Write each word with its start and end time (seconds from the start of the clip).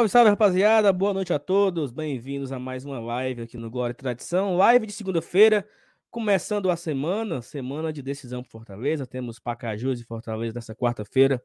Salve, 0.00 0.08
salve, 0.08 0.30
rapaziada. 0.30 0.90
Boa 0.94 1.12
noite 1.12 1.30
a 1.30 1.38
todos. 1.38 1.92
Bem-vindos 1.92 2.52
a 2.52 2.58
mais 2.58 2.86
uma 2.86 2.98
live 2.98 3.42
aqui 3.42 3.58
no 3.58 3.70
Glória 3.70 3.92
e 3.92 3.94
Tradição. 3.94 4.56
Live 4.56 4.86
de 4.86 4.94
segunda-feira, 4.94 5.68
começando 6.10 6.70
a 6.70 6.76
semana, 6.76 7.42
semana 7.42 7.92
de 7.92 8.00
decisão 8.00 8.42
por 8.42 8.48
Fortaleza. 8.48 9.06
Temos 9.06 9.38
Pacajus 9.38 10.00
e 10.00 10.04
Fortaleza 10.04 10.54
nessa 10.54 10.74
quarta-feira, 10.74 11.42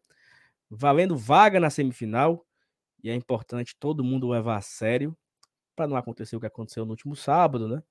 valendo 0.69 1.17
vaga 1.17 1.59
na 1.59 1.69
semifinal. 1.69 2.45
E 3.03 3.09
é 3.09 3.13
importante 3.13 3.75
todo 3.77 4.05
mundo 4.05 4.29
levar 4.29 4.55
a 4.55 4.61
sério, 4.61 5.17
para 5.75 5.85
não 5.85 5.97
acontecer 5.97 6.37
o 6.37 6.39
que 6.39 6.47
aconteceu 6.47 6.85
no 6.85 6.91
último 6.91 7.13
sábado, 7.13 7.67
né? 7.67 7.83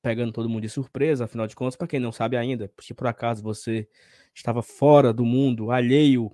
Pegando 0.00 0.30
todo 0.30 0.48
mundo 0.48 0.62
de 0.62 0.68
surpresa, 0.68 1.24
afinal 1.24 1.48
de 1.48 1.56
contas, 1.56 1.74
para 1.74 1.88
quem 1.88 1.98
não 1.98 2.12
sabe 2.12 2.36
ainda, 2.36 2.70
se 2.80 2.94
por 2.94 3.08
acaso 3.08 3.42
você 3.42 3.88
estava 4.32 4.62
fora 4.62 5.12
do 5.12 5.24
mundo, 5.24 5.72
alheio 5.72 6.30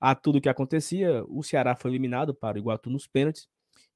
a 0.00 0.14
tudo 0.14 0.40
que 0.40 0.48
acontecia, 0.48 1.24
o 1.28 1.42
Ceará 1.42 1.74
foi 1.74 1.90
eliminado 1.90 2.34
para 2.34 2.56
o 2.56 2.58
Iguatu 2.58 2.88
nos 2.90 3.06
pênaltis. 3.06 3.48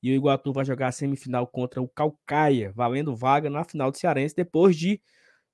E 0.02 0.10
o 0.10 0.14
Iguatu 0.14 0.52
vai 0.52 0.64
jogar 0.64 0.88
a 0.88 0.92
semifinal 0.92 1.46
contra 1.46 1.80
o 1.80 1.88
Calcaia, 1.88 2.72
valendo 2.74 3.14
vaga 3.14 3.48
na 3.48 3.62
final 3.64 3.90
do 3.90 3.96
Cearense, 3.96 4.34
depois 4.34 4.76
de 4.76 5.00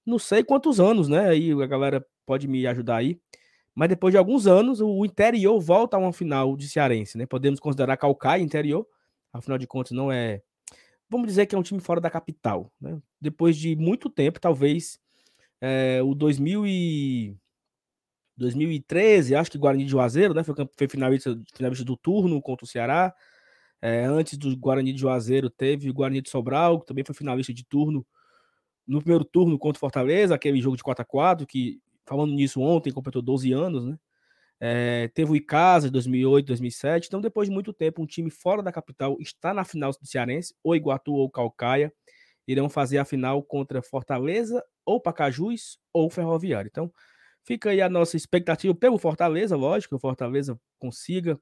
não 0.07 0.19
sei 0.19 0.43
quantos 0.43 0.81
anos, 0.81 1.07
né? 1.07 1.29
Aí 1.29 1.53
a 1.53 1.67
galera 1.67 2.05
pode 2.25 2.49
me 2.49 2.67
ajudar 2.67 2.97
aí. 2.97 3.21
Mas 3.75 3.91
depois 3.91 4.13
de 4.13 4.19
alguns 4.19 4.47
anos, 4.47 4.81
o 4.81 5.05
interior 5.05 5.61
volta 5.61 5.97
a 5.97 6.01
uma 6.01 6.13
final 6.13 6.57
de 6.57 6.69
Cearense, 6.69 7.19
né? 7.19 7.27
Podemos 7.27 7.61
considerar 7.61 7.97
Calcaia 7.97 8.43
interior, 8.43 8.87
afinal 9.33 9.59
de 9.59 9.67
contas, 9.67 9.93
não 9.93 10.11
é. 10.11 10.43
Vamos 11.11 11.29
dizer 11.29 11.47
que 11.47 11.55
é 11.55 11.59
um 11.59 11.63
time 11.63 11.81
fora 11.81 12.01
da 12.01 12.11
capital, 12.11 12.73
né? 12.81 12.99
Depois 13.21 13.57
de 13.57 13.77
muito 13.77 14.09
tempo, 14.09 14.41
talvez 14.41 14.99
é, 15.61 16.01
o 16.03 16.15
2000 16.15 16.67
e 16.67 17.37
2013, 18.39 19.35
acho 19.35 19.51
que 19.51 19.59
Guarani 19.59 19.85
de 19.85 19.91
Juazeiro, 19.91 20.35
né? 20.35 20.43
Foi, 20.45 20.55
foi 20.77 20.89
finalista, 20.89 21.39
finalista 21.55 21.85
do 21.85 21.97
turno 21.97 22.41
contra 22.41 22.65
o 22.65 22.69
Ceará. 22.69 23.15
É, 23.81 24.05
antes 24.05 24.37
do 24.39 24.57
Guarani 24.57 24.93
de 24.93 25.01
Juazeiro, 25.01 25.51
teve 25.51 25.91
o 25.91 25.95
Guarani 25.95 26.21
de 26.21 26.31
Sobral, 26.31 26.81
que 26.81 26.87
também 26.87 27.05
foi 27.05 27.15
finalista 27.15 27.53
de 27.53 27.65
turno 27.65 28.07
no 28.87 29.01
primeiro 29.01 29.25
turno 29.25 29.59
contra 29.59 29.77
o 29.77 29.81
Fortaleza, 29.81 30.35
aquele 30.35 30.61
jogo 30.61 30.77
de 30.77 30.83
4 30.83 31.03
a 31.03 31.05
4 31.05 31.47
que, 31.47 31.81
falando 32.07 32.33
nisso 32.33 32.61
ontem, 32.61 32.91
completou 32.93 33.21
12 33.21 33.53
anos, 33.53 33.85
né? 33.85 33.99
É, 34.61 35.09
teve 35.15 35.31
o 35.31 35.37
Icasa 35.37 35.87
de 35.87 35.93
2008, 35.93 36.47
2007. 36.47 37.07
Então, 37.07 37.21
depois 37.21 37.49
de 37.49 37.55
muito 37.55 37.73
tempo, 37.73 38.03
um 38.03 38.07
time 38.07 38.31
fora 38.31 38.63
da 38.63 38.73
capital 38.73 39.17
está 39.21 39.55
na 39.55 39.65
final 39.65 39.93
do 39.93 40.07
Cearense, 40.07 40.55
ou 40.65 40.75
Iguatu 40.75 41.13
ou 41.13 41.31
Calcaia, 41.31 41.93
irão 42.47 42.69
fazer 42.69 42.99
a 42.99 43.05
final 43.05 43.43
contra 43.43 43.83
Fortaleza, 43.83 44.65
ou 44.85 45.01
Pacajus, 45.01 45.79
ou 45.93 46.11
Ferroviário. 46.11 46.69
Então, 46.69 46.91
Fica 47.49 47.71
aí 47.71 47.81
a 47.81 47.89
nossa 47.89 48.15
expectativa 48.15 48.75
pelo 48.75 48.99
Fortaleza, 48.99 49.57
lógico, 49.57 49.93
que 49.93 49.97
o 49.97 49.99
Fortaleza 49.99 50.61
consiga 50.79 51.41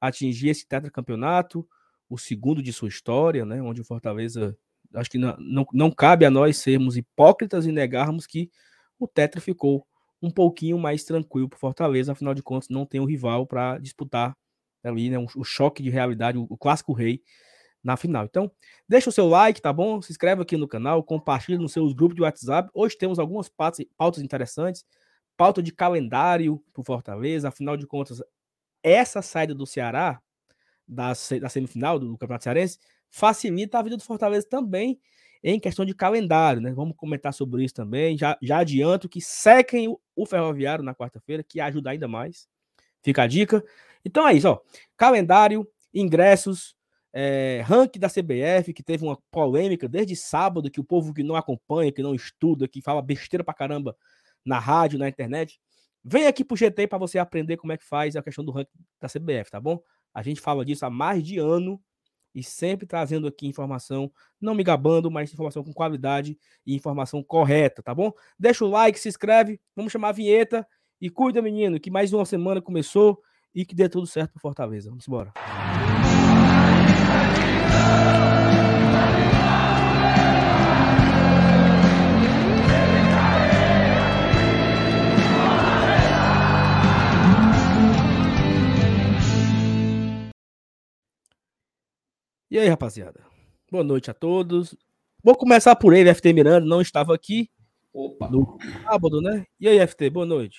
atingir 0.00 0.50
esse 0.50 0.64
tetracampeonato, 0.64 1.68
o 2.08 2.16
segundo 2.16 2.62
de 2.62 2.72
sua 2.72 2.88
história, 2.88 3.44
né? 3.44 3.60
Onde 3.60 3.80
o 3.80 3.84
Fortaleza. 3.84 4.56
Acho 4.94 5.10
que 5.10 5.18
não, 5.18 5.36
não, 5.40 5.66
não 5.72 5.90
cabe 5.90 6.24
a 6.24 6.30
nós 6.30 6.58
sermos 6.58 6.96
hipócritas 6.96 7.66
e 7.66 7.72
negarmos 7.72 8.28
que 8.28 8.48
o 8.96 9.08
Tetra 9.08 9.40
ficou 9.40 9.84
um 10.22 10.30
pouquinho 10.30 10.78
mais 10.78 11.02
tranquilo 11.02 11.48
para 11.48 11.58
Fortaleza, 11.58 12.12
afinal 12.12 12.32
de 12.32 12.44
contas, 12.44 12.68
não 12.68 12.86
tem 12.86 13.00
um 13.00 13.04
rival 13.04 13.44
para 13.44 13.76
disputar 13.78 14.36
ali, 14.84 15.10
né? 15.10 15.18
Um, 15.18 15.26
o 15.34 15.42
choque 15.42 15.82
de 15.82 15.90
realidade, 15.90 16.38
o, 16.38 16.56
clássico 16.56 16.92
rei 16.92 17.24
na 17.82 17.96
final. 17.96 18.24
Então, 18.24 18.52
deixa 18.88 19.10
o 19.10 19.12
seu 19.12 19.26
like, 19.26 19.60
tá 19.60 19.72
bom? 19.72 20.00
Se 20.00 20.12
inscreve 20.12 20.42
aqui 20.42 20.56
no 20.56 20.68
canal, 20.68 21.02
compartilha 21.02 21.58
nos 21.58 21.72
seus 21.72 21.92
grupos 21.92 22.14
de 22.14 22.22
WhatsApp. 22.22 22.70
Hoje 22.72 22.96
temos 22.96 23.18
algumas 23.18 23.48
pautas, 23.48 23.84
pautas 23.96 24.22
interessantes 24.22 24.84
pauta 25.40 25.62
de 25.62 25.72
calendário 25.72 26.62
para 26.70 26.82
o 26.82 26.84
Fortaleza, 26.84 27.48
afinal 27.48 27.74
de 27.74 27.86
contas, 27.86 28.22
essa 28.82 29.22
saída 29.22 29.54
do 29.54 29.64
Ceará 29.64 30.20
da, 30.86 31.14
da 31.40 31.48
semifinal 31.48 31.98
do, 31.98 32.12
Campeonato 32.18 32.44
Cearense 32.44 32.78
facilita 33.08 33.78
a 33.78 33.82
vida 33.82 33.96
do 33.96 34.02
Fortaleza 34.02 34.46
também 34.46 35.00
em 35.42 35.58
questão 35.58 35.86
de 35.86 35.94
calendário, 35.94 36.60
né? 36.60 36.74
Vamos 36.74 36.94
comentar 36.94 37.32
sobre 37.32 37.64
isso 37.64 37.72
também. 37.72 38.18
Já, 38.18 38.36
já 38.42 38.58
adianto 38.58 39.08
que 39.08 39.18
sequem 39.22 39.88
o, 39.88 39.98
o 40.14 40.26
Ferroviário 40.26 40.84
na 40.84 40.94
quarta-feira, 40.94 41.42
que 41.42 41.58
ajuda 41.58 41.88
ainda 41.88 42.06
mais. 42.06 42.46
Fica 43.02 43.22
a 43.22 43.26
dica. 43.26 43.64
Então 44.04 44.28
é 44.28 44.34
isso, 44.34 44.46
ó. 44.46 44.60
Calendário, 44.94 45.66
ingressos, 45.94 46.76
é, 47.14 47.62
ranking 47.64 47.98
da 47.98 48.10
CBF, 48.10 48.74
que 48.74 48.82
teve 48.82 49.04
uma 49.04 49.16
polêmica 49.30 49.88
desde 49.88 50.14
sábado, 50.14 50.70
que 50.70 50.80
o 50.80 50.84
povo 50.84 51.14
que 51.14 51.22
não 51.22 51.34
acompanha, 51.34 51.90
que 51.90 52.02
não 52.02 52.14
estuda, 52.14 52.68
que 52.68 52.82
fala 52.82 53.00
besteira 53.00 53.42
pra 53.42 53.54
caramba, 53.54 53.96
na 54.44 54.58
rádio, 54.58 54.98
na 54.98 55.08
internet, 55.08 55.60
vem 56.02 56.26
aqui 56.26 56.44
pro 56.44 56.56
GT 56.56 56.86
para 56.86 56.98
você 56.98 57.18
aprender 57.18 57.56
como 57.56 57.72
é 57.72 57.76
que 57.76 57.84
faz 57.84 58.16
a 58.16 58.22
questão 58.22 58.44
do 58.44 58.52
ranking 58.52 58.70
da 59.00 59.08
CBF, 59.08 59.50
tá 59.50 59.60
bom? 59.60 59.80
A 60.14 60.22
gente 60.22 60.40
fala 60.40 60.64
disso 60.64 60.84
há 60.84 60.90
mais 60.90 61.22
de 61.22 61.38
ano 61.38 61.80
e 62.34 62.42
sempre 62.42 62.86
trazendo 62.86 63.26
aqui 63.26 63.46
informação, 63.46 64.10
não 64.40 64.54
me 64.54 64.62
gabando, 64.62 65.10
mas 65.10 65.32
informação 65.32 65.64
com 65.64 65.72
qualidade 65.72 66.38
e 66.64 66.74
informação 66.74 67.22
correta, 67.22 67.82
tá 67.82 67.94
bom? 67.94 68.12
Deixa 68.38 68.64
o 68.64 68.68
like, 68.68 68.98
se 68.98 69.08
inscreve, 69.08 69.60
vamos 69.74 69.92
chamar 69.92 70.10
a 70.10 70.12
vinheta 70.12 70.66
e 71.00 71.10
cuida, 71.10 71.42
menino, 71.42 71.80
que 71.80 71.90
mais 71.90 72.12
uma 72.12 72.24
semana 72.24 72.60
começou 72.60 73.20
e 73.54 73.64
que 73.64 73.74
dê 73.74 73.88
tudo 73.88 74.06
certo 74.06 74.32
pro 74.32 74.40
Fortaleza. 74.40 74.90
Vamos 74.90 75.08
embora. 75.08 75.32
E 92.50 92.58
aí, 92.58 92.66
rapaziada? 92.68 93.20
Boa 93.70 93.84
noite 93.84 94.10
a 94.10 94.14
todos. 94.14 94.74
Vou 95.22 95.36
começar 95.36 95.76
por 95.76 95.94
ele, 95.94 96.12
FT 96.12 96.32
Miranda, 96.32 96.66
não 96.66 96.80
estava 96.80 97.14
aqui 97.14 97.48
Opa. 97.92 98.28
no 98.28 98.58
sábado, 98.82 99.20
né? 99.20 99.46
E 99.60 99.68
aí, 99.68 99.78
FT, 99.86 100.10
boa 100.10 100.26
noite. 100.26 100.58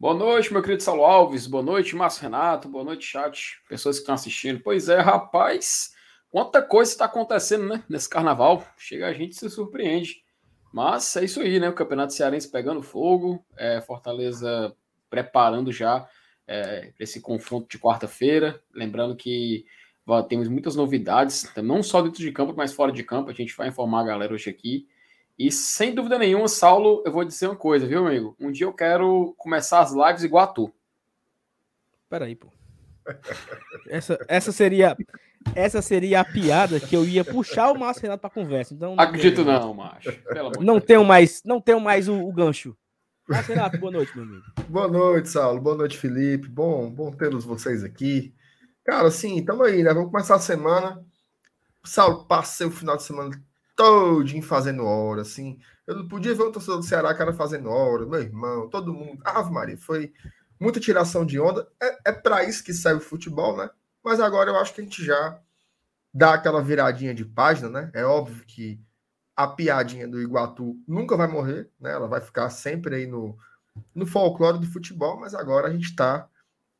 Boa 0.00 0.14
noite, 0.14 0.52
meu 0.52 0.60
querido 0.60 0.82
Saulo 0.82 1.04
Alves. 1.04 1.46
Boa 1.46 1.62
noite, 1.62 1.94
Márcio 1.94 2.22
Renato. 2.22 2.68
Boa 2.68 2.82
noite, 2.82 3.06
chat. 3.06 3.62
Pessoas 3.68 3.98
que 3.98 4.02
estão 4.02 4.16
assistindo. 4.16 4.60
Pois 4.64 4.88
é, 4.88 4.98
rapaz, 4.98 5.94
quanta 6.28 6.60
coisa 6.60 6.90
está 6.90 7.04
acontecendo, 7.04 7.68
né? 7.68 7.84
Nesse 7.88 8.08
carnaval. 8.08 8.66
Chega 8.76 9.06
a 9.06 9.12
gente 9.12 9.36
se 9.36 9.48
surpreende. 9.48 10.24
Mas 10.72 11.14
é 11.14 11.24
isso 11.24 11.40
aí, 11.40 11.60
né? 11.60 11.68
O 11.68 11.74
Campeonato 11.74 12.14
Cearense 12.14 12.50
pegando 12.50 12.82
fogo, 12.82 13.46
é, 13.56 13.80
Fortaleza 13.80 14.74
preparando 15.08 15.70
já 15.70 16.04
é, 16.48 16.92
esse 16.98 17.20
confronto 17.20 17.68
de 17.70 17.78
quarta-feira. 17.78 18.60
Lembrando 18.74 19.14
que 19.14 19.66
temos 20.28 20.48
muitas 20.48 20.74
novidades, 20.74 21.50
não 21.56 21.82
só 21.82 22.00
dentro 22.02 22.20
de 22.20 22.32
campo, 22.32 22.54
mas 22.56 22.72
fora 22.72 22.90
de 22.90 23.02
campo. 23.02 23.30
A 23.30 23.34
gente 23.34 23.56
vai 23.56 23.68
informar 23.68 24.00
a 24.00 24.06
galera 24.06 24.34
hoje 24.34 24.50
aqui. 24.50 24.88
E 25.38 25.52
sem 25.52 25.94
dúvida 25.94 26.18
nenhuma, 26.18 26.48
Saulo, 26.48 27.02
eu 27.06 27.12
vou 27.12 27.24
dizer 27.24 27.46
uma 27.46 27.56
coisa, 27.56 27.86
viu, 27.86 28.06
amigo? 28.06 28.34
Um 28.40 28.50
dia 28.50 28.66
eu 28.66 28.72
quero 28.72 29.34
começar 29.38 29.80
as 29.80 29.92
lives 29.92 30.24
igual 30.24 30.44
a 30.44 30.48
tu. 30.48 30.72
Peraí, 32.10 32.34
pô. 32.34 32.48
Essa, 33.88 34.18
essa 34.28 34.52
seria 34.52 34.96
essa 35.54 35.80
seria 35.80 36.20
a 36.20 36.24
piada 36.24 36.80
que 36.80 36.94
eu 36.94 37.04
ia 37.04 37.24
puxar 37.24 37.70
o 37.70 37.78
Márcio 37.78 38.02
Renato 38.02 38.20
para 38.20 38.30
conversa. 38.30 38.74
Então 38.74 38.94
não 38.94 39.02
acredito 39.02 39.44
não, 39.44 39.72
macho. 39.72 40.10
não 40.60 40.80
tenho 40.80 41.04
mais, 41.04 41.42
não 41.44 41.60
tenho 41.60 41.80
mais 41.80 42.08
o, 42.08 42.14
o 42.14 42.32
gancho. 42.32 42.76
Márcio 43.28 43.54
Renato, 43.54 43.78
boa 43.78 43.92
noite, 43.92 44.12
meu 44.16 44.24
amigo. 44.24 44.44
Boa 44.68 44.88
noite, 44.88 45.28
Saulo. 45.28 45.60
Boa 45.60 45.76
noite, 45.76 45.96
Felipe. 45.96 46.48
Bom, 46.48 46.90
bom 46.90 47.12
tê-los 47.12 47.44
vocês 47.44 47.84
aqui. 47.84 48.34
Cara, 48.88 49.08
assim, 49.08 49.44
tamo 49.44 49.64
aí, 49.64 49.82
né? 49.82 49.92
Vamos 49.92 50.10
começar 50.10 50.36
a 50.36 50.40
semana. 50.40 51.04
Saulo, 51.84 52.24
passei 52.24 52.66
o 52.66 52.70
final 52.70 52.96
de 52.96 53.02
semana 53.02 53.38
todinho 53.76 54.42
fazendo 54.42 54.82
hora, 54.82 55.20
assim. 55.20 55.60
Eu 55.86 55.96
não 55.96 56.08
podia 56.08 56.34
ver 56.34 56.44
o 56.44 56.50
torcedor 56.50 56.78
do 56.78 56.86
Ceará, 56.86 57.14
cara, 57.14 57.34
fazendo 57.34 57.68
hora, 57.68 58.06
meu 58.06 58.22
irmão, 58.22 58.66
todo 58.70 58.94
mundo. 58.94 59.20
Ave 59.22 59.52
Maria, 59.52 59.76
foi 59.76 60.14
muita 60.58 60.80
tiração 60.80 61.26
de 61.26 61.38
onda. 61.38 61.68
É, 61.78 61.98
é 62.06 62.12
para 62.12 62.44
isso 62.44 62.64
que 62.64 62.72
serve 62.72 63.02
o 63.02 63.06
futebol, 63.06 63.58
né? 63.58 63.68
Mas 64.02 64.20
agora 64.20 64.48
eu 64.48 64.56
acho 64.56 64.72
que 64.72 64.80
a 64.80 64.84
gente 64.84 65.04
já 65.04 65.38
dá 66.14 66.32
aquela 66.32 66.62
viradinha 66.62 67.14
de 67.14 67.26
página, 67.26 67.68
né? 67.68 67.90
É 67.92 68.06
óbvio 68.06 68.42
que 68.46 68.80
a 69.36 69.46
piadinha 69.46 70.08
do 70.08 70.18
Iguatu 70.18 70.82
nunca 70.88 71.14
vai 71.14 71.28
morrer, 71.28 71.70
né? 71.78 71.92
Ela 71.92 72.08
vai 72.08 72.22
ficar 72.22 72.48
sempre 72.48 72.96
aí 72.96 73.06
no, 73.06 73.36
no 73.94 74.06
folclore 74.06 74.58
do 74.58 74.66
futebol, 74.66 75.20
mas 75.20 75.34
agora 75.34 75.68
a 75.68 75.70
gente 75.70 75.90
está 75.90 76.26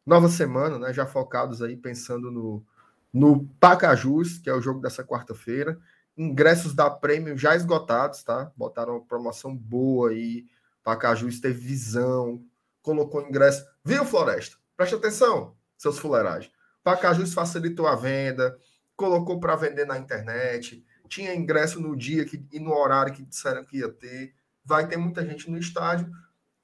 nova 0.09 0.29
semana, 0.29 0.79
né? 0.79 0.93
Já 0.93 1.07
focados 1.07 1.61
aí 1.61 1.77
pensando 1.77 2.31
no, 2.31 2.65
no 3.13 3.47
Pacajus, 3.61 4.39
que 4.39 4.49
é 4.49 4.55
o 4.55 4.61
jogo 4.61 4.81
dessa 4.81 5.05
quarta-feira. 5.05 5.79
Ingressos 6.17 6.75
da 6.75 6.91
Prêmio 6.91 7.37
já 7.37 7.55
esgotados, 7.55 8.25
tá? 8.25 8.51
Botaram 8.57 8.95
uma 8.95 9.05
promoção 9.05 9.55
boa 9.55 10.11
aí. 10.11 10.47
Pacajus 10.83 11.39
teve 11.41 11.61
visão, 11.61 12.43
colocou 12.81 13.21
ingresso. 13.21 13.65
Viu, 13.85 14.05
Floresta? 14.05 14.57
Preste 14.77 14.95
atenção, 14.95 15.55
seus 15.77 15.99
fuleiragens. 15.99 16.51
Pacajus 16.83 17.35
facilitou 17.35 17.87
a 17.87 17.95
venda, 17.95 18.57
colocou 18.97 19.39
para 19.39 19.57
vender 19.57 19.85
na 19.85 19.99
internet, 19.99 20.83
tinha 21.09 21.35
ingresso 21.35 21.81
no 21.81 21.95
dia 21.95 22.25
que, 22.25 22.43
e 22.51 22.59
no 22.59 22.73
horário 22.73 23.13
que 23.13 23.23
disseram 23.23 23.65
que 23.65 23.79
ia 23.79 23.89
ter. 23.91 24.35
Vai 24.65 24.87
ter 24.87 24.97
muita 24.97 25.25
gente 25.25 25.51
no 25.51 25.59
estádio. 25.59 26.11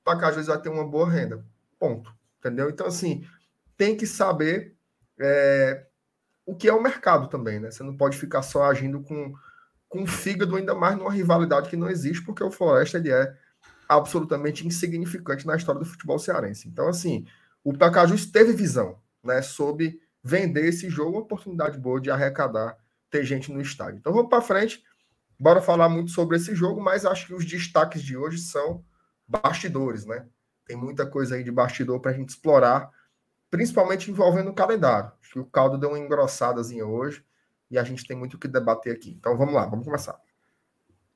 Pacajus 0.02 0.46
vai 0.46 0.60
ter 0.60 0.70
uma 0.70 0.86
boa 0.86 1.08
renda. 1.10 1.44
Ponto. 1.78 2.14
Entendeu? 2.44 2.68
Então, 2.68 2.86
assim, 2.86 3.26
tem 3.76 3.96
que 3.96 4.06
saber 4.06 4.76
é, 5.20 5.86
o 6.46 6.54
que 6.54 6.68
é 6.68 6.72
o 6.72 6.82
mercado 6.82 7.28
também, 7.28 7.58
né? 7.58 7.70
Você 7.70 7.82
não 7.82 7.96
pode 7.96 8.16
ficar 8.16 8.42
só 8.42 8.64
agindo 8.64 9.00
com, 9.00 9.32
com 9.88 10.06
fígado, 10.06 10.56
ainda 10.56 10.74
mais 10.74 10.96
numa 10.96 11.12
rivalidade 11.12 11.68
que 11.68 11.76
não 11.76 11.88
existe, 11.88 12.24
porque 12.24 12.44
o 12.44 12.50
Floresta 12.50 12.98
ele 12.98 13.10
é 13.10 13.34
absolutamente 13.88 14.66
insignificante 14.66 15.46
na 15.46 15.56
história 15.56 15.80
do 15.80 15.86
futebol 15.86 16.18
cearense. 16.18 16.68
Então, 16.68 16.88
assim, 16.88 17.26
o 17.62 17.72
Pacajus 17.72 18.26
teve 18.26 18.52
visão, 18.52 18.98
né, 19.22 19.42
sobre 19.42 20.00
vender 20.22 20.66
esse 20.66 20.88
jogo, 20.88 21.12
uma 21.12 21.20
oportunidade 21.20 21.78
boa 21.78 22.00
de 22.00 22.10
arrecadar, 22.10 22.76
ter 23.10 23.24
gente 23.24 23.52
no 23.52 23.60
estádio. 23.60 23.98
Então, 23.98 24.12
vamos 24.12 24.28
para 24.28 24.40
frente. 24.40 24.82
Bora 25.38 25.60
falar 25.60 25.88
muito 25.88 26.10
sobre 26.10 26.36
esse 26.36 26.54
jogo, 26.54 26.80
mas 26.80 27.04
acho 27.04 27.26
que 27.26 27.34
os 27.34 27.44
destaques 27.44 28.02
de 28.02 28.16
hoje 28.16 28.38
são 28.38 28.84
bastidores, 29.26 30.06
né? 30.06 30.26
Tem 30.66 30.76
muita 30.76 31.06
coisa 31.06 31.34
aí 31.34 31.44
de 31.44 31.50
bastidor 31.50 32.00
para 32.00 32.10
a 32.10 32.14
gente 32.14 32.30
explorar, 32.30 32.90
principalmente 33.54 34.10
envolvendo 34.10 34.50
o 34.50 34.52
calendário. 34.52 35.12
Acho 35.22 35.34
que 35.34 35.38
o 35.38 35.44
caldo 35.44 35.78
deu 35.78 35.90
uma 35.90 35.98
engrossadazinha 35.98 36.84
hoje 36.84 37.24
e 37.70 37.78
a 37.78 37.84
gente 37.84 38.04
tem 38.04 38.16
muito 38.16 38.34
o 38.34 38.38
que 38.38 38.48
debater 38.48 38.92
aqui. 38.92 39.16
Então 39.16 39.38
vamos 39.38 39.54
lá, 39.54 39.64
vamos 39.64 39.84
começar. 39.84 40.20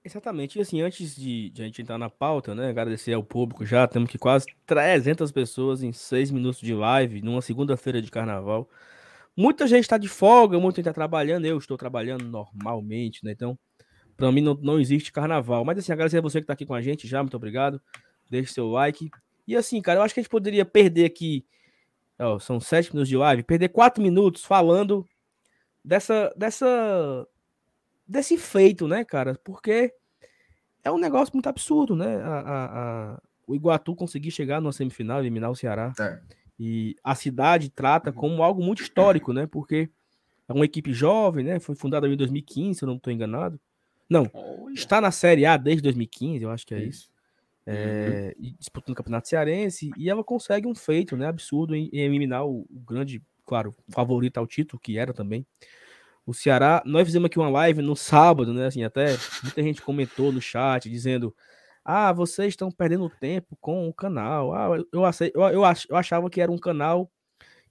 Exatamente. 0.05 0.56
E 0.56 0.62
assim, 0.62 0.81
antes 0.81 1.17
de, 1.17 1.50
de, 1.50 1.62
a 1.62 1.64
gente 1.64 1.82
entrar 1.82 1.99
na 1.99 2.08
pauta, 2.08 2.55
né? 2.55 2.69
Agradecer 2.69 3.12
ao 3.12 3.25
público 3.25 3.67
já. 3.67 3.88
Temos 3.88 4.08
que 4.08 4.17
quase 4.17 4.46
300 4.67 5.32
pessoas 5.32 5.82
em 5.82 5.93
6 5.93 6.31
minutos 6.31 6.61
de 6.61 6.73
live, 6.73 7.23
numa 7.23 7.43
segunda-feira 7.43 8.00
de 8.00 8.08
carnaval. 8.08 8.70
Muita 9.37 9.67
gente 9.67 9.82
está 9.82 9.99
de 9.99 10.08
folga, 10.08 10.61
muita 10.61 10.76
gente 10.76 10.82
está 10.82 10.94
trabalhando. 10.94 11.44
Eu 11.44 11.58
estou 11.58 11.76
trabalhando 11.76 12.25
normalmente, 12.25 13.25
né? 13.25 13.32
Então, 13.32 13.58
para 14.17 14.31
mim 14.31 14.43
não, 14.43 14.55
não 14.55 14.79
existe 14.79 15.11
carnaval. 15.11 15.64
Mas 15.64 15.79
assim, 15.79 15.90
agradecer 15.90 16.19
a 16.19 16.23
você 16.23 16.38
que 16.38 16.44
está 16.44 16.52
aqui 16.52 16.64
com 16.64 16.75
a 16.75 16.81
gente 16.81 17.08
já. 17.08 17.20
Muito 17.20 17.37
obrigado. 17.37 17.82
Deixe 18.31 18.52
seu 18.52 18.69
like. 18.69 19.11
E 19.44 19.56
assim, 19.56 19.82
cara, 19.82 19.99
eu 19.99 20.05
acho 20.05 20.14
que 20.14 20.20
a 20.20 20.23
gente 20.23 20.31
poderia 20.31 20.64
perder 20.64 21.05
aqui. 21.05 21.44
Ó, 22.18 22.38
são 22.38 22.60
7 22.60 22.90
minutos 22.90 23.08
de 23.08 23.16
live. 23.16 23.42
Perder 23.42 23.68
4 23.68 24.02
minutos 24.02 24.44
falando 24.44 25.06
dessa, 25.84 26.32
dessa 26.36 27.26
desse 28.06 28.38
feito, 28.38 28.88
né, 28.88 29.04
cara? 29.04 29.38
Porque 29.44 29.92
é 30.82 30.90
um 30.90 30.98
negócio 30.98 31.34
muito 31.34 31.48
absurdo, 31.48 31.94
né? 31.94 32.16
A, 32.16 32.38
a, 32.40 32.64
a, 33.12 33.22
o 33.46 33.54
Iguatu 33.54 33.94
conseguir 33.94 34.30
chegar 34.30 34.60
numa 34.60 34.72
semifinal, 34.72 35.20
eliminar 35.20 35.50
o 35.50 35.56
Ceará. 35.56 35.92
É. 36.00 36.20
E 36.58 36.96
a 37.04 37.14
cidade 37.14 37.70
trata 37.70 38.12
como 38.12 38.42
algo 38.42 38.62
muito 38.62 38.82
histórico, 38.82 39.32
né? 39.32 39.46
Porque 39.46 39.88
é 40.48 40.52
uma 40.52 40.64
equipe 40.64 40.92
jovem, 40.92 41.44
né? 41.44 41.60
Foi 41.60 41.74
fundada 41.74 42.08
em 42.08 42.16
2015, 42.16 42.78
se 42.78 42.84
eu 42.84 42.88
não 42.88 42.96
estou 42.96 43.12
enganado. 43.12 43.60
Não, 44.08 44.28
Olha. 44.32 44.72
está 44.72 45.00
na 45.00 45.10
Série 45.10 45.44
A 45.44 45.56
desde 45.56 45.82
2015, 45.82 46.42
eu 46.42 46.50
acho 46.50 46.66
que 46.66 46.74
é 46.74 46.78
isso. 46.78 47.02
isso. 47.02 47.10
É, 47.70 48.34
uhum. 48.38 48.54
disputando 48.58 48.92
o 48.92 48.96
Campeonato 48.96 49.28
Cearense, 49.28 49.90
e 49.96 50.08
ela 50.08 50.24
consegue 50.24 50.66
um 50.66 50.74
feito 50.74 51.16
né, 51.16 51.26
absurdo 51.26 51.74
em, 51.74 51.90
em 51.92 52.00
eliminar 52.00 52.46
o, 52.46 52.66
o, 52.70 52.80
grande, 52.80 53.22
claro, 53.44 53.74
favorito 53.90 54.38
ao 54.38 54.46
título, 54.46 54.80
que 54.80 54.96
era 54.96 55.12
também, 55.12 55.46
o 56.24 56.32
Ceará, 56.32 56.82
nós 56.84 57.06
fizemos 57.06 57.26
aqui 57.26 57.38
uma 57.38 57.48
live 57.50 57.82
no 57.82 57.96
sábado, 57.96 58.52
né? 58.52 58.66
Assim, 58.66 58.84
até 58.84 59.16
muita 59.42 59.62
gente 59.62 59.80
comentou 59.80 60.30
no 60.30 60.42
chat 60.42 60.88
dizendo: 60.90 61.34
Ah, 61.82 62.12
vocês 62.12 62.48
estão 62.48 62.70
perdendo 62.70 63.08
tempo 63.08 63.56
com 63.60 63.88
o 63.88 63.94
canal. 63.94 64.52
Ah, 64.54 64.76
eu, 64.76 64.86
eu, 64.92 65.42
eu, 65.50 65.64
eu 65.88 65.96
achava 65.96 66.28
que 66.28 66.38
era 66.38 66.52
um 66.52 66.58
canal 66.58 67.10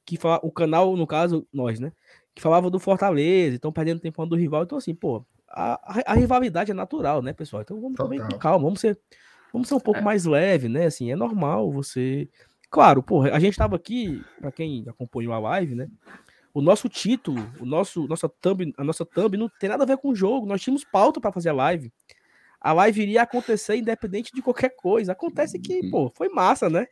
que 0.04 0.18
fala, 0.18 0.40
o 0.42 0.52
canal, 0.52 0.96
no 0.98 1.06
caso, 1.06 1.48
nós, 1.54 1.80
né? 1.80 1.92
Que 2.34 2.42
falava 2.42 2.70
do 2.72 2.80
Fortaleza, 2.80 3.58
estão 3.58 3.72
perdendo 3.72 4.00
tempo 4.00 4.26
do 4.26 4.36
rival. 4.36 4.64
Então, 4.64 4.80
assim, 4.80 4.96
pô, 4.96 5.24
a, 5.50 5.74
a, 5.84 6.14
a 6.14 6.14
rivalidade 6.14 6.72
é 6.72 6.74
natural, 6.74 7.22
né, 7.22 7.34
pessoal? 7.34 7.62
Então 7.62 7.80
vamos 7.80 7.98
também 7.98 8.20
com 8.20 8.38
calma, 8.38 8.64
vamos 8.64 8.80
ser, 8.80 8.98
vamos 9.58 9.68
ser 9.68 9.76
um 9.76 9.80
pouco 9.80 10.00
é. 10.00 10.04
mais 10.04 10.26
leve, 10.26 10.70
né? 10.70 10.86
Assim, 10.86 11.12
é 11.12 11.16
normal 11.16 11.72
você. 11.72 12.30
Claro, 12.70 13.02
pô, 13.02 13.24
a 13.24 13.40
gente 13.40 13.58
tava 13.58 13.76
aqui, 13.76 14.22
para 14.40 14.52
quem 14.52 14.86
acompanhou 14.88 15.34
a 15.34 15.40
live, 15.40 15.76
né? 15.76 15.88
o 16.58 16.62
nosso 16.62 16.90
título, 16.90 17.48
o 17.60 17.66
nosso, 17.68 18.08
nossa 18.08 18.28
thumb, 18.28 18.74
a 18.76 18.84
nossa 18.84 19.06
thumb 19.06 19.38
não 19.38 19.48
tem 19.48 19.70
nada 19.70 19.84
a 19.84 19.86
ver 19.86 19.96
com 19.98 20.10
o 20.10 20.16
jogo. 20.16 20.48
Nós 20.48 20.60
tínhamos 20.60 20.84
pauta 20.84 21.22
para 21.22 21.32
fazer 21.32 21.50
a 21.50 21.54
live. 21.54 21.94
A 22.60 22.74
live 22.74 23.00
iria 23.00 23.22
acontecer 23.22 23.76
independente 23.76 24.32
de 24.34 24.42
qualquer 24.42 24.76
coisa. 24.76 25.12
Acontece 25.12 25.60
que, 25.60 25.82
uhum. 25.82 25.92
pô, 25.92 26.12
foi 26.16 26.30
massa, 26.30 26.68
né? 26.68 26.88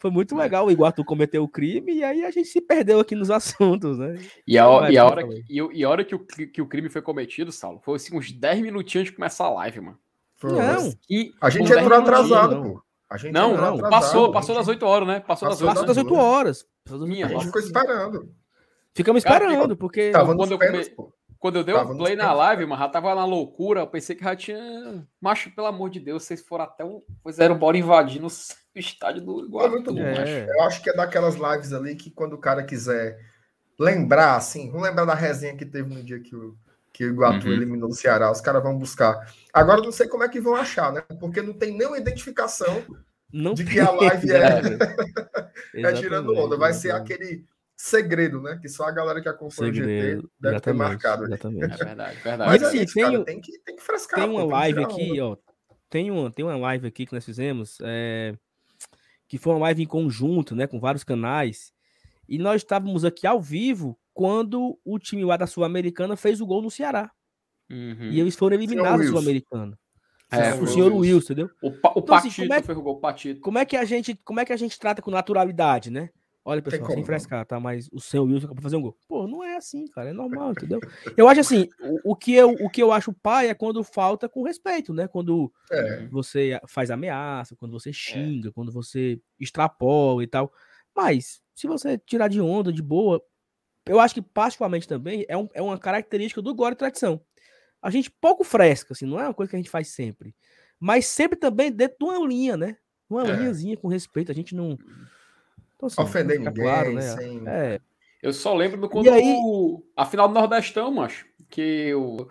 Foi 0.00 0.10
muito 0.10 0.34
é. 0.34 0.42
legal. 0.42 0.66
O 0.66 0.70
Iguatu 0.72 1.04
cometeu 1.04 1.44
o 1.44 1.48
crime 1.48 1.94
e 1.94 2.02
aí 2.02 2.24
a 2.24 2.30
gente 2.32 2.48
se 2.48 2.60
perdeu 2.60 2.98
aqui 2.98 3.14
nos 3.14 3.30
assuntos, 3.30 3.98
né? 3.98 4.18
E 4.44 4.58
a, 4.58 4.90
e 4.90 4.98
a 4.98 5.04
hora, 5.06 5.28
que, 5.28 5.44
e, 5.48 5.78
e, 5.78 5.84
a 5.84 5.88
hora 5.88 6.04
que, 6.04 6.16
o, 6.16 6.18
que 6.18 6.60
o 6.60 6.66
crime 6.66 6.88
foi 6.88 7.00
cometido, 7.00 7.52
Saulo, 7.52 7.80
foi 7.84 7.94
assim, 7.94 8.18
uns 8.18 8.32
10 8.32 8.62
minutinhos 8.62 9.06
de 9.06 9.14
começar 9.14 9.44
a 9.44 9.50
live, 9.50 9.80
mano. 9.80 9.98
Não. 10.42 10.92
E, 11.08 11.32
a 11.40 11.50
gente 11.50 11.72
entrou 11.72 11.98
atrasado, 11.98 12.62
pô. 12.62 12.82
A 13.08 13.16
gente 13.16 13.32
não, 13.32 13.56
não 13.56 13.74
atrasado, 13.74 13.90
passou, 13.90 14.32
passou 14.32 14.54
das 14.54 14.68
8 14.68 14.84
horas, 14.84 15.08
né? 15.08 15.20
Passou, 15.20 15.48
passou 15.48 15.86
das 15.86 15.96
8 15.96 16.14
horas. 16.14 16.66
Das 16.84 16.94
8 16.94 17.04
horas. 17.04 17.08
Minha, 17.08 17.26
a 17.26 17.28
gente 17.28 17.46
ficou 17.46 17.60
esperando. 17.60 18.34
Ficamos 18.94 19.24
esperando, 19.24 19.76
porque. 19.76 20.10
Tava 20.10 20.34
quando, 20.36 20.52
eu 20.52 20.58
come... 20.58 21.12
quando 21.38 21.56
eu 21.56 21.64
dei 21.64 21.74
o 21.74 21.96
play 21.96 22.16
na 22.16 22.32
live, 22.32 22.64
mas 22.66 22.78
já 22.78 22.88
tava 22.88 23.14
na 23.14 23.24
loucura, 23.24 23.80
eu 23.80 23.86
pensei 23.86 24.14
que 24.14 24.24
já 24.24 24.36
tinha. 24.36 25.06
Macho, 25.20 25.54
pelo 25.54 25.66
amor 25.66 25.90
de 25.90 26.00
Deus, 26.00 26.22
vocês 26.22 26.42
foram 26.42 26.64
até 26.64 26.84
um. 26.84 27.02
Fizeram 27.26 27.58
bora 27.58 27.76
invadindo 27.76 28.26
o 28.26 28.30
estádio 28.78 29.22
do 29.22 29.44
Iguatu. 29.44 29.98
É 29.98 30.42
é. 30.42 30.46
Eu 30.48 30.62
acho 30.62 30.82
que 30.82 30.90
é 30.90 30.94
daquelas 30.94 31.34
lives 31.34 31.72
ali 31.72 31.96
que 31.96 32.10
quando 32.10 32.34
o 32.34 32.40
cara 32.40 32.62
quiser 32.62 33.18
lembrar, 33.78 34.36
assim, 34.36 34.70
vamos 34.70 34.86
lembrar 34.86 35.04
da 35.04 35.14
resenha 35.14 35.56
que 35.56 35.66
teve 35.66 35.92
no 35.92 36.02
dia 36.02 36.20
que 36.20 36.34
o, 36.34 36.56
que 36.94 37.04
o 37.04 37.08
Iguatu 37.08 37.48
uhum. 37.48 37.52
eliminou 37.52 37.88
o 37.88 37.92
Ceará, 37.92 38.30
os 38.30 38.40
caras 38.40 38.62
vão 38.62 38.78
buscar. 38.78 39.28
Agora 39.52 39.82
não 39.82 39.90
sei 39.90 40.06
como 40.06 40.22
é 40.22 40.28
que 40.28 40.40
vão 40.40 40.54
achar, 40.54 40.92
né? 40.92 41.02
Porque 41.18 41.42
não 41.42 41.52
tem 41.52 41.76
nenhuma 41.76 41.98
identificação 41.98 42.84
não 43.32 43.52
de 43.52 43.64
que 43.64 43.80
a 43.80 43.90
live 43.90 44.30
é, 44.30 44.38
é, 45.74 45.82
é 45.82 45.92
tirando 45.92 46.32
onda. 46.36 46.56
Vai 46.56 46.72
ser 46.72 46.92
aquele 46.92 47.44
segredo, 47.76 48.40
né? 48.40 48.60
Que 48.62 48.68
só 48.68 48.84
a 48.84 48.92
galera 48.92 49.20
que 49.20 49.28
acompanha 49.28 49.74
segredo, 49.74 50.20
o 50.20 50.22
GT 50.22 50.28
deve 50.38 50.60
ter 50.60 50.72
marcado. 50.72 51.24
Exatamente. 51.24 51.82
É 51.82 51.84
verdade, 51.84 52.16
verdade. 52.22 52.50
Mas, 52.50 52.62
assim, 52.62 52.78
é 52.78 52.84
isso, 52.84 52.94
tem, 52.94 53.02
cara, 53.02 53.24
tem, 53.24 53.40
que, 53.40 53.58
tem 53.58 53.76
que 53.76 53.82
frescar. 53.82 54.20
Tem 54.20 54.30
uma 54.30 54.44
live 54.44 54.84
aqui, 54.84 55.20
ó. 55.20 55.36
Tem 55.90 56.10
uma, 56.12 56.30
tem 56.30 56.44
uma 56.44 56.56
live 56.56 56.86
aqui 56.86 57.06
que 57.06 57.12
nós 57.12 57.24
fizemos, 57.24 57.78
é, 57.82 58.36
que 59.26 59.36
foi 59.36 59.52
uma 59.52 59.60
live 59.62 59.82
em 59.82 59.86
conjunto, 59.86 60.54
né? 60.54 60.68
Com 60.68 60.78
vários 60.78 61.02
canais. 61.02 61.72
E 62.28 62.38
nós 62.38 62.62
estávamos 62.62 63.04
aqui 63.04 63.26
ao 63.26 63.40
vivo 63.40 63.98
quando 64.14 64.78
o 64.84 64.98
time 64.98 65.24
lá 65.24 65.36
da 65.36 65.46
Sul-Americana 65.46 66.16
fez 66.16 66.40
o 66.40 66.46
gol 66.46 66.62
no 66.62 66.70
Ceará. 66.70 67.10
Uhum. 67.70 68.10
E 68.10 68.20
eles 68.20 68.36
foram 68.36 68.56
eliminados 68.56 69.06
do 69.06 69.10
Sul-Americano. 69.10 69.76
É, 70.30 70.54
o 70.54 70.66
senhor 70.66 70.92
Wilson, 70.92 71.32
entendeu? 71.32 71.50
O, 71.62 71.70
pa, 71.70 71.92
o 71.94 72.00
então, 72.00 72.16
assim, 72.16 72.28
Patito 72.28 72.52
assim, 72.52 72.62
é, 72.62 72.62
foi 72.62 72.74
o 72.74 72.82
gol 72.82 72.98
Patito. 72.98 73.40
Como 73.40 73.58
é 73.58 73.64
que 73.64 73.76
a 73.76 73.84
gente, 73.84 74.18
como 74.24 74.40
é 74.40 74.44
que 74.44 74.52
a 74.52 74.56
gente 74.56 74.78
trata 74.78 75.02
com 75.02 75.10
naturalidade, 75.10 75.90
né? 75.90 76.10
Olha, 76.46 76.60
pessoal, 76.60 76.90
sem 76.90 77.04
frescar, 77.04 77.46
tá? 77.46 77.58
Mas 77.58 77.88
o 77.90 77.98
seu 77.98 78.24
Wilson 78.24 78.46
acabou 78.46 78.56
de 78.56 78.62
fazer 78.62 78.76
um 78.76 78.82
gol. 78.82 78.96
Pô, 79.08 79.26
não 79.26 79.42
é 79.42 79.56
assim, 79.56 79.86
cara. 79.86 80.10
É 80.10 80.12
normal, 80.12 80.52
entendeu? 80.52 80.78
Eu 81.16 81.26
acho 81.26 81.40
assim, 81.40 81.68
o, 81.80 82.12
o, 82.12 82.16
que 82.16 82.34
eu, 82.34 82.50
o 82.50 82.68
que 82.68 82.82
eu 82.82 82.92
acho 82.92 83.14
pai 83.14 83.48
é 83.48 83.54
quando 83.54 83.82
falta 83.82 84.28
com 84.28 84.42
respeito, 84.42 84.92
né? 84.92 85.08
Quando 85.08 85.50
é. 85.72 86.06
você 86.08 86.60
faz 86.68 86.90
ameaça, 86.90 87.56
quando 87.56 87.72
você 87.72 87.94
xinga, 87.94 88.50
é. 88.50 88.52
quando 88.52 88.70
você 88.70 89.18
extrapola 89.40 90.22
e 90.22 90.26
tal. 90.26 90.52
Mas, 90.94 91.40
se 91.54 91.66
você 91.66 91.96
tirar 91.96 92.28
de 92.28 92.42
onda, 92.42 92.70
de 92.70 92.82
boa, 92.82 93.22
eu 93.86 94.00
acho 94.00 94.14
que 94.14 94.22
particularmente 94.22 94.88
também 94.88 95.24
é, 95.28 95.36
um, 95.36 95.48
é 95.54 95.62
uma 95.62 95.78
característica 95.78 96.40
do 96.40 96.54
Glória 96.54 96.74
e 96.74 96.78
Tradição. 96.78 97.20
A 97.82 97.90
gente 97.90 98.10
pouco 98.10 98.44
fresca, 98.44 98.92
assim, 98.92 99.06
não 99.06 99.20
é 99.20 99.24
uma 99.24 99.34
coisa 99.34 99.50
que 99.50 99.56
a 99.56 99.58
gente 99.58 99.70
faz 99.70 99.88
sempre. 99.88 100.34
Mas 100.80 101.06
sempre 101.06 101.38
também 101.38 101.70
dentro 101.70 101.98
de 101.98 102.04
uma 102.04 102.26
linha, 102.26 102.56
né? 102.56 102.76
Uma 103.08 103.28
é. 103.28 103.36
linhazinha 103.36 103.76
com 103.76 103.88
respeito. 103.88 104.32
A 104.32 104.34
gente 104.34 104.54
não 104.54 104.78
então, 105.76 105.86
assim, 105.86 106.00
Ofender 106.00 106.38
ninguém, 106.38 106.64
claro, 106.64 106.92
né? 106.94 107.16
Sem... 107.16 107.42
É. 107.46 107.80
Eu 108.24 108.32
só 108.32 108.54
lembro 108.54 108.80
do 108.80 108.88
quando 108.88 109.10
aí... 109.10 109.36
o... 109.36 109.84
a 109.94 110.06
final 110.06 110.26
do 110.26 110.32
Nordestão, 110.32 110.90
macho. 110.90 111.26
Que 111.50 111.88
eu, 111.90 112.26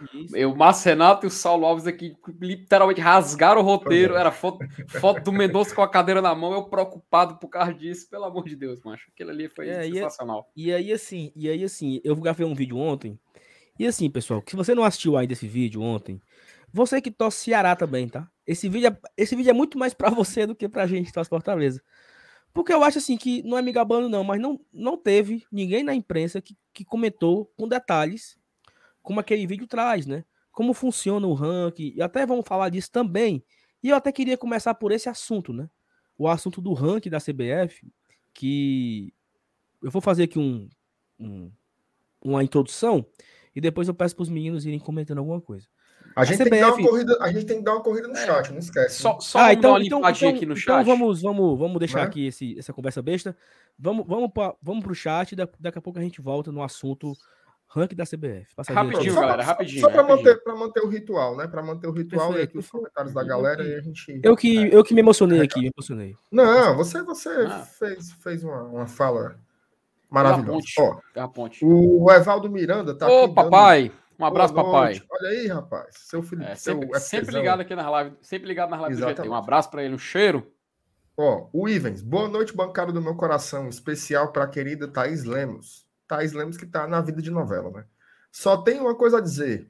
o 0.51 0.55
Márcio 0.55 0.89
Renato 0.89 1.23
e 1.23 1.27
o 1.27 1.29
Saulo 1.29 1.67
Alves 1.67 1.85
aqui 1.85 2.15
literalmente 2.41 2.99
rasgaram 2.99 3.61
o 3.61 3.63
roteiro. 3.63 4.15
Era 4.15 4.31
foto, 4.31 4.65
foto 4.87 5.21
do 5.21 5.31
Mendonça 5.31 5.73
com 5.75 5.83
a 5.83 5.87
cadeira 5.87 6.19
na 6.19 6.33
mão, 6.33 6.51
eu 6.51 6.63
preocupado 6.63 7.35
por 7.35 7.47
causa 7.47 7.75
disso, 7.75 8.09
pelo 8.09 8.25
amor 8.25 8.45
de 8.45 8.55
Deus, 8.55 8.81
macho. 8.81 9.07
Aquilo 9.13 9.29
ali 9.29 9.47
foi 9.47 9.69
é, 9.69 9.83
sensacional. 9.83 10.51
E, 10.55 10.73
aí, 10.73 10.91
assim, 10.91 11.31
e 11.35 11.47
aí, 11.47 11.63
assim, 11.63 12.01
eu 12.03 12.15
gravei 12.15 12.45
um 12.45 12.55
vídeo 12.55 12.75
ontem. 12.75 13.19
E 13.77 13.85
assim, 13.85 14.09
pessoal, 14.09 14.43
se 14.47 14.55
você 14.55 14.73
não 14.73 14.83
assistiu 14.83 15.15
ainda 15.15 15.33
esse 15.33 15.47
vídeo 15.47 15.79
ontem, 15.79 16.19
você 16.73 16.99
que 16.99 17.11
torce 17.11 17.45
Ceará 17.45 17.75
também, 17.75 18.09
tá? 18.09 18.27
Esse 18.47 18.67
vídeo 18.67 18.89
é, 18.89 18.97
esse 19.15 19.35
vídeo 19.35 19.51
é 19.51 19.53
muito 19.53 19.77
mais 19.77 19.93
para 19.93 20.09
você 20.11 20.47
do 20.47 20.55
que 20.55 20.67
pra 20.67 20.87
gente 20.87 21.07
que 21.07 21.13
torce 21.13 21.29
Fortaleza. 21.29 21.81
Porque 22.53 22.73
eu 22.73 22.83
acho 22.83 22.99
assim 22.99 23.17
que 23.17 23.41
não 23.43 23.57
é 23.57 23.61
me 23.61 23.71
gabando, 23.71 24.07
não, 24.07 24.23
mas 24.23 24.39
não, 24.39 24.59
não 24.71 24.95
teve 24.95 25.45
ninguém 25.51 25.83
na 25.83 25.93
imprensa 25.95 26.41
que, 26.41 26.55
que 26.73 26.85
comentou 26.85 27.47
com 27.57 27.67
detalhes 27.67 28.37
como 29.01 29.19
aquele 29.19 29.45
vídeo 29.47 29.67
traz, 29.67 30.05
né? 30.05 30.23
Como 30.51 30.73
funciona 30.73 31.25
o 31.27 31.33
ranking, 31.33 31.93
e 31.95 32.01
até 32.01 32.25
vamos 32.25 32.47
falar 32.47 32.69
disso 32.69 32.91
também. 32.91 33.43
E 33.81 33.89
eu 33.89 33.95
até 33.95 34.11
queria 34.11 34.37
começar 34.37 34.73
por 34.75 34.91
esse 34.91 35.09
assunto, 35.09 35.51
né? 35.51 35.69
O 36.17 36.27
assunto 36.27 36.61
do 36.61 36.73
ranking 36.73 37.09
da 37.09 37.19
CBF, 37.19 37.91
que 38.33 39.13
eu 39.81 39.91
vou 39.91 40.01
fazer 40.01 40.23
aqui 40.23 40.39
um, 40.39 40.69
um 41.19 41.51
uma 42.23 42.43
introdução 42.43 43.05
e 43.55 43.59
depois 43.59 43.87
eu 43.87 43.93
peço 43.93 44.15
para 44.15 44.23
os 44.23 44.29
meninos 44.29 44.65
irem 44.65 44.79
comentando 44.79 45.17
alguma 45.17 45.41
coisa. 45.41 45.67
A 46.15 46.23
gente, 46.25 46.41
a, 46.41 46.45
CBF... 46.45 46.49
tem 46.49 46.59
que 46.59 46.59
dar 46.59 46.73
uma 46.73 46.89
corrida, 46.89 47.17
a 47.19 47.31
gente 47.31 47.45
tem 47.45 47.57
que 47.57 47.63
dar 47.63 47.71
uma 47.73 47.81
corrida 47.81 48.07
no 48.07 48.15
é. 48.15 48.25
chat, 48.25 48.51
não 48.51 48.59
esquece. 48.59 49.01
Só, 49.01 49.19
só 49.19 49.39
ah, 49.39 49.53
então, 49.53 49.77
então, 49.77 49.99
então, 49.99 50.05
aqui 50.05 50.45
no 50.45 50.53
então 50.53 50.55
chat. 50.55 50.81
Então 50.81 50.97
vamos, 50.97 51.21
vamos, 51.21 51.59
vamos 51.59 51.79
deixar 51.79 51.99
é? 51.99 52.03
aqui 52.03 52.27
esse, 52.27 52.57
essa 52.57 52.73
conversa 52.73 53.01
besta. 53.01 53.35
Vamos, 53.77 54.05
vamos, 54.07 54.31
pra, 54.31 54.53
vamos 54.61 54.83
pro 54.83 54.93
chat, 54.93 55.35
daqui 55.35 55.77
a 55.77 55.81
pouco 55.81 55.99
a 55.99 56.01
gente 56.01 56.21
volta 56.21 56.51
no 56.51 56.61
assunto 56.61 57.13
ranking 57.67 57.95
da 57.95 58.05
CBF. 58.05 58.47
Rapidinho, 58.69 59.15
galera, 59.15 59.43
rapidinho. 59.43 59.81
Só 59.81 59.89
para 59.89 60.03
manter, 60.03 60.39
manter 60.45 60.81
o 60.81 60.87
ritual, 60.87 61.35
né? 61.35 61.47
Para 61.47 61.63
manter 61.63 61.87
o 61.87 61.91
ritual 61.91 62.27
perfeito, 62.27 62.39
e 62.39 62.43
aqui 62.49 62.57
os 62.59 62.69
comentários 62.69 63.13
da 63.13 63.23
galera 63.23 63.63
e 63.63 63.75
a 63.75 63.81
gente. 63.81 64.21
Eu 64.23 64.35
que, 64.35 64.57
é, 64.57 64.75
eu 64.75 64.83
que 64.83 64.93
me 64.93 65.01
emocionei 65.01 65.41
aqui, 65.41 65.61
me 65.61 65.71
emocionei. 65.75 66.15
Não, 66.31 66.75
você, 66.75 67.01
você 67.01 67.29
ah. 67.29 67.59
fez, 67.59 68.11
fez 68.11 68.43
uma, 68.43 68.63
uma 68.63 68.87
fala 68.87 69.35
maravilhosa. 70.09 70.65
Ó. 70.79 70.99
O 71.63 72.11
Evaldo 72.11 72.49
Miranda 72.49 72.93
tá 72.93 73.07
Ô, 73.07 73.23
aqui. 73.23 73.31
Ô, 73.31 73.33
papai! 73.33 73.83
Dando... 73.89 74.02
Um 74.19 74.25
abraço, 74.25 74.53
papai. 74.53 75.01
Olha 75.09 75.29
aí, 75.29 75.47
rapaz. 75.47 75.95
Seu 75.97 76.21
filho. 76.21 76.43
É, 76.43 76.55
sempre, 76.55 76.87
seu 76.87 76.99
sempre 76.99 77.35
ligado 77.35 77.61
aqui 77.61 77.75
na 77.75 77.89
live, 77.89 78.15
sempre 78.21 78.47
ligado 78.47 78.69
na 78.69 78.77
live 78.77 78.93
Exatamente. 78.93 79.17
do 79.17 79.23
GT. 79.23 79.29
Um 79.29 79.35
abraço 79.35 79.69
para 79.69 79.83
ele, 79.83 79.95
um 79.95 79.99
cheiro. 79.99 80.51
Ó, 81.15 81.47
o 81.53 81.69
Ivens, 81.69 82.01
boa 82.01 82.27
noite, 82.27 82.55
bancário 82.55 82.91
do 82.91 83.01
meu 83.01 83.15
coração, 83.15 83.69
especial 83.69 84.31
para 84.31 84.45
a 84.45 84.47
querida 84.47 84.87
Thaís 84.87 85.23
Lemos. 85.23 85.85
Thaís 86.07 86.33
Lemos 86.33 86.57
que 86.57 86.65
está 86.65 86.87
na 86.87 87.01
vida 87.01 87.21
de 87.21 87.29
novela, 87.29 87.69
né? 87.69 87.85
Só 88.31 88.57
tenho 88.57 88.81
uma 88.81 88.95
coisa 88.95 89.19
a 89.19 89.21
dizer. 89.21 89.69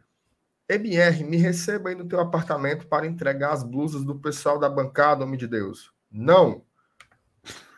MR, 0.69 1.23
me 1.25 1.35
receba 1.35 1.89
aí 1.89 1.95
no 1.95 2.07
teu 2.07 2.19
apartamento 2.21 2.88
para 2.88 3.05
entregar 3.05 3.51
as 3.51 3.62
blusas 3.62 4.05
do 4.05 4.15
pessoal 4.15 4.57
da 4.57 4.69
bancada, 4.69 5.25
homem 5.25 5.38
de 5.38 5.47
Deus. 5.47 5.91
Não. 6.09 6.63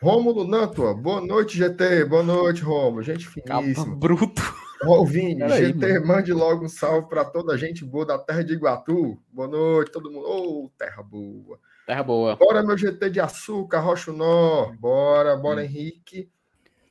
Rômulo 0.00 0.46
Nantua, 0.46 0.94
boa 0.94 1.20
noite, 1.20 1.58
GT. 1.58 2.04
Boa 2.04 2.22
noite, 2.22 2.62
Rômulo. 2.62 3.02
Gente 3.02 3.26
finíssima. 3.26 3.96
bruto. 3.96 4.42
Ó, 4.82 5.04
Vini, 5.04 5.40
GT, 5.48 5.94
mano. 5.94 6.06
mande 6.06 6.32
logo 6.32 6.64
um 6.64 6.68
salve 6.68 7.08
para 7.08 7.24
toda 7.24 7.54
a 7.54 7.56
gente 7.56 7.84
boa 7.84 8.04
da 8.04 8.18
terra 8.18 8.44
de 8.44 8.52
Iguatu. 8.52 9.18
Boa 9.32 9.48
noite, 9.48 9.90
todo 9.90 10.10
mundo. 10.10 10.26
Ô, 10.26 10.64
oh, 10.64 10.70
terra 10.78 11.02
boa. 11.02 11.58
Terra 11.86 12.02
boa. 12.02 12.36
Bora, 12.36 12.62
meu 12.62 12.76
GT 12.76 13.10
de 13.10 13.20
açúcar, 13.20 13.80
Rocha 13.80 14.12
Nó. 14.12 14.72
Bora, 14.78 15.36
bora, 15.36 15.60
hum. 15.60 15.64
Henrique. 15.64 16.30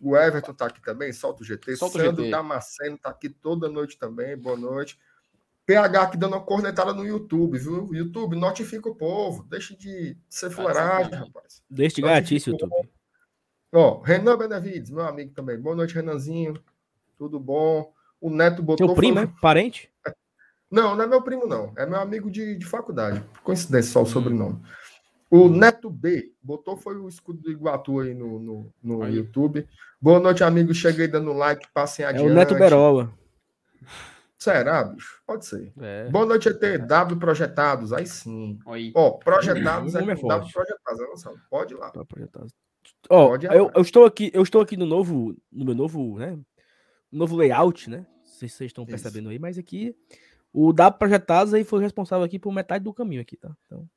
O 0.02 0.16
Everton 0.16 0.54
tá 0.54 0.68
aqui 0.68 0.82
também, 0.82 1.12
solta 1.14 1.42
o 1.42 1.46
GT. 1.46 1.76
Solta 1.76 2.00
Sandro 2.00 2.22
o 2.22 2.26
GT. 2.26 2.32
Damasceno 2.32 2.98
tá 2.98 3.10
aqui 3.10 3.30
toda 3.30 3.70
noite 3.70 3.98
também. 3.98 4.38
Boa 4.38 4.58
noite. 4.58 5.00
PH 5.66 6.02
aqui 6.02 6.18
dando 6.18 6.34
uma 6.34 6.44
cornetada 6.44 6.94
no 6.94 7.06
YouTube, 7.06 7.58
viu? 7.58 7.90
YouTube, 7.92 8.36
notifica 8.36 8.88
o 8.88 8.96
povo. 8.96 9.44
Deixa 9.44 9.76
de 9.76 10.16
ser 10.30 10.52
fuleiragem, 10.52 11.14
rapaz. 11.14 11.64
Deixa 11.70 11.96
de 11.96 12.02
gatice, 12.04 12.52
YouTube. 12.52 12.72
Ó, 13.74 14.02
Renan 14.02 14.38
Benevides, 14.38 14.92
meu 14.92 15.06
amigo 15.06 15.34
também. 15.34 15.60
Boa 15.60 15.76
noite, 15.76 15.96
Renanzinho. 15.96 16.54
Tudo 17.18 17.40
bom? 17.40 17.92
O 18.20 18.30
Neto 18.30 18.62
botou. 18.62 18.88
Meu 18.88 18.96
primo, 18.96 19.20
é? 19.20 19.34
Parente? 19.42 19.92
Não, 20.72 20.96
não 20.96 21.06
é 21.06 21.08
meu 21.08 21.22
primo, 21.22 21.46
não. 21.46 21.72
É 21.78 21.86
meu 21.86 22.00
amigo 22.00 22.30
de, 22.30 22.56
de 22.58 22.66
faculdade. 22.66 23.24
Coincidência 23.44 23.94
só 23.94 24.00
o 24.00 24.02
hum. 24.02 24.08
sobrenome. 24.08 24.62
O 25.30 25.48
Neto 25.48 25.90
B 25.90 26.34
botou 26.42 26.76
foi 26.76 26.98
o 26.98 27.08
escudo 27.08 27.42
do 27.42 27.52
Iguatu 27.52 28.00
aí 28.00 28.14
no, 28.14 28.40
no, 28.40 28.74
no 28.82 29.08
YouTube. 29.08 29.68
Boa 30.02 30.20
noite, 30.20 30.44
amigos. 30.44 30.78
Cheguei 30.78 31.08
dando 31.08 31.32
like, 31.34 31.68
passem 31.74 32.04
adiante. 32.04 32.28
É 32.28 32.32
o 32.32 32.34
Neto 32.34 32.56
Berola. 32.56 33.14
Será, 34.38 34.84
bicho? 34.84 35.22
Pode 35.26 35.46
ser. 35.46 35.74
É. 35.80 36.10
Boa 36.10 36.26
noite, 36.26 36.50
ET. 36.50 36.60
W 36.86 37.20
Projetados. 37.20 37.92
Aí 37.94 38.06
sim. 38.06 38.60
Ó, 38.94 39.12
Projetados 39.12 39.96
é, 39.96 40.00
é 40.00 40.02
W 40.02 40.52
Projetados. 40.52 41.26
Não 41.26 41.34
Pode 41.50 41.74
ir 41.74 41.78
lá. 41.78 41.92
Ó, 43.10 43.28
Pode 43.30 43.46
eu, 43.48 43.72
eu, 43.74 43.82
estou 43.82 44.06
aqui, 44.06 44.30
eu 44.34 44.44
estou 44.44 44.62
aqui 44.62 44.78
no 44.78 44.86
novo, 44.86 45.36
no 45.52 45.66
meu 45.66 45.76
novo, 45.76 46.20
né? 46.20 46.38
Novo 47.12 47.36
layout, 47.36 47.90
né? 47.90 47.98
Não 47.98 48.26
sei 48.26 48.50
se 48.50 48.56
vocês 48.56 48.70
estão 48.70 48.86
percebendo 48.86 49.30
aí, 49.30 49.40
mas 49.40 49.58
aqui 49.58 49.96
o 50.52 50.72
W 50.72 50.98
Projetados 50.98 51.54
aí 51.54 51.64
foi 51.64 51.82
responsável 51.82 52.26
aqui 52.26 52.40
por 52.40 52.52
metade 52.54 52.84
do 52.84 52.94
caminho 52.94 53.22
aqui, 53.22 53.38
tá? 53.38 53.56
Então, 53.66 53.88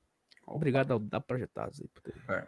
Obrigado 0.46 0.92
ao 0.92 0.98
da 0.98 1.20
Projetados 1.20 1.80
aí 1.80 1.88
por 1.88 2.02
ter. 2.02 2.14
É. 2.28 2.46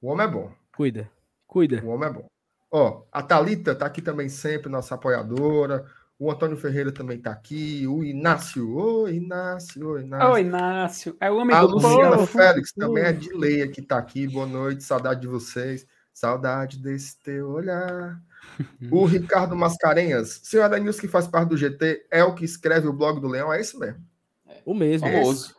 O 0.00 0.08
homem 0.08 0.26
é 0.26 0.30
bom. 0.30 0.52
Cuida. 0.76 1.10
Cuida. 1.46 1.82
O 1.84 1.88
homem 1.88 2.08
é 2.08 2.12
bom. 2.12 2.26
Ó, 2.70 3.04
a 3.10 3.22
Thalita 3.22 3.74
tá 3.74 3.86
aqui 3.86 4.02
também 4.02 4.28
sempre, 4.28 4.70
nossa 4.70 4.94
apoiadora. 4.94 5.86
O 6.18 6.30
Antônio 6.30 6.56
Ferreira 6.56 6.92
também 6.92 7.20
tá 7.20 7.32
aqui. 7.32 7.86
O 7.86 8.04
Inácio. 8.04 8.76
Ô, 8.76 9.08
Inácio. 9.08 9.88
Ô, 9.88 9.98
Inácio. 9.98 10.30
Ô, 10.30 10.38
Inácio. 10.38 11.16
É 11.20 11.30
o 11.30 11.36
homem 11.36 11.56
a 11.56 11.62
do 11.62 11.72
Luciana 11.72 12.16
povo. 12.16 12.26
Félix 12.26 12.72
também 12.72 13.04
é 13.04 13.12
de 13.12 13.32
Leia 13.34 13.68
que 13.68 13.82
tá 13.82 13.98
aqui. 13.98 14.28
Boa 14.28 14.46
noite. 14.46 14.84
Saudade 14.84 15.22
de 15.22 15.26
vocês. 15.26 15.86
Saudade 16.12 16.78
desse 16.78 17.18
teu 17.18 17.50
olhar. 17.50 18.22
O 18.90 19.04
Ricardo 19.04 19.56
Mascarenhas. 19.56 20.40
Senhor 20.42 20.64
Adanils, 20.64 21.00
que 21.00 21.08
faz 21.08 21.26
parte 21.26 21.50
do 21.50 21.56
GT, 21.56 22.06
é 22.10 22.22
o 22.24 22.34
que 22.34 22.44
escreve 22.44 22.88
o 22.88 22.92
blog 22.92 23.20
do 23.20 23.28
Leão. 23.28 23.52
É 23.52 23.60
isso 23.60 23.78
mesmo. 23.78 24.04
O 24.64 24.74
mesmo. 24.74 25.08
Famoso. 25.08 25.54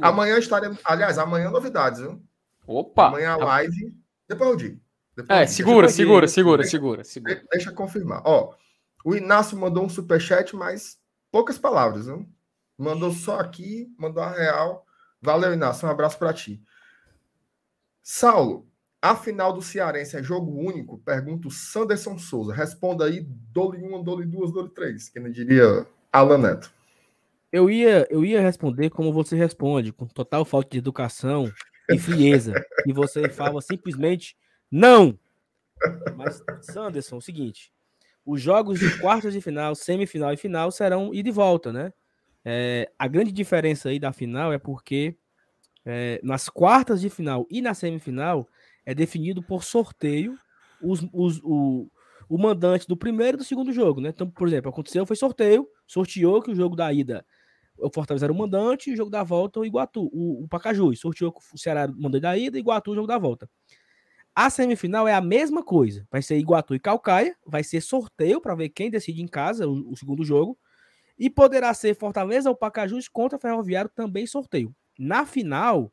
Amanhã 0.00 0.38
estaremos. 0.38 0.78
Aliás, 0.84 1.18
amanhã 1.18 1.50
novidades, 1.50 2.00
viu? 2.00 2.22
Opa! 2.66 3.08
Amanhã 3.08 3.32
a 3.32 3.36
live. 3.36 3.94
Depois 4.28 4.50
eu 4.50 4.56
digo. 4.56 4.80
Depois 5.16 5.38
é, 5.38 5.46
segura, 5.46 5.88
segura, 5.88 6.26
segura, 6.26 6.62
deixa, 6.62 6.70
segura, 6.70 7.04
segura. 7.04 7.34
Deixa, 7.34 7.48
deixa 7.50 7.72
confirmar. 7.72 8.22
Ó, 8.24 8.54
o 9.04 9.14
Inácio 9.14 9.56
mandou 9.56 9.84
um 9.84 9.88
superchat, 9.88 10.56
mas 10.56 10.98
poucas 11.30 11.58
palavras, 11.58 12.06
viu? 12.06 12.26
Mandou 12.76 13.12
só 13.12 13.38
aqui, 13.38 13.92
mandou 13.98 14.22
a 14.22 14.30
real. 14.30 14.84
Valeu, 15.20 15.52
Inácio. 15.52 15.86
Um 15.86 15.90
abraço 15.90 16.18
para 16.18 16.32
ti. 16.32 16.62
Saulo, 18.02 18.68
a 19.04 19.14
final 19.14 19.52
do 19.52 19.60
Cearense 19.60 20.16
é 20.16 20.22
jogo 20.22 20.58
único? 20.58 20.96
Pergunta 20.96 21.48
o 21.48 21.50
Sanderson 21.50 22.16
Souza. 22.16 22.54
Responda 22.54 23.04
aí, 23.04 23.20
dole 23.52 23.76
uma, 23.82 24.02
dole 24.02 24.24
duas, 24.24 24.50
dole 24.50 24.70
três. 24.70 25.10
Quem 25.10 25.22
não 25.22 25.30
diria 25.30 25.86
Alan 26.10 26.38
Neto. 26.38 26.72
Eu 27.52 27.68
ia, 27.68 28.06
eu 28.08 28.24
ia 28.24 28.40
responder 28.40 28.88
como 28.88 29.12
você 29.12 29.36
responde, 29.36 29.92
com 29.92 30.06
total 30.06 30.42
falta 30.46 30.70
de 30.70 30.78
educação 30.78 31.52
e 31.90 31.98
frieza. 31.98 32.54
e 32.86 32.94
você 32.94 33.28
fala 33.28 33.60
simplesmente 33.60 34.38
não. 34.70 35.18
Mas, 36.16 36.42
Sanderson, 36.62 37.16
é 37.16 37.18
o 37.18 37.20
seguinte: 37.20 37.70
os 38.24 38.40
jogos 38.40 38.80
de 38.80 38.98
quartas 39.00 39.34
de 39.34 39.40
final, 39.42 39.74
semifinal 39.74 40.32
e 40.32 40.38
final 40.38 40.70
serão 40.70 41.12
ir 41.12 41.22
de 41.22 41.30
volta, 41.30 41.70
né? 41.70 41.92
É, 42.42 42.90
a 42.98 43.06
grande 43.06 43.32
diferença 43.32 43.90
aí 43.90 43.98
da 43.98 44.14
final 44.14 44.50
é 44.50 44.56
porque 44.56 45.14
é, 45.84 46.18
nas 46.22 46.48
quartas 46.48 47.02
de 47.02 47.10
final 47.10 47.46
e 47.50 47.60
na 47.60 47.74
semifinal 47.74 48.48
é 48.84 48.94
definido 48.94 49.42
por 49.42 49.64
sorteio 49.64 50.36
os, 50.82 51.06
os, 51.12 51.40
o, 51.42 51.90
o 52.28 52.38
mandante 52.38 52.86
do 52.86 52.96
primeiro 52.96 53.36
e 53.36 53.38
do 53.38 53.44
segundo 53.44 53.72
jogo, 53.72 54.00
né? 54.00 54.10
Então, 54.10 54.30
por 54.30 54.46
exemplo, 54.48 54.70
aconteceu, 54.70 55.06
foi 55.06 55.16
sorteio, 55.16 55.68
sorteou 55.86 56.42
que 56.42 56.50
o 56.50 56.54
jogo 56.54 56.76
da 56.76 56.92
ida 56.92 57.24
o 57.78 57.90
Fortaleza 57.90 58.26
era 58.26 58.32
o 58.32 58.36
mandante, 58.36 58.90
e 58.90 58.94
o 58.94 58.96
jogo 58.96 59.10
da 59.10 59.22
volta 59.22 59.60
o 59.60 59.64
Iguatu, 59.64 60.08
o, 60.12 60.44
o 60.44 60.48
Pacajus. 60.48 61.00
Sorteou 61.00 61.34
o 61.52 61.58
Ceará 61.58 61.88
mandante 61.88 62.22
da 62.22 62.36
ida, 62.36 62.58
Iguatu 62.58 62.92
o 62.92 62.94
jogo 62.94 63.06
da 63.06 63.18
volta. 63.18 63.48
A 64.34 64.50
semifinal 64.50 65.06
é 65.06 65.14
a 65.14 65.20
mesma 65.20 65.62
coisa. 65.62 66.06
Vai 66.10 66.22
ser 66.22 66.36
Iguatu 66.38 66.74
e 66.74 66.80
Calcaia, 66.80 67.36
vai 67.46 67.62
ser 67.62 67.80
sorteio 67.80 68.40
para 68.40 68.54
ver 68.54 68.68
quem 68.68 68.90
decide 68.90 69.22
em 69.22 69.28
casa 69.28 69.68
o, 69.68 69.92
o, 69.92 69.96
segundo 69.96 70.24
jogo. 70.24 70.58
E 71.16 71.30
poderá 71.30 71.72
ser 71.72 71.94
Fortaleza 71.94 72.48
ou 72.48 72.56
Pacajus 72.56 73.08
contra 73.08 73.38
Ferroviário 73.38 73.90
também 73.94 74.26
sorteio. 74.26 74.74
Na 74.98 75.24
final, 75.24 75.92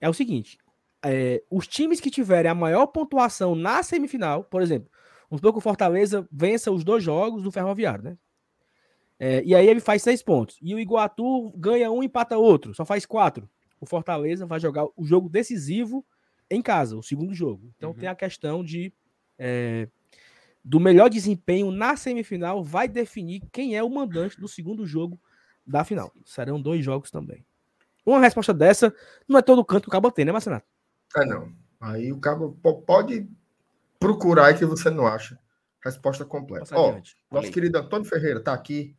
é 0.00 0.08
o 0.08 0.14
seguinte: 0.14 0.58
é, 1.04 1.42
os 1.50 1.66
times 1.66 2.00
que 2.00 2.10
tiverem 2.10 2.50
a 2.50 2.54
maior 2.54 2.86
pontuação 2.86 3.54
na 3.54 3.82
semifinal, 3.82 4.44
por 4.44 4.62
exemplo, 4.62 4.90
supor 5.36 5.52
que 5.52 5.58
o 5.58 5.62
Fortaleza 5.62 6.26
vença 6.30 6.70
os 6.70 6.84
dois 6.84 7.02
jogos 7.02 7.42
do 7.42 7.50
Ferroviário, 7.50 8.04
né? 8.04 8.18
É, 9.18 9.42
e 9.44 9.54
aí 9.54 9.66
ele 9.66 9.80
faz 9.80 10.02
seis 10.02 10.22
pontos. 10.22 10.58
E 10.60 10.74
o 10.74 10.78
Iguatu 10.78 11.50
ganha 11.56 11.90
um, 11.90 12.02
empata 12.02 12.36
outro, 12.36 12.74
só 12.74 12.84
faz 12.84 13.06
quatro. 13.06 13.48
O 13.80 13.86
Fortaleza 13.86 14.46
vai 14.46 14.58
jogar 14.58 14.86
o 14.96 15.04
jogo 15.04 15.28
decisivo 15.28 16.04
em 16.50 16.62
casa, 16.62 16.96
o 16.96 17.02
segundo 17.02 17.34
jogo. 17.34 17.70
Então 17.76 17.90
uhum. 17.90 17.96
tem 17.96 18.08
a 18.08 18.14
questão 18.14 18.64
de 18.64 18.92
é, 19.38 19.88
do 20.64 20.80
melhor 20.80 21.10
desempenho 21.10 21.70
na 21.70 21.96
semifinal 21.96 22.64
vai 22.64 22.88
definir 22.88 23.42
quem 23.52 23.76
é 23.76 23.82
o 23.82 23.90
mandante 23.90 24.40
do 24.40 24.48
segundo 24.48 24.86
jogo 24.86 25.20
da 25.66 25.84
final. 25.84 26.12
Serão 26.24 26.60
dois 26.60 26.84
jogos 26.84 27.10
também. 27.10 27.44
Uma 28.04 28.20
resposta 28.20 28.52
dessa 28.52 28.94
não 29.28 29.38
é 29.38 29.42
todo 29.42 29.64
canto 29.64 29.82
que 29.82 29.88
o 29.88 29.92
cabo 29.92 30.10
tem, 30.10 30.24
né, 30.24 30.32
Marcenato? 30.32 30.66
É 31.16 31.24
não. 31.24 31.52
Aí 31.80 32.12
o 32.12 32.18
cabo 32.18 32.58
pode 32.86 33.28
procurar 33.98 34.46
aí 34.46 34.58
que 34.58 34.64
você 34.64 34.90
não 34.90 35.06
acha. 35.06 35.38
Resposta 35.82 36.24
completa. 36.24 36.74
Ó, 36.76 36.98
nosso 37.30 37.50
querido 37.50 37.78
Antônio 37.78 38.08
Ferreira 38.08 38.38
está 38.38 38.54
aqui 38.54 38.96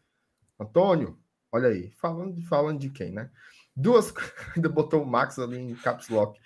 Antônio, 0.59 1.17
olha 1.51 1.69
aí, 1.69 1.91
falando, 1.91 2.41
falando 2.43 2.79
de 2.79 2.89
quem, 2.89 3.11
né? 3.11 3.29
Duas, 3.75 4.13
ainda 4.55 4.69
botou 4.69 5.03
o 5.03 5.05
Max 5.05 5.37
ali 5.37 5.57
em 5.57 5.75
caps 5.75 6.09
lock. 6.09 6.39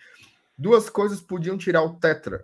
Duas 0.57 0.89
coisas 0.89 1.21
podiam 1.21 1.57
tirar 1.57 1.83
o 1.83 1.95
Tetra. 1.95 2.43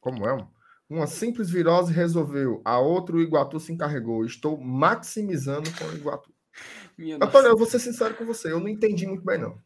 Como 0.00 0.28
é? 0.28 0.48
Uma 0.88 1.06
simples 1.06 1.50
virose 1.50 1.92
resolveu, 1.92 2.60
a 2.64 2.78
outra 2.78 3.16
o 3.16 3.20
Iguatu 3.20 3.60
se 3.60 3.72
encarregou. 3.72 4.24
Estou 4.24 4.58
maximizando 4.58 5.70
com 5.76 5.84
o 5.84 5.94
Iguatu. 5.94 6.32
Minha 6.96 7.16
Antônio, 7.16 7.32
nossa. 7.32 7.48
eu 7.48 7.56
vou 7.56 7.66
ser 7.66 7.78
sincero 7.78 8.14
com 8.14 8.24
você, 8.24 8.50
eu 8.50 8.60
não 8.60 8.68
entendi 8.68 9.06
muito 9.06 9.24
bem, 9.24 9.38
não. 9.38 9.58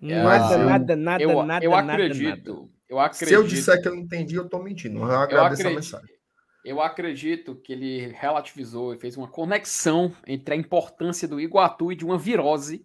Nada, 0.00 0.54
eu, 0.54 0.64
nada, 0.64 0.96
nada, 0.96 1.22
eu, 1.22 1.42
nada, 1.44 1.64
eu 1.64 1.74
acredito, 1.74 2.54
nada. 2.54 2.68
Eu 2.88 2.98
acredito. 2.98 3.28
Se 3.28 3.34
eu 3.34 3.44
disser 3.44 3.82
que 3.82 3.88
eu 3.88 3.94
entendi, 3.94 4.34
eu 4.34 4.44
estou 4.44 4.62
mentindo. 4.62 4.98
Eu 4.98 5.04
agradeço 5.04 5.34
eu 5.34 5.44
acredito, 5.44 5.66
a 5.66 5.74
mensagem. 5.74 6.20
Eu 6.64 6.80
acredito 6.80 7.56
que 7.56 7.72
ele 7.72 8.08
relativizou 8.08 8.94
e 8.94 8.98
fez 8.98 9.16
uma 9.16 9.28
conexão 9.28 10.12
entre 10.26 10.54
a 10.54 10.56
importância 10.56 11.28
do 11.28 11.40
Iguatu 11.40 11.92
e 11.92 11.96
de 11.96 12.04
uma 12.04 12.18
virose 12.18 12.84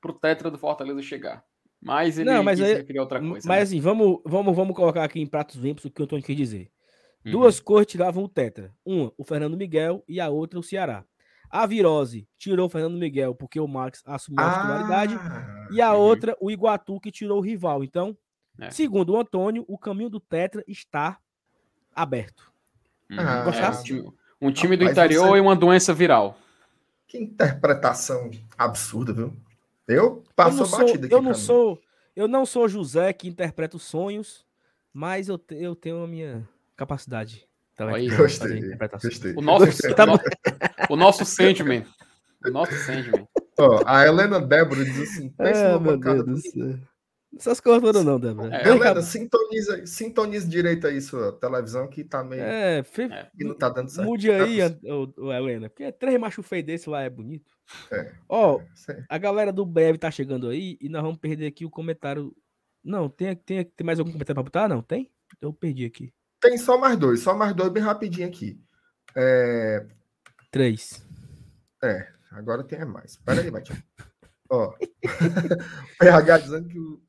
para 0.00 0.10
o 0.10 0.14
Tetra 0.14 0.50
do 0.50 0.58
Fortaleza 0.58 1.02
chegar. 1.02 1.44
Mas 1.80 2.18
ele 2.18 2.30
não, 2.30 2.44
mas 2.44 2.60
aí, 2.60 2.86
outra 2.98 3.18
coisa. 3.18 3.48
Mas 3.48 3.56
né? 3.56 3.62
assim, 3.62 3.80
vamos, 3.80 4.20
vamos, 4.24 4.54
vamos 4.54 4.76
colocar 4.76 5.02
aqui 5.02 5.20
em 5.20 5.26
pratos 5.26 5.56
limpos 5.56 5.84
o 5.84 5.90
que 5.90 6.00
o 6.00 6.04
Antônio 6.04 6.24
quer 6.24 6.34
dizer. 6.34 6.70
Uhum. 7.24 7.32
Duas 7.32 7.58
cores 7.60 7.86
tiravam 7.86 8.24
o 8.24 8.28
Tetra. 8.28 8.72
Uma, 8.84 9.12
o 9.16 9.24
Fernando 9.24 9.56
Miguel, 9.56 10.04
e 10.08 10.20
a 10.20 10.28
outra, 10.28 10.58
o 10.58 10.62
Ceará. 10.62 11.04
A 11.52 11.66
Virose 11.66 12.26
tirou 12.38 12.66
o 12.66 12.68
Fernando 12.70 12.96
Miguel 12.98 13.34
porque 13.34 13.60
o 13.60 13.68
Max 13.68 14.02
assumiu 14.06 14.42
a 14.42 14.50
titularidade. 14.54 15.14
Ah, 15.16 15.68
E 15.70 15.82
a 15.82 15.92
outra, 15.92 16.34
o 16.40 16.50
Iguatu, 16.50 16.98
que 16.98 17.12
tirou 17.12 17.38
o 17.38 17.42
rival. 17.42 17.84
Então, 17.84 18.16
É. 18.58 18.70
segundo 18.70 19.12
o 19.12 19.20
Antônio, 19.20 19.62
o 19.68 19.76
caminho 19.78 20.08
do 20.08 20.18
Tetra 20.18 20.64
está 20.66 21.18
aberto. 21.94 22.50
Uhum. 23.10 23.18
Ah, 23.20 23.44
É, 23.44 24.46
um 24.46 24.50
time, 24.50 24.76
do 24.76 24.84
Rapaz, 24.84 24.96
interior 24.98 25.28
você- 25.28 25.36
e 25.36 25.40
uma 25.40 25.54
doença 25.54 25.92
viral. 25.92 26.38
que 27.06 27.18
interpretação 27.18 28.30
absurda, 28.56 29.12
viu? 29.12 29.36
Eu 29.86 29.96
Eu 29.96 30.24
passo 30.34 30.56
não, 30.56 30.64
sou, 30.64 30.78
batida 30.78 31.04
aqui. 31.06 31.14
eu, 31.14 31.20
não 31.20 31.32
mim. 31.32 31.36
sou, 31.36 31.78
eu 32.16 32.26
não 32.26 32.46
sou 32.46 32.66
José 32.66 33.12
que 33.12 33.28
interpreta 33.28 33.76
os 33.76 33.82
sonhos, 33.82 34.46
mas 34.92 35.28
eu, 35.28 35.36
te- 35.36 35.56
eu 35.56 35.76
tenho 35.76 36.02
a 36.02 36.06
minha 36.08 36.48
capacidade. 36.74 37.46
Aí, 37.78 38.06
intelectual 38.06 38.08
de 38.08 38.16
Gostei, 38.16 38.78
gostei. 38.90 39.34
O 39.36 39.40
nosso, 39.40 39.94
Tá 39.94 40.04
o, 40.90 40.92
o 40.92 40.96
nosso 40.96 41.24
Sandman. 41.24 41.84
O 42.44 42.50
nosso 42.50 42.72
Sandman. 42.74 43.26
Ó, 43.58 43.82
a 43.86 44.06
Helena 44.06 44.40
Débora 44.40 44.84
diz 44.84 45.00
assim: 45.00 45.30
pensa 45.30 45.66
Ah, 45.66 45.72
numa 45.74 45.80
meu 45.80 45.92
bancada 45.92 46.24
Deus 46.24 46.42
do 46.42 46.50
céu. 46.50 46.78
Essas 47.34 47.60
coisas 47.60 47.82
todas 47.82 48.04
não, 48.04 48.20
Débora. 48.20 48.54
É. 48.54 48.68
Helena, 48.68 49.00
sintoniza, 49.00 49.86
sintoniza 49.86 50.46
direito 50.46 50.86
aí 50.86 51.00
sua 51.00 51.32
televisão 51.32 51.88
que 51.88 52.04
tá 52.04 52.22
meio. 52.22 52.42
É, 52.42 52.82
fe- 52.82 53.04
É. 53.10 53.30
que 53.36 53.42
não 53.44 53.54
tá 53.56 53.70
dando 53.70 53.88
certo. 53.90 54.06
mude 54.06 54.30
aí, 54.30 54.58
Tá- 54.58 54.76
ô- 54.94 55.12
ô, 55.16 55.32
Helena, 55.32 55.70
porque 55.70 55.90
três 55.92 56.18
macho 56.20 56.42
feio 56.42 56.62
desse 56.64 56.90
lá 56.90 57.00
é 57.02 57.08
bonito. 57.08 57.50
É. 57.90 58.12
Ó, 58.28 58.60
Sei. 58.74 58.96
a 59.08 59.16
galera 59.16 59.50
do 59.50 59.64
Breve 59.64 59.96
tá 59.96 60.10
chegando 60.10 60.48
aí 60.50 60.76
e 60.78 60.90
nós 60.90 61.00
vamos 61.02 61.16
perder 61.18 61.46
aqui 61.46 61.64
o 61.64 61.70
comentário. 61.70 62.34
Não, 62.84 63.08
tem, 63.08 63.34
tem, 63.34 63.64
tem 63.64 63.84
mais 63.86 63.98
algum 63.98 64.12
comentário 64.12 64.34
pra 64.34 64.42
botar? 64.42 64.68
Não, 64.68 64.82
tem? 64.82 65.10
Eu 65.40 65.52
perdi 65.54 65.86
aqui. 65.86 66.12
Tem 66.42 66.58
só 66.58 66.76
mais 66.76 66.96
dois, 66.98 67.20
só 67.20 67.34
mais 67.34 67.54
dois 67.54 67.72
bem 67.72 67.82
rapidinho 67.82 68.26
aqui. 68.28 68.60
É, 69.16 69.86
Três. 70.50 71.06
agora 72.32 72.64
tem 72.64 72.84
mais. 72.84 73.16
Pera 73.16 73.40
aí, 73.40 73.50
Matinho. 73.50 73.82
Ó, 74.50 74.74
PH 75.98 76.38
dizendo 76.38 76.68
que 76.68 76.78
o, 76.78 77.00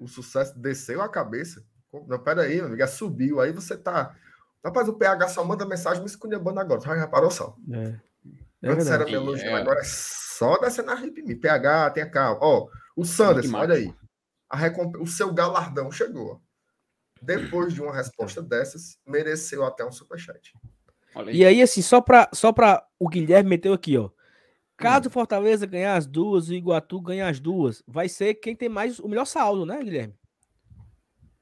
o 0.00 0.08
sucesso 0.08 0.58
desceu 0.58 1.02
a 1.02 1.08
cabeça. 1.08 1.62
Não, 2.06 2.18
pera 2.18 2.42
aí, 2.42 2.56
meu 2.56 2.66
amigo, 2.66 2.82
é 2.82 2.86
subiu. 2.86 3.40
Aí 3.40 3.52
você 3.52 3.76
tá. 3.76 4.16
Rapaz, 4.64 4.88
o 4.88 4.94
PH 4.94 5.28
só 5.28 5.44
manda 5.44 5.66
mensagem 5.66 6.00
me 6.02 6.08
esculhambando 6.08 6.58
agora. 6.58 6.80
Já 6.80 6.94
reparou 6.94 7.30
só? 7.30 7.56
É. 7.70 8.00
É 8.60 8.70
Antes 8.70 8.88
era 8.88 9.04
verdade. 9.04 9.10
me 9.12 9.14
elogiando, 9.14 9.56
É. 9.56 9.60
agora 9.60 9.80
é 9.80 9.84
só 9.84 10.58
descendo 10.58 10.90
a 10.90 10.94
rip 10.94 11.20
em 11.20 11.24
mim. 11.24 11.36
PH, 11.38 11.90
tenha 11.90 12.10
calma. 12.10 12.40
Ó, 12.42 12.68
o 12.96 13.04
Sanderson, 13.04 13.56
olha 13.56 13.74
aí. 13.76 13.94
A 14.50 14.56
recomp... 14.56 14.96
O 14.96 15.06
seu 15.06 15.32
galardão 15.32 15.92
chegou. 15.92 16.42
Depois 17.20 17.74
de 17.74 17.82
uma 17.82 17.94
resposta 17.94 18.42
dessas, 18.42 18.98
mereceu 19.06 19.64
até 19.64 19.84
um 19.84 19.92
superchat. 19.92 20.52
E 21.32 21.44
aí, 21.44 21.60
assim, 21.60 21.82
só 21.82 22.00
pra, 22.00 22.28
só 22.32 22.52
pra 22.52 22.86
o 22.98 23.08
Guilherme 23.08 23.50
meteu 23.50 23.72
aqui, 23.72 23.96
ó. 23.96 24.06
Hum. 24.06 24.10
Caso 24.76 25.08
o 25.08 25.12
Fortaleza 25.12 25.66
ganhar 25.66 25.96
as 25.96 26.06
duas 26.06 26.48
e 26.48 26.52
o 26.52 26.54
Iguatu 26.54 27.00
ganhar 27.00 27.28
as 27.28 27.40
duas, 27.40 27.82
vai 27.86 28.08
ser 28.08 28.34
quem 28.34 28.54
tem 28.54 28.68
mais 28.68 29.00
o 29.00 29.08
melhor 29.08 29.24
saldo, 29.24 29.66
né, 29.66 29.82
Guilherme? 29.82 30.14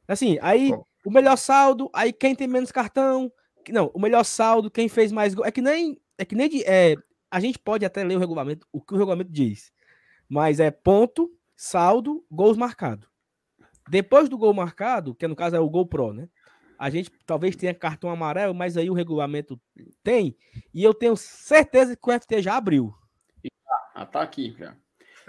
Assim, 0.08 0.38
aí 0.40 0.70
Bom. 0.70 0.84
o 1.04 1.10
melhor 1.10 1.36
saldo, 1.36 1.90
aí 1.92 2.12
quem 2.12 2.34
tem 2.34 2.46
menos 2.46 2.72
cartão, 2.72 3.30
não, 3.68 3.90
o 3.92 4.00
melhor 4.00 4.24
saldo, 4.24 4.70
quem 4.70 4.88
fez 4.88 5.12
mais 5.12 5.34
gol. 5.34 5.44
É 5.44 5.50
que 5.50 5.60
nem, 5.60 6.00
é 6.16 6.24
que 6.24 6.34
nem 6.34 6.48
de, 6.48 6.64
é, 6.64 6.96
a 7.30 7.40
gente 7.40 7.58
pode 7.58 7.84
até 7.84 8.02
ler 8.04 8.16
o 8.16 8.20
regulamento, 8.20 8.66
o 8.72 8.80
que 8.80 8.94
o 8.94 8.96
regulamento 8.96 9.30
diz, 9.30 9.72
mas 10.28 10.60
é 10.60 10.70
ponto, 10.70 11.30
saldo, 11.54 12.24
gols 12.30 12.56
marcados. 12.56 13.08
Depois 13.88 14.28
do 14.28 14.38
gol 14.38 14.52
marcado, 14.52 15.14
que 15.14 15.26
no 15.28 15.36
caso 15.36 15.56
é 15.56 15.60
o 15.60 15.70
gol 15.70 15.86
pro, 15.86 16.12
né? 16.12 16.28
A 16.78 16.90
gente 16.90 17.10
talvez 17.24 17.56
tenha 17.56 17.74
cartão 17.74 18.10
amarelo, 18.10 18.54
mas 18.54 18.76
aí 18.76 18.90
o 18.90 18.94
regulamento 18.94 19.60
tem, 20.02 20.36
e 20.74 20.82
eu 20.82 20.92
tenho 20.92 21.16
certeza 21.16 21.96
que 21.96 22.10
o 22.10 22.20
FT 22.20 22.42
já 22.42 22.56
abriu. 22.56 22.94
Ah, 23.94 24.04
tá 24.04 24.20
aqui 24.20 24.54
já. 24.58 24.76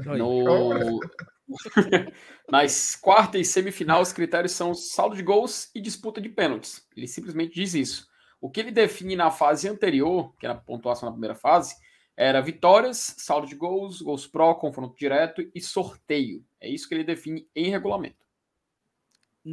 No... 0.03 0.99
Nas 2.51 2.95
quartas 2.95 3.41
e 3.41 3.45
semifinal, 3.45 4.01
os 4.01 4.11
critérios 4.11 4.51
são 4.51 4.73
saldo 4.73 5.15
de 5.15 5.23
gols 5.23 5.71
e 5.73 5.79
disputa 5.79 6.19
de 6.19 6.27
pênaltis. 6.27 6.85
Ele 6.95 7.07
simplesmente 7.07 7.53
diz 7.53 7.73
isso. 7.73 8.07
O 8.39 8.49
que 8.49 8.59
ele 8.59 8.71
define 8.71 9.15
na 9.15 9.31
fase 9.31 9.67
anterior, 9.67 10.35
que 10.37 10.45
era 10.45 10.55
a 10.55 10.59
pontuação 10.61 11.07
na 11.07 11.13
primeira 11.13 11.35
fase, 11.35 11.75
era 12.15 12.41
vitórias, 12.41 13.15
saldo 13.17 13.47
de 13.47 13.55
gols, 13.55 14.01
gols 14.01 14.27
pró, 14.27 14.53
confronto 14.55 14.95
direto 14.97 15.49
e 15.53 15.61
sorteio. 15.61 16.43
É 16.59 16.69
isso 16.69 16.87
que 16.87 16.95
ele 16.95 17.03
define 17.03 17.47
em 17.55 17.69
regulamento. 17.69 18.26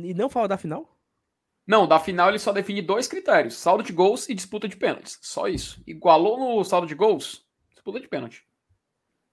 E 0.02 0.12
não 0.14 0.28
fala 0.28 0.48
da 0.48 0.59
final? 0.59 0.90
Não, 1.66 1.87
da 1.87 1.98
final 2.00 2.28
ele 2.28 2.38
só 2.38 2.52
define 2.52 2.83
dois 2.83 3.07
critérios: 3.07 3.54
saldo 3.54 3.83
de 3.83 3.92
gols 3.92 4.28
e 4.28 4.35
disputa 4.35 4.68
de 4.68 4.76
pênaltis. 4.76 5.18
Só 5.22 5.46
isso. 5.48 5.83
Igualou 5.87 6.38
no 6.38 6.64
saldo 6.64 6.87
de 6.87 6.94
gols, 6.94 7.46
disputa 7.72 8.00
de 8.00 8.09
pênalti. 8.09 8.44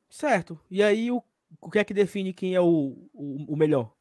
Certo. 0.09 0.59
E 0.69 0.83
aí 0.83 1.11
o, 1.11 1.23
o 1.59 1.69
que 1.69 1.79
é 1.79 1.83
que 1.83 1.93
define 1.93 2.33
quem 2.33 2.53
é 2.55 2.61
o, 2.61 3.09
o, 3.13 3.53
o 3.53 3.55
melhor? 3.57 3.91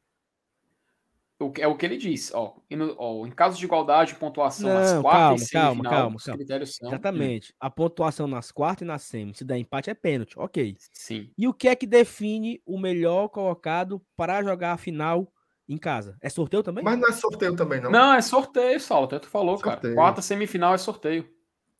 O 1.39 1.51
É 1.57 1.67
o 1.67 1.75
que 1.75 1.85
ele 1.85 1.97
diz. 1.97 2.31
Ó, 2.33 2.57
E 2.69 2.75
no- 2.75 2.95
ó, 2.99 3.25
em 3.25 3.31
caso 3.31 3.57
de 3.57 3.65
igualdade, 3.65 4.13
pontuação 4.15 4.71
nas 4.71 4.93
Não, 4.93 5.01
quartas 5.01 5.49
calma, 5.49 5.79
e 5.79 5.83
calma, 5.83 5.89
calma, 5.89 6.17
os 6.17 6.23
calma. 6.23 6.37
critérios 6.37 6.75
são. 6.75 6.87
Exatamente. 6.89 7.53
A 7.59 7.69
pontuação 7.69 8.27
nas 8.27 8.51
quartas 8.51 8.83
e 8.83 8.85
na 8.85 8.99
semi. 8.99 9.33
Se 9.33 9.43
der 9.43 9.57
empate 9.57 9.89
é 9.89 9.93
pênalti. 9.95 10.37
Ok. 10.37 10.75
Sim. 10.93 11.31
E 11.35 11.47
o 11.47 11.53
que 11.53 11.67
é 11.67 11.75
que 11.75 11.87
define 11.87 12.61
o 12.65 12.77
melhor 12.77 13.27
colocado 13.29 13.99
para 14.15 14.43
jogar 14.43 14.73
a 14.73 14.77
final 14.77 15.33
em 15.67 15.77
casa? 15.77 16.17
É 16.21 16.29
sorteio 16.29 16.63
também? 16.63 16.83
Mas 16.83 16.99
não 16.99 17.07
é 17.07 17.11
sorteio 17.13 17.55
também, 17.55 17.79
não. 17.81 17.91
Não, 17.91 18.13
é 18.13 18.21
sorteio, 18.21 18.79
Saulo. 18.79 19.05
Até 19.05 19.19
tu 19.19 19.27
falou, 19.29 19.57
cara. 19.57 19.75
Sorteio. 19.75 19.95
Quarta 19.95 20.21
semifinal 20.21 20.73
é 20.73 20.77
sorteio. 20.77 21.29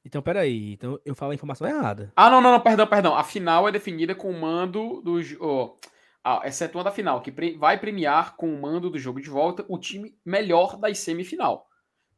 Então, 0.04 0.22
peraí. 0.22 0.74
Então 0.74 1.00
eu 1.06 1.14
falo 1.14 1.32
a 1.32 1.36
informação 1.36 1.68
errada. 1.68 2.12
Ah, 2.16 2.30
não, 2.30 2.42
não, 2.42 2.52
não, 2.52 2.60
perdão, 2.62 2.88
perdão. 2.88 3.16
A 3.16 3.24
final 3.24 3.68
é 3.68 3.72
definida 3.72 4.16
com 4.16 4.30
o 4.32 4.40
mando 4.40 5.02
do. 5.02 5.22
jo- 5.22 5.38
ó, 5.42 5.76
ah, 6.24 6.42
excetuando 6.46 6.90
a 6.90 6.92
final, 6.92 7.22
que 7.22 7.32
pre- 7.32 7.58
vai 7.58 7.80
premiar 7.80 8.36
com 8.36 8.54
o 8.54 8.62
mando 8.62 8.90
do 8.90 8.98
jogo 9.00 9.20
de 9.22 9.30
volta 9.30 9.66
o 9.68 9.78
time 9.78 10.16
melhor 10.26 10.78
da 10.78 10.94
semifinal. 10.94 11.68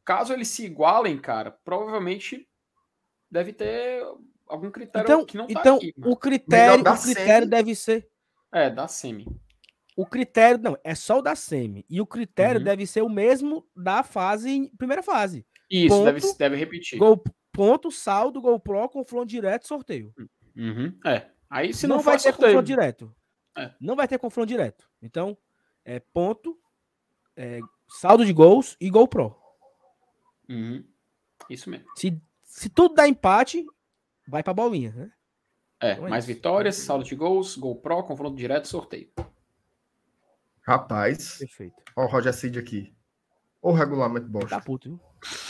Caso 0.06 0.34
eles 0.34 0.50
se 0.50 0.66
igualem, 0.66 1.18
cara, 1.18 1.52
provavelmente 1.64 2.48
deve 3.32 3.54
ter 3.54 4.04
algum 4.48 4.70
critério 4.70 5.06
Então, 5.06 5.26
que 5.26 5.38
não 5.38 5.48
tá 5.48 5.60
então 5.60 5.76
aqui. 5.78 5.94
o 5.98 6.16
critério, 6.18 6.84
da 6.84 6.94
o 6.94 7.02
critério 7.02 7.40
semi. 7.46 7.48
deve 7.50 7.76
ser. 7.76 8.10
É, 8.52 8.70
da 8.70 8.88
semi. 8.88 9.26
O 9.96 10.06
critério, 10.06 10.60
não, 10.62 10.78
é 10.84 10.96
só 10.96 11.20
o 11.20 11.22
da 11.22 11.36
semi. 11.36 11.86
E 11.90 12.02
o 12.02 12.06
critério 12.06 12.60
Uhum. 12.60 12.66
deve 12.66 12.86
ser 12.88 13.02
o 13.04 13.10
mesmo 13.10 13.66
da 13.76 14.02
fase, 14.04 14.72
primeira 14.78 15.04
fase. 15.04 15.46
Isso, 15.70 15.90
Ponto. 15.96 16.06
deve, 16.06 16.34
deve 16.38 16.56
repetir. 16.56 16.98
Gol, 17.00 17.24
ponto, 17.52 17.92
saldo, 17.92 18.42
gol 18.42 18.60
pro, 18.60 18.88
confronto 18.90 19.28
direto, 19.28 19.68
sorteio. 19.68 20.14
Uhum, 20.56 20.98
É. 21.06 21.30
Aí 21.50 21.72
se 21.74 21.86
não, 21.86 21.98
não, 21.98 22.04
vai 22.04 22.16
ter 22.18 22.24
sorteio. 22.32 22.48
confronto 22.50 22.66
direto. 22.66 23.16
É. 23.56 23.72
Não 23.80 23.96
vai 23.96 24.08
ter 24.08 24.18
confronto 24.18 24.48
direto. 24.48 24.90
Então, 25.02 25.38
é 25.86 26.00
ponto, 26.00 26.58
é, 27.38 27.60
saldo 27.88 28.26
de 28.26 28.34
gols 28.34 28.76
e 28.82 28.90
gol 28.90 29.08
pro. 29.08 29.36
Uhum, 30.50 30.84
Isso 31.50 31.70
mesmo. 31.70 31.86
Se, 31.96 32.20
se 32.44 32.70
tudo 32.70 32.96
dá 32.96 33.08
empate, 33.08 33.66
vai 34.28 34.42
pra 34.42 34.54
bolinha, 34.54 34.92
né? 34.92 35.12
É, 35.82 35.92
Então 35.94 36.08
é 36.08 36.10
mais 36.10 36.26
isso. 36.26 36.34
vitórias, 36.34 36.76
saldo 36.78 37.04
de 37.06 37.16
gols, 37.16 37.56
gol 37.56 37.76
pro, 37.76 38.04
confronto 38.04 38.36
direto, 38.36 38.68
sorteio. 38.68 39.10
Rapaz, 40.66 41.38
Perfeito. 41.40 41.76
ó 41.96 42.04
o 42.06 42.08
Roger 42.08 42.34
Cid 42.34 42.58
aqui. 42.58 42.94
O 43.62 43.72
regulamento 43.72 44.28
bosta. 44.28 44.50
Tá 44.50 44.60
puto, 44.62 44.90
viu? 44.90 45.00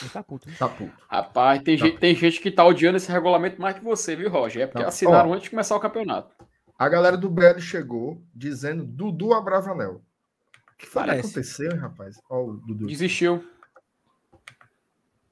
Ele 0.01 0.09
tá 0.11 0.23
puto. 0.23 0.47
viu? 0.49 0.57
Tá 0.57 0.69
puto. 0.69 0.93
Rapaz, 1.09 1.61
tem, 1.63 1.77
Tá. 1.77 1.85
gente, 1.85 1.99
tem 1.99 2.15
gente 2.15 2.39
que 2.39 2.51
tá 2.51 2.63
odiando 2.65 2.97
esse 2.97 3.11
regulamento 3.11 3.59
mais 3.61 3.75
que 3.77 3.83
você, 3.83 4.15
viu, 4.15 4.29
Roger? 4.29 4.63
É 4.63 4.67
porque 4.67 4.81
Tá. 4.83 4.87
assinaram 4.89 5.29
Ó. 5.31 5.33
antes 5.33 5.45
de 5.45 5.49
começar 5.49 5.75
o 5.75 5.79
campeonato. 5.79 6.33
A 6.77 6.89
galera 6.89 7.17
do 7.17 7.29
BL 7.29 7.59
chegou 7.59 8.21
dizendo 8.35 8.83
Dudu 8.85 9.33
Abravanel. 9.33 10.01
O 10.73 10.77
que 10.77 10.85
foi 10.85 11.01
Parece. 11.03 11.21
que 11.21 11.27
aconteceu, 11.27 11.71
hein, 11.71 11.77
rapaz? 11.77 12.15
Ó, 12.29 12.43
o 12.43 12.53
Dudu. 12.57 12.87
Desistiu. 12.87 13.43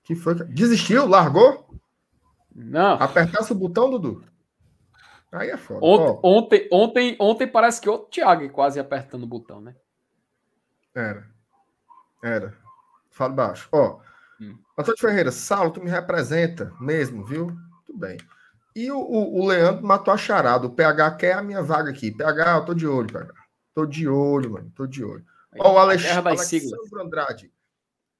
que 0.04 0.16
foi? 0.16 0.36
que- 0.36 0.44
Desistiu? 0.46 1.06
Largou? 1.08 1.68
Não. 2.54 2.94
Apertasse 2.96 3.52
o 3.52 3.56
botão, 3.56 3.90
Dudu? 3.90 4.24
Aí 5.32 5.50
é 5.50 5.58
foda. 5.58 5.80
Ontem, 5.86 6.20
Ó, 6.22 6.38
ontem, 6.38 6.70
ontem, 6.72 7.18
ontem 7.20 7.48
parece 7.48 7.80
que 7.80 7.90
outro 7.90 8.10
Thiago 8.10 8.50
quase 8.50 8.80
apertando 8.80 9.24
o 9.24 9.28
botão, 9.28 9.62
né? 9.62 9.76
era. 10.94 11.26
Era. 12.22 12.58
Fala 13.10 13.34
baixo. 13.34 13.70
Ó, 13.72 14.00
Hum. 14.42 14.58
Antônio 14.78 15.00
Ferreira, 15.00 15.32
Saulo, 15.32 15.72
tu 15.72 15.84
me 15.84 15.90
representa 15.90 16.74
mesmo, 16.82 17.24
viu? 17.24 17.56
Tudo 17.86 18.00
bem. 18.00 18.18
E 18.76 18.92
o, 18.92 18.98
o, 18.98 19.40
o 19.42 19.48
Leandro 19.48 19.86
matou 19.86 20.12
a 20.12 20.18
charada. 20.18 20.66
O 20.66 20.72
PH 20.72 21.12
quer 21.12 21.34
a 21.34 21.44
minha 21.44 21.62
vaga 21.62 21.92
aqui. 21.92 22.12
PH, 22.12 22.56
eu 22.58 22.66
tô 22.66 22.74
de 22.74 22.88
olho, 22.88 23.12
PH. 23.12 23.34
Tô 23.76 23.86
de 23.86 24.08
olho, 24.08 24.52
mano. 24.52 24.72
Tô 24.76 24.88
de 24.88 25.04
olho. 25.04 25.24
Ó, 25.60 25.74
o 25.74 25.78
Alex... 25.78 26.06
Alexandre 26.06 26.70
Andrade. 27.00 27.54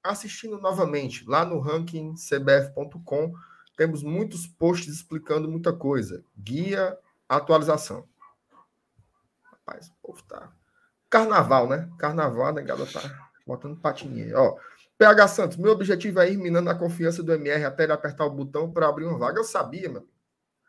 Assistindo 0.02 0.58
novamente, 0.58 1.24
lá 1.28 1.44
no 1.44 1.58
ranking 1.58 2.14
cbf.com, 2.16 3.32
temos 3.76 4.02
muitos 4.02 4.46
posts 4.46 4.94
explicando 4.94 5.48
muita 5.48 5.72
coisa. 5.72 6.24
Guia, 6.36 6.96
atualização. 7.36 8.08
Rapaz, 9.44 9.88
o 9.88 10.06
povo 10.06 10.22
tá. 10.24 10.52
Carnaval, 11.08 11.68
né? 11.68 11.90
Carnaval, 11.98 12.46
a 12.46 12.52
negada 12.52 12.86
tá 12.86 13.00
botando 13.46 13.80
patinha 13.80 14.24
aí. 14.24 14.34
Ó, 14.34 14.56
PH 14.98 15.28
Santos, 15.28 15.56
meu 15.56 15.72
objetivo 15.72 16.20
é 16.20 16.30
ir 16.30 16.36
minando 16.36 16.70
a 16.70 16.74
confiança 16.74 17.22
do 17.22 17.32
MR 17.32 17.64
até 17.64 17.84
ele 17.84 17.92
apertar 17.92 18.24
o 18.24 18.30
botão 18.30 18.72
para 18.72 18.88
abrir 18.88 19.04
uma 19.04 19.18
vaga. 19.18 19.38
Eu 19.38 19.44
sabia, 19.44 19.88
meu. 19.88 20.08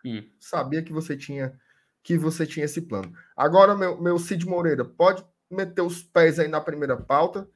Hum. 0.06 0.24
Sabia 0.40 0.84
que 0.84 0.92
você 0.92 1.16
tinha 1.16 1.58
que 2.04 2.18
você 2.18 2.46
tinha 2.46 2.66
esse 2.66 2.82
plano. 2.82 3.14
Agora, 3.36 3.76
meu, 3.76 4.00
meu 4.02 4.20
Cid 4.20 4.46
Moreira, 4.46 4.84
pode 4.84 5.26
meter 5.50 5.82
os 5.82 6.04
pés 6.04 6.38
aí 6.38 6.50
na 6.50 6.60
primeira 6.60 6.98
pauta. 6.98 7.48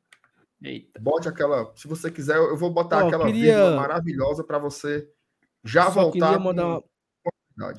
Eita. 0.63 0.99
Bote 0.99 1.27
aquela. 1.27 1.71
Se 1.75 1.87
você 1.87 2.09
quiser, 2.09 2.37
eu 2.37 2.55
vou 2.55 2.71
botar 2.71 3.03
oh, 3.03 3.07
aquela 3.07 3.25
queria... 3.25 3.71
maravilhosa 3.71 4.43
para 4.43 4.57
você 4.57 5.07
já 5.63 5.85
Só 5.85 6.01
voltar. 6.01 6.27
Queria 6.27 6.39
mandar 6.39 6.81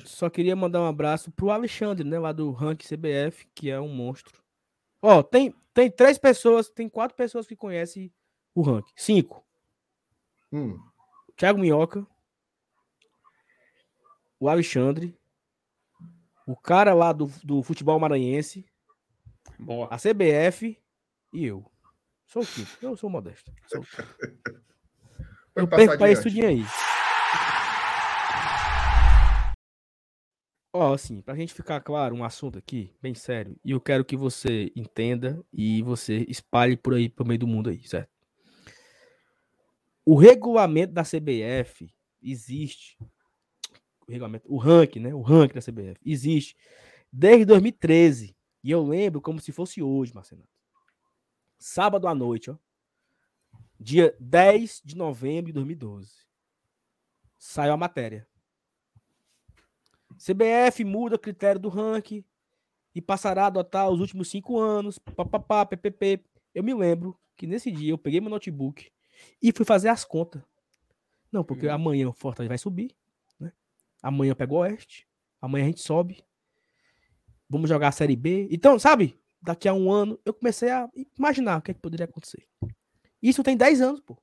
Só 0.05 0.29
queria 0.29 0.55
mandar 0.55 0.81
um 0.81 0.87
abraço 0.87 1.31
pro 1.31 1.51
Alexandre, 1.51 2.07
né? 2.07 2.19
Lá 2.19 2.31
do 2.31 2.51
Rank 2.51 2.83
CBF, 2.83 3.47
que 3.55 3.69
é 3.69 3.79
um 3.79 3.87
monstro. 3.87 4.41
Ó, 5.01 5.23
tem, 5.23 5.53
tem 5.73 5.89
três 5.89 6.17
pessoas, 6.17 6.69
tem 6.69 6.89
quatro 6.89 7.15
pessoas 7.15 7.47
que 7.47 7.55
conhecem 7.55 8.11
o 8.53 8.61
Rank. 8.61 8.85
Cinco. 8.95 9.45
Hum. 10.51 10.77
Thiago 11.37 11.59
Minhoca. 11.59 12.05
O 14.39 14.49
Alexandre. 14.49 15.17
O 16.45 16.55
cara 16.55 16.93
lá 16.93 17.13
do, 17.13 17.27
do 17.43 17.63
futebol 17.63 17.99
maranhense. 17.99 18.65
Boa. 19.57 19.87
A 19.89 19.97
CBF 19.97 20.77
e 21.31 21.45
eu. 21.45 21.65
Sou 22.25 22.43
o 22.43 22.45
quinto. 22.45 22.77
Eu 22.81 22.97
sou 22.97 23.09
modesto. 23.09 23.53
Sou 23.67 23.83
eu 25.55 25.67
perco 25.67 25.97
pra 25.97 26.09
esse 26.09 26.23
tudinho 26.23 26.47
aí. 26.47 26.63
Ó, 30.71 30.93
assim, 30.93 31.21
pra 31.21 31.35
gente 31.35 31.53
ficar 31.53 31.81
claro, 31.81 32.15
um 32.15 32.23
assunto 32.23 32.59
aqui, 32.59 32.95
bem 33.01 33.15
sério, 33.15 33.59
e 33.65 33.71
eu 33.71 33.81
quero 33.81 34.05
que 34.05 34.15
você 34.15 34.71
entenda 34.75 35.43
e 35.51 35.81
você 35.81 36.25
espalhe 36.29 36.77
por 36.77 36.93
aí, 36.93 37.09
pro 37.09 37.25
meio 37.25 37.39
do 37.39 37.47
mundo 37.47 37.69
aí, 37.69 37.87
certo? 37.87 38.11
O 40.05 40.15
regulamento 40.15 40.93
da 40.93 41.03
CBF 41.03 41.91
existe. 42.21 42.97
O 44.07 44.11
regulamento, 44.11 44.51
o 44.51 44.57
ranking, 44.57 44.99
né? 44.99 45.13
O 45.13 45.21
ranking 45.21 45.55
da 45.55 45.61
CBF 45.61 45.99
existe 46.05 46.55
desde 47.11 47.45
2013. 47.45 48.35
E 48.63 48.71
eu 48.71 48.85
lembro 48.85 49.21
como 49.21 49.39
se 49.39 49.51
fosse 49.51 49.81
hoje, 49.81 50.13
Marcelo. 50.13 50.47
Sábado 51.57 52.07
à 52.07 52.13
noite, 52.13 52.51
ó. 52.51 52.57
Dia 53.79 54.15
10 54.19 54.81
de 54.83 54.95
novembro 54.95 55.47
de 55.47 55.53
2012. 55.53 56.11
Saiu 57.37 57.73
a 57.73 57.77
matéria. 57.77 58.27
CBF 60.19 60.83
muda 60.83 61.15
o 61.15 61.19
critério 61.19 61.59
do 61.59 61.69
ranking 61.69 62.23
e 62.93 63.01
passará 63.01 63.43
a 63.43 63.47
adotar 63.47 63.89
os 63.89 64.01
últimos 64.01 64.29
cinco 64.29 64.59
anos. 64.59 64.99
Papapá, 64.99 65.65
PPP. 65.65 66.21
Eu 66.53 66.63
me 66.63 66.73
lembro 66.73 67.17
que 67.37 67.47
nesse 67.47 67.71
dia 67.71 67.91
eu 67.91 67.97
peguei 67.97 68.19
meu 68.19 68.29
notebook 68.29 68.91
e 69.41 69.51
fui 69.53 69.65
fazer 69.65 69.87
as 69.87 70.03
contas. 70.03 70.41
Não, 71.31 71.43
porque 71.43 71.67
hum. 71.67 71.73
amanhã 71.73 72.09
o 72.09 72.13
Fortaleza 72.13 72.49
vai 72.49 72.57
subir. 72.57 72.93
Né? 73.39 73.53
Amanhã 74.03 74.31
eu 74.31 74.35
pego 74.35 74.55
o 74.55 74.59
Oeste. 74.59 75.07
Amanhã 75.41 75.65
a 75.65 75.67
gente 75.67 75.81
sobe. 75.81 76.21
Vamos 77.49 77.69
jogar 77.69 77.87
a 77.87 77.93
Série 77.93 78.15
B. 78.15 78.47
Então, 78.51 78.77
sabe? 78.77 79.17
Daqui 79.41 79.69
a 79.69 79.73
um 79.73 79.89
ano 79.89 80.19
eu 80.25 80.33
comecei 80.33 80.69
a 80.69 80.89
imaginar 81.17 81.59
o 81.59 81.61
que, 81.61 81.71
é 81.71 81.73
que 81.73 81.79
poderia 81.79 82.05
acontecer. 82.05 82.45
Isso 83.21 83.41
tem 83.41 83.55
10 83.55 83.81
anos, 83.81 84.01
pô. 84.01 84.17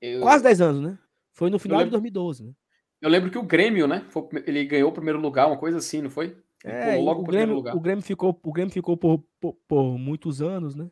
Eu... 0.00 0.22
Quase 0.22 0.42
10 0.42 0.60
anos, 0.60 0.82
né? 0.82 0.98
Foi 1.32 1.50
no 1.50 1.58
final 1.58 1.78
lembro... 1.78 1.90
de 1.90 1.92
2012, 1.92 2.44
né? 2.44 2.54
Eu 3.02 3.10
lembro 3.10 3.30
que 3.32 3.36
o 3.36 3.42
Grêmio, 3.42 3.88
né? 3.88 4.06
Foi, 4.10 4.28
ele 4.46 4.64
ganhou 4.64 4.88
o 4.88 4.94
primeiro 4.94 5.20
lugar, 5.20 5.48
uma 5.48 5.58
coisa 5.58 5.78
assim, 5.78 6.00
não 6.00 6.08
foi? 6.08 6.36
É, 6.64 6.96
logo 6.96 7.22
o, 7.22 7.24
Grêmio, 7.24 7.56
lugar. 7.56 7.74
o 7.74 7.80
Grêmio 7.80 8.04
ficou, 8.04 8.38
o 8.40 8.52
Grêmio 8.52 8.72
ficou 8.72 8.96
por, 8.96 9.24
por, 9.40 9.54
por, 9.66 9.98
muitos 9.98 10.40
anos, 10.40 10.76
né? 10.76 10.88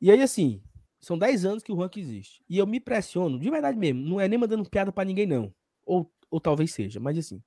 E 0.00 0.10
aí, 0.10 0.22
assim, 0.22 0.62
são 0.98 1.18
10 1.18 1.44
anos 1.44 1.62
que 1.62 1.70
o 1.70 1.74
ranking 1.74 2.00
existe. 2.00 2.42
E 2.48 2.56
eu 2.56 2.66
me 2.66 2.80
pressiono, 2.80 3.38
de 3.38 3.50
verdade 3.50 3.78
mesmo, 3.78 4.00
não 4.00 4.18
é 4.18 4.26
nem 4.26 4.38
mandando 4.38 4.68
piada 4.68 4.90
para 4.90 5.04
ninguém, 5.04 5.26
não. 5.26 5.54
Ou, 5.84 6.10
ou 6.30 6.40
talvez 6.40 6.72
seja, 6.72 6.98
mas 6.98 7.18
assim. 7.18 7.42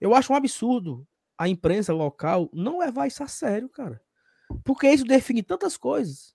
Eu 0.00 0.14
acho 0.14 0.32
um 0.32 0.36
absurdo 0.36 1.04
a 1.36 1.48
imprensa 1.48 1.92
local 1.92 2.48
não 2.52 2.78
levar 2.78 3.08
isso 3.08 3.24
a 3.24 3.28
sério, 3.28 3.68
cara. 3.68 4.00
Porque 4.62 4.88
isso 4.88 5.04
define 5.04 5.42
tantas 5.42 5.76
coisas. 5.76 6.34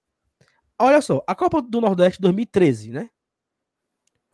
Olha 0.77 1.01
só, 1.01 1.23
a 1.25 1.34
Copa 1.34 1.62
do 1.62 1.80
Nordeste 1.80 2.21
2013, 2.21 2.91
né? 2.91 3.10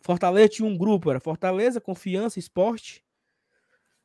Fortaleza 0.01 0.49
tinha 0.49 0.67
um 0.67 0.77
grupo, 0.77 1.09
era 1.09 1.19
Fortaleza, 1.19 1.81
Confiança, 1.81 2.39
Esporte. 2.39 3.03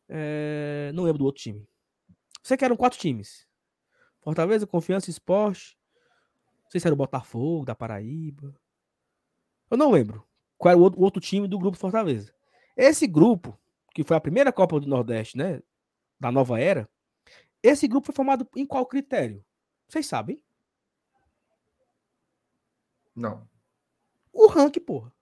É... 0.09 0.91
Não 0.95 1.05
lembro 1.05 1.19
do 1.19 1.25
outro 1.25 1.43
time. 1.43 1.69
Sei 2.43 2.57
que 2.57 2.65
eram 2.65 2.77
quatro 2.77 2.99
times. 2.99 3.47
Fortaleza, 4.21 4.67
Confiança, 4.67 5.11
Esporte. 5.11 5.79
Não 6.65 6.71
sei 6.71 6.81
se 6.81 6.87
era 6.87 6.95
o 6.95 6.97
Botafogo, 6.97 7.65
da 7.65 7.75
Paraíba. 7.75 8.55
Eu 9.71 9.77
não 9.77 9.91
lembro 9.91 10.27
qual 10.59 10.73
era 10.73 10.79
o 10.79 10.83
outro, 10.83 11.01
o 11.01 11.05
outro 11.05 11.21
time 11.21 11.47
do 11.47 11.59
grupo 11.59 11.77
Fortaleza. 11.77 12.35
Esse 12.77 13.07
grupo, 13.07 13.59
que 13.95 14.03
foi 14.03 14.17
a 14.17 14.21
primeira 14.21 14.53
Copa 14.53 14.81
do 14.81 14.87
Nordeste, 14.87 15.37
né? 15.37 15.63
Da 16.19 16.33
nova 16.33 16.61
era. 16.61 16.89
Esse 17.63 17.87
grupo 17.87 18.07
foi 18.07 18.15
formado 18.15 18.49
em 18.57 18.67
qual 18.67 18.87
critério? 18.87 19.45
Vocês 19.89 20.07
sabem? 20.07 20.43
Não. 23.15 23.49
O 24.33 24.47
ranking, 24.47 24.81
porra 24.81 25.13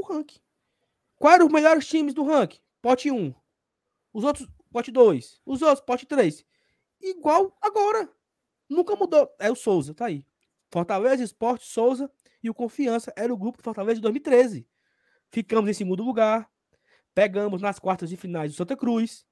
o 0.00 0.04
ranking. 0.04 0.40
Quais 1.18 1.36
eram 1.36 1.46
os 1.46 1.52
melhores 1.52 1.86
times 1.86 2.14
do 2.14 2.24
ranking? 2.24 2.60
Pote 2.80 3.10
1. 3.10 3.34
Os 4.12 4.24
outros, 4.24 4.48
pote 4.72 4.90
2. 4.90 5.40
Os 5.44 5.62
outros, 5.62 5.84
pote 5.84 6.06
3. 6.06 6.44
Igual 7.00 7.56
agora. 7.60 8.08
Nunca 8.68 8.94
mudou. 8.96 9.28
É 9.38 9.50
o 9.50 9.56
Souza, 9.56 9.94
tá 9.94 10.06
aí. 10.06 10.24
Fortaleza, 10.70 11.22
Esporte, 11.22 11.66
Souza 11.66 12.10
e 12.42 12.48
o 12.48 12.54
Confiança 12.54 13.12
era 13.16 13.32
o 13.32 13.36
grupo 13.36 13.58
do 13.58 13.64
Fortaleza 13.64 13.96
de 13.96 14.02
2013. 14.02 14.66
Ficamos 15.30 15.68
em 15.68 15.74
segundo 15.74 16.02
lugar. 16.02 16.48
Pegamos 17.14 17.60
nas 17.60 17.78
quartas 17.78 18.08
de 18.08 18.16
finais 18.16 18.52
do 18.52 18.56
Santa 18.56 18.76
Cruz. 18.76 19.26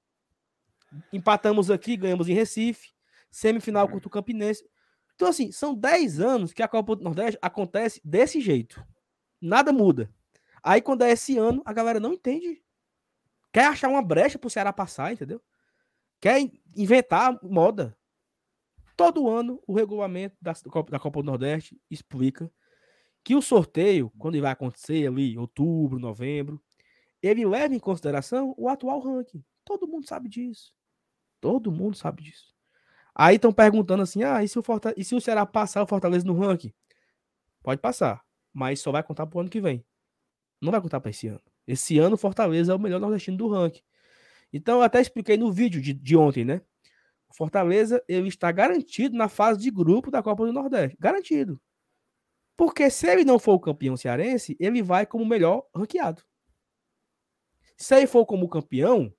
Empatamos 1.12 1.70
aqui, 1.70 1.96
ganhamos 1.96 2.28
em 2.28 2.34
Recife. 2.34 2.90
Semifinal 3.30 3.86
uhum. 3.86 3.92
contra 3.92 4.08
o 4.08 4.10
Campinense. 4.10 4.68
Então, 5.14 5.28
assim, 5.28 5.52
são 5.52 5.74
10 5.74 6.20
anos 6.20 6.52
que 6.52 6.62
a 6.62 6.68
Copa 6.68 6.96
do 6.96 7.04
Nordeste 7.04 7.38
acontece 7.42 8.00
desse 8.04 8.40
jeito. 8.40 8.84
Nada 9.40 9.72
muda. 9.72 10.12
Aí 10.62 10.80
quando 10.80 11.02
é 11.02 11.10
esse 11.10 11.36
ano, 11.38 11.62
a 11.64 11.72
galera 11.72 12.00
não 12.00 12.12
entende. 12.12 12.62
Quer 13.52 13.66
achar 13.66 13.88
uma 13.88 14.02
brecha 14.02 14.38
pro 14.38 14.50
Ceará 14.50 14.72
passar, 14.72 15.12
entendeu? 15.12 15.40
Quer 16.20 16.50
inventar 16.76 17.38
moda. 17.42 17.96
Todo 18.96 19.28
ano, 19.30 19.62
o 19.66 19.74
regulamento 19.74 20.36
da, 20.40 20.52
da 20.90 20.98
Copa 20.98 21.22
do 21.22 21.26
Nordeste 21.26 21.80
explica 21.90 22.50
que 23.22 23.34
o 23.34 23.42
sorteio, 23.42 24.10
quando 24.18 24.40
vai 24.40 24.50
acontecer 24.50 25.06
ali, 25.06 25.38
outubro, 25.38 25.98
novembro, 25.98 26.60
ele 27.22 27.44
leva 27.46 27.74
em 27.74 27.78
consideração 27.78 28.54
o 28.56 28.68
atual 28.68 29.00
ranking. 29.00 29.44
Todo 29.64 29.86
mundo 29.86 30.06
sabe 30.06 30.28
disso. 30.28 30.72
Todo 31.40 31.70
mundo 31.70 31.96
sabe 31.96 32.22
disso. 32.22 32.54
Aí 33.14 33.36
estão 33.36 33.52
perguntando 33.52 34.02
assim: 34.02 34.22
ah, 34.22 34.42
e 34.42 34.48
se, 34.48 34.58
o 34.58 34.62
e 34.96 35.04
se 35.04 35.14
o 35.14 35.20
Ceará 35.20 35.44
passar 35.44 35.82
o 35.82 35.86
Fortaleza 35.86 36.24
no 36.24 36.38
ranking? 36.38 36.72
Pode 37.62 37.80
passar, 37.80 38.24
mas 38.52 38.80
só 38.80 38.92
vai 38.92 39.02
contar 39.02 39.26
pro 39.26 39.40
ano 39.40 39.50
que 39.50 39.60
vem. 39.60 39.84
Não 40.60 40.72
vai 40.72 40.80
contar 40.80 41.00
para 41.00 41.10
esse 41.10 41.28
ano. 41.28 41.42
Esse 41.66 41.98
ano, 41.98 42.16
Fortaleza 42.16 42.72
é 42.72 42.74
o 42.74 42.78
melhor 42.78 43.00
nordestino 43.00 43.36
do 43.36 43.48
ranking. 43.48 43.82
Então, 44.52 44.78
eu 44.78 44.82
até 44.82 45.00
expliquei 45.00 45.36
no 45.36 45.52
vídeo 45.52 45.80
de, 45.80 45.92
de 45.92 46.16
ontem, 46.16 46.44
né? 46.44 46.62
O 47.28 47.34
Fortaleza 47.34 48.02
ele 48.08 48.28
está 48.28 48.50
garantido 48.50 49.16
na 49.16 49.28
fase 49.28 49.60
de 49.60 49.70
grupo 49.70 50.10
da 50.10 50.22
Copa 50.22 50.46
do 50.46 50.52
Nordeste. 50.52 50.96
Garantido. 50.98 51.60
Porque 52.56 52.90
se 52.90 53.06
ele 53.06 53.24
não 53.24 53.38
for 53.38 53.52
o 53.52 53.60
campeão 53.60 53.96
cearense, 53.96 54.56
ele 54.58 54.82
vai 54.82 55.06
como 55.06 55.24
melhor 55.24 55.64
ranqueado. 55.74 56.22
Se 57.76 57.94
ele 57.96 58.06
for 58.06 58.26
como 58.26 58.48
campeão, 58.48 59.14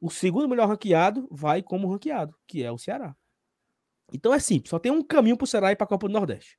o 0.00 0.10
segundo 0.10 0.48
melhor 0.48 0.68
ranqueado 0.68 1.28
vai 1.30 1.62
como 1.62 1.88
ranqueado, 1.88 2.34
que 2.48 2.62
é 2.64 2.72
o 2.72 2.78
Ceará. 2.78 3.14
Então 4.12 4.34
é 4.34 4.40
simples, 4.40 4.70
só 4.70 4.78
tem 4.78 4.90
um 4.90 5.04
caminho 5.04 5.36
para 5.36 5.44
o 5.44 5.46
Ceará 5.46 5.70
ir 5.70 5.76
para 5.76 5.84
a 5.84 5.88
Copa 5.88 6.08
do 6.08 6.12
Nordeste. 6.12 6.58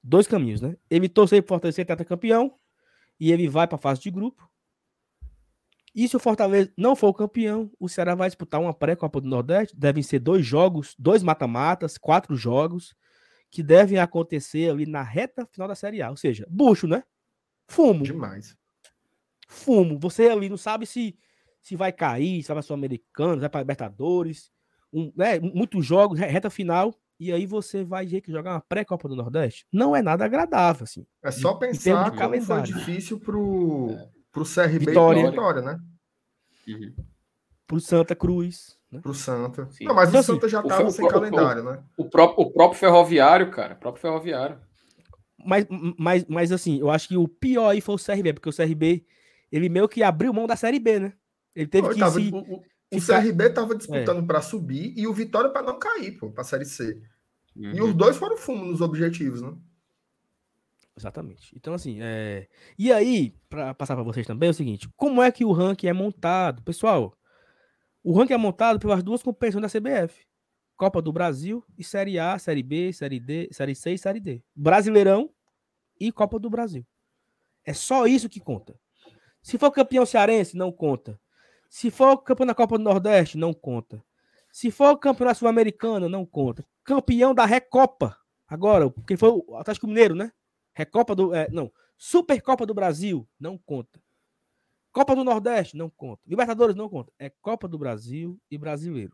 Dois 0.00 0.28
caminhos, 0.28 0.60
né? 0.60 0.76
Ele 0.88 1.08
torcer 1.08 1.42
para 1.42 1.46
o 1.46 1.48
Fortaleza 1.48 1.76
ser 1.76 2.04
campeão 2.04 2.56
e 3.24 3.32
ele 3.32 3.48
vai 3.48 3.66
para 3.66 3.76
a 3.76 3.78
fase 3.78 4.02
de 4.02 4.10
grupo. 4.10 4.46
E 5.94 6.06
se 6.06 6.14
o 6.14 6.20
Fortaleza 6.20 6.70
não 6.76 6.94
for 6.94 7.08
o 7.08 7.14
campeão, 7.14 7.70
o 7.80 7.88
Ceará 7.88 8.14
vai 8.14 8.28
disputar 8.28 8.60
uma 8.60 8.74
pré-Copa 8.74 9.18
do 9.18 9.26
Nordeste. 9.26 9.74
Devem 9.74 10.02
ser 10.02 10.18
dois 10.18 10.44
jogos, 10.44 10.94
dois 10.98 11.22
mata-matas, 11.22 11.96
quatro 11.96 12.36
jogos, 12.36 12.94
que 13.50 13.62
devem 13.62 13.98
acontecer 13.98 14.70
ali 14.70 14.84
na 14.84 15.02
reta 15.02 15.46
final 15.46 15.66
da 15.66 15.74
Série 15.74 16.02
A. 16.02 16.10
Ou 16.10 16.18
seja, 16.18 16.46
bucho, 16.50 16.86
né? 16.86 17.02
Fumo. 17.66 18.04
Demais. 18.04 18.54
Fumo. 19.48 19.98
Você 20.00 20.28
ali 20.28 20.50
não 20.50 20.58
sabe 20.58 20.84
se, 20.84 21.16
se 21.62 21.76
vai 21.76 21.92
cair, 21.92 22.42
se 22.42 22.48
vai 22.48 22.56
para 22.56 22.62
Sul-Americano, 22.62 23.40
vai 23.40 23.48
para 23.48 23.60
Libertadores. 23.60 24.52
Um, 24.92 25.10
né? 25.16 25.40
Muitos 25.40 25.86
jogos, 25.86 26.18
reta 26.18 26.50
final 26.50 26.94
e 27.24 27.32
aí 27.32 27.46
você 27.46 27.84
vai 27.84 28.06
ter 28.06 28.20
que 28.20 28.30
jogar 28.32 28.52
uma 28.54 28.60
pré-Copa 28.60 29.08
do 29.08 29.16
Nordeste, 29.16 29.66
não 29.72 29.94
é 29.94 30.02
nada 30.02 30.24
agradável, 30.24 30.84
assim. 30.84 31.06
É 31.22 31.30
só 31.30 31.54
pensar 31.54 32.10
que 32.10 32.18
como 32.18 32.40
foi 32.40 32.62
difícil 32.62 33.18
pro, 33.20 33.96
pro 34.32 34.44
CRB 34.44 34.78
Vitória, 34.86 35.20
e 35.20 35.30
Vitória, 35.30 35.62
né? 35.62 35.80
Uhum. 36.68 36.94
Pro 37.66 37.80
Santa 37.80 38.14
Cruz. 38.14 38.78
Né? 38.90 39.00
Pro 39.00 39.14
Santa. 39.14 39.68
Sim. 39.70 39.84
Não, 39.86 39.94
mas 39.94 40.08
então, 40.08 40.20
o 40.20 40.24
Santa 40.24 40.46
assim, 40.46 40.52
já 40.52 40.62
tava 40.62 40.90
sem 40.90 41.04
o, 41.04 41.08
calendário, 41.08 41.62
o, 41.62 41.64
né? 41.72 41.82
O 41.96 42.08
próprio, 42.08 42.46
o 42.46 42.52
próprio 42.52 42.78
Ferroviário, 42.78 43.50
cara, 43.50 43.74
o 43.74 43.78
próprio 43.78 44.02
Ferroviário. 44.02 44.58
mas, 45.44 45.66
mas, 45.98 46.24
mas 46.26 46.52
assim, 46.52 46.78
eu 46.78 46.90
acho 46.90 47.08
que 47.08 47.16
o 47.16 47.26
pior 47.26 47.70
aí 47.70 47.80
foi 47.80 47.94
o 47.94 47.98
CRB, 47.98 48.34
porque 48.34 48.48
o 48.48 48.52
CRB, 48.54 49.04
ele 49.50 49.68
meio 49.68 49.88
que 49.88 50.02
abriu 50.02 50.32
mão 50.32 50.46
da 50.46 50.56
Série 50.56 50.78
B, 50.78 50.98
né? 51.00 51.12
Ele 51.54 51.66
teve 51.68 51.88
Pô, 51.88 51.94
que 51.94 52.00
tava- 52.00 52.20
se... 52.20 52.30
o, 52.32 52.36
o- 52.38 52.62
o 52.92 53.00
CRB 53.00 53.50
tava 53.50 53.74
disputando 53.74 54.24
para 54.24 54.40
subir 54.40 54.92
e 54.96 55.06
o 55.08 55.12
Vitória 55.12 55.50
para 55.50 55.62
não 55.62 55.78
cair, 55.80 56.12
pô, 56.12 56.30
para 56.30 56.44
Série 56.44 56.64
C. 56.64 57.00
E 57.56 57.66
Uhum. 57.80 57.88
os 57.88 57.94
dois 57.94 58.16
foram 58.16 58.36
fumo 58.36 58.64
nos 58.64 58.80
objetivos, 58.80 59.40
né? 59.42 59.54
Exatamente. 60.96 61.52
Então, 61.56 61.74
assim, 61.74 61.98
é... 62.00 62.48
E 62.78 62.92
aí, 62.92 63.34
para 63.48 63.74
passar 63.74 63.94
para 63.96 64.04
vocês 64.04 64.26
também, 64.26 64.46
é 64.48 64.50
o 64.50 64.54
seguinte: 64.54 64.88
como 64.96 65.20
é 65.22 65.30
que 65.32 65.44
o 65.44 65.52
ranking 65.52 65.88
é 65.88 65.92
montado? 65.92 66.62
Pessoal, 66.62 67.16
o 68.02 68.12
ranking 68.16 68.34
é 68.34 68.36
montado 68.36 68.78
pelas 68.78 69.02
duas 69.02 69.22
competições 69.22 69.62
da 69.62 69.68
CBF: 69.68 70.24
Copa 70.76 71.02
do 71.02 71.12
Brasil 71.12 71.64
e 71.76 71.82
Série 71.82 72.18
A, 72.18 72.38
Série 72.38 72.62
B, 72.62 72.92
Série 72.92 73.18
D, 73.18 73.48
Série 73.50 73.74
C 73.74 73.92
e 73.94 73.98
Série 73.98 74.20
D. 74.20 74.42
Brasileirão 74.54 75.30
e 75.98 76.12
Copa 76.12 76.38
do 76.38 76.48
Brasil. 76.48 76.86
É 77.64 77.72
só 77.72 78.06
isso 78.06 78.28
que 78.28 78.38
conta. 78.40 78.78
Se 79.42 79.58
for 79.58 79.70
campeão 79.72 80.06
cearense, 80.06 80.56
não 80.56 80.70
conta. 80.70 81.20
Se 81.68 81.90
for 81.90 82.18
campeão 82.18 82.46
da 82.46 82.54
Copa 82.54 82.78
do 82.78 82.84
Nordeste, 82.84 83.36
não 83.36 83.52
conta. 83.52 84.02
Se 84.54 84.70
for 84.70 84.96
campeão 84.98 85.26
da 85.26 85.34
Sul-Americana, 85.34 86.08
não 86.08 86.24
conta. 86.24 86.64
Campeão 86.84 87.34
da 87.34 87.44
Recopa, 87.44 88.16
agora, 88.46 88.88
porque 88.88 89.16
foi 89.16 89.30
o 89.30 89.56
Atlético 89.56 89.88
Mineiro, 89.88 90.14
né? 90.14 90.30
Recopa 90.72 91.12
do. 91.12 91.34
é, 91.34 91.48
não. 91.50 91.72
Supercopa 91.98 92.64
do 92.64 92.72
Brasil, 92.72 93.28
não 93.36 93.58
conta. 93.58 94.00
Copa 94.92 95.16
do 95.16 95.24
Nordeste, 95.24 95.76
não 95.76 95.90
conta. 95.90 96.22
Libertadores, 96.24 96.76
não 96.76 96.88
conta. 96.88 97.12
É 97.18 97.28
Copa 97.42 97.66
do 97.66 97.76
Brasil 97.76 98.40
e 98.48 98.56
Brasileiro. 98.56 99.12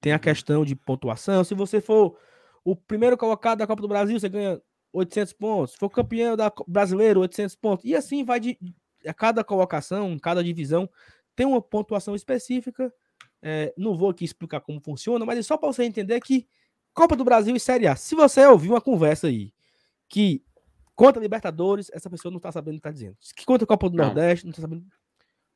Tem 0.00 0.14
a 0.14 0.18
questão 0.18 0.64
de 0.64 0.74
pontuação. 0.74 1.44
Se 1.44 1.54
você 1.54 1.78
for 1.78 2.18
o 2.64 2.74
primeiro 2.74 3.18
colocado 3.18 3.58
da 3.58 3.66
Copa 3.66 3.82
do 3.82 3.88
Brasil, 3.88 4.18
você 4.18 4.30
ganha 4.30 4.62
800 4.94 5.34
pontos. 5.34 5.72
Se 5.72 5.78
for 5.78 5.90
campeão 5.90 6.38
da 6.38 6.50
Brasileiro, 6.66 7.20
800 7.20 7.54
pontos. 7.54 7.84
E 7.84 7.94
assim 7.94 8.24
vai 8.24 8.40
de. 8.40 8.58
A 9.06 9.12
cada 9.12 9.44
colocação, 9.44 10.18
cada 10.18 10.42
divisão, 10.42 10.88
tem 11.36 11.44
uma 11.44 11.60
pontuação 11.60 12.14
específica. 12.14 12.90
É, 13.42 13.72
não 13.76 13.96
vou 13.96 14.10
aqui 14.10 14.24
explicar 14.24 14.60
como 14.60 14.80
funciona, 14.80 15.24
mas 15.24 15.38
é 15.38 15.42
só 15.42 15.56
para 15.56 15.72
você 15.72 15.84
entender 15.84 16.20
que 16.20 16.46
Copa 16.92 17.16
do 17.16 17.24
Brasil 17.24 17.54
e 17.56 17.60
Série 17.60 17.86
A. 17.86 17.96
Se 17.96 18.14
você 18.14 18.44
ouvir 18.46 18.68
uma 18.68 18.80
conversa 18.80 19.28
aí 19.28 19.52
que 20.08 20.44
conta 20.94 21.20
Libertadores, 21.20 21.90
essa 21.92 22.10
pessoa 22.10 22.30
não 22.30 22.40
tá 22.40 22.52
sabendo 22.52 22.74
o 22.74 22.76
que 22.78 22.82
tá 22.82 22.90
dizendo. 22.90 23.16
Que 23.34 23.46
conta 23.46 23.66
Copa 23.66 23.88
do 23.88 23.96
Não. 23.96 24.06
Nordeste, 24.06 24.44
não 24.44 24.52
tá 24.52 24.60
sabendo. 24.60 24.84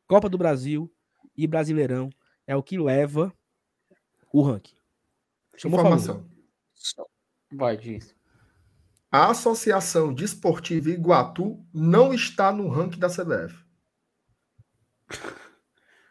Copa 0.07 0.29
do 0.29 0.39
Brasil 0.39 0.91
e 1.37 1.47
Brasileirão 1.47 2.11
é 2.47 2.57
o 2.57 2.63
que 2.63 2.79
leva 2.79 3.33
o 4.33 4.43
ranking. 4.43 4.77
Chamou 5.57 5.79
Informação. 5.79 6.29
Vai, 7.53 7.77
diz. 7.77 8.15
A 9.11 9.31
Associação 9.31 10.13
Desportiva 10.13 10.91
Iguatu 10.91 11.65
não 11.73 12.13
está 12.13 12.53
no 12.53 12.69
ranking 12.69 12.99
da 12.99 13.09
CBF. 13.09 13.65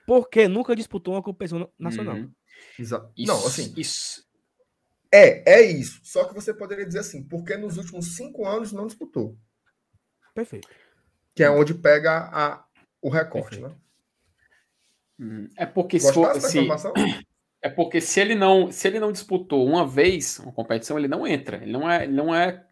Porque 0.05 0.47
nunca 0.47 0.75
disputou 0.75 1.13
uma 1.13 1.23
competição 1.23 1.69
nacional. 1.79 2.15
Uhum. 2.15 2.31
Exa- 2.79 3.09
Isso, 3.17 3.27
Não, 3.31 3.45
assim, 3.47 3.73
Isso. 3.77 4.25
é, 5.11 5.53
é 5.53 5.61
isso. 5.61 5.99
Só 6.03 6.25
que 6.25 6.33
você 6.33 6.53
poderia 6.53 6.85
dizer 6.85 6.99
assim, 6.99 7.23
porque 7.23 7.55
nos 7.57 7.77
últimos 7.77 8.15
cinco 8.15 8.45
anos 8.45 8.71
não 8.71 8.87
disputou. 8.87 9.37
Perfeito. 10.33 10.67
Que 11.35 11.43
é 11.43 11.49
onde 11.49 11.73
pega 11.73 12.29
a, 12.31 12.65
o 13.01 13.09
recorte, 13.09 13.59
Perfeito. 13.59 13.69
né? 13.69 13.75
Uhum. 15.19 15.49
É 15.57 15.65
porque 15.65 15.99
se 15.99 16.11
for, 16.11 16.39
se, 16.41 16.59
é 17.61 17.69
porque 17.69 18.01
se 18.01 18.19
ele 18.19 18.35
não 18.35 18.71
se 18.71 18.87
ele 18.87 18.99
não 18.99 19.11
disputou 19.11 19.65
uma 19.65 19.87
vez 19.87 20.39
uma 20.39 20.51
competição, 20.51 20.97
ele 20.97 21.07
não 21.07 21.25
entra. 21.25 21.57
Ele 21.57 21.71
não 21.71 21.89
é, 21.89 22.03
ele 22.03 22.13
não 22.13 22.33
é 22.35 22.65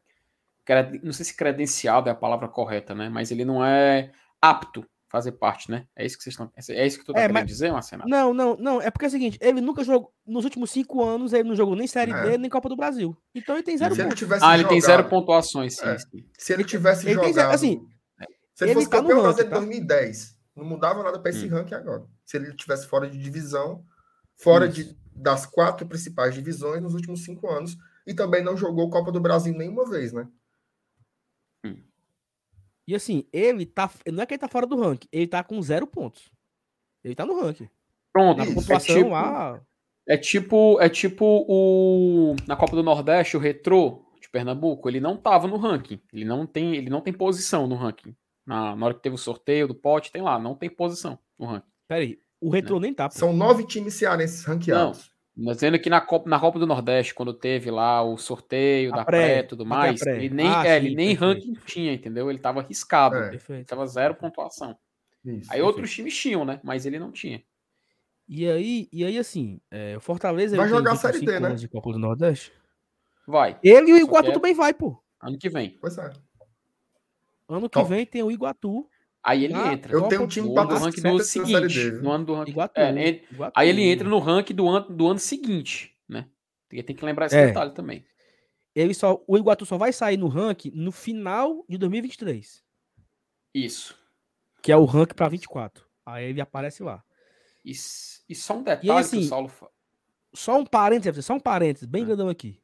não 1.04 1.12
sei 1.14 1.26
se 1.26 1.36
credenciado 1.36 2.08
é 2.10 2.12
a 2.12 2.16
palavra 2.16 2.48
correta, 2.48 2.96
né? 2.96 3.10
Mas 3.10 3.30
ele 3.32 3.46
não 3.46 3.64
é 3.66 4.12
apto 4.42 4.86
fazer 5.12 5.34
parte, 5.34 5.70
né? 5.70 5.86
É 5.96 6.06
isso 6.06 6.18
que 6.18 6.24
vocês 6.24 6.34
estão 6.34 6.50
É 6.76 6.88
isso 6.88 6.98
que 7.00 7.06
tu 7.06 7.12
tá 7.14 7.20
É, 7.20 7.24
querendo 7.24 7.34
mas- 7.34 7.46
dizer, 7.46 7.72
Marcelo? 7.72 8.04
Não, 8.08 8.34
não, 8.34 8.56
não. 8.56 8.82
É 8.82 8.90
porque 8.90 9.06
é 9.06 9.08
o 9.10 9.12
seguinte, 9.12 9.38
ele 9.42 9.60
nunca 9.60 9.84
jogou. 9.84 10.14
Nos 10.26 10.46
últimos 10.46 10.72
cinco 10.72 11.04
anos, 11.04 11.34
ele 11.34 11.48
não 11.50 11.56
jogou 11.56 11.76
nem 11.76 11.86
Série 11.88 12.12
É. 12.12 12.22
D, 12.32 12.38
nem 12.38 12.50
Copa 12.50 12.70
do 12.70 12.76
Brasil. 12.78 13.16
Então 13.36 13.56
ele 13.56 13.64
tem 13.64 13.78
zero 13.78 13.94
Se 13.94 14.00
ele 14.02 14.08
pontos. 14.08 14.20
tivesse 14.20 14.46
Ah, 14.46 14.54
ele 14.56 14.68
tem 14.68 14.80
jogado- 14.80 14.98
zero 14.98 15.10
pontuações, 15.10 15.76
sim, 15.76 15.86
É. 15.86 15.98
sim. 15.98 16.26
Se 16.38 16.54
ele 16.54 16.64
tivesse 16.64 17.06
Ele 17.06 17.20
tem 17.20 17.30
jogado. 17.34 17.34
zero- 17.36 17.52
assim, 17.54 17.86
se 18.56 18.64
ele 18.64 18.72
ele 18.72 18.74
fosse 18.76 18.90
tá 18.90 18.98
no 18.98 19.04
campeão 19.04 19.22
brasileiro 19.24 19.50
em 19.50 19.54
tá? 19.54 19.60
2010, 19.60 20.36
não 20.56 20.66
mudava 20.66 21.04
nada 21.04 21.20
para 21.20 21.30
esse 21.30 21.46
Hum. 21.46 21.50
ranking 21.50 21.76
agora. 21.76 22.04
Se 22.26 22.38
ele 22.38 22.54
tivesse 22.56 22.88
fora 22.88 23.10
de 23.10 23.18
divisão, 23.18 23.84
fora 24.42 24.66
Isso. 24.68 24.76
de, 24.76 24.98
das 25.14 25.46
quatro 25.46 25.86
principais 25.86 26.34
divisões 26.34 26.82
nos 26.82 26.94
últimos 26.94 27.24
cinco 27.26 27.50
anos, 27.50 27.76
e 28.08 28.14
também 28.14 28.44
não 28.44 28.56
jogou 28.58 28.90
Copa 28.90 29.12
do 29.12 29.20
Brasil 29.20 29.54
nenhuma 29.54 29.88
vez, 29.90 30.12
né? 30.14 30.28
E 32.88 32.96
assim, 32.96 33.26
ele 33.32 33.66
tá. 33.66 33.90
Não 34.12 34.24
é 34.24 34.26
que 34.26 34.34
ele 34.34 34.40
tá 34.40 34.48
fora 34.48 34.66
do 34.66 34.80
ranking, 34.80 35.08
ele 35.12 35.28
tá 35.28 35.44
com 35.44 35.62
zero 35.62 35.86
pontos. 35.88 36.32
Ele 37.04 37.16
tá 37.16 37.26
no 37.26 37.40
ranking. 37.40 37.70
Pronto, 38.14 38.38
Na 38.40 38.44
é 38.44 38.54
pontuação 38.54 38.96
tipo, 38.96 39.10
lá. 39.10 39.62
é 40.08 40.18
tipo 40.18 40.82
é 40.82 40.90
tipo 40.90 41.46
o 41.48 42.36
na 42.48 42.56
Copa 42.56 42.76
do 42.76 42.84
Nordeste, 42.84 43.38
o 43.38 43.40
Retrô 43.40 44.06
de 44.22 44.30
Pernambuco, 44.30 44.90
ele 44.90 45.00
não 45.00 45.16
tava 45.18 45.48
no 45.48 45.58
ranking. 45.58 46.00
Ele 46.14 46.26
não 46.26 46.46
tem, 46.46 46.76
ele 46.76 46.90
não 46.90 47.02
tem 47.02 47.14
posição 47.14 47.68
no 47.68 47.76
ranking. 47.76 48.16
Na, 48.46 48.76
na 48.76 48.86
hora 48.86 48.96
que 48.96 49.02
teve 49.02 49.16
o 49.16 49.20
sorteio 49.20 49.68
do 49.68 49.76
pote, 49.76 50.12
tem 50.12 50.22
lá, 50.22 50.38
não 50.38 50.56
tem 50.56 50.70
posição 50.70 51.18
no 51.40 51.46
ranking. 51.46 51.68
Pera 51.88 52.02
aí, 52.02 52.20
o 52.42 52.50
retrô 52.50 52.80
nem 52.80 52.94
tá. 52.94 53.08
pô. 53.08 53.16
São 53.16 53.32
nove 53.34 53.66
times 53.66 53.94
cearenses 53.94 54.44
ranqueados. 54.44 55.00
Mas 55.00 55.11
vendo 55.36 55.80
que 55.80 55.90
na 55.90 56.02
Copa, 56.02 56.30
na 56.30 56.40
Copa 56.40 56.60
do 56.60 56.68
Nordeste, 56.68 57.14
quando 57.14 57.34
teve 57.34 57.72
lá 57.72 58.04
o 58.04 58.18
sorteio 58.18 58.94
A 58.94 58.98
da 58.98 59.06
pré, 59.06 59.18
pré 59.28 59.40
e 59.40 59.44
tudo 59.44 59.66
mais, 59.66 60.00
pré-pré. 60.00 60.26
ele 60.26 60.36
nem, 60.36 60.48
Ah, 60.48 60.66
é, 60.66 60.80
sim, 60.80 60.86
ele 60.88 60.96
nem 60.96 61.16
perfeito. 61.18 61.20
ranking 61.50 61.54
tinha, 61.66 61.94
entendeu? 61.94 62.30
Ele 62.30 62.40
tava 62.40 62.60
arriscado. 62.62 63.16
É. 63.16 63.40
Ele 63.50 63.64
tava 63.66 63.86
zero 63.88 64.16
pontuação. 64.16 64.78
Isso. 65.24 65.52
Aí 65.54 65.62
outros 65.62 65.92
times 65.94 66.16
tinham, 66.18 66.44
né? 66.44 66.60
Mas 66.64 66.86
ele 66.86 66.98
não 67.00 67.12
tinha. 67.12 67.44
E 68.28 68.48
aí, 68.50 68.88
e 68.92 69.04
aí 69.06 69.18
assim, 69.18 69.60
é, 69.70 69.96
o 69.98 70.02
Fortaleza. 70.02 70.56
Vai 70.56 70.68
jogar 70.70 70.92
a 70.92 70.94
25 70.94 71.14
Série 71.14 71.26
D, 71.26 71.40
né? 71.40 71.54
De 71.56 71.68
Copa 71.68 71.92
do 71.92 72.00
Nordeste. 72.00 72.52
Vai. 73.28 73.60
Ele 73.64 73.92
e 73.92 73.94
o 73.94 73.98
Iguatu 73.98 74.30
é- 74.32 74.34
também 74.34 74.54
vai, 74.54 74.74
pô. 74.74 74.98
Ano 75.22 75.38
que 75.38 75.50
vem. 75.50 75.78
Pois 75.82 75.98
é. 75.98 76.12
Ano 77.48 77.70
que 77.70 77.78
Top. 77.80 77.90
vem 77.90 78.06
tem 78.06 78.24
o 78.24 78.32
Iguatu. 78.32 78.88
Aí 79.24 79.44
ele 79.46 79.54
Ah, 79.54 79.74
entra. 79.74 79.94
Eu 79.94 80.08
tenho 80.08 80.24
um 80.24 80.28
time 80.28 80.48
no, 80.48 80.54
pra 80.56 80.64
no 80.64 80.76
ranking 80.78 81.02
do 81.02 81.20
seguinte. 81.24 81.92
No 82.02 82.12
ano 82.12 82.26
do 82.26 82.34
ranking. 82.34 82.52
Iguatu. 82.52 82.80
É, 82.80 82.90
ele- 82.90 83.24
Iguatu. 83.32 83.54
aí 83.56 83.70
ele 83.70 83.84
entra 83.84 84.08
no 84.10 84.18
ranking 84.20 84.56
do 84.56 84.68
ano, 84.68 84.88
do 84.90 85.08
ano 85.08 85.20
seguinte, 85.20 85.96
né? 86.10 86.28
Tem 86.68 86.82
tem 86.84 86.96
que 86.96 87.06
lembrar 87.06 87.28
esse 87.28 87.36
É. 87.36 87.48
detalhe 87.48 87.72
também. 87.74 88.04
Ele 88.74 88.94
só, 88.94 89.22
o 89.28 89.38
Iguatu 89.38 89.66
só 89.66 89.78
vai 89.78 89.92
sair 89.94 90.18
no 90.18 90.28
ranking 90.28 90.72
no 90.74 90.92
final 90.92 91.64
de 91.70 91.78
2023. 91.78 92.64
Isso. 93.54 93.96
Que 94.62 94.72
é 94.72 94.78
o 94.78 94.86
ranking 94.86 95.14
pra 95.16 95.28
24. 95.30 95.86
Aí 96.06 96.26
ele 96.26 96.42
aparece 96.42 96.82
lá. 96.82 97.04
E, 97.64 97.72
e 97.72 98.36
só 98.36 98.56
um 98.58 98.64
detalhe 98.64 98.82
que 98.82 98.90
assim, 98.92 99.20
o 99.20 99.24
Saulo. 99.24 99.48
fa- 99.50 99.70
Só 100.34 100.58
um 100.58 100.66
parênteses, 100.66 101.26
só 101.26 101.34
um 101.36 101.40
parênteses, 101.40 101.86
bem 101.88 102.04
Ah. 102.04 102.06
grandão 102.08 102.30
aqui. 102.30 102.60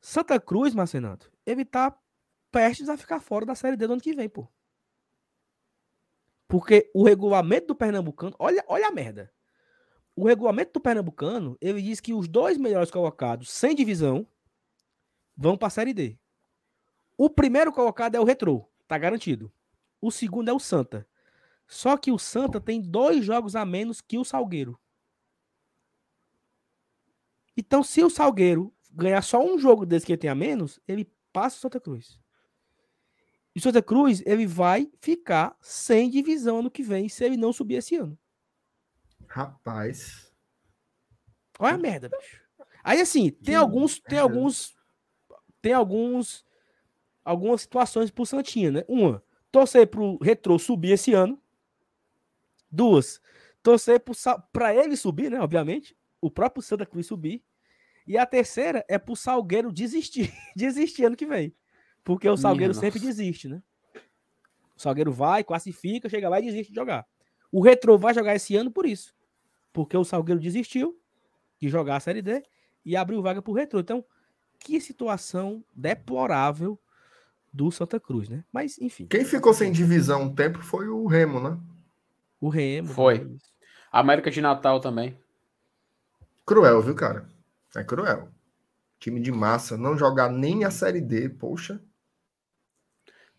Santa 0.00 0.38
Cruz, 0.40 0.74
Marcenato, 0.74 1.30
ele 1.46 1.64
tá 1.64 1.96
prestes 2.50 2.88
a 2.88 2.96
ficar 2.96 3.20
fora 3.20 3.46
da 3.46 3.54
Série 3.54 3.76
D 3.76 3.86
do 3.86 3.92
ano 3.94 4.02
que 4.02 4.12
vem, 4.12 4.28
pô. 4.28 4.46
Porque 6.50 6.90
o 6.92 7.04
regulamento 7.04 7.68
do 7.68 7.76
Pernambucano, 7.76 8.34
olha, 8.36 8.64
olha 8.66 8.88
a 8.88 8.90
merda. 8.90 9.32
O 10.16 10.26
regulamento 10.26 10.72
do 10.72 10.80
Pernambucano, 10.80 11.56
ele 11.60 11.80
diz 11.80 12.00
que 12.00 12.12
os 12.12 12.26
dois 12.26 12.58
melhores 12.58 12.90
colocados 12.90 13.48
sem 13.48 13.72
divisão 13.72 14.26
vão 15.36 15.56
pra 15.56 15.70
Série 15.70 15.94
D. 15.94 16.18
O 17.16 17.30
primeiro 17.30 17.72
colocado 17.72 18.16
é 18.16 18.20
o 18.20 18.24
Retrô, 18.24 18.68
tá 18.88 18.98
garantido. 18.98 19.52
O 20.00 20.10
segundo 20.10 20.48
é 20.48 20.52
o 20.52 20.58
Santa. 20.58 21.06
Só 21.68 21.96
que 21.96 22.10
o 22.10 22.18
Santa 22.18 22.60
tem 22.60 22.80
dois 22.80 23.24
jogos 23.24 23.54
a 23.54 23.64
menos 23.64 24.00
que 24.00 24.18
o 24.18 24.24
Salgueiro. 24.24 24.76
Então, 27.56 27.84
se 27.84 28.02
o 28.02 28.10
Salgueiro 28.10 28.74
ganhar 28.90 29.22
só 29.22 29.40
um 29.40 29.56
jogo 29.56 29.86
desse 29.86 30.04
que 30.04 30.12
ele 30.12 30.20
tem 30.20 30.30
a 30.30 30.34
menos, 30.34 30.80
ele 30.88 31.08
passa 31.32 31.58
o 31.58 31.60
Santa 31.60 31.78
Cruz. 31.78 32.18
E 33.54 33.58
o 33.58 33.62
Santa 33.62 33.82
Cruz, 33.82 34.22
ele 34.24 34.46
vai 34.46 34.90
ficar 35.00 35.56
sem 35.60 36.08
divisão 36.08 36.60
ano 36.60 36.70
que 36.70 36.82
vem, 36.82 37.08
se 37.08 37.24
ele 37.24 37.36
não 37.36 37.52
subir 37.52 37.76
esse 37.76 37.96
ano. 37.96 38.18
Rapaz. 39.26 40.32
Olha 41.58 41.74
a 41.74 41.78
merda, 41.78 42.08
bicho. 42.08 42.40
Aí, 42.82 43.00
assim, 43.00 43.30
tem 43.30 43.54
Que 43.54 43.54
alguns, 43.54 44.00
tem 44.00 44.18
merda. 44.18 44.22
alguns, 44.22 44.74
tem 45.60 45.72
alguns, 45.72 46.44
algumas 47.24 47.62
situações 47.62 48.10
pro 48.10 48.24
Santinha, 48.24 48.70
né? 48.70 48.84
Uma, 48.88 49.22
torcer 49.50 49.86
pro 49.88 50.16
Retrô 50.22 50.58
subir 50.58 50.92
esse 50.92 51.12
ano. 51.12 51.40
Duas, 52.70 53.20
torcer 53.62 54.00
pro, 54.00 54.14
pra 54.52 54.74
ele 54.74 54.96
subir, 54.96 55.30
né? 55.30 55.40
Obviamente. 55.40 55.96
O 56.20 56.30
próprio 56.30 56.62
Santa 56.62 56.86
Cruz 56.86 57.06
subir. 57.06 57.42
E 58.06 58.16
a 58.16 58.24
terceira 58.26 58.84
é 58.88 58.98
pro 58.98 59.14
Salgueiro 59.16 59.72
desistir, 59.72 60.32
desistir 60.56 61.04
ano 61.04 61.16
que 61.16 61.26
vem. 61.26 61.54
Porque 62.10 62.28
o 62.28 62.36
Salgueiro 62.36 62.72
Minha 62.72 62.80
sempre 62.80 62.98
nossa. 62.98 63.06
desiste, 63.06 63.46
né? 63.46 63.62
O 64.76 64.82
Salgueiro 64.82 65.12
vai, 65.12 65.44
classifica, 65.44 66.08
chega 66.08 66.28
lá 66.28 66.40
e 66.40 66.42
desiste 66.46 66.72
de 66.72 66.74
jogar. 66.74 67.06
O 67.52 67.62
Retrô 67.62 67.96
vai 67.96 68.12
jogar 68.12 68.34
esse 68.34 68.56
ano 68.56 68.68
por 68.68 68.84
isso. 68.84 69.14
Porque 69.72 69.96
o 69.96 70.02
Salgueiro 70.02 70.40
desistiu 70.40 71.00
de 71.60 71.68
jogar 71.68 71.94
a 71.94 72.00
Série 72.00 72.20
D 72.20 72.42
e 72.84 72.96
abriu 72.96 73.22
vaga 73.22 73.40
pro 73.40 73.52
Retrô. 73.52 73.78
Então, 73.78 74.04
que 74.58 74.80
situação 74.80 75.64
deplorável 75.72 76.76
do 77.52 77.70
Santa 77.70 78.00
Cruz, 78.00 78.28
né? 78.28 78.44
Mas, 78.52 78.76
enfim. 78.80 79.06
Quem 79.06 79.24
ficou 79.24 79.54
sem 79.54 79.70
divisão 79.70 80.22
um 80.22 80.34
tempo 80.34 80.58
foi 80.58 80.88
o 80.88 81.06
Remo, 81.06 81.38
né? 81.38 81.56
O 82.40 82.48
Remo. 82.48 82.88
Foi. 82.88 83.36
América 83.92 84.32
de 84.32 84.40
Natal 84.40 84.80
também. 84.80 85.16
Cruel, 86.44 86.82
viu, 86.82 86.96
cara? 86.96 87.28
É 87.76 87.84
cruel. 87.84 88.28
Time 88.98 89.20
de 89.20 89.30
massa, 89.30 89.76
não 89.76 89.96
jogar 89.96 90.28
nem 90.28 90.64
a 90.64 90.72
Série 90.72 91.00
D, 91.00 91.28
poxa. 91.28 91.80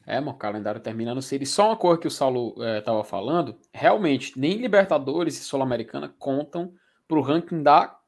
É, 0.06 0.20
mano, 0.20 0.32
o 0.32 0.38
calendário 0.38 0.82
termina 0.82 1.14
no 1.14 1.22
Série. 1.22 1.46
Só 1.46 1.68
uma 1.68 1.78
coisa 1.78 2.00
que 2.00 2.08
o 2.08 2.12
Saulo 2.12 2.56
eh, 2.64 2.82
tava 2.82 3.04
falando, 3.04 3.58
realmente, 3.72 4.38
nem 4.40 4.58
Libertadores 4.58 5.40
e 5.40 5.44
Sul-Americana 5.44 6.14
contam 6.18 6.74
pro 7.08 7.22
ranking 7.22 7.62
da 7.62 8.00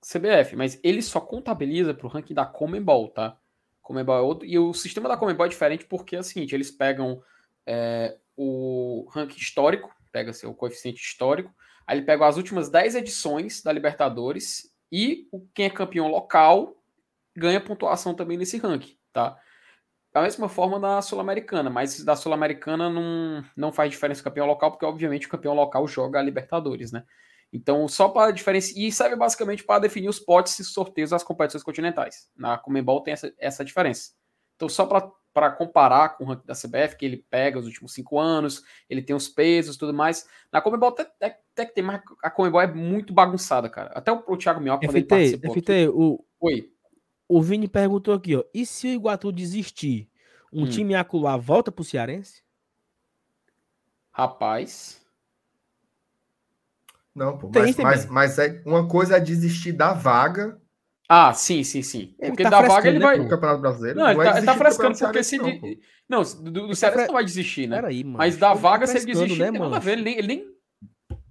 CBF, 0.00 0.56
mas 0.56 0.80
ele 0.82 1.02
só 1.02 1.20
contabiliza 1.20 1.94
pro 1.94 2.08
ranking 2.08 2.34
da 2.34 2.46
Comembol, 2.46 3.08
tá? 3.08 3.36
Comembol 3.80 4.16
é 4.16 4.20
outro. 4.20 4.46
E 4.46 4.58
o 4.58 4.72
sistema 4.72 5.08
da 5.08 5.16
Comembol 5.16 5.46
é 5.46 5.48
diferente 5.48 5.84
porque 5.84 6.16
é 6.16 6.20
o 6.20 6.24
seguinte, 6.24 6.54
eles 6.54 6.70
pegam 6.70 7.22
eh, 7.66 8.16
o 8.36 9.06
ranking 9.10 9.38
histórico, 9.38 9.94
pega 10.10 10.32
seu 10.32 10.54
coeficiente 10.54 11.00
histórico, 11.00 11.54
aí 11.86 11.98
ele 11.98 12.06
pega 12.06 12.26
as 12.26 12.36
últimas 12.36 12.70
10 12.70 12.96
edições 12.96 13.62
da 13.62 13.72
Libertadores 13.72 14.72
e 14.90 15.28
o, 15.30 15.46
quem 15.54 15.66
é 15.66 15.70
campeão 15.70 16.08
local 16.08 16.76
ganha 17.36 17.60
pontuação 17.60 18.14
também 18.14 18.36
nesse 18.36 18.58
ranking, 18.58 18.96
tá? 19.12 19.38
Da 20.12 20.20
mesma 20.20 20.48
forma 20.48 20.78
da 20.78 21.00
Sul-Americana, 21.00 21.70
mas 21.70 22.04
da 22.04 22.14
Sul-Americana 22.14 22.90
não, 22.90 23.42
não 23.56 23.72
faz 23.72 23.90
diferença 23.90 24.20
o 24.20 24.24
campeão 24.24 24.46
local, 24.46 24.70
porque 24.70 24.84
obviamente 24.84 25.26
o 25.26 25.30
campeão 25.30 25.54
local 25.54 25.88
joga 25.88 26.18
a 26.18 26.22
Libertadores, 26.22 26.92
né? 26.92 27.04
Então, 27.52 27.86
só 27.86 28.08
para 28.08 28.30
diferença. 28.30 28.72
E 28.76 28.90
serve 28.90 29.14
basicamente 29.14 29.62
para 29.62 29.80
definir 29.80 30.08
os 30.08 30.18
potes 30.18 30.58
e 30.58 30.64
sorteios 30.64 31.10
das 31.10 31.22
competições 31.22 31.62
continentais. 31.62 32.30
Na 32.36 32.56
Comembol 32.56 33.02
tem 33.02 33.12
essa, 33.12 33.32
essa 33.38 33.64
diferença. 33.64 34.12
Então, 34.56 34.68
só 34.68 34.86
para 34.86 35.50
comparar 35.52 36.10
com 36.16 36.24
o 36.24 36.26
ranking 36.26 36.46
da 36.46 36.54
CBF, 36.54 36.96
que 36.96 37.04
ele 37.04 37.26
pega 37.28 37.58
os 37.58 37.66
últimos 37.66 37.92
cinco 37.92 38.18
anos, 38.18 38.62
ele 38.88 39.02
tem 39.02 39.14
os 39.14 39.28
pesos 39.28 39.76
e 39.76 39.78
tudo 39.78 39.92
mais. 39.92 40.26
Na 40.50 40.62
Comembol 40.62 40.90
até, 40.90 41.02
até, 41.02 41.38
até 41.52 41.66
que 41.66 41.74
tem, 41.74 41.84
mas 41.84 42.00
a 42.22 42.30
Comembol 42.30 42.60
é 42.60 42.66
muito 42.66 43.12
bagunçada, 43.12 43.68
cara. 43.68 43.90
Até 43.94 44.10
o, 44.10 44.22
o 44.26 44.36
Thiago 44.36 44.60
Minhoca, 44.60 44.86
quando 44.86 44.96
ele 44.96 45.04
FT, 45.04 45.08
participou. 45.08 45.54
FT, 45.54 45.72
aqui- 45.72 45.88
o, 45.88 46.24
Oi. 46.40 46.71
O 47.36 47.42
Vini 47.42 47.68
perguntou 47.68 48.14
aqui, 48.14 48.36
ó. 48.36 48.44
E 48.54 48.64
se 48.66 48.86
o 48.86 48.90
Iguatu 48.90 49.32
desistir, 49.32 50.08
um 50.52 50.64
Hum. 50.64 50.68
time 50.68 50.94
acular 50.94 51.38
volta 51.38 51.70
pro 51.72 51.84
Cearense? 51.84 52.42
Rapaz. 54.10 55.00
Não, 57.14 57.36
pô. 57.38 57.50
Mas, 57.54 57.76
mas, 57.76 58.06
mas 58.06 58.38
é, 58.38 58.62
uma 58.64 58.86
coisa 58.88 59.16
é 59.16 59.20
desistir 59.20 59.72
da 59.72 59.92
vaga 59.92 60.58
Ah, 61.08 61.32
sim, 61.34 61.62
sim, 61.62 61.82
sim. 61.82 62.14
Ele 62.18 62.30
Porque 62.30 62.42
tá 62.42 62.50
da 62.50 62.62
vaga 62.62 62.88
ele 62.88 62.98
né, 62.98 63.04
vai. 63.04 63.18
no 63.18 63.28
Campeonato 63.28 63.60
Brasileiro. 63.60 63.98
Não, 63.98 64.10
ele 64.10 64.20
é 64.20 64.24
tá, 64.24 64.36
ele 64.38 64.46
tá 64.46 64.52
do 64.52 64.58
frescando 64.58 64.98
porque 64.98 65.22
se. 65.22 65.36
Não, 65.36 65.50
de-. 65.50 65.80
Não, 66.08 66.22
do, 66.22 66.68
do 66.68 66.74
Cearense 66.76 67.06
não 67.06 67.14
vai 67.14 67.24
desistir, 67.24 67.66
né? 67.66 67.76
Peraí, 67.76 68.02
mano. 68.04 68.18
Mas 68.18 68.36
da 68.36 68.48
Ele 68.48 68.54
tá 68.56 68.60
vaga, 68.60 68.86
se 68.86 68.96
ele 68.96 69.06
desistir, 69.06 69.38
né, 69.38 69.46
não 69.46 69.52
tem 69.52 69.60
nada 69.60 69.66
a 69.66 69.70
mano? 69.70 69.80
ver. 69.82 69.92
Ele 69.92 70.02
nem. 70.02 70.18
Ele 70.18 70.26
nem... 70.26 70.52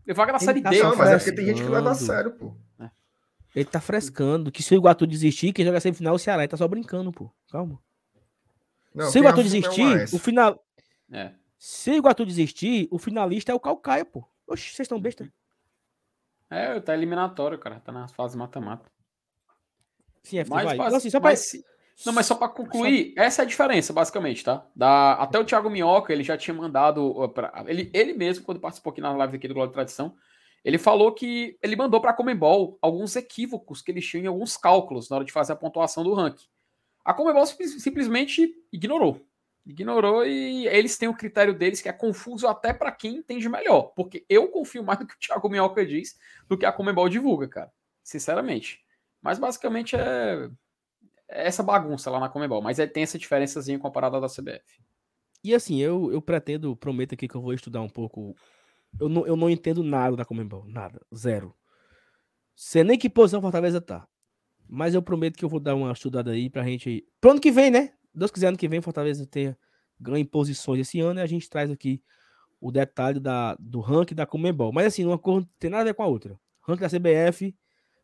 É 0.08 0.14
vaga 0.14 0.34
da 0.34 0.38
Ele 0.38 0.46
Série 0.46 0.62
tá 0.62 0.70
D. 0.70 0.84
Não, 0.84 0.96
mas 0.96 1.10
é 1.10 1.18
porque 1.18 1.32
tem 1.32 1.46
gente 1.46 1.62
que 1.64 1.70
leva 1.70 1.92
a 1.92 1.96
sério, 1.96 2.32
pô. 2.32 2.54
Ele 3.56 3.66
tá 3.66 3.82
frescando. 3.82 4.52
Que 4.52 4.64
se 4.64 4.74
o 4.74 4.78
Iguatu 4.78 5.06
desistir, 5.06 5.54
quem 5.54 5.66
joga 5.66 5.80
semifinal 5.80 6.14
é 6.14 6.16
o 6.16 6.20
Ceará. 6.20 6.42
Ele 6.44 6.50
tá 6.50 6.58
só 6.58 6.68
brincando, 6.68 7.12
pô. 7.12 7.30
Calma. 7.52 7.80
Não, 8.94 9.10
se 9.10 9.18
o 9.18 9.22
Iguatu 9.22 9.40
assume 9.42 9.58
é 9.58 9.68
o 9.68 9.72
desistir, 9.98 10.20
final. 10.20 10.66
É. 11.12 11.32
Se 11.58 11.92
o 11.92 11.96
Iguatu 11.96 12.26
desistir, 12.26 12.88
o 12.92 12.98
finalista 12.98 13.52
é 13.52 13.56
o 13.56 13.60
Calcaia, 13.60 14.04
pô. 14.04 14.26
Oxe, 14.48 14.64
vocês 14.64 14.86
estão 14.86 15.00
besta? 15.00 15.32
É, 16.50 16.80
tá 16.80 16.94
eliminatório, 16.94 17.58
cara. 17.58 17.80
Tá 17.80 17.92
na 17.92 18.08
fase 18.08 18.38
mata-mata. 18.38 18.90
Sim, 20.24 20.40
FT, 20.40 20.50
Mas, 20.50 20.66
vai. 20.66 20.78
mas- 20.78 20.94
assim, 20.94 21.10
só 21.10 21.20
pra... 21.20 21.30
mas 21.30 21.64
Não, 22.06 22.14
mas 22.14 22.26
só 22.26 22.36
pra 22.36 22.50
concluir, 22.50 23.14
essa 23.16 23.42
é 23.42 23.46
a 23.46 23.48
diferença, 23.48 23.94
basicamente, 23.94 24.44
tá? 24.44 24.66
Da... 24.76 25.14
Até 25.14 25.40
o 25.40 25.46
Thiago 25.46 25.70
Minhoca, 25.70 26.12
ele 26.12 26.24
já 26.24 26.38
tinha 26.38 26.54
mandado. 26.54 27.30
Pra... 27.30 27.64
Ele, 27.68 27.90
ele 27.94 28.14
mesmo, 28.14 28.44
quando 28.44 28.60
participou 28.60 28.92
aqui 28.92 29.02
na 29.02 29.16
live 29.16 29.38
aqui 29.38 29.48
do 29.48 29.54
Glória 29.54 29.70
e 29.70 29.74
Tradição, 29.74 30.16
ele 30.64 30.78
falou 30.78 31.12
que 31.14 31.58
ele 31.62 31.76
mandou 31.76 32.00
pra 32.00 32.14
Comembol 32.14 32.78
alguns 32.82 33.16
equívocos 33.16 33.82
que 33.82 33.92
eles 33.92 34.06
tinham 34.06 34.24
em 34.24 34.28
alguns 34.28 34.56
cálculos 34.58 35.10
na 35.10 35.18
hora 35.18 35.26
de 35.26 35.32
fazer 35.32 35.54
a 35.54 35.56
pontuação 35.56 36.04
do 36.04 36.14
ranking. 36.14 36.46
A 37.04 37.14
Comembol 37.14 37.46
sim- 37.46 37.80
simplesmente 37.80 38.54
ignorou. 38.72 39.26
Ignorou 39.66 40.26
e 40.26 40.68
eles 40.68 40.98
têm 40.98 41.08
o 41.10 41.16
critério 41.16 41.54
deles 41.54 41.82
que 41.82 41.90
é 41.90 41.94
confuso 41.94 42.48
até 42.48 42.74
pra 42.74 42.92
quem 42.92 43.18
entende 43.18 43.48
melhor. 43.50 43.94
Porque 43.96 44.26
eu 44.30 44.48
confio 44.50 44.84
mais 44.84 45.00
no 45.00 45.08
que 45.08 45.14
o 45.16 45.20
Thiago 45.20 45.50
Minhoca 45.50 45.86
diz 45.86 46.18
do 46.48 46.58
que 46.58 46.66
a 46.66 46.72
Comembol 46.72 47.10
divulga, 47.10 47.48
cara. 47.48 47.72
Sinceramente. 48.04 48.84
Mas 49.22 49.38
basicamente 49.38 49.96
é, 49.96 50.50
é 51.30 51.48
essa 51.48 51.62
bagunça 51.62 52.10
lá 52.10 52.20
na 52.20 52.30
Comembol. 52.30 52.62
Mas 52.62 52.80
é, 52.80 52.88
tem 52.88 53.04
essa 53.04 53.18
diferençazinha 53.20 53.78
comparada 53.80 54.20
da 54.20 54.28
CBF. 54.28 54.82
E 55.44 55.56
assim, 55.56 55.80
eu, 55.80 56.12
eu 56.12 56.22
pretendo, 56.22 56.76
prometo 56.76 57.14
aqui 57.14 57.28
que 57.28 57.36
eu 57.36 57.42
vou 57.42 57.54
estudar 57.54 57.82
um 57.82 57.90
pouco. 57.90 58.36
Eu 59.00 59.10
não, 59.10 59.26
eu 59.26 59.36
não 59.36 59.50
entendo 59.50 59.84
nada 59.84 60.16
da 60.16 60.26
Comembol. 60.26 60.66
Nada. 60.66 61.02
Zero. 61.16 61.56
Sei 62.56 62.84
nem 62.84 62.98
que 62.98 63.10
posição 63.10 63.42
Fortaleza 63.42 63.82
tá. 63.82 64.08
Mas 64.68 64.94
eu 64.94 65.02
prometo 65.02 65.38
que 65.38 65.44
eu 65.44 65.50
vou 65.50 65.60
dar 65.60 65.76
uma 65.76 65.92
estudada 65.92 66.32
aí 66.32 66.50
pra 66.50 66.64
gente. 66.64 67.06
Pro 67.20 67.32
ano 67.32 67.42
que 67.42 67.52
vem, 67.52 67.72
né? 67.72 67.94
Deus 68.14 68.32
quiser, 68.32 68.48
ano 68.48 68.58
que 68.58 68.68
vem, 68.68 68.82
Fortaleza 68.82 69.26
tenha 69.26 69.58
ganhe 70.02 70.26
posições 70.26 70.80
esse 70.80 71.00
ano 71.00 71.20
e 71.20 71.24
a 71.24 71.28
gente 71.28 71.48
traz 71.48 71.70
aqui 71.70 72.02
o 72.60 72.72
detalhe 72.72 73.20
da, 73.20 73.56
do 73.60 73.80
ranking 73.80 74.16
da 74.16 74.26
Comembol. 74.26 74.72
Mas 74.72 74.88
assim, 74.88 75.06
uma 75.06 75.20
não 75.24 75.44
tem 75.60 75.70
nada 75.70 75.82
a 75.82 75.86
ver 75.86 75.94
com 75.94 76.04
a 76.04 76.08
outra. 76.08 76.40
Ranking 76.62 76.82
da 76.82 76.90
CBF, 76.90 77.56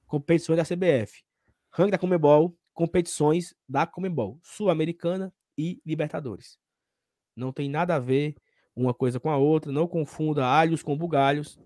competições 0.06 0.58
da 0.58 0.64
CBF. 0.64 1.24
Ranking 1.72 1.92
da 1.92 1.98
Comembol, 1.98 2.58
competições 2.74 3.56
da 3.68 3.86
Comembol. 3.86 4.40
Sul-Americana 4.42 5.34
e 5.58 5.82
Libertadores. 5.86 6.58
Não 7.36 7.52
tem 7.52 7.70
nada 7.70 7.96
a 7.96 8.00
ver 8.00 8.36
uma 8.78 8.94
coisa 8.94 9.20
com 9.20 9.30
a 9.30 9.38
outra. 9.38 9.72
Não 9.72 9.88
confunda 9.88 10.46
alhos 10.46 10.84
com 10.84 10.98
bugalhos. 10.98 11.60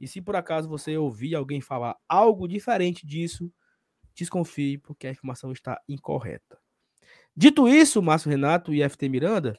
E 0.00 0.06
se 0.06 0.20
por 0.20 0.36
acaso 0.36 0.68
você 0.68 0.96
ouvir 0.96 1.34
alguém 1.34 1.60
falar 1.60 1.96
algo 2.08 2.46
diferente 2.46 3.06
disso, 3.06 3.52
desconfie, 4.14 4.78
porque 4.78 5.06
a 5.06 5.10
informação 5.10 5.52
está 5.52 5.80
incorreta. 5.88 6.58
Dito 7.36 7.68
isso, 7.68 8.00
Márcio 8.00 8.30
Renato 8.30 8.72
e 8.72 8.82
FT 8.88 9.08
Miranda, 9.08 9.58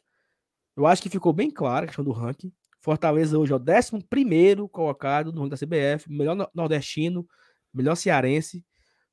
eu 0.75 0.87
acho 0.87 1.01
que 1.01 1.09
ficou 1.09 1.33
bem 1.33 1.51
clara 1.51 1.85
a 1.85 1.87
questão 1.87 2.05
do 2.05 2.11
ranking. 2.11 2.51
Fortaleza 2.79 3.37
hoje 3.37 3.51
é 3.51 3.55
o 3.55 3.59
11 3.59 4.69
colocado 4.69 5.31
no 5.31 5.41
ranking 5.41 5.49
da 5.49 5.57
CBF, 5.57 6.09
melhor 6.09 6.35
no- 6.35 6.49
nordestino, 6.53 7.27
melhor 7.73 7.95
cearense. 7.95 8.63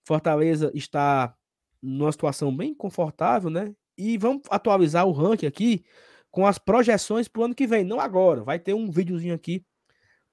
Fortaleza 0.04 0.70
está 0.74 1.34
numa 1.80 2.12
situação 2.12 2.54
bem 2.54 2.74
confortável, 2.74 3.50
né? 3.50 3.74
E 3.96 4.16
vamos 4.18 4.42
atualizar 4.50 5.06
o 5.06 5.12
ranking 5.12 5.46
aqui 5.46 5.84
com 6.32 6.46
as 6.46 6.58
projeções 6.58 7.28
para 7.28 7.42
o 7.42 7.44
ano 7.44 7.54
que 7.54 7.66
vem, 7.66 7.84
não 7.84 8.00
agora. 8.00 8.42
Vai 8.42 8.58
ter 8.58 8.72
um 8.74 8.90
videozinho 8.90 9.34
aqui 9.34 9.64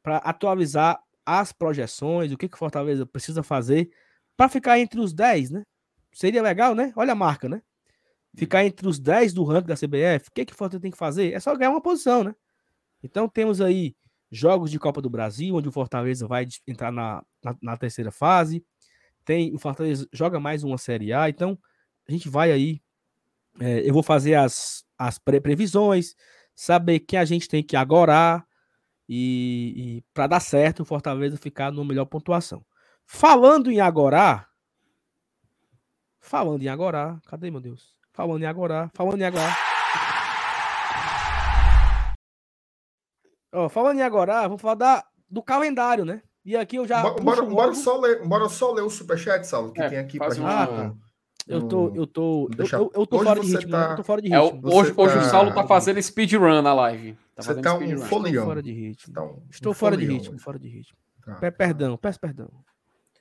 para 0.02 0.18
atualizar 0.18 1.00
as 1.26 1.52
projeções, 1.52 2.32
o 2.32 2.38
que 2.38 2.48
que 2.48 2.58
Fortaleza 2.58 3.06
precisa 3.06 3.44
fazer 3.44 3.92
para 4.36 4.48
ficar 4.48 4.80
entre 4.80 5.00
os 5.00 5.14
10, 5.14 5.52
né? 5.52 5.64
Seria 6.14 6.42
legal, 6.42 6.74
né? 6.74 6.94
Olha 6.96 7.12
a 7.12 7.16
marca, 7.16 7.50
né? 7.50 7.62
Ficar 8.34 8.64
entre 8.64 8.88
os 8.88 8.98
10 8.98 9.34
do 9.34 9.44
ranking 9.44 9.68
da 9.68 9.76
CBF, 9.76 10.30
o 10.30 10.32
que 10.34 10.46
que 10.46 10.54
Fortaleza 10.54 10.82
tem 10.82 10.92
que 10.92 10.98
fazer? 10.98 11.34
É 11.34 11.40
só 11.40 11.54
ganhar 11.56 11.72
uma 11.72 11.82
posição, 11.82 12.24
né? 12.24 12.34
Então 13.04 13.28
temos 13.28 13.60
aí 13.60 13.94
jogos 14.32 14.72
de 14.72 14.80
Copa 14.80 15.02
do 15.02 15.10
Brasil, 15.10 15.54
onde 15.54 15.68
o 15.68 15.72
Fortaleza 15.72 16.26
vai 16.26 16.48
entrar 16.66 16.92
na, 16.92 17.22
na, 17.44 17.58
na 17.62 17.78
terceira 17.78 18.12
fase. 18.12 18.66
Tem 19.26 19.54
o 19.54 19.60
Fortaleza 19.60 20.08
joga 20.14 20.40
mais 20.40 20.64
uma 20.64 20.78
Série 20.78 21.12
A, 21.12 21.30
então 21.30 21.60
a 22.08 22.12
gente 22.12 22.30
vai 22.30 22.54
aí. 22.54 22.82
é, 23.60 23.88
eu 23.88 23.94
vou 23.94 24.02
fazer 24.02 24.36
as, 24.36 24.86
as 25.00 25.18
pre- 25.18 25.40
previsões, 25.40 26.14
saber 26.54 27.00
que 27.00 27.16
a 27.16 27.24
gente 27.24 27.48
tem 27.48 27.64
que 27.64 27.78
agorar 27.78 28.46
e, 29.08 29.74
e 29.98 30.04
para 30.14 30.28
dar 30.28 30.40
certo 30.42 30.82
o 30.82 30.86
Fortaleza 30.86 31.38
ficar 31.38 31.72
numa 31.72 31.88
melhor 31.88 32.06
pontuação. 32.06 32.64
Falando 33.06 33.72
em 33.72 33.80
agorar, 33.80 34.50
falando 36.20 36.62
em 36.62 36.68
agorar, 36.68 37.20
cadê 37.26 37.50
meu 37.50 37.62
Deus? 37.62 37.96
Falando 38.12 38.44
em 38.44 38.46
agorar, 38.46 38.92
falando 38.94 39.22
em 39.22 39.26
agorar. 39.26 39.58
Ó, 43.52 43.68
falando 43.70 43.98
em 43.98 44.04
agorar, 44.04 44.44
vamos 44.44 44.62
falar 44.62 44.76
da, 44.76 45.06
do 45.30 45.42
calendário, 45.42 46.06
né? 46.06 46.22
E 46.46 46.56
aqui 46.56 46.76
eu 46.76 46.88
já. 46.88 47.02
Bora, 47.02 47.22
bora, 47.24 47.42
logo- 47.42 47.56
bora 47.56 47.74
só 47.74 47.98
ler, 48.00 48.28
bora 48.28 48.50
só 48.50 48.72
ler 48.72 48.82
o 48.84 48.90
superchat, 48.90 49.44
Saulo, 49.48 49.72
que 49.72 49.82
É, 49.82 49.90
tem 49.90 49.98
aqui 49.98 50.18
pra 50.18 50.30
gente. 50.30 50.46
Ah, 50.46 50.94
Eu 51.50 51.68
tô, 51.68 51.90
eu 51.96 52.06
tô, 52.06 52.44
eu, 52.52 52.56
Deixa- 52.58 52.76
eu, 52.78 52.92
eu 52.94 53.08
tô 53.08 53.24
fora 53.24 53.40
de 53.40 53.48
ritmo, 53.48 53.72
tá- 53.72 53.88
né? 53.88 53.94
eu 53.94 53.96
tô 53.98 54.04
fora 54.04 54.22
de 54.22 54.32
É, 54.34 54.40
o- 54.40 54.44
ritmo. 54.46 54.62
Você 54.62 54.76
hoje, 54.78 54.94
hoje 54.96 55.18
o 55.18 55.22
tá- 55.22 55.30
Saulo 55.30 55.54
tá 55.54 55.66
fazendo 55.68 56.02
speedrun 56.02 56.62
na 56.62 56.74
live. 56.76 57.14
Tá 57.36 57.42
Você 57.42 57.48
fazendo 57.48 57.64
tá 57.64 57.74
um. 57.76 57.82
Estou 57.84 58.06
folião. 58.08 58.46
fora 58.46 58.62
de 58.62 58.72
ritmo. 58.72 59.14
Tá 59.14 59.24
um- 59.24 59.42
Estou 59.50 59.72
um 59.72 59.76
fora 59.76 59.98
de 59.98 60.06
ritmo, 60.06 60.36
hoje. 60.36 60.44
fora 60.44 60.60
de 60.60 60.68
ritmo. 60.68 60.98
Tá. 61.26 61.36
Pe- 61.36 61.52
Perdão, 61.52 61.98
peço 61.98 62.20
perdão. 62.20 62.50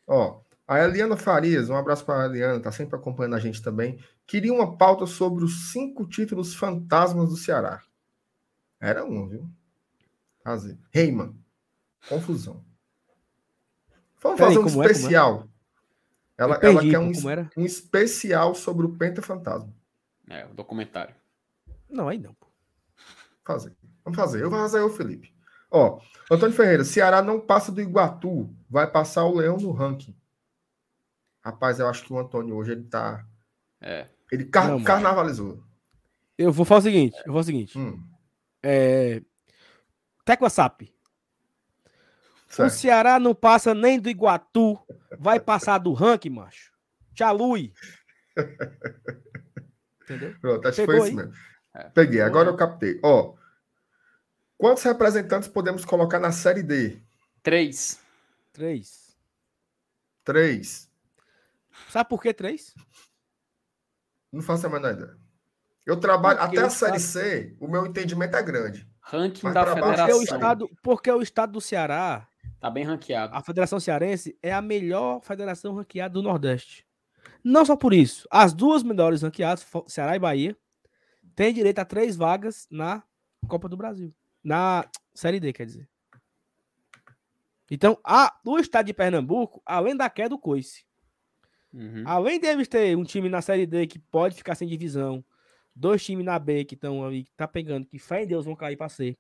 Ó, 0.07 0.41
a 0.67 0.79
Eliana 0.85 1.17
Farias, 1.17 1.71
um 1.71 1.77
abraço 1.77 2.05
para 2.05 2.23
a 2.25 2.27
Eliana, 2.27 2.61
tá 2.61 2.71
sempre 2.71 2.97
acompanhando 2.97 3.35
a 3.37 3.39
gente 3.41 3.63
também. 3.63 3.99
Queria 4.27 4.53
uma 4.53 4.77
pauta 4.77 5.07
sobre 5.07 5.43
os 5.43 5.73
cinco 5.73 6.07
títulos 6.07 6.55
fantasmas 6.55 7.31
do 7.31 7.37
Ceará. 7.37 7.83
Era 8.79 9.05
um, 9.07 9.27
viu? 9.27 9.49
Fazer. 10.45 10.79
Reiman. 10.93 11.35
Confusão. 12.09 12.63
Vamos 14.23 14.39
Peraí, 14.39 14.55
fazer 14.55 14.59
um 14.67 14.71
como 14.71 14.83
é, 14.83 14.87
é? 14.87 14.91
especial. 14.91 15.49
Ela, 16.39 16.59
perdi, 16.59 16.77
ela 16.77 16.91
quer 16.91 16.99
um, 17.01 17.13
como 17.13 17.29
era? 17.29 17.51
um 17.57 17.65
especial 17.65 18.55
sobre 18.55 18.87
o 18.87 18.97
Penta 18.97 19.21
Fantasma. 19.21 19.75
É, 20.31 20.47
o 20.47 20.55
documentário. 20.55 21.15
Não, 21.91 22.09
aí 22.09 22.19
não. 22.19 22.33
Pô. 22.35 22.47
Fazer. 23.45 23.77
Vamos 24.05 24.17
fazer. 24.17 24.43
Eu 24.43 24.51
vou 24.51 24.59
fazer 24.59 24.81
o 24.81 24.89
Felipe. 24.91 25.35
Ó, 25.71 26.01
Antônio 26.31 26.55
Ferreira, 26.55 26.85
Ceará 26.85 27.21
não 27.21 27.41
passa 27.41 27.71
do 27.73 27.81
Iguatu, 27.81 28.49
vai 28.71 28.91
passar 28.91 29.25
o 29.25 29.35
Leão 29.35 29.57
no 29.57 29.73
ranking. 29.73 30.15
Rapaz, 31.43 31.79
eu 31.79 31.89
acho 31.89 32.05
que 32.05 32.13
o 32.13 32.19
Antônio 32.19 32.55
hoje 32.55 32.73
ele 32.73 32.85
tá. 32.85 33.27
É. 33.81 34.07
Ele 34.31 34.45
car 34.45 34.69
Não, 34.69 34.83
carnavalizou. 34.83 35.63
Eu 36.37 36.53
vou 36.53 36.65
fazer 36.65 36.89
o 36.89 36.93
seguinte, 36.93 37.17
eu 37.27 37.33
vou 37.33 37.43
fazer 37.43 37.53
o 37.53 37.55
seguinte. 37.55 37.79
Hum, 37.79 38.03
É... 38.63 39.23
Tecla 40.25 40.51
SAP. 40.51 40.83
O 42.49 42.53
certo. 42.53 42.73
Ceará 42.73 43.19
não 43.21 43.35
passa 43.35 43.75
nem 43.75 44.01
do 44.01 44.09
Iguatu, 44.09 44.79
vai 45.19 45.39
passar 45.39 45.79
do 45.79 45.93
ranking, 45.93 46.31
macho. 46.31 46.73
Tchalui. 47.15 47.73
Entendeu? 50.03 50.35
Pronto, 50.41 50.67
acho 50.69 50.77
que 50.81 50.87
foi 50.87 50.97
isso 51.09 51.17
mesmo. 51.17 51.33
É. 51.75 51.85
Peguei, 51.91 52.21
agora 52.23 52.49
eu 52.49 52.57
captei. 52.57 52.99
Ó, 53.03 53.35
quantos 54.57 54.83
representantes 54.83 55.49
podemos 55.49 55.85
colocar 55.85 56.19
na 56.19 56.33
Série 56.33 56.63
D? 56.63 57.01
Três. 57.43 58.01
Três. 58.53 59.17
Três. 60.25 60.91
Sabe 61.91 62.09
por 62.09 62.23
que 62.23 62.33
três? 62.33 62.75
Não 64.33 64.43
faço 64.43 64.67
a 64.67 64.71
menor 64.71 64.93
ideia. 64.93 65.17
Eu 65.87 65.97
trabalho 65.99 66.39
Porque 66.39 66.57
até 66.59 66.65
a 66.65 66.69
o 66.69 66.71
Série 66.71 66.97
estado- 66.97 67.23
C, 67.25 67.57
o 67.61 67.69
meu 67.69 67.87
entendimento 67.87 68.37
é 68.37 68.43
grande. 68.43 68.87
Ranking 69.01 69.53
da 69.53 69.65
baixo. 69.65 69.75
Porque 69.75 69.91
o, 69.91 69.97
federação. 69.97 70.23
estado, 70.23 70.71
porque 70.83 71.11
o 71.13 71.23
estado 71.23 71.53
do 71.53 71.61
Ceará, 71.63 72.29
Tá 72.61 72.71
bem 72.71 72.85
ranqueado. 72.85 73.35
a 73.35 73.41
Federação 73.41 73.79
Cearense, 73.79 74.37
é 74.43 74.53
a 74.53 74.61
melhor 74.61 75.21
federação 75.23 75.75
ranqueada 75.75 76.15
do 76.15 76.23
Nordeste. 76.23 76.85
Não 77.45 77.65
só 77.65 77.77
por 77.77 77.95
isso. 77.95 78.27
As 78.31 78.53
duas 78.53 78.83
melhores 78.83 79.23
ranqueadas, 79.23 79.67
Ceará 79.87 80.17
e 80.17 80.19
Bahia, 80.19 80.57
têm 81.37 81.55
direito 81.55 81.79
a 81.79 81.85
três 81.85 82.17
vagas 82.17 82.67
na 82.71 83.03
Copa 83.47 83.69
do 83.69 83.77
Brasil. 83.77 84.13
Na 84.43 84.85
Série 85.15 85.39
D, 85.39 85.53
quer 85.53 85.67
dizer. 85.67 85.89
Então, 87.71 87.99
a, 88.03 88.35
o 88.45 88.59
estado 88.59 88.87
de 88.87 88.95
Pernambuco, 88.95 89.63
além 89.65 89.97
da 89.97 90.09
queda 90.09 90.31
do 90.31 90.39
coice, 90.39 90.87
Uhum. 91.71 92.03
além 92.07 92.41
deles 92.41 92.67
ter 92.67 92.97
um 92.97 93.05
time 93.05 93.29
na 93.29 93.43
Série 93.43 93.67
D 93.67 93.87
que 93.87 93.99
pode 93.99 94.35
ficar 94.37 94.55
sem 94.55 94.67
divisão, 94.67 95.23
dois 95.77 96.03
times 96.03 96.25
na 96.25 96.39
B 96.39 96.65
que 96.65 96.75
estão 96.75 97.05
ali, 97.05 97.25
que 97.25 97.33
tá 97.37 97.47
pegando, 97.47 97.87
que 97.87 97.99
fé 97.99 98.23
em 98.23 98.27
Deus 98.27 98.47
vão 98.47 98.57
cair 98.57 98.77
para 98.77 98.89
C, 98.89 99.17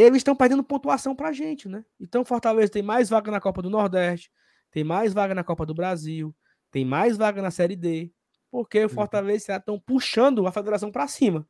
eles 0.00 0.18
estão 0.18 0.34
perdendo 0.36 0.62
pontuação 0.62 1.14
pra 1.14 1.32
gente, 1.32 1.68
né? 1.68 1.84
Então, 2.00 2.24
Fortaleza 2.24 2.70
tem 2.72 2.82
mais 2.82 3.08
vaga 3.08 3.30
na 3.30 3.40
Copa 3.40 3.60
do 3.62 3.70
Nordeste, 3.70 4.30
tem 4.70 4.84
mais 4.84 5.12
vaga 5.12 5.34
na 5.34 5.42
Copa 5.44 5.64
do 5.66 5.74
Brasil, 5.74 6.34
tem 6.70 6.84
mais 6.84 7.16
vaga 7.16 7.40
na 7.42 7.50
Série 7.50 7.76
D, 7.76 8.12
porque 8.50 8.84
o 8.84 8.88
Fortaleza 8.88 9.42
o 9.42 9.46
Ceará 9.46 9.60
estão 9.60 9.78
puxando 9.80 10.46
a 10.46 10.52
federação 10.52 10.90
para 10.92 11.08
cima. 11.08 11.46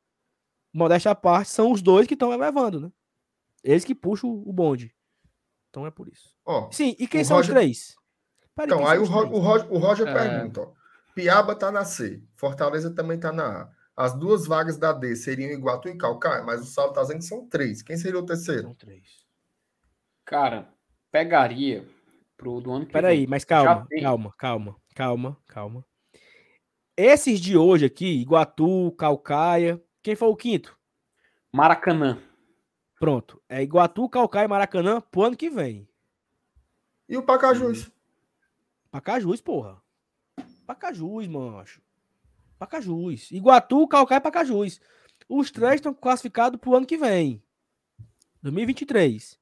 Modéstia 0.73 1.11
à 1.11 1.15
parte, 1.15 1.51
são 1.51 1.73
os 1.73 1.81
dois 1.83 2.07
que 2.07 2.15
estão 2.15 2.33
elevando, 2.33 2.81
né? 2.81 2.93
Eles 3.65 3.85
que 3.85 3.95
puxam 3.95 4.31
o 4.31 4.53
bonde. 4.53 4.95
Então 5.71 5.87
é 5.87 5.91
por 5.91 6.09
isso. 6.09 6.35
Ó, 6.45 6.71
Sim, 6.71 6.95
e 6.99 7.07
quem 7.07 7.25
são 7.25 7.37
Roger- 7.37 7.55
os 7.55 7.61
três? 7.61 7.97
Peraí, 8.55 8.73
então, 8.75 8.87
aí 8.87 8.99
o, 8.99 9.03
os 9.03 9.09
Ro- 9.09 9.21
três? 9.27 9.35
o 9.35 9.39
Roger, 9.41 9.73
o 9.73 9.79
Roger 9.79 10.09
É. 10.09 10.13
pergunta, 10.13 10.61
ó. 10.63 10.73
Piaba 11.15 11.55
tá 11.55 11.73
na 11.73 11.85
C, 11.85 12.23
Fortaleza 12.37 12.95
também 12.95 13.19
tá 13.19 13.33
na 13.33 13.63
A. 13.63 13.71
As 13.99 14.15
duas 14.15 14.47
vagas 14.47 14.79
da 14.79 14.93
D 14.93 15.17
seriam 15.17 15.51
Iguatu 15.51 15.89
e 15.89 15.97
Calcaia, 15.97 16.45
mas 16.45 16.61
o 16.63 16.67
Saulo 16.67 16.93
tá 16.93 17.03
dizendo 17.03 17.19
que 17.19 17.25
são 17.25 17.49
três. 17.49 17.83
Quem 17.83 17.97
seria 17.97 18.21
o 18.21 18.25
terceiro? 18.25 18.63
São 18.63 18.75
três. 18.75 19.27
Cara, 20.25 20.73
pegaria 21.11 21.85
pro 22.37 22.61
do 22.61 22.71
ano 22.71 22.87
que 22.87 22.93
Peraí, 22.93 23.19
vem. 23.19 23.27
mas 23.27 23.45
calma, 23.45 23.89
calma, 24.01 24.33
calma, 24.39 24.77
calma, 24.95 25.37
calma. 25.49 25.85
Esses 26.97 27.41
de 27.41 27.57
hoje 27.57 27.87
aqui, 27.87 28.21
Iguatu, 28.21 28.93
Calcaia, 28.93 29.83
quem 30.01 30.15
foi 30.15 30.29
o 30.29 30.37
quinto? 30.37 30.79
Maracanã. 31.53 32.23
Pronto, 33.01 33.43
é 33.49 33.65
Iguatu, 33.65 34.09
Calcaia 34.09 34.45
e 34.45 34.49
Maracanã 34.49 35.01
pro 35.01 35.25
ano 35.25 35.37
que 35.37 35.51
vem. 35.51 35.89
E 37.09 37.17
o 37.17 37.23
Pacajus? 37.25 37.91
Pacajus, 38.93 39.41
porra. 39.41 39.83
Pacajus, 40.65 41.27
mancho. 41.27 41.83
Pacajus. 42.59 43.31
Iguatu, 43.31 43.87
Calcaia 43.89 44.19
e 44.19 44.23
Pacajus. 44.23 44.81
Os 45.29 45.51
três 45.51 45.77
estão 45.77 45.93
classificados 45.95 46.59
pro 46.61 46.75
ano 46.75 46.87
que 46.87 46.97
vem. 46.97 47.43
2023. 48.43 49.39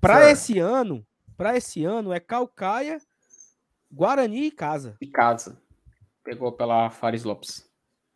Para 0.00 0.30
esse 0.30 0.58
ano, 0.58 1.06
para 1.36 1.56
esse 1.56 1.84
ano 1.84 2.12
é 2.12 2.20
Calcaia, 2.20 2.98
Guarani 3.92 4.46
e 4.46 4.50
Casa. 4.50 4.96
E 5.00 5.06
casa. 5.06 5.60
Pegou 6.22 6.52
pela 6.52 6.90
Fares 6.90 7.24
Lopes. 7.24 7.68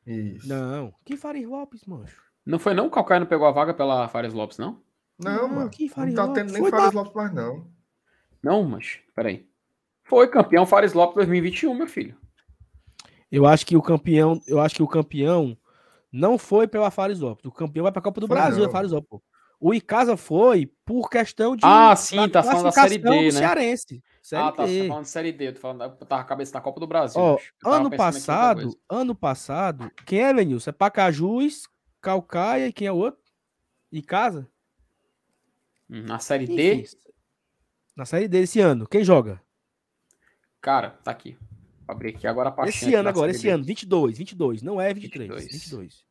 Isso. 0.07 0.49
Não, 0.49 0.93
que 1.05 1.17
Faris 1.17 1.47
Lopes, 1.47 1.85
mancho. 1.85 2.21
Não 2.45 2.59
foi 2.59 2.75
não? 2.75 2.87
O 2.87 2.91
Calcaia 2.91 3.21
não 3.21 3.27
pegou 3.27 3.47
a 3.47 3.53
vaga 3.53 3.73
pela 3.75 4.09
Fares 4.09 4.33
Lopes, 4.33 4.59
não? 4.59 4.83
Não, 5.19 5.43
Não, 5.43 5.49
mano. 5.49 5.71
que 5.71 5.87
Não 5.87 5.95
Fares 5.95 6.15
tá 6.15 6.25
Lopes. 6.25 6.43
tendo 6.43 6.53
nem 6.53 6.63
Foi 6.63 6.71
Fares 6.71 6.91
da- 6.93 6.99
Lopes 7.01 7.15
mais, 7.15 7.33
não. 7.35 7.71
Não, 8.43 8.65
mas 8.65 8.99
peraí. 9.15 9.47
Foi 10.05 10.27
campeão 10.29 10.65
Fares 10.67 10.93
Lopes 10.95 11.15
2021, 11.17 11.75
meu 11.75 11.87
filho. 11.87 12.17
Eu 13.31 13.47
acho 13.47 13.64
que 13.66 13.76
o 13.76 13.83
campeão, 13.83 14.41
eu 14.47 14.61
acho 14.61 14.74
que 14.74 14.83
o 14.83 14.89
campeão 14.89 15.57
não 16.12 16.37
foi 16.37 16.66
pela 16.66 16.91
Fares 16.91 17.20
Lopes. 17.20 17.45
O 17.45 17.53
campeão 17.53 17.85
vai 17.85 17.93
para 17.93 18.01
a 18.01 18.03
Copa 18.03 18.20
do 18.20 18.26
Foi 18.26 18.37
Brasil, 18.37 18.66
não. 18.66 18.72
Lopes. 18.83 19.09
pô. 19.09 19.22
O 19.61 19.74
Icasa 19.74 20.16
foi 20.16 20.72
por 20.87 21.11
questão 21.11 21.55
de 21.55 21.62
Ah, 21.66 21.95
sim, 21.95 22.26
tá 22.31 22.43
falando 22.43 22.64
da 22.64 22.72
Série 22.72 22.97
D, 22.97 23.03
do 23.03 23.11
né? 23.11 23.31
Cearense. 23.31 24.03
Série 24.22 24.43
ah, 24.43 24.53
tá. 24.53 24.66
Você 24.66 24.72
D. 24.72 24.83
tá 24.83 24.89
falando 24.89 25.05
de 25.05 25.11
Série 25.11 25.33
D. 25.33 25.49
Eu 25.49 25.53
tô 25.55 25.61
falando, 25.61 25.83
eu 25.83 25.91
tava 25.91 26.07
com 26.07 26.14
a 26.14 26.24
cabeça 26.24 26.55
na 26.55 26.61
Copa 26.62 26.81
do 26.81 26.87
Brasil. 26.87 27.20
Ó, 27.20 27.39
ano 27.64 27.91
passado, 27.91 28.78
ano 28.89 29.14
passado, 29.14 29.91
quem 30.07 30.20
é, 30.20 30.33
Lenilson? 30.33 30.70
É 30.70 30.72
Pacajus, 30.72 31.68
Calcaia 32.01 32.68
e 32.68 32.72
quem 32.72 32.87
é 32.87 32.93
o 32.93 32.97
outro? 32.97 33.20
Icasa? 33.93 34.49
Hum, 35.91 36.05
Na 36.07 36.18
Série 36.18 36.47
D, 36.47 36.74
Enfim, 36.76 36.97
Na 37.95 38.07
série 38.07 38.28
D 38.28 38.39
esse 38.41 38.61
ano, 38.61 38.87
quem 38.89 39.05
joga? 39.05 39.43
cara, 40.62 40.91
tá 41.05 41.11
aqui. 41.11 41.37
Vou 41.91 41.97
abrir 41.97 42.11
aqui 42.14 42.26
agora 42.26 42.55
a 42.57 42.68
Esse 42.68 42.95
ano 42.95 43.09
agora, 43.09 43.32
esse 43.32 43.49
ano, 43.49 43.64
22, 43.64 44.16
22, 44.16 44.62
não 44.62 44.80
é 44.80 44.95
23, 44.95 45.28
22. 45.28 45.53
22. 45.53 46.05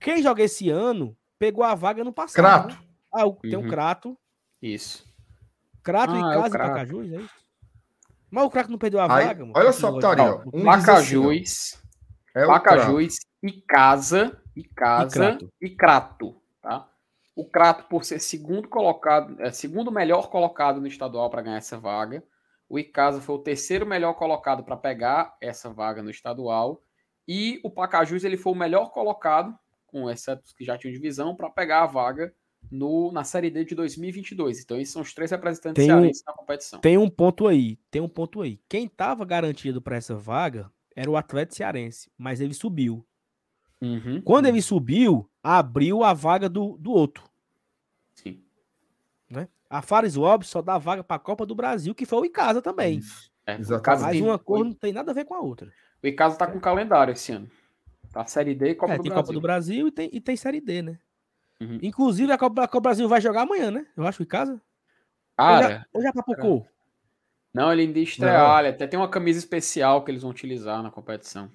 Quem 0.00 0.22
joga 0.22 0.42
esse 0.42 0.70
ano 0.70 1.14
pegou 1.38 1.62
a 1.62 1.74
vaga 1.74 2.02
no 2.02 2.10
passado. 2.12 2.34
Crato. 2.36 2.68
né? 2.74 2.88
Ah, 3.12 3.26
o- 3.26 3.34
tem 3.34 3.54
Uhum. 3.56 3.68
Crato. 3.68 4.16
Isso. 4.62 5.04
Crato 5.82 6.12
Ah, 6.12 6.16
e 6.16 6.20
é 6.20 6.24
o 6.24 6.30
Casa 6.30 6.46
e 6.46 6.50
Crato. 6.50 6.68
Pacajus, 6.70 7.12
é 7.12 7.16
isso? 7.16 7.34
Mas 8.30 8.44
o 8.44 8.50
Crato 8.50 8.70
não 8.70 8.78
perdeu 8.78 9.00
a 9.00 9.14
Aí, 9.14 9.26
vaga, 9.26 9.40
mano. 9.40 9.52
olha 9.56 9.72
só. 9.72 9.90
Ó, 9.92 10.42
Um 10.54 10.64
Pacajus, 10.64 11.82
É 12.34 12.44
o 12.44 12.48
Pacajus 12.48 13.16
e 13.42 13.52
Casa, 13.62 14.40
e 14.56 14.64
Casa 14.64 15.10
Crato. 15.10 15.52
e 15.60 15.68
Crato, 15.70 16.36
tá? 16.62 16.88
O 17.36 17.44
Crato, 17.44 17.84
por 17.88 18.04
ser 18.04 18.20
segundo 18.20 18.68
colocado, 18.68 19.36
é 19.40 19.50
segundo 19.52 19.90
melhor 19.92 20.30
colocado 20.30 20.80
no 20.80 20.86
estadual 20.86 21.28
para 21.28 21.42
ganhar 21.42 21.56
essa 21.58 21.78
vaga. 21.78 22.22
O 22.70 22.78
Icasa 22.78 23.20
foi 23.20 23.34
o 23.34 23.40
terceiro 23.40 23.84
melhor 23.84 24.14
colocado 24.14 24.62
para 24.62 24.76
pegar 24.76 25.36
essa 25.40 25.68
vaga 25.68 26.04
no 26.04 26.08
estadual. 26.08 26.80
E 27.26 27.60
o 27.64 27.70
Pacajus 27.70 28.22
ele 28.22 28.36
foi 28.36 28.52
o 28.52 28.56
melhor 28.56 28.92
colocado, 28.92 29.58
com 29.88 30.08
exceto 30.08 30.44
os 30.44 30.52
que 30.52 30.64
já 30.64 30.78
tinham 30.78 30.94
divisão, 30.94 31.34
para 31.34 31.50
pegar 31.50 31.82
a 31.82 31.86
vaga 31.86 32.32
no, 32.70 33.10
na 33.10 33.24
Série 33.24 33.50
D 33.50 33.64
de 33.64 33.74
2022. 33.74 34.60
Então, 34.60 34.78
esses 34.78 34.92
são 34.92 35.02
os 35.02 35.12
três 35.12 35.32
representantes 35.32 35.84
Tem 35.84 35.86
cearenses 35.86 36.22
na 36.24 36.32
competição. 36.32 36.80
Tem 36.80 36.96
um 36.96 37.10
ponto 37.10 37.48
aí, 37.48 37.76
tem 37.90 38.00
um 38.00 38.08
ponto 38.08 38.40
aí. 38.40 38.60
Quem 38.68 38.86
tava 38.86 39.24
garantido 39.24 39.82
para 39.82 39.96
essa 39.96 40.14
vaga 40.14 40.70
era 40.94 41.10
o 41.10 41.16
Atlético 41.16 41.56
Cearense, 41.56 42.08
mas 42.16 42.40
ele 42.40 42.54
subiu. 42.54 43.04
Uhum, 43.80 44.22
Quando 44.22 44.46
ele 44.46 44.62
subiu, 44.62 45.28
abriu 45.42 46.04
a 46.04 46.12
vaga 46.12 46.48
do, 46.48 46.76
do 46.78 46.92
outro. 46.92 47.24
sim. 48.14 48.44
Né? 49.28 49.48
A 49.70 49.80
Fares 49.80 50.16
Lopes 50.16 50.48
só 50.48 50.60
dá 50.60 50.76
vaga 50.76 51.04
para 51.04 51.14
a 51.16 51.20
Copa 51.20 51.46
do 51.46 51.54
Brasil, 51.54 51.94
que 51.94 52.04
foi 52.04 52.18
o 52.18 52.24
Icasa 52.24 52.60
também. 52.60 52.98
Isso. 52.98 53.30
É, 53.46 53.54
Exatamente. 53.54 53.80
Icasa 53.80 54.06
Mas 54.06 54.20
uma 54.20 54.38
cor 54.38 54.64
não 54.64 54.72
tem 54.72 54.92
nada 54.92 55.12
a 55.12 55.14
ver 55.14 55.24
com 55.24 55.34
a 55.34 55.40
outra. 55.40 55.72
O 56.02 56.06
Icasa 56.06 56.36
tá 56.36 56.46
com 56.48 56.58
calendário 56.58 57.12
esse 57.12 57.30
ano. 57.30 57.48
Tá 58.12 58.26
Série 58.26 58.54
D 58.54 58.70
e 58.70 58.74
Copa 58.74 58.94
É, 58.94 58.96
do 58.96 59.02
tem 59.04 59.10
Brasil. 59.10 59.22
Copa 59.22 59.32
do 59.32 59.40
Brasil 59.40 59.86
e 59.86 59.92
tem, 59.92 60.10
e 60.12 60.20
tem 60.20 60.36
Série 60.36 60.60
D, 60.60 60.82
né? 60.82 60.98
Uhum. 61.60 61.78
Inclusive, 61.82 62.32
a 62.32 62.38
Copa, 62.38 62.64
a 62.64 62.66
Copa 62.66 62.80
do 62.80 62.82
Brasil 62.82 63.08
vai 63.08 63.20
jogar 63.20 63.42
amanhã, 63.42 63.70
né? 63.70 63.86
Eu 63.96 64.04
acho, 64.04 64.20
o 64.20 64.24
Icasa. 64.24 64.54
Ou 64.54 64.58
Cara, 65.36 65.68
já, 65.68 65.86
ou 65.92 66.02
já 66.02 66.12
papocou? 66.12 66.66
não, 67.54 67.72
ele 67.72 67.82
ainda 67.82 67.98
estrear. 68.00 68.64
Até 68.64 68.88
tem 68.88 68.98
uma 68.98 69.08
camisa 69.08 69.38
especial 69.38 70.04
que 70.04 70.10
eles 70.10 70.22
vão 70.22 70.32
utilizar 70.32 70.82
na 70.82 70.90
competição. 70.90 71.48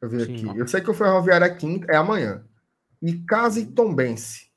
Deixa 0.00 0.02
eu 0.02 0.08
ver 0.08 0.26
Sim. 0.26 0.50
aqui. 0.50 0.58
Eu 0.58 0.66
sei 0.66 0.80
que 0.80 0.90
o 0.90 0.94
Ferroviário 0.94 1.44
é 1.44 1.54
quinta, 1.54 1.86
é 1.92 1.96
amanhã. 1.96 2.44
E 3.02 3.12
Casa 3.24 3.60
e 3.60 3.66
Tombense. 3.66 4.47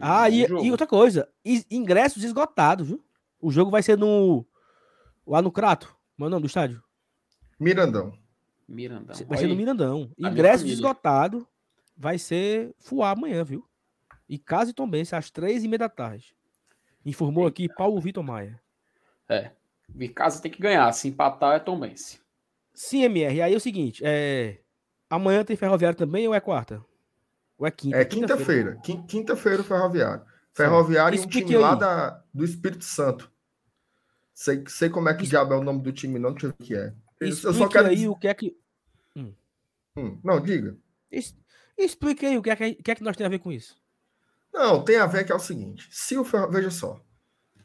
Ah, 0.00 0.28
e, 0.30 0.42
e 0.42 0.70
outra 0.70 0.86
coisa, 0.86 1.28
ingressos 1.70 2.22
esgotados, 2.22 2.86
viu? 2.86 3.04
O 3.40 3.50
jogo 3.50 3.70
vai 3.70 3.82
ser 3.82 3.98
no. 3.98 4.46
Lá 5.26 5.42
no 5.42 5.50
Crato. 5.50 5.88
Qual 6.16 6.26
é 6.26 6.28
o 6.28 6.30
nome 6.30 6.42
do 6.42 6.46
estádio? 6.46 6.82
Mirandão. 7.58 8.12
Mirandão. 8.68 9.16
Vai 9.26 9.38
ser 9.38 9.46
no. 9.46 9.56
Mirandão. 9.56 10.10
Ingressos 10.18 10.60
família. 10.60 10.74
esgotados. 10.74 11.44
Vai 11.96 12.18
ser 12.18 12.74
fuar 12.78 13.12
amanhã, 13.16 13.44
viu? 13.44 13.66
E 14.28 14.38
casa 14.38 14.70
e 14.70 14.74
também, 14.74 15.04
às 15.12 15.30
três 15.30 15.62
e 15.62 15.68
meia 15.68 15.80
da 15.80 15.88
tarde. 15.88 16.34
Informou 17.04 17.46
aqui 17.46 17.68
Paulo 17.68 18.00
Vitor 18.00 18.24
Maia. 18.24 18.60
É. 19.28 19.50
O 19.94 20.02
Icasa 20.02 20.40
tem 20.40 20.50
que 20.50 20.60
ganhar. 20.60 20.90
Se 20.92 21.08
empatar, 21.08 21.56
é 21.56 21.58
Tombense. 21.58 22.20
Sim, 22.72 23.02
MR. 23.02 23.42
Aí 23.42 23.52
é 23.52 23.56
o 23.56 23.60
seguinte, 23.60 24.02
é... 24.04 24.58
Amanhã 25.08 25.44
tem 25.44 25.56
Ferroviário 25.56 25.96
também 25.96 26.26
ou 26.26 26.34
é 26.34 26.40
quarta? 26.40 26.84
Ou 27.58 27.66
é 27.66 27.70
quinta? 27.70 27.96
É 27.96 28.04
quinta-feira. 28.04 28.78
Quinta-feira 29.08 29.62
o 29.62 29.64
Ferroviário. 29.64 30.24
Ferroviário 30.52 31.18
e 31.18 31.20
um 31.20 31.26
time 31.26 31.54
aí. 31.54 31.60
lá 31.60 31.74
da, 31.74 32.22
do 32.32 32.44
Espírito 32.44 32.84
Santo. 32.84 33.30
Sei, 34.32 34.64
sei 34.68 34.88
como 34.88 35.08
é 35.08 35.14
que 35.14 35.26
diabo 35.26 35.54
é 35.54 35.56
o 35.56 35.62
nome 35.62 35.82
do 35.82 35.92
time, 35.92 36.18
não 36.18 36.38
sei 36.38 36.48
o 36.48 36.52
que 36.52 36.74
é. 36.74 36.92
Eu 37.20 37.32
só 37.32 37.68
quero 37.68 37.88
aí 37.88 38.08
o 38.08 38.16
que 38.16 38.28
é 38.28 38.34
que. 38.34 38.56
Hum. 39.16 39.32
Hum, 39.96 40.18
não, 40.22 40.40
diga. 40.40 40.76
Explique 41.76 42.26
aí 42.26 42.36
o 42.36 42.42
que 42.42 42.50
é 42.50 42.56
que, 42.56 42.74
que 42.74 42.90
é 42.90 42.94
que 42.94 43.02
nós 43.02 43.16
tem 43.16 43.26
a 43.26 43.30
ver 43.30 43.38
com 43.38 43.52
isso. 43.52 43.76
Não, 44.52 44.84
tem 44.84 44.98
a 44.98 45.06
ver 45.06 45.24
que 45.24 45.32
é 45.32 45.34
o 45.34 45.40
seguinte: 45.40 45.88
se 45.90 46.16
o 46.16 46.24
ferro... 46.24 46.50
veja 46.50 46.70
só, 46.70 47.00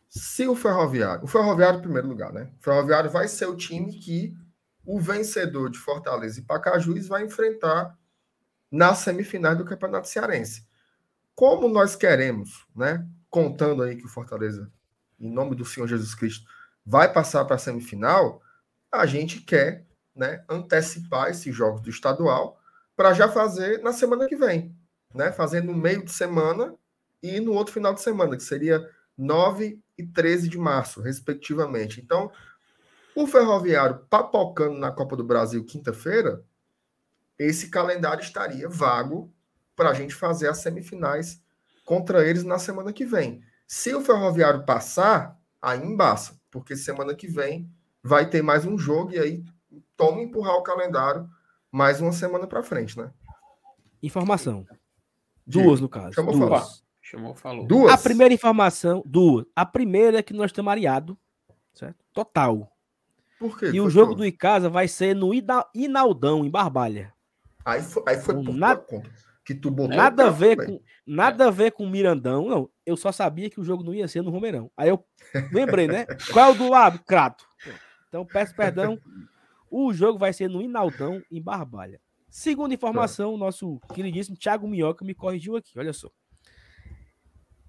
se 0.10 0.48
o 0.48 0.56
Ferroviário, 0.56 1.24
o 1.24 1.28
Ferroviário 1.28 1.80
em 1.80 1.84
primeiro 1.84 2.08
lugar, 2.08 2.34
né? 2.34 2.52
O 2.60 2.64
Ferroviário 2.64 3.10
vai 3.10 3.28
ser 3.28 3.46
o 3.46 3.56
time 3.56 3.94
que 3.94 4.34
o 4.84 5.00
vencedor 5.00 5.70
de 5.70 5.78
Fortaleza 5.78 6.40
e 6.40 6.44
Pacajus 6.44 7.08
vai 7.08 7.24
enfrentar 7.24 7.96
nas 8.72 9.00
semifinais 9.00 9.58
do 9.58 9.66
Campeonato 9.66 10.08
Cearense. 10.08 10.66
Como 11.36 11.68
nós 11.68 11.96
queremos, 11.96 12.66
né? 12.76 13.08
Contando 13.30 13.84
aí 13.84 13.96
que 13.96 14.06
o 14.06 14.10
Fortaleza, 14.10 14.72
em 15.20 15.30
nome 15.30 15.56
do 15.56 15.66
Senhor 15.66 15.88
Jesus 15.88 16.14
Cristo, 16.14 16.46
vai 16.86 17.12
passar 17.12 17.46
para 17.46 17.56
a 17.56 17.60
semifinal, 17.60 18.42
a 18.92 19.06
gente 19.06 19.42
quer 19.42 19.86
né, 20.16 20.44
antecipar 20.50 21.30
esses 21.30 21.56
jogos 21.56 21.82
do 21.82 21.90
estadual 21.90 22.60
para 22.96 23.14
já 23.14 23.30
fazer 23.30 23.82
na 23.82 23.94
semana 23.94 24.28
que 24.28 24.36
vem, 24.36 24.76
né? 25.14 25.32
Fazer 25.32 25.64
no 25.64 25.74
meio 25.74 26.04
de 26.04 26.12
semana 26.12 26.76
e 27.22 27.40
no 27.40 27.54
outro 27.54 27.74
final 27.74 27.94
de 27.94 28.02
semana, 28.02 28.36
que 28.36 28.44
seria 28.44 28.86
9 29.18 29.82
e 29.98 30.06
13 30.06 30.50
de 30.50 30.58
março, 30.58 31.02
respectivamente. 31.02 32.02
Então, 32.02 32.32
o 33.16 33.28
Ferroviário 33.28 34.06
papocando 34.10 34.78
na 34.78 34.92
Copa 34.92 35.16
do 35.16 35.24
Brasil 35.24 35.64
quinta-feira, 35.64 36.44
esse 37.40 37.70
calendário 37.70 38.22
estaria 38.22 38.68
vago 38.68 39.34
para 39.76 39.92
a 39.92 39.94
gente 39.94 40.14
fazer 40.14 40.50
as 40.50 40.58
semifinais 40.58 41.42
contra 41.86 42.28
eles 42.28 42.44
na 42.44 42.60
semana 42.60 42.92
que 42.92 43.06
vem. 43.06 43.42
Se 43.66 43.96
o 43.96 44.02
Ferroviário 44.02 44.66
passar, 44.66 45.40
aí 45.62 45.82
embaça, 45.82 46.38
porque 46.52 46.76
semana 46.76 47.16
que 47.16 47.28
vem 47.28 47.72
vai 48.04 48.30
ter 48.30 48.42
mais 48.42 48.66
um 48.66 48.78
jogo 48.78 49.12
e 49.14 49.20
aí 49.20 49.44
toma 49.96 50.22
empurrar 50.22 50.56
o 50.56 50.64
calendário 50.64 51.30
mais 51.72 52.02
uma 52.02 52.12
semana 52.12 52.46
para 52.46 52.62
frente, 52.62 52.98
né? 52.98 53.12
Informação. 54.04 54.66
Duas, 55.48 55.80
no 55.80 55.88
caso. 55.88 56.14
Chamou, 56.14 56.34
duas. 56.34 56.50
Falou. 56.50 56.70
Chamou, 57.02 57.36
falou. 57.36 57.68
Duas. 57.68 57.94
A 57.94 57.98
primeira 57.98 58.34
informação, 58.34 59.02
duas. 59.06 59.46
A 59.56 59.66
primeira 59.66 60.20
é 60.20 60.24
que 60.24 60.34
nós 60.34 60.52
estamos 60.52 60.72
areados, 60.72 61.16
certo? 61.74 62.04
Total. 62.14 62.72
Por 63.40 63.58
quê? 63.58 63.72
E 63.74 63.80
o 63.80 63.90
jogo 63.90 64.14
do 64.14 64.26
Icasa 64.26 64.70
vai 64.70 64.88
ser 64.88 65.16
no 65.16 65.32
Inaldão, 65.74 66.44
em 66.44 66.50
Barbalha. 66.50 67.14
Aí 67.66 67.82
foi, 67.82 68.04
aí 68.08 68.18
foi 68.20 68.36
por 68.36 68.54
nada, 68.54 68.82
conta. 68.82 69.10
Que 69.46 69.56
tu 69.56 69.72
botou 69.72 69.98
nada 69.98 70.28
a 70.28 70.30
ver 70.30 70.56
com 70.56 70.80
nada 71.06 71.48
a 71.48 71.52
ver 71.52 71.72
com 71.72 71.84
o 71.84 71.90
Mirandão, 71.90 72.48
não. 72.48 72.70
Eu 72.86 72.96
só 72.96 73.12
sabia 73.12 73.50
que 73.50 73.60
o 73.60 73.64
jogo 73.64 73.84
não 73.84 73.94
ia 73.94 74.08
ser 74.08 74.22
no 74.22 74.30
Romeirão. 74.30 74.72
Aí 74.78 74.90
eu 74.90 75.04
lembrei, 75.52 75.88
né? 75.88 76.06
Qual 76.32 76.50
é 76.50 76.52
o 76.52 76.58
do 76.58 76.70
lado? 76.70 77.00
Crato. 77.00 77.46
Então 78.08 78.26
peço 78.26 78.56
perdão 78.56 79.00
o 79.70 79.94
jogo 79.94 80.18
vai 80.18 80.34
ser 80.34 80.50
no 80.50 80.62
Inaldão, 80.62 81.22
em 81.32 81.42
Barbalha. 81.42 82.02
Segunda 82.30 82.74
informação, 82.74 83.34
o 83.34 83.38
nosso 83.38 83.80
queridíssimo 83.94 84.38
Thiago 84.38 84.68
Minhoca 84.68 85.06
me 85.06 85.14
corrigiu 85.14 85.56
aqui, 85.56 85.78
olha 85.78 85.94
só. 85.94 86.10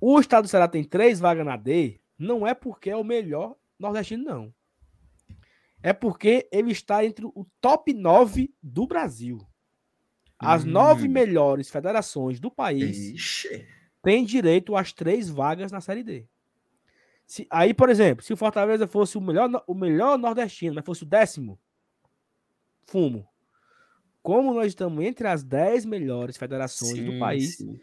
O 0.01 0.19
estado 0.19 0.45
do 0.45 0.49
Ceará 0.49 0.67
tem 0.67 0.83
três 0.83 1.21
vagas 1.21 1.45
na 1.45 1.57
D, 1.57 2.01
não 2.19 2.47
é 2.47 2.55
porque 2.55 2.91
é 2.91 2.97
o 2.97 3.05
melhor 3.05 3.57
nordestino, 3.79 4.25
não. 4.25 4.55
É 5.83 5.93
porque 5.93 6.49
ele 6.53 6.73
está 6.73 7.05
entre 7.05 7.25
o 7.25 7.47
top 7.61 7.93
9 7.93 8.53
do 8.63 8.87
Brasil. 8.87 9.39
As 10.41 10.65
hum. 10.65 10.71
nove 10.71 11.07
melhores 11.07 11.69
federações 11.69 12.41
do 12.41 12.51
país 12.51 12.97
Ixi. 13.15 13.67
têm 14.03 14.25
direito 14.25 14.75
às 14.75 14.93
três 14.93 15.29
vagas 15.29 15.71
na 15.71 15.81
Série 15.81 16.03
D. 16.03 16.27
Se, 17.27 17.47
aí, 17.51 17.75
por 17.75 17.91
exemplo, 17.91 18.25
se 18.25 18.33
o 18.33 18.37
Fortaleza 18.37 18.89
fosse 18.89 19.19
o 19.19 19.21
melhor, 19.21 19.63
o 19.67 19.75
melhor 19.75 20.19
nordestino, 20.19 20.75
mas 20.75 20.85
fosse 20.85 21.03
o 21.03 21.07
décimo, 21.07 21.61
fumo. 22.87 23.29
Como 24.23 24.53
nós 24.53 24.67
estamos 24.67 25.05
entre 25.05 25.29
as 25.29 25.43
10 25.43 25.85
melhores 25.85 26.37
federações 26.37 26.99
sim, 26.99 27.05
do 27.05 27.19
país, 27.19 27.57
sim. 27.57 27.81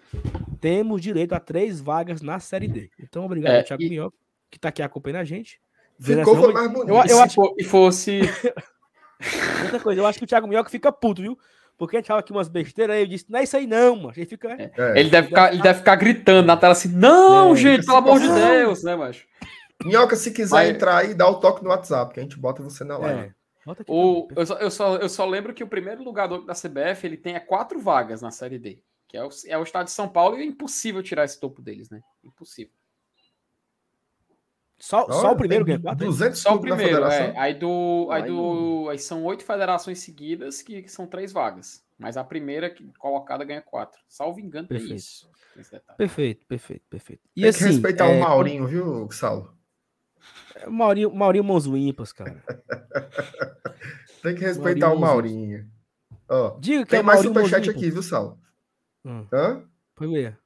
temos 0.60 1.01
direito 1.01 1.34
a 1.34 1.39
três 1.39 1.80
vagas 1.80 2.22
na 2.22 2.39
Série 2.39 2.68
D. 2.68 2.91
Então, 2.99 3.26
obrigado, 3.26 3.53
é, 3.53 3.64
Thiago 3.64 3.82
e... 3.84 3.89
Minhoca, 3.89 4.18
que 4.51 4.58
está 4.58 4.70
aqui 4.70 4.82
acompanhando 4.82 5.22
a 5.22 5.24
gente. 5.24 5.62
Ficou 5.99 6.36
foi 6.36 6.53
mais 6.53 6.72
bonito. 6.72 6.89
Eu, 6.89 7.03
eu 7.05 7.22
acho 7.22 7.55
que 7.55 7.64
fosse. 7.64 8.20
Outra 9.64 9.80
coisa, 9.80 10.01
eu 10.01 10.05
acho 10.05 10.20
que 10.20 10.26
o 10.26 10.28
Thiago 10.28 10.47
Minhoca 10.47 10.70
fica 10.70 10.91
puto, 10.91 11.22
viu? 11.22 11.39
Porque 11.78 11.96
a 11.96 12.00
gente 12.00 12.08
fala 12.08 12.22
aqui 12.22 12.32
umas 12.32 12.48
besteiras 12.48 12.96
aí, 12.96 13.04
eu 13.04 13.08
disse, 13.08 13.26
não 13.30 13.40
é 13.40 13.44
isso 13.44 13.56
aí 13.56 13.68
não, 13.68 13.96
mano. 13.96 14.14
Ele 14.18 14.26
fica. 14.26 14.50
É. 14.54 14.72
É. 14.76 15.00
Ele, 15.00 15.10
deve 15.10 15.28
ficar, 15.28 15.54
ele 15.54 15.62
deve 15.62 15.80
ficar 15.80 15.96
gritando 15.96 16.46
na 16.46 16.58
tela 16.58 16.72
assim, 16.72 16.90
não, 16.90 17.54
é, 17.54 17.56
gente, 17.56 17.86
pelo 17.86 17.98
amor 17.98 18.20
de 18.20 18.28
Deus, 18.28 18.84
né, 18.84 18.96
macho? 18.96 19.28
Minhoca, 19.86 20.16
se 20.16 20.32
quiser 20.32 20.56
Mas... 20.56 20.70
entrar 20.70 20.98
aí, 20.98 21.14
dá 21.14 21.30
o 21.30 21.40
toque 21.40 21.64
no 21.64 21.70
WhatsApp, 21.70 22.14
que 22.14 22.20
a 22.20 22.24
gente 22.24 22.40
bota 22.40 22.64
você 22.64 22.84
na 22.84 22.98
live. 22.98 23.30
É. 23.30 23.38
O, 23.88 24.28
eu, 24.36 24.46
só, 24.46 24.56
eu, 24.56 24.72
só, 24.72 24.96
eu 24.96 25.10
só 25.10 25.26
lembro 25.26 25.54
que 25.54 25.64
o 25.64 25.68
primeiro 25.68 26.02
lugar 26.02 26.28
da 26.28 26.54
CBF 26.54 27.06
ele 27.06 27.18
tem 27.18 27.38
quatro 27.42 27.80
vagas 27.80 28.22
na 28.22 28.32
Série 28.32 28.58
D, 28.58 28.80
que 29.08 29.18
é 29.18 29.24
o, 29.24 29.30
é 29.46 29.58
o 29.58 29.64
estado 29.64 29.86
de 29.86 29.92
São 29.92 30.08
Paulo, 30.08 30.38
e 30.38 30.42
é 30.42 30.46
impossível 30.46 31.04
tirar 31.04 31.26
esse 31.26 31.40
topo 31.40 31.62
deles, 31.62 31.90
né? 31.90 32.02
Impossível. 32.24 32.74
Só, 34.80 35.06
Olha, 35.06 35.14
só 35.14 35.32
o 35.32 35.36
primeiro 35.36 35.66
ganha 35.66 35.80
quatro? 35.80 36.06
200 36.06 36.40
só 36.40 36.56
o 36.56 36.60
primeiro, 36.60 37.04
é. 37.06 37.36
Aí, 37.38 37.56
do, 37.56 38.08
aí, 38.12 38.24
do, 38.24 38.88
aí 38.90 39.00
são 39.00 39.24
oito 39.26 39.44
federações 39.44 40.00
seguidas 40.00 40.62
que, 40.62 40.84
que, 40.84 40.92
são 40.92 41.08
três 41.08 41.32
vagas. 41.32 41.84
Mas 41.98 42.16
a 42.16 42.24
primeira 42.24 42.74
colocada 43.00 43.44
ganha 43.44 43.62
quatro. 43.62 44.00
Salvo 44.08 44.40
engano, 44.40 44.68
perfeito. 44.68 44.94
é 44.94 44.96
isso. 44.96 45.30
Perfeito, 45.98 46.46
perfeito, 46.46 46.84
perfeito. 46.88 47.24
E 47.36 47.42
Tem 47.42 47.50
assim, 47.50 47.60
que 47.60 47.72
respeitar 47.72 48.06
é... 48.06 48.16
o 48.16 48.20
Maurinho, 48.20 48.68
viu, 48.68 49.10
Saulo? 49.12 49.58
Maurinho, 50.68 51.14
Maurinho 51.14 51.44
Mãos 51.44 51.66
Limpas, 51.66 52.14
cara. 52.14 52.44
Tem 54.22 54.36
que 54.36 54.42
respeitar 54.42 54.88
Maurinho 54.88 54.96
o 54.96 55.00
Maurinho. 55.00 55.72
Ó, 56.30 56.60
Diga 56.60 56.84
que 56.84 56.92
tem 56.92 57.00
é 57.00 57.04
mais 57.04 57.22
superchat 57.22 57.70
aqui, 57.70 57.90
viu, 57.90 58.04
Sal? 58.04 58.38
Hum. 59.04 59.26
Hã? 59.32 59.64
Foi 59.96 60.08
ler. 60.08 60.38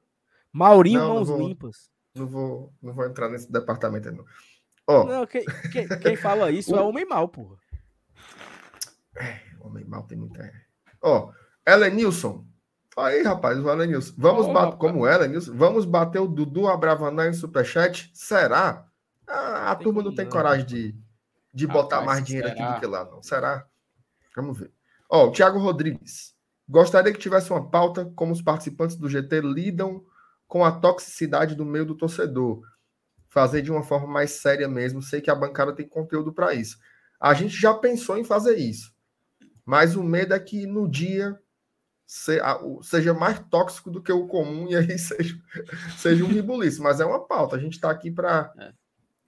Maurinho 0.52 1.00
não, 1.00 1.14
Mãos 1.14 1.28
não 1.28 1.36
vou, 1.36 1.48
Limpas. 1.48 1.91
Não 2.14 2.26
vou, 2.26 2.72
não 2.82 2.92
vou 2.92 3.06
entrar 3.06 3.28
nesse 3.28 3.50
departamento 3.50 4.08
aí, 4.08 4.14
não. 4.14 4.24
Ó, 4.86 5.04
não, 5.04 5.26
quem, 5.26 5.44
quem, 5.72 5.88
quem 5.88 6.16
fala 6.16 6.50
isso 6.50 6.72
o... 6.74 6.78
é 6.78 6.82
homem 6.82 7.06
mal, 7.06 7.28
porra. 7.28 7.56
É, 9.16 9.40
homem 9.60 9.84
mal 9.84 10.02
tem 10.04 10.18
muita. 10.18 10.52
Ó, 11.00 11.32
Elenilson. 11.66 12.46
Aí, 12.96 13.22
rapaz, 13.22 13.58
o 13.58 13.70
Elenilson. 13.70 14.14
Vamos 14.18 14.46
oh, 14.46 14.52
bater, 14.52 14.76
como 14.76 15.06
Elenilson, 15.06 15.56
vamos 15.56 15.84
bater 15.84 16.18
o 16.18 16.26
Dudu 16.26 16.68
Abravanel 16.68 17.30
em 17.30 17.32
superchat? 17.32 18.10
Será? 18.12 18.86
A, 19.26 19.70
a 19.70 19.76
turma 19.76 20.02
não 20.02 20.14
tem 20.14 20.28
coragem 20.28 20.66
de, 20.66 20.94
de 21.54 21.66
botar 21.66 22.02
mais 22.02 22.22
dinheiro 22.22 22.48
será? 22.48 22.64
aqui 22.64 22.74
do 22.74 22.80
que 22.80 22.86
lá, 22.86 23.04
não. 23.04 23.22
Será? 23.22 23.66
Vamos 24.36 24.58
ver. 24.58 24.70
Ó, 25.08 25.28
o 25.28 25.32
Thiago 25.32 25.58
Rodrigues. 25.58 26.34
Gostaria 26.68 27.12
que 27.12 27.18
tivesse 27.18 27.50
uma 27.50 27.68
pauta 27.68 28.10
como 28.14 28.32
os 28.32 28.42
participantes 28.42 28.96
do 28.96 29.08
GT 29.08 29.40
lidam 29.40 30.04
com 30.52 30.66
a 30.66 30.70
toxicidade 30.70 31.54
do 31.54 31.64
meio 31.64 31.86
do 31.86 31.94
torcedor. 31.94 32.60
Fazer 33.30 33.62
de 33.62 33.72
uma 33.72 33.82
forma 33.82 34.06
mais 34.06 34.32
séria 34.32 34.68
mesmo. 34.68 35.00
Sei 35.00 35.18
que 35.18 35.30
a 35.30 35.34
bancada 35.34 35.74
tem 35.74 35.88
conteúdo 35.88 36.30
para 36.30 36.52
isso. 36.52 36.78
A 37.18 37.32
gente 37.32 37.58
já 37.58 37.72
pensou 37.72 38.18
em 38.18 38.24
fazer 38.24 38.58
isso. 38.58 38.94
Mas 39.64 39.96
o 39.96 40.02
medo 40.02 40.34
é 40.34 40.38
que 40.38 40.66
no 40.66 40.86
dia 40.86 41.40
seja 42.82 43.14
mais 43.14 43.38
tóxico 43.48 43.90
do 43.90 44.02
que 44.02 44.12
o 44.12 44.26
comum 44.26 44.68
e 44.68 44.76
aí 44.76 44.92
seja, 45.00 45.40
seja 45.96 46.22
um 46.22 46.28
ribuliço. 46.28 46.82
Mas 46.82 47.00
é 47.00 47.06
uma 47.06 47.26
pauta. 47.26 47.56
A 47.56 47.58
gente 47.58 47.76
está 47.76 47.90
aqui 47.90 48.10
para 48.10 48.52
é 48.58 48.74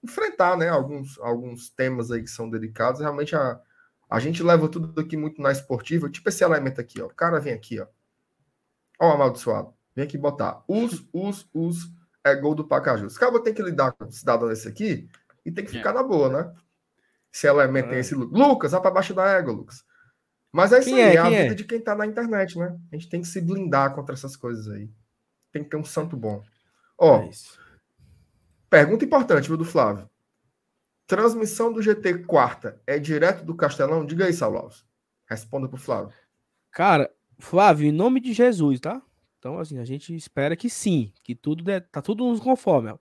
enfrentar 0.02 0.58
né, 0.58 0.68
alguns, 0.68 1.18
alguns 1.20 1.70
temas 1.70 2.10
aí 2.10 2.20
que 2.20 2.28
são 2.28 2.50
delicados. 2.50 3.00
Realmente 3.00 3.34
a, 3.34 3.58
a 4.10 4.20
gente 4.20 4.42
leva 4.42 4.68
tudo 4.68 5.00
aqui 5.00 5.16
muito 5.16 5.40
na 5.40 5.50
esportiva, 5.50 6.10
tipo 6.10 6.28
esse 6.28 6.44
elemento 6.44 6.82
aqui, 6.82 7.00
ó. 7.00 7.06
O 7.06 7.14
cara 7.14 7.40
vem 7.40 7.54
aqui, 7.54 7.80
ó. 7.80 7.86
Ó, 9.00 9.08
o 9.08 9.12
amaldiçoado. 9.14 9.74
Vem 9.94 10.04
aqui 10.04 10.18
botar. 10.18 10.62
Os, 10.66 11.06
os, 11.12 11.48
os 11.52 11.92
é 12.24 12.34
gol 12.34 12.54
do 12.54 12.66
Pacajus. 12.66 13.16
O 13.16 13.20
cara 13.20 13.42
tem 13.42 13.54
que 13.54 13.62
lidar 13.62 13.92
com 13.92 14.06
o 14.06 14.12
cidadão 14.12 14.48
desse 14.48 14.66
aqui 14.66 15.08
e 15.44 15.52
tem 15.52 15.64
que 15.64 15.72
ficar 15.72 15.90
é. 15.90 15.94
na 15.94 16.02
boa, 16.02 16.28
né? 16.28 16.54
Esse 17.32 17.46
elemento 17.46 17.86
é. 17.86 17.90
tem 17.90 17.98
esse. 18.00 18.14
Lucas, 18.14 18.72
vai 18.72 18.80
para 18.80 18.90
baixo 18.90 19.14
da 19.14 19.26
égua, 19.26 19.52
Lucas. 19.52 19.84
Mas 20.52 20.72
é 20.72 20.78
isso 20.78 20.88
quem 20.88 21.02
aí, 21.02 21.10
é, 21.10 21.14
é 21.14 21.18
a 21.18 21.24
vida 21.24 21.52
é? 21.52 21.54
de 21.54 21.64
quem 21.64 21.80
tá 21.80 21.94
na 21.94 22.06
internet, 22.06 22.58
né? 22.58 22.78
A 22.92 22.96
gente 22.96 23.08
tem 23.08 23.20
que 23.20 23.26
se 23.26 23.40
blindar 23.40 23.94
contra 23.94 24.14
essas 24.14 24.36
coisas 24.36 24.68
aí. 24.68 24.88
Tem 25.52 25.64
que 25.64 25.70
ter 25.70 25.76
um 25.76 25.84
santo 25.84 26.16
bom. 26.16 26.42
Ó, 26.96 27.18
é 27.18 27.30
Pergunta 28.70 29.04
importante, 29.04 29.48
viu, 29.48 29.56
do 29.56 29.64
Flávio. 29.64 30.08
Transmissão 31.06 31.72
do 31.72 31.82
GT 31.82 32.24
quarta 32.24 32.80
é 32.86 32.98
direto 32.98 33.44
do 33.44 33.56
Castelão? 33.56 34.06
Diga 34.06 34.26
aí, 34.26 34.32
Saulo 34.32 34.58
Alves. 34.58 34.84
Responda 35.28 35.68
pro 35.68 35.76
Flávio. 35.76 36.14
Cara, 36.70 37.12
Flávio, 37.38 37.88
em 37.88 37.92
nome 37.92 38.20
de 38.20 38.32
Jesus, 38.32 38.80
tá? 38.80 39.02
Então, 39.44 39.58
assim, 39.58 39.78
a 39.78 39.84
gente 39.84 40.16
espera 40.16 40.56
que 40.56 40.70
sim, 40.70 41.12
que 41.22 41.34
tudo 41.34 41.62
de, 41.62 41.78
tá 41.78 42.00
tudo 42.00 42.24
nos 42.24 42.40
conforme. 42.40 42.94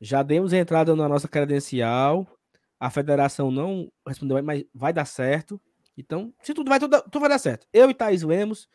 Já 0.00 0.22
demos 0.22 0.54
entrada 0.54 0.96
na 0.96 1.06
nossa 1.06 1.28
credencial, 1.28 2.26
a 2.80 2.88
federação 2.88 3.50
não 3.50 3.92
respondeu, 4.08 4.42
mas 4.42 4.64
vai 4.74 4.90
dar 4.90 5.04
certo. 5.04 5.60
Então, 5.94 6.32
se 6.42 6.54
tudo 6.54 6.70
vai, 6.70 6.80
tudo, 6.80 6.98
tudo 7.02 7.20
vai 7.20 7.28
dar 7.28 7.38
certo. 7.38 7.66
Eu 7.74 7.90
e 7.90 7.94
Thaís 7.94 8.22
Lemos, 8.22 8.70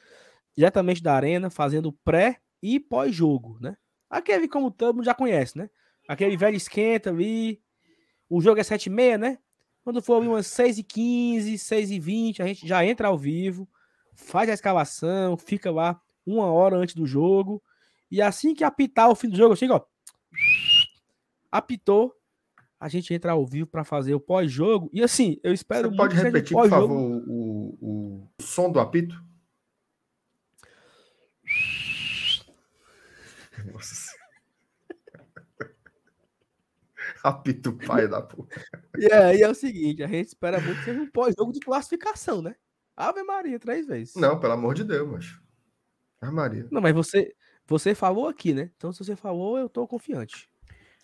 diretamente 0.55 1.01
da 1.01 1.15
Arena, 1.15 1.49
fazendo 1.49 1.91
pré 1.91 2.39
e 2.61 2.79
pós-jogo, 2.79 3.57
né? 3.59 3.75
Aquele, 4.07 4.47
como 4.47 4.69
todo 4.69 5.03
já 5.03 5.15
conhece, 5.15 5.57
né? 5.57 5.71
Aquele 6.07 6.37
velho 6.37 6.55
esquenta 6.55 7.09
ali. 7.09 7.59
O 8.29 8.39
jogo 8.39 8.59
é 8.59 8.63
7h30, 8.63 9.17
né? 9.17 9.39
Quando 9.83 10.03
for 10.03 10.21
umas 10.21 10.45
6h15, 10.45 11.55
6h20, 11.55 12.41
a 12.41 12.45
gente 12.45 12.67
já 12.67 12.85
entra 12.85 13.07
ao 13.07 13.17
vivo, 13.17 13.67
faz 14.13 14.47
a 14.51 14.53
escalação, 14.53 15.35
fica 15.35 15.71
lá 15.71 15.99
uma 16.27 16.51
hora 16.51 16.77
antes 16.77 16.93
do 16.93 17.05
jogo. 17.05 17.63
E 18.11 18.21
assim 18.21 18.53
que 18.53 18.63
apitar 18.63 19.09
o 19.09 19.15
fim 19.15 19.29
do 19.29 19.37
jogo, 19.37 19.53
assim, 19.53 19.69
ó. 19.69 19.81
Apitou, 21.51 22.13
a 22.79 22.87
gente 22.87 23.13
entra 23.13 23.31
ao 23.31 23.45
vivo 23.45 23.67
para 23.67 23.83
fazer 23.83 24.13
o 24.13 24.19
pós-jogo. 24.19 24.89
E 24.93 25.01
assim, 25.01 25.39
eu 25.43 25.53
espero 25.53 25.89
Você 25.89 25.97
pode 25.97 26.15
repetir, 26.15 26.55
por 26.55 26.69
favor, 26.69 26.91
o, 26.91 27.23
o, 27.27 28.27
o 28.37 28.41
som 28.41 28.71
do 28.71 28.79
apito? 28.79 29.15
Nossa. 33.73 34.15
Apito 37.23 37.73
pai 37.73 38.07
da 38.07 38.21
porra. 38.21 38.47
E 38.97 39.11
aí 39.11 39.41
é 39.41 39.49
o 39.49 39.55
seguinte, 39.55 40.03
a 40.03 40.07
gente 40.07 40.27
espera 40.27 40.61
muito 40.61 40.79
que 40.79 40.85
seja 40.85 41.01
um 41.01 41.09
pós-jogo 41.09 41.51
de 41.51 41.59
classificação, 41.59 42.41
né? 42.41 42.55
Ave 42.95 43.23
Maria, 43.23 43.59
três 43.59 43.85
vezes. 43.85 44.15
Não, 44.15 44.39
pelo 44.39 44.53
amor 44.53 44.73
de 44.73 44.83
Deus, 44.83 45.09
mas. 45.09 45.46
Ave 46.21 46.33
Maria. 46.33 46.67
Não, 46.71 46.81
mas 46.81 46.93
você, 46.93 47.33
você 47.65 47.93
falou 47.93 48.27
aqui, 48.27 48.53
né? 48.53 48.71
Então, 48.75 48.91
se 48.91 48.99
você 48.99 49.15
falou, 49.15 49.57
eu 49.57 49.69
tô 49.69 49.87
confiante. 49.87 50.49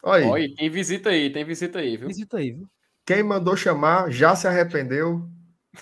Olha 0.04 0.26
aí. 0.26 0.30
Olha, 0.30 0.56
tem 0.56 0.70
visita 0.70 1.10
aí, 1.10 1.32
tem 1.32 1.46
visita 1.46 1.80
aí, 1.80 1.98
viu? 1.98 2.08
Visita 2.08 2.38
aí, 2.38 2.52
viu? 2.52 2.68
Quem 3.06 3.24
mandou 3.24 3.56
chamar 3.56 4.12
já 4.12 4.36
se 4.36 4.48
arrependeu. 4.48 5.28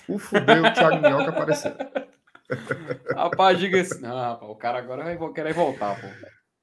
O 0.08 0.18
fudeu, 0.18 0.64
o 0.64 0.72
Thiago 0.72 1.02
Minhoca 1.02 1.30
apareceu. 1.30 1.72
Rapaz, 3.14 3.58
diga 3.58 3.80
assim. 3.80 4.00
Não, 4.00 4.14
rapaz, 4.14 4.50
o 4.50 4.54
cara 4.54 4.78
agora 4.78 5.04
vai 5.04 5.32
querer 5.32 5.54
voltar, 5.54 6.00
pô. 6.00 6.06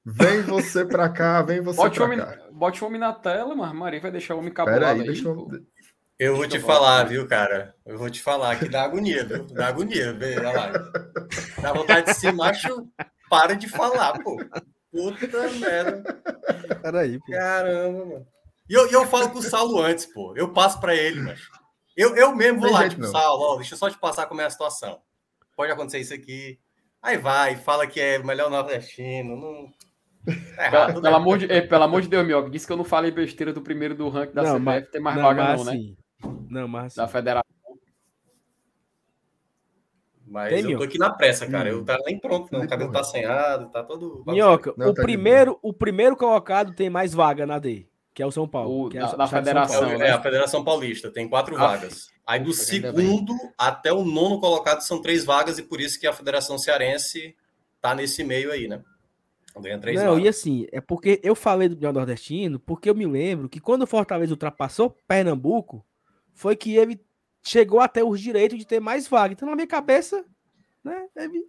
Vem 0.04 0.42
você 0.42 0.84
pra 0.84 1.08
cá, 1.08 1.42
vem 1.42 1.60
você 1.60 1.76
bote 1.76 1.96
pra 1.96 2.04
homem, 2.06 2.18
cá. 2.18 2.38
Bote 2.52 2.82
o 2.82 2.86
homem 2.86 3.00
na 3.00 3.12
tela, 3.12 3.54
mas 3.54 3.72
Maria 3.72 4.00
vai 4.00 4.10
deixar 4.10 4.34
o 4.34 4.38
homem 4.38 4.52
cabulado 4.52 4.80
Pera 4.80 4.92
aí, 4.92 5.00
aí. 5.00 5.06
deixa 5.06 5.28
eu... 5.28 5.48
Eu 6.20 6.36
vou 6.36 6.46
te 6.46 6.60
falar, 6.60 7.04
viu, 7.04 7.26
cara? 7.26 7.74
Eu 7.86 7.96
vou 7.96 8.10
te 8.10 8.20
falar 8.20 8.58
que 8.58 8.68
dá 8.68 8.82
agonia, 8.82 9.24
viu? 9.24 9.46
Dá 9.46 9.68
agonia, 9.68 10.12
na 10.12 10.52
live. 10.52 10.78
Dá 11.62 11.72
vontade 11.72 12.06
de 12.08 12.14
ser 12.14 12.30
macho, 12.30 12.86
para 13.30 13.54
de 13.56 13.66
falar, 13.66 14.22
pô. 14.22 14.36
Puta 14.92 15.48
merda. 15.52 16.02
Peraí, 16.82 17.18
pô. 17.18 17.32
Caramba, 17.32 18.04
mano. 18.04 18.26
E 18.68 18.74
eu, 18.74 18.86
e 18.90 18.92
eu 18.92 19.06
falo 19.06 19.30
com 19.30 19.38
o 19.38 19.42
Saulo 19.42 19.80
antes, 19.80 20.04
pô. 20.04 20.34
Eu 20.36 20.52
passo 20.52 20.78
pra 20.78 20.94
ele, 20.94 21.20
mas. 21.22 21.40
Eu, 21.96 22.14
eu 22.14 22.34
mesmo 22.36 22.60
vou 22.60 22.68
Tem 22.68 22.78
lá, 22.78 22.88
tipo, 22.88 23.00
não. 23.00 23.10
Saulo, 23.10 23.54
ó, 23.54 23.56
deixa 23.56 23.72
eu 23.72 23.78
só 23.78 23.88
te 23.88 23.98
passar 23.98 24.26
como 24.26 24.42
é 24.42 24.44
a 24.44 24.50
situação. 24.50 25.00
Pode 25.56 25.72
acontecer 25.72 26.00
isso 26.00 26.12
aqui. 26.12 26.58
Aí 27.02 27.16
vai, 27.16 27.56
fala 27.56 27.86
que 27.86 27.98
é 27.98 28.18
melhor 28.18 28.50
nordestino. 28.50 29.36
Não. 29.36 29.72
Tá 30.54 30.66
errado, 30.66 30.86
Pelo, 30.88 31.00
né? 31.00 31.02
pelo 31.08 31.16
amor 31.16 31.38
de, 31.38 31.50
é, 31.50 31.60
pelo 31.62 31.82
amor 31.82 32.02
de 32.02 32.08
Deus, 32.08 32.26
Mioca, 32.26 32.50
disse 32.50 32.66
que 32.66 32.72
eu 32.74 32.76
não 32.76 32.84
falei 32.84 33.10
besteira 33.10 33.54
do 33.54 33.62
primeiro 33.62 33.94
do 33.94 34.06
ranking 34.10 34.34
da 34.34 34.42
Não, 34.42 34.56
CBF, 34.56 34.64
mas- 34.64 34.88
tem 34.90 35.00
mais 35.00 35.16
não, 35.16 35.22
vaga 35.22 35.56
não, 35.56 35.64
né? 35.64 35.72
Não, 36.48 36.66
mas 36.68 36.94
Da 36.94 37.04
assim, 37.04 37.12
federação. 37.12 37.50
Mas 40.26 40.54
Tem, 40.62 40.70
eu 40.72 40.78
tô 40.78 40.84
aqui 40.84 40.96
na 40.98 41.10
pressa, 41.10 41.46
cara. 41.46 41.70
Hum. 41.74 41.78
Eu 41.78 41.84
tá 41.84 41.98
nem 42.06 42.18
pronto, 42.18 42.48
não. 42.52 42.64
O 42.64 42.68
cabelo 42.68 42.92
tá 42.92 43.00
assanhado, 43.00 43.68
tá 43.70 43.82
todo. 43.82 44.22
Minhoca, 44.26 44.72
Não, 44.76 44.90
o, 44.90 44.94
tá 44.94 45.02
primeiro, 45.02 45.58
o 45.60 45.72
primeiro 45.72 46.16
colocado 46.16 46.72
tem 46.72 46.88
mais 46.88 47.12
vaga 47.12 47.44
na 47.46 47.58
D, 47.58 47.88
que 48.14 48.22
é 48.22 48.26
o 48.26 48.30
São 48.30 48.46
Paulo. 48.46 48.86
O 48.86 48.88
que 48.90 48.96
é 48.98 49.00
da- 49.00 49.16
da 49.16 49.26
federação, 49.26 49.80
Paulo. 49.82 49.98
né? 49.98 50.06
É, 50.06 50.10
a 50.12 50.22
Federação 50.22 50.62
Paulista 50.64 51.10
tem 51.10 51.28
quatro 51.28 51.56
Ah, 51.56 51.58
vagas. 51.68 52.08
Aí 52.24 52.38
do 52.38 52.50
ainda 52.52 52.92
bem. 52.92 53.06
segundo 53.06 53.34
até 53.58 53.92
o 53.92 54.04
nono 54.04 54.38
colocado 54.38 54.82
são 54.82 55.02
três 55.02 55.24
vagas, 55.24 55.58
e 55.58 55.64
por 55.64 55.80
isso 55.80 55.98
que 55.98 56.06
a 56.06 56.12
Federação 56.12 56.56
Cearense 56.58 57.34
tá 57.80 57.92
nesse 57.92 58.22
meio 58.22 58.52
aí, 58.52 58.68
né? 58.68 58.84
Ganha 59.60 59.80
três 59.80 59.98
Não, 60.00 60.10
vagas. 60.10 60.24
e 60.24 60.28
assim, 60.28 60.66
é 60.70 60.80
porque 60.80 61.18
eu 61.24 61.34
falei 61.34 61.68
do 61.68 61.92
Nordestino, 61.92 62.60
porque 62.60 62.88
eu 62.88 62.94
me 62.94 63.04
lembro 63.04 63.48
que 63.48 63.58
quando 63.58 63.82
o 63.82 63.86
Fortaleza 63.86 64.32
ultrapassou 64.32 64.96
Pernambuco, 65.08 65.84
foi 66.40 66.56
que 66.56 66.74
ele 66.74 66.98
chegou 67.42 67.80
até 67.80 68.02
os 68.02 68.18
direitos 68.18 68.58
de 68.58 68.64
ter 68.66 68.80
mais 68.80 69.06
vaga. 69.06 69.34
Então, 69.34 69.46
na 69.46 69.54
minha 69.54 69.66
cabeça, 69.66 70.24
né, 70.82 71.06
ele- 71.14 71.46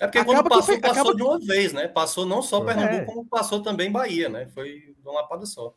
É 0.00 0.06
porque 0.06 0.18
acaba 0.18 0.48
quando 0.48 0.48
passou, 0.48 0.62
foi- 0.74 0.80
passou 0.80 1.14
de 1.14 1.22
uma 1.22 1.38
vez, 1.38 1.72
né? 1.74 1.88
Passou 1.88 2.24
não 2.24 2.40
só 2.40 2.62
É. 2.62 2.64
Pernambuco, 2.64 3.04
como 3.12 3.26
passou 3.26 3.62
também 3.62 3.92
Bahia, 3.92 4.30
né? 4.30 4.48
Foi 4.54 4.94
de 4.98 5.02
uma 5.04 5.12
lapada 5.20 5.44
só. 5.44 5.74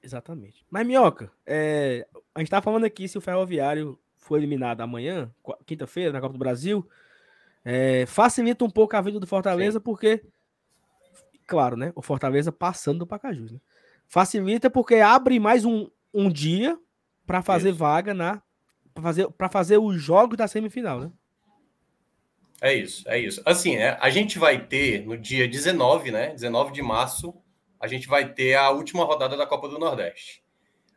Exatamente. 0.00 0.64
Mas, 0.70 0.86
Minhoca, 0.86 1.32
é, 1.44 2.06
a 2.32 2.38
gente 2.38 2.50
tá 2.50 2.62
falando 2.62 2.84
aqui 2.84 3.08
se 3.08 3.18
o 3.18 3.20
Ferroviário 3.20 3.98
for 4.16 4.36
eliminado 4.36 4.80
amanhã, 4.80 5.28
qu- 5.42 5.56
quinta-feira, 5.66 6.12
na 6.12 6.20
Copa 6.20 6.34
do 6.34 6.38
Brasil, 6.38 6.88
é, 7.64 8.06
facilita 8.06 8.64
um 8.64 8.70
pouco 8.70 8.94
a 8.96 9.00
vida 9.00 9.18
do 9.18 9.26
Fortaleza, 9.26 9.80
porque, 9.80 10.22
claro, 11.44 11.76
né? 11.76 11.92
O 11.96 12.02
Fortaleza 12.02 12.52
passando 12.52 13.00
do 13.00 13.06
Pacajus, 13.06 13.50
né? 13.50 13.60
Facilita 14.06 14.70
porque 14.70 14.96
abre 14.96 15.40
mais 15.40 15.64
um, 15.64 15.88
um 16.12 16.30
dia 16.30 16.78
para 17.26 17.42
fazer 17.42 17.70
Isso. 17.70 17.78
vaga 17.78 18.14
na. 18.14 18.42
para 18.92 19.02
fazer, 19.02 19.28
pra 19.30 19.48
fazer 19.48 19.78
os 19.78 20.00
jogos 20.00 20.36
da 20.36 20.48
semifinal, 20.48 21.00
né? 21.00 21.10
É 22.60 22.72
isso, 22.72 23.06
é 23.08 23.18
isso. 23.18 23.42
Assim, 23.44 23.76
é, 23.76 23.98
a 24.00 24.08
gente 24.08 24.38
vai 24.38 24.64
ter 24.64 25.04
no 25.04 25.18
dia 25.18 25.46
19, 25.46 26.10
né? 26.10 26.30
19 26.30 26.72
de 26.72 26.80
março, 26.80 27.34
a 27.78 27.86
gente 27.86 28.08
vai 28.08 28.32
ter 28.32 28.54
a 28.54 28.70
última 28.70 29.04
rodada 29.04 29.36
da 29.36 29.46
Copa 29.46 29.68
do 29.68 29.78
Nordeste. 29.78 30.42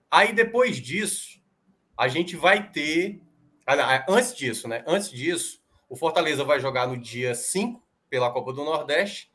Aí 0.09 0.31
depois 0.31 0.77
disso, 0.77 1.41
a 1.97 2.07
gente 2.07 2.35
vai 2.35 2.71
ter. 2.71 3.21
ah, 3.65 3.95
é, 3.95 4.05
Antes 4.07 4.33
disso, 4.33 4.67
né? 4.67 4.83
Antes 4.87 5.11
disso, 5.11 5.61
o 5.89 5.95
Fortaleza 5.97 6.43
vai 6.43 6.59
jogar 6.59 6.87
no 6.87 6.97
dia 6.97 7.35
5 7.35 7.83
pela 8.09 8.31
Copa 8.31 8.53
do 8.53 8.63
Nordeste. 8.63 9.29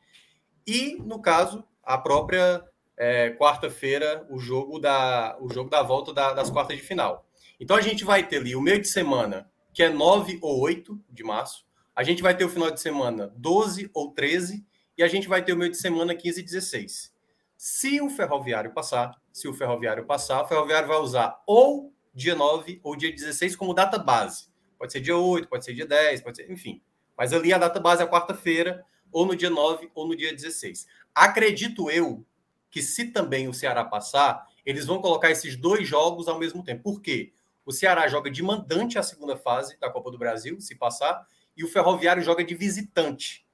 E, 0.65 0.95
no 1.05 1.21
caso, 1.21 1.63
a 1.83 1.97
própria 1.97 2.63
é, 2.97 3.31
quarta-feira, 3.31 4.25
o 4.29 4.37
jogo 4.39 4.79
da 4.79 5.37
o 5.39 5.51
jogo 5.51 5.69
da 5.69 5.81
volta 5.81 6.13
da- 6.13 6.33
das 6.33 6.49
quartas 6.49 6.77
de 6.77 6.83
final. 6.83 7.25
Então 7.59 7.75
a 7.75 7.81
gente 7.81 8.03
vai 8.03 8.27
ter 8.27 8.37
ali 8.37 8.55
o 8.55 8.61
meio 8.61 8.79
de 8.81 8.87
semana, 8.87 9.49
que 9.73 9.81
é 9.83 9.89
9 9.89 10.37
ou 10.41 10.59
8 10.59 10.99
de 11.09 11.23
março. 11.23 11.65
A 11.95 12.03
gente 12.03 12.21
vai 12.21 12.35
ter 12.35 12.43
o 12.45 12.49
final 12.49 12.71
de 12.71 12.79
semana 12.81 13.31
12 13.35 13.89
ou 13.93 14.11
13 14.11 14.65
e 14.97 15.03
a 15.03 15.07
gente 15.07 15.27
vai 15.27 15.43
ter 15.43 15.53
o 15.53 15.57
meio 15.57 15.71
de 15.71 15.77
semana 15.77 16.13
15 16.15 16.39
e 16.39 16.43
16. 16.43 17.13
Se 17.57 18.01
o 18.01 18.09
ferroviário 18.09 18.71
passar, 18.73 19.19
se 19.31 19.47
o 19.47 19.53
ferroviário 19.53 20.05
passar, 20.05 20.43
o 20.43 20.47
ferroviário 20.47 20.87
vai 20.87 20.97
usar 20.97 21.41
ou 21.47 21.93
dia 22.13 22.35
9 22.35 22.79
ou 22.83 22.95
dia 22.95 23.11
16 23.11 23.55
como 23.55 23.73
data 23.73 23.97
base. 23.97 24.47
Pode 24.77 24.91
ser 24.91 24.99
dia 24.99 25.17
8, 25.17 25.47
pode 25.47 25.63
ser 25.63 25.73
dia 25.73 25.85
10, 25.85 26.21
pode 26.21 26.37
ser, 26.37 26.51
enfim. 26.51 26.81
Mas 27.17 27.31
ali 27.31 27.53
a 27.53 27.57
data 27.57 27.79
base 27.79 28.03
é 28.03 28.07
quarta-feira, 28.07 28.83
ou 29.11 29.25
no 29.25 29.35
dia 29.35 29.49
9 29.49 29.89
ou 29.95 30.07
no 30.07 30.15
dia 30.15 30.33
16. 30.33 30.85
Acredito 31.13 31.89
eu 31.89 32.25
que 32.73 32.81
se 32.81 33.05
também 33.05 33.47
o 33.47 33.53
Ceará 33.53 33.85
passar, 33.85 34.47
eles 34.65 34.87
vão 34.87 34.99
colocar 34.99 35.29
esses 35.29 35.55
dois 35.55 35.87
jogos 35.87 36.27
ao 36.27 36.39
mesmo 36.39 36.63
tempo. 36.63 36.81
Por 36.81 37.01
quê? 37.03 37.31
O 37.63 37.71
Ceará 37.71 38.07
joga 38.07 38.31
de 38.31 38.41
mandante 38.41 38.97
a 38.97 39.03
segunda 39.03 39.37
fase 39.37 39.79
da 39.79 39.91
Copa 39.91 40.09
do 40.09 40.17
Brasil, 40.17 40.59
se 40.59 40.73
passar, 40.73 41.23
e 41.55 41.63
o 41.63 41.67
Ferroviário 41.67 42.23
joga 42.23 42.43
de 42.43 42.55
visitante. 42.55 43.45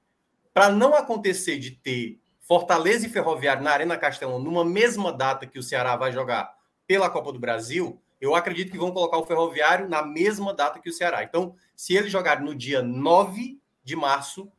Para 0.54 0.70
não 0.70 0.94
acontecer 0.94 1.58
de 1.58 1.72
ter 1.72 2.18
Fortaleza 2.40 3.06
e 3.06 3.10
Ferroviário 3.10 3.62
na 3.62 3.72
Arena 3.72 3.98
Castelão 3.98 4.38
numa 4.38 4.64
mesma 4.64 5.12
data 5.12 5.46
que 5.46 5.58
o 5.58 5.62
Ceará 5.62 5.96
vai 5.96 6.10
jogar 6.10 6.56
pela 6.86 7.10
Copa 7.10 7.30
do 7.30 7.38
Brasil, 7.38 8.00
eu 8.18 8.34
acredito 8.34 8.72
que 8.72 8.78
vão 8.78 8.90
colocar 8.90 9.18
o 9.18 9.26
Ferroviário 9.26 9.86
na 9.86 10.02
mesma 10.02 10.54
data 10.54 10.80
que 10.80 10.88
o 10.88 10.92
Ceará. 10.94 11.22
Então, 11.22 11.54
se 11.76 11.94
eles 11.94 12.10
jogarem 12.10 12.42
no 12.42 12.54
dia 12.54 12.80
9 12.80 13.60
de 13.84 13.94
março, 13.94 14.50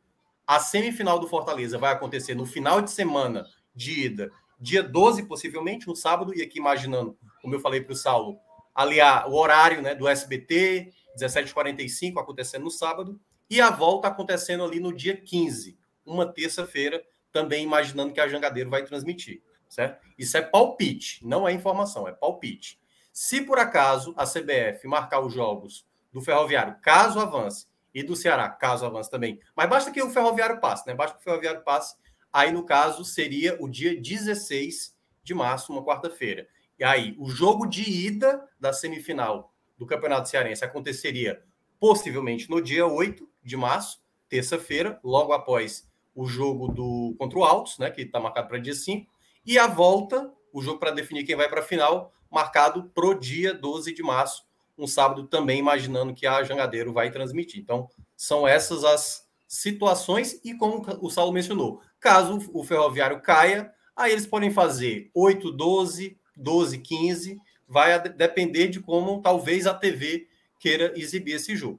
a 0.46 0.60
semifinal 0.60 1.18
do 1.18 1.28
Fortaleza 1.28 1.78
vai 1.78 1.92
acontecer 1.92 2.36
no 2.36 2.46
final 2.46 2.80
de 2.80 2.92
semana 2.92 3.44
de 3.74 4.06
ida, 4.06 4.30
dia 4.62 4.82
12, 4.82 5.24
possivelmente, 5.24 5.88
no 5.88 5.96
sábado, 5.96 6.32
e 6.34 6.40
aqui 6.40 6.58
imaginando, 6.58 7.18
como 7.42 7.54
eu 7.54 7.60
falei 7.60 7.80
para 7.80 7.92
o 7.92 7.96
Saulo, 7.96 8.38
aliar 8.72 9.28
o 9.28 9.34
horário 9.34 9.82
né, 9.82 9.94
do 9.94 10.06
SBT, 10.06 10.92
17h45, 11.18 12.20
acontecendo 12.20 12.62
no 12.62 12.70
sábado, 12.70 13.20
e 13.50 13.60
a 13.60 13.70
volta 13.70 14.06
acontecendo 14.06 14.64
ali 14.64 14.78
no 14.78 14.94
dia 14.94 15.16
15, 15.16 15.76
uma 16.06 16.24
terça-feira, 16.24 17.04
também 17.32 17.64
imaginando 17.64 18.12
que 18.12 18.20
a 18.20 18.28
Jangadeiro 18.28 18.70
vai 18.70 18.84
transmitir, 18.84 19.42
certo? 19.68 20.00
Isso 20.16 20.36
é 20.36 20.42
palpite, 20.42 21.26
não 21.26 21.48
é 21.48 21.52
informação, 21.52 22.06
é 22.06 22.12
palpite. 22.12 22.80
Se 23.12 23.40
por 23.40 23.58
acaso 23.58 24.14
a 24.16 24.24
CBF 24.24 24.86
marcar 24.86 25.20
os 25.20 25.34
jogos 25.34 25.84
do 26.12 26.20
Ferroviário, 26.20 26.76
caso 26.80 27.18
avance, 27.18 27.66
e 27.94 28.02
do 28.02 28.16
Ceará, 28.16 28.48
caso 28.48 28.86
avance 28.86 29.10
também, 29.10 29.38
mas 29.54 29.68
basta 29.68 29.90
que 29.90 30.02
o 30.02 30.10
Ferroviário 30.10 30.60
passe, 30.60 30.86
né? 30.86 30.94
Basta 30.94 31.16
que 31.16 31.20
o 31.20 31.24
Ferroviário 31.24 31.62
passe, 31.62 31.96
aí 32.32 32.50
no 32.50 32.64
caso 32.64 33.04
seria 33.04 33.56
o 33.60 33.68
dia 33.68 34.00
16 34.00 34.96
de 35.22 35.34
março, 35.34 35.72
uma 35.72 35.84
quarta-feira. 35.84 36.48
E 36.78 36.84
aí, 36.84 37.14
o 37.18 37.28
jogo 37.30 37.66
de 37.66 37.82
ida 37.82 38.48
da 38.58 38.72
semifinal 38.72 39.54
do 39.76 39.86
Campeonato 39.86 40.28
Cearense 40.28 40.64
aconteceria 40.64 41.42
possivelmente 41.78 42.48
no 42.48 42.60
dia 42.60 42.86
8 42.86 43.28
de 43.42 43.56
março, 43.56 44.00
terça-feira, 44.28 44.98
logo 45.02 45.32
após 45.32 45.88
o 46.14 46.26
jogo 46.26 46.68
do 46.68 47.14
contra 47.18 47.38
o 47.38 47.44
Altos, 47.44 47.78
né, 47.78 47.90
que 47.90 48.02
está 48.02 48.20
marcado 48.20 48.48
para 48.48 48.58
dia 48.58 48.74
5, 48.74 49.10
e 49.44 49.58
a 49.58 49.66
volta, 49.66 50.32
o 50.52 50.62
jogo 50.62 50.78
para 50.78 50.90
definir 50.90 51.24
quem 51.24 51.36
vai 51.36 51.48
para 51.48 51.60
a 51.60 51.64
final, 51.64 52.12
marcado 52.30 52.84
para 52.94 53.06
o 53.06 53.14
dia 53.14 53.52
12 53.52 53.92
de 53.92 54.02
março, 54.02 54.44
um 54.76 54.86
sábado 54.86 55.26
também 55.26 55.58
imaginando 55.58 56.14
que 56.14 56.26
a 56.26 56.42
Jangadeiro 56.42 56.92
vai 56.92 57.10
transmitir. 57.10 57.60
Então, 57.60 57.88
são 58.16 58.46
essas 58.46 58.84
as 58.84 59.28
situações 59.52 60.40
e 60.42 60.54
como 60.54 60.82
o 61.02 61.10
Saulo 61.10 61.30
mencionou, 61.30 61.82
caso 62.00 62.40
o 62.54 62.64
Ferroviário 62.64 63.20
caia, 63.20 63.70
aí 63.94 64.10
eles 64.10 64.26
podem 64.26 64.50
fazer 64.50 65.10
8, 65.14 65.52
12, 65.52 66.16
12, 66.34 66.78
15, 66.78 67.36
vai 67.68 68.00
depender 68.00 68.68
de 68.68 68.80
como 68.80 69.20
talvez 69.20 69.66
a 69.66 69.74
TV 69.74 70.26
queira 70.58 70.98
exibir 70.98 71.34
esse 71.34 71.54
jogo. 71.54 71.78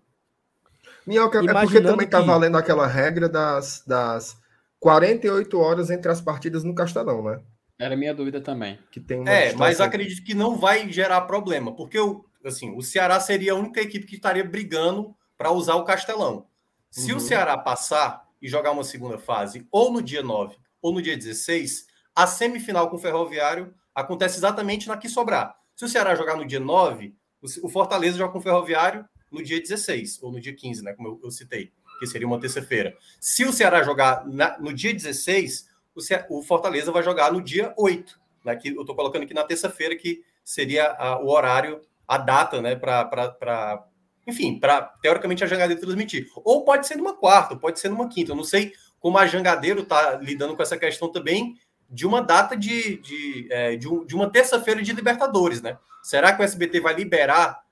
Minhoca, 1.06 1.40
é 1.40 1.52
porque 1.66 1.82
também 1.82 2.06
está 2.06 2.22
que... 2.22 2.28
valendo 2.28 2.58
aquela 2.58 2.86
regra 2.86 3.28
das, 3.28 3.84
das 3.88 4.38
48 4.80 5.60
horas 5.60 5.90
entre 5.90 6.12
as 6.12 6.22
partidas 6.22 6.64
no 6.64 6.76
Castelão, 6.76 7.24
né? 7.24 7.42
Era 7.80 7.98
minha 7.98 8.14
dúvida 8.14 8.40
também. 8.40 8.78
Que 8.92 9.00
tem 9.00 9.28
é, 9.28 9.52
mas 9.54 9.82
acredito 9.82 10.24
que 10.24 10.36
não 10.36 10.56
vai 10.58 10.88
gerar 10.92 11.22
problema, 11.22 11.76
porque 11.76 12.00
o, 12.00 12.24
assim, 12.46 12.78
o 12.78 12.84
Ceará 12.84 13.20
seria 13.20 13.54
a 13.54 13.56
única 13.56 13.82
equipe 13.82 14.06
que 14.06 14.16
estaria 14.16 14.44
brigando 14.44 15.16
para 15.36 15.52
usar 15.52 15.74
o 15.74 15.84
Castelão. 15.84 16.46
Se 16.94 17.12
uhum. 17.12 17.18
o 17.18 17.20
Ceará 17.20 17.58
passar 17.58 18.30
e 18.40 18.48
jogar 18.48 18.70
uma 18.70 18.84
segunda 18.84 19.18
fase, 19.18 19.68
ou 19.72 19.92
no 19.92 20.00
dia 20.00 20.22
9 20.22 20.56
ou 20.80 20.94
no 20.94 21.02
dia 21.02 21.18
16, 21.18 21.88
a 22.16 22.28
semifinal 22.28 22.88
com 22.88 22.98
o 22.98 23.00
Ferroviário 23.00 23.74
acontece 23.96 24.38
exatamente 24.38 24.88
na 24.88 24.96
que 24.96 25.10
sobrar. 25.10 25.58
Se 25.76 25.86
o 25.86 25.88
Ceará 25.88 26.14
jogar 26.14 26.38
no 26.38 26.46
dia 26.46 26.60
9, 26.60 27.16
o 27.64 27.68
Fortaleza 27.68 28.16
joga 28.16 28.32
com 28.32 28.38
o 28.38 28.42
Ferroviário 28.44 29.04
no 29.32 29.42
dia 29.42 29.60
16, 29.60 30.22
ou 30.22 30.32
no 30.32 30.40
dia 30.40 30.56
15, 30.56 30.84
né? 30.84 30.94
Como 30.94 31.08
eu, 31.08 31.20
eu 31.24 31.32
citei, 31.32 31.72
que 32.00 32.06
seria 32.06 32.28
uma 32.28 32.40
terça-feira. 32.40 32.96
Se 33.20 33.44
o 33.44 33.52
Ceará 33.52 33.82
jogar 33.82 34.28
na, 34.28 34.60
no 34.60 34.72
dia 34.72 34.94
16, 34.94 35.68
o, 35.96 36.00
Ce... 36.00 36.26
o, 36.30 36.44
Fortaleza 36.44 36.92
vai 36.92 37.02
jogar 37.02 37.34
no 37.34 37.42
dia 37.42 37.74
8. 37.76 38.22
Né, 38.46 38.56
que 38.56 38.68
eu 38.70 38.82
estou 38.82 38.96
colocando 38.96 39.24
aqui 39.24 39.34
na 39.34 39.46
terça-feira, 39.46 39.96
que 39.96 40.24
seria 40.44 40.92
a, 40.92 41.20
o 41.20 41.30
horário, 41.30 41.82
a 42.08 42.20
data, 42.20 42.62
né? 42.62 42.76
Para 42.76 43.84
enfim, 44.26 44.60
para 44.60 44.82
teoricamente 45.02 45.44
a 45.44 45.48
Jangadeiro 45.48 45.82
transmitir. 45.82 46.30
Ou 46.44 46.64
pode 46.64 46.88
ser 46.88 46.96
numa 46.96 47.16
quarta, 47.16 47.56
pode 47.56 47.80
ser 47.80 47.90
numa 47.90 48.08
quinta. 48.08 48.32
Eu 48.32 48.36
não 48.36 48.44
sei 48.44 48.74
como 49.00 49.18
a 49.18 49.28
Jangadeiro 49.28 49.82
está 49.82 50.16
lidando 50.16 50.56
com 50.56 50.64
essa 50.64 50.78
questão 50.78 51.12
também 51.12 51.58
de 51.90 52.08
uma 52.08 52.22
data 52.22 52.56
de, 52.56 52.98
de, 52.98 53.48
é, 53.52 53.76
de, 53.76 53.88
um, 53.88 54.06
de 54.06 54.16
uma 54.16 54.30
terça-feira 54.30 54.82
de 54.82 54.94
Libertadores, 54.94 55.62
né? 55.62 55.78
Será 56.02 56.34
que 56.34 56.42
o 56.42 56.44
SBT 56.44 56.80
vai 56.80 56.94
liberar 56.96 57.64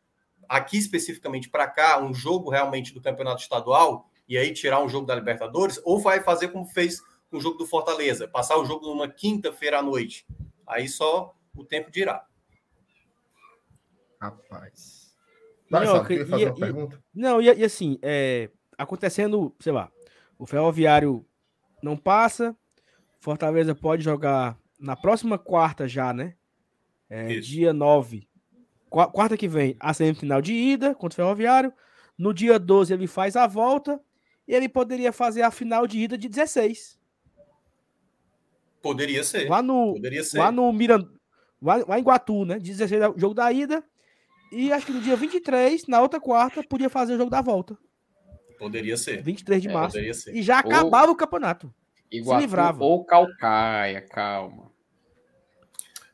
aqui 0.47 0.77
especificamente 0.77 1.49
para 1.49 1.67
cá 1.67 1.99
um 2.01 2.13
jogo 2.13 2.49
realmente 2.49 2.93
do 2.93 3.01
Campeonato 3.01 3.41
Estadual 3.41 4.09
e 4.27 4.37
aí 4.37 4.53
tirar 4.53 4.83
um 4.83 4.89
jogo 4.89 5.07
da 5.07 5.15
Libertadores? 5.15 5.81
Ou 5.83 5.99
vai 5.99 6.21
fazer 6.21 6.49
como 6.49 6.65
fez 6.65 7.01
com 7.29 7.37
o 7.37 7.41
jogo 7.41 7.57
do 7.57 7.65
Fortaleza, 7.65 8.27
passar 8.27 8.57
o 8.57 8.65
jogo 8.65 8.85
numa 8.85 9.07
quinta-feira 9.07 9.79
à 9.79 9.81
noite? 9.81 10.25
Aí 10.67 10.87
só 10.87 11.33
o 11.55 11.63
tempo 11.63 11.89
dirá. 11.89 12.25
Rapaz. 14.21 15.00
Vai, 15.71 15.85
não, 15.85 16.03
fazer 16.03 16.41
e, 16.41 16.45
uma 16.45 16.53
pergunta? 16.53 17.03
Não, 17.15 17.41
e, 17.41 17.45
e 17.45 17.63
assim, 17.63 17.97
é, 18.01 18.49
acontecendo, 18.77 19.55
sei 19.57 19.71
lá, 19.71 19.89
o 20.37 20.45
Ferroviário 20.45 21.25
não 21.81 21.95
passa, 21.95 22.53
Fortaleza 23.21 23.73
pode 23.73 24.03
jogar 24.03 24.57
na 24.77 24.97
próxima 24.97 25.39
quarta 25.39 25.87
já, 25.87 26.11
né? 26.11 26.35
É, 27.09 27.39
dia 27.39 27.71
9. 27.71 28.27
Quarta 28.89 29.37
que 29.37 29.47
vem, 29.47 29.77
a 29.79 29.93
semifinal 29.93 30.41
de 30.41 30.53
ida 30.53 30.93
contra 30.93 31.13
o 31.13 31.15
Ferroviário. 31.15 31.71
No 32.17 32.33
dia 32.33 32.59
12 32.59 32.93
ele 32.93 33.07
faz 33.07 33.37
a 33.37 33.47
volta 33.47 33.97
e 34.45 34.53
ele 34.53 34.67
poderia 34.67 35.13
fazer 35.13 35.41
a 35.43 35.51
final 35.51 35.87
de 35.87 35.99
ida 35.99 36.17
de 36.17 36.27
16. 36.27 36.99
Poderia 38.81 39.23
ser. 39.23 39.47
Lá 39.47 39.61
no, 39.61 39.93
Poderia 39.93 40.23
ser. 40.23 40.37
Lá 40.39 40.51
no 40.51 40.73
Mirand... 40.73 41.07
lá, 41.61 41.77
lá 41.87 41.97
em 41.97 42.03
Guatu, 42.03 42.43
né? 42.43 42.59
16 42.59 43.01
é 43.01 43.07
o 43.07 43.17
jogo 43.17 43.33
da 43.33 43.49
ida 43.53 43.81
e 44.51 44.71
acho 44.71 44.85
que 44.85 44.91
no 44.91 44.99
dia 44.99 45.15
23, 45.15 45.87
na 45.87 46.01
outra 46.01 46.19
quarta, 46.19 46.61
podia 46.63 46.89
fazer 46.89 47.13
o 47.13 47.17
jogo 47.17 47.31
da 47.31 47.41
volta. 47.41 47.77
Poderia 48.59 48.97
ser. 48.97 49.23
23 49.23 49.61
de 49.61 49.69
é, 49.69 49.73
março. 49.73 49.97
E 49.99 50.41
já 50.41 50.59
acabava 50.59 51.07
ou, 51.07 51.13
o 51.13 51.15
campeonato. 51.15 51.73
Iguatu, 52.11 52.41
se 52.41 52.45
livrava. 52.45 52.83
Ou 52.83 53.05
Calcaia, 53.05 54.01
calma. 54.01 54.69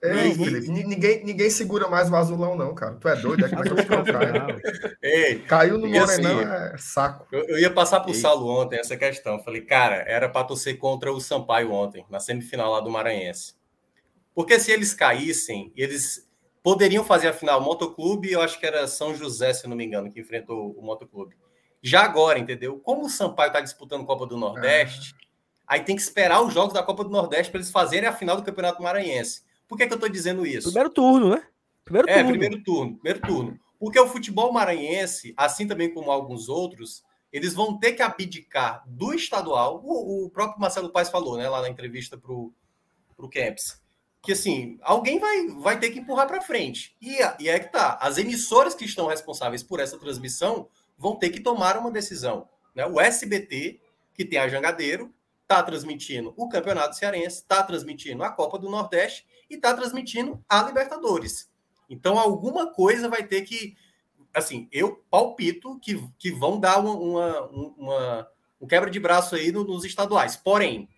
Ei, 0.02 0.36
Felipe, 0.36 0.70
ninguém, 0.70 1.26
ninguém 1.26 1.50
segura 1.50 1.90
mais 1.90 2.10
o 2.10 2.16
azulão, 2.16 2.56
não, 2.56 2.76
cara. 2.76 2.96
Tu 2.96 3.10
é 3.10 3.16
doido, 3.16 3.46
é 3.46 3.50
que 3.50 3.56
vai 3.56 3.86
Calcaia. 3.86 4.62
Ei, 5.02 5.40
Caiu 5.40 5.80
no 5.80 5.88
Morenão, 5.88 6.40
assim, 6.40 6.76
é 6.76 6.78
saco. 6.78 7.28
Eu, 7.32 7.44
eu 7.48 7.60
ia 7.60 7.72
passar 7.72 8.02
pro 8.02 8.12
Ei. 8.12 8.16
Salo 8.16 8.48
ontem 8.48 8.80
essa 8.80 8.96
questão. 8.96 9.44
Falei, 9.44 9.62
cara, 9.62 9.96
era 10.08 10.30
para 10.30 10.46
torcer 10.46 10.78
contra 10.78 11.12
o 11.12 11.20
Sampaio 11.20 11.72
ontem, 11.72 12.06
na 12.12 12.20
semifinal 12.20 12.72
lá 12.72 12.80
do 12.80 12.92
Maranhense. 12.92 13.56
Porque 14.36 14.60
se 14.60 14.72
eles 14.72 14.94
caíssem, 14.94 15.74
eles 15.76 16.27
poderiam 16.68 17.02
fazer 17.02 17.30
a 17.30 17.34
final 17.34 17.62
Motoclube, 17.62 18.30
eu 18.30 18.42
acho 18.42 18.60
que 18.60 18.66
era 18.66 18.86
São 18.90 19.16
José, 19.16 19.54
se 19.54 19.66
não 19.70 19.78
me 19.78 19.86
engano, 19.86 20.12
que 20.12 20.20
enfrentou 20.20 20.72
o 20.78 20.82
Motoclube. 20.84 21.34
Já 21.82 22.02
agora, 22.02 22.38
entendeu? 22.38 22.78
Como 22.78 23.06
o 23.06 23.10
Sampaio 23.10 23.48
está 23.48 23.62
disputando 23.62 24.06
Copa 24.06 24.26
do 24.26 24.36
Nordeste, 24.36 25.16
ah. 25.66 25.76
aí 25.76 25.80
tem 25.86 25.96
que 25.96 26.02
esperar 26.02 26.42
os 26.42 26.54
jogos 26.54 26.74
da 26.74 26.84
Copa 26.84 27.06
do 27.06 27.10
Nordeste 27.10 27.54
para 27.54 27.60
eles 27.62 27.72
fazerem 27.72 28.10
a 28.10 28.12
final 28.12 28.36
do 28.36 28.44
Campeonato 28.44 28.84
Maranhense. 28.84 29.44
Por 29.66 29.78
que, 29.78 29.88
que 29.88 29.94
eu 29.94 29.96
estou 29.96 30.10
dizendo 30.10 30.46
isso? 30.46 30.68
Primeiro 30.68 30.90
turno, 30.90 31.30
né? 31.30 31.48
Primeiro 31.86 32.10
é, 32.10 32.16
turno. 32.16 32.30
primeiro 32.32 32.64
turno, 32.66 32.96
primeiro 32.98 33.22
turno. 33.22 33.60
Porque 33.80 34.00
o 34.02 34.08
futebol 34.10 34.52
maranhense, 34.52 35.34
assim 35.38 35.66
também 35.66 35.94
como 35.94 36.12
alguns 36.12 36.50
outros, 36.50 37.02
eles 37.32 37.54
vão 37.54 37.80
ter 37.80 37.94
que 37.94 38.02
abdicar 38.02 38.84
do 38.86 39.14
estadual. 39.14 39.82
O, 39.86 40.26
o 40.26 40.30
próprio 40.30 40.60
Marcelo 40.60 40.90
Paes 40.90 41.10
falou, 41.10 41.38
né, 41.38 41.48
lá 41.48 41.62
na 41.62 41.70
entrevista 41.70 42.18
para 42.18 42.34
o 42.34 42.52
Camps 43.32 43.82
que 44.28 44.34
assim, 44.34 44.78
alguém 44.82 45.20
vai, 45.20 45.48
vai 45.52 45.80
ter 45.80 45.90
que 45.90 46.00
empurrar 46.00 46.28
para 46.28 46.42
frente. 46.42 46.94
E, 47.02 47.20
e 47.40 47.48
é 47.48 47.58
que 47.60 47.72
tá, 47.72 47.98
as 48.02 48.18
emissoras 48.18 48.76
que 48.76 48.84
estão 48.84 49.08
responsáveis 49.08 49.64
por 49.64 49.80
essa 49.80 49.98
transmissão 49.98 50.68
vão 50.98 51.16
ter 51.16 51.30
que 51.30 51.40
tomar 51.40 51.78
uma 51.78 51.90
decisão. 51.90 52.46
Né? 52.76 52.86
O 52.86 53.00
SBT, 53.00 53.80
que 54.14 54.26
tem 54.26 54.38
a 54.38 54.50
Jangadeiro, 54.50 55.16
está 55.44 55.64
transmitindo 55.64 56.34
o 56.36 56.50
Campeonato 56.50 56.98
Cearense, 56.98 57.38
está 57.38 57.64
transmitindo 57.64 58.22
a 58.22 58.30
Copa 58.30 58.60
do 58.60 58.70
Nordeste 58.70 59.26
e 59.50 59.56
está 59.56 59.74
transmitindo 59.74 60.44
a 60.50 60.62
Libertadores. 60.62 61.50
Então, 61.90 62.20
alguma 62.20 62.74
coisa 62.74 63.08
vai 63.08 63.24
ter 63.24 63.44
que. 63.44 63.78
Assim, 64.34 64.68
eu 64.74 65.06
palpito 65.10 65.80
que, 65.80 66.06
que 66.20 66.32
vão 66.32 66.60
dar 66.60 66.80
uma, 66.80 66.92
uma, 66.92 67.42
uma 67.78 68.28
um 68.60 68.68
quebra 68.68 68.90
de 68.90 69.00
braço 69.00 69.36
aí 69.36 69.54
nos 69.54 69.86
estaduais. 69.86 70.36
Porém, 70.36 70.90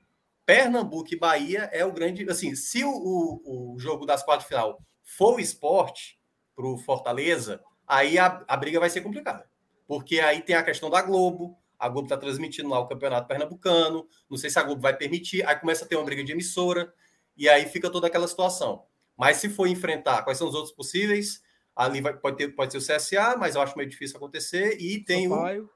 Pernambuco 0.50 1.14
e 1.14 1.16
Bahia 1.16 1.70
é 1.72 1.86
o 1.86 1.91
grande. 1.93 2.28
Assim, 2.28 2.56
se 2.56 2.84
o, 2.84 2.89
o, 2.89 3.76
o 3.76 3.80
jogo 3.80 4.04
das 4.04 4.26
de 4.26 4.45
final 4.47 4.82
for 5.04 5.36
o 5.36 5.39
esporte 5.39 6.20
para 6.56 6.66
o 6.66 6.76
Fortaleza, 6.76 7.62
aí 7.88 8.18
a, 8.18 8.43
a 8.47 8.58
briga 8.58 8.80
vai 8.80 8.89
ser 8.89 9.02
complicada. 9.02 9.47
Porque 9.88 10.20
aí 10.20 10.41
tem 10.41 10.56
a 10.56 10.64
questão 10.64 10.89
da 10.89 11.04
Globo, 11.04 11.56
a 11.78 11.88
Globo 11.88 12.08
está 12.08 12.18
transmitindo 12.18 12.68
lá 12.68 12.80
o 12.80 12.88
Campeonato 12.88 13.28
Pernambucano, 13.28 14.08
não 14.28 14.38
sei 14.39 14.50
se 14.50 14.58
a 14.58 14.64
Globo 14.64 14.82
vai 14.82 14.97
permitir, 14.97 15.45
aí 15.45 15.56
começa 15.56 15.86
a 15.86 15.88
ter 15.88 15.97
uma 15.97 16.04
briga 16.04 16.24
de 16.24 16.32
emissora, 16.32 16.91
e 17.38 17.47
aí 17.47 17.68
fica 17.68 17.88
toda 17.88 18.08
aquela 18.08 18.28
situação. 18.28 18.86
Mas 19.16 19.38
se 19.38 19.50
for 19.50 19.68
enfrentar, 19.68 20.24
quais 20.24 20.39
são 20.39 20.47
os 20.47 20.56
outros 20.56 20.74
possíveis? 20.74 21.43
Ali 21.76 22.02
vai, 22.02 22.18
pode, 22.18 22.38
ter, 22.38 22.47
pode 22.56 22.72
ser 22.72 22.80
o 22.80 22.97
CSA, 22.97 23.38
mas 23.38 23.54
eu 23.54 23.62
acho 23.62 23.78
meio 23.78 23.88
difícil 23.88 24.18
acontecer, 24.18 24.82
e 24.82 25.00
tem 25.04 25.30
Sampaio. 25.30 25.66
o. 25.66 25.70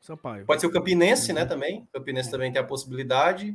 Sampaio. 0.00 0.46
Pode 0.46 0.62
ser 0.62 0.68
o 0.68 0.72
Campinense, 0.72 1.34
né? 1.34 1.42
Uhum. 1.42 1.48
Também. 1.48 1.82
O 1.82 1.98
Campinense 1.98 2.30
também 2.30 2.50
tem 2.50 2.62
a 2.62 2.64
possibilidade. 2.64 3.54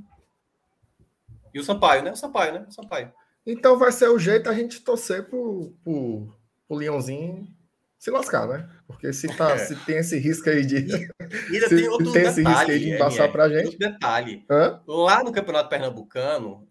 E 1.54 1.60
o 1.60 1.64
Sampaio, 1.64 2.04
né? 2.04 2.12
O 2.12 2.16
Sampaio, 2.16 2.54
né? 2.54 2.66
O 2.68 2.72
Sampaio. 2.72 3.12
Então 3.46 3.78
vai 3.78 3.92
ser 3.92 4.10
o 4.10 4.20
jeito 4.20 4.50
a 4.50 4.54
gente 4.54 4.82
torcer 4.82 5.28
pro, 5.30 5.74
pro, 5.84 6.34
pro 6.68 6.78
Leãozinho 6.78 7.48
se 8.02 8.10
lascar, 8.10 8.48
né? 8.48 8.68
Porque 8.88 9.14
se, 9.14 9.28
tá, 9.38 9.52
é. 9.52 9.58
se 9.60 9.76
tem 9.76 9.98
esse 9.98 10.18
risco 10.18 10.50
aí 10.50 10.66
de. 10.66 10.78
E 10.78 11.10
ainda 11.54 11.70
tem 11.70 11.88
outro 11.88 12.12
tem 12.12 12.24
detalhe, 12.24 12.30
esse 12.30 12.42
risco 12.42 12.72
aí 12.72 12.80
de 12.80 12.98
passar 12.98 13.32
pra 13.32 13.48
gente. 13.48 13.66
Outro 13.66 13.80
detalhe. 13.80 14.44
Hã? 14.50 14.82
Lá 14.88 15.24
no 15.24 15.32
Campeonato 15.32 15.70
Pernambucano, 15.70 16.68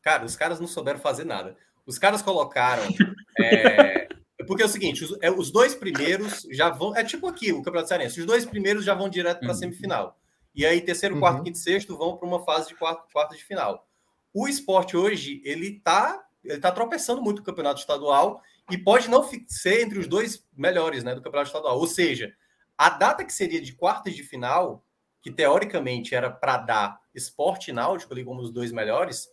cara, 0.00 0.24
os 0.24 0.34
caras 0.34 0.58
não 0.58 0.66
souberam 0.66 0.98
fazer 0.98 1.24
nada. 1.24 1.54
Os 1.84 1.98
caras 1.98 2.22
colocaram. 2.22 2.84
é, 3.38 4.08
porque 4.46 4.62
é 4.62 4.66
o 4.66 4.68
seguinte: 4.68 5.04
os, 5.04 5.14
é, 5.20 5.30
os, 5.30 5.50
dois 5.50 5.74
primeiros 5.74 6.46
já 6.50 6.70
vão. 6.70 6.96
É 6.96 7.04
tipo 7.04 7.26
aqui, 7.26 7.52
o 7.52 7.62
Campeonato 7.62 7.88
Cearense. 7.88 8.20
Os 8.20 8.26
dois 8.26 8.46
primeiros 8.46 8.82
já 8.82 8.94
vão 8.94 9.10
direto 9.10 9.40
para 9.40 9.48
a 9.48 9.52
uhum. 9.52 9.58
semifinal. 9.58 10.18
E 10.54 10.64
aí, 10.64 10.80
terceiro, 10.80 11.18
quarto, 11.18 11.38
uhum. 11.38 11.44
quinto 11.44 11.58
e 11.58 11.60
sexto 11.60 11.98
vão 11.98 12.16
para 12.16 12.26
uma 12.26 12.42
fase 12.44 12.68
de 12.68 12.74
quarto, 12.76 13.04
quarto 13.12 13.36
de 13.36 13.44
final. 13.44 13.86
O 14.32 14.48
esporte 14.48 14.96
hoje, 14.96 15.40
ele 15.44 15.76
está 15.76 16.24
ele 16.44 16.58
tá 16.58 16.72
tropeçando 16.72 17.22
muito 17.22 17.38
no 17.38 17.44
campeonato 17.44 17.80
estadual 17.80 18.42
e 18.70 18.76
pode 18.76 19.08
não 19.08 19.28
ser 19.46 19.82
entre 19.82 19.98
os 19.98 20.06
dois 20.06 20.44
melhores 20.56 21.04
né, 21.04 21.14
do 21.14 21.22
campeonato 21.22 21.48
estadual. 21.48 21.78
Ou 21.78 21.86
seja, 21.86 22.34
a 22.76 22.90
data 22.90 23.24
que 23.24 23.32
seria 23.32 23.60
de 23.60 23.72
quartas 23.74 24.14
de 24.14 24.22
final, 24.22 24.84
que 25.20 25.30
teoricamente 25.30 26.14
era 26.14 26.30
para 26.30 26.56
dar 26.58 27.00
esporte 27.14 27.72
náutico 27.72 28.12
ali 28.12 28.24
como 28.24 28.40
os 28.40 28.50
dois 28.50 28.72
melhores, 28.72 29.28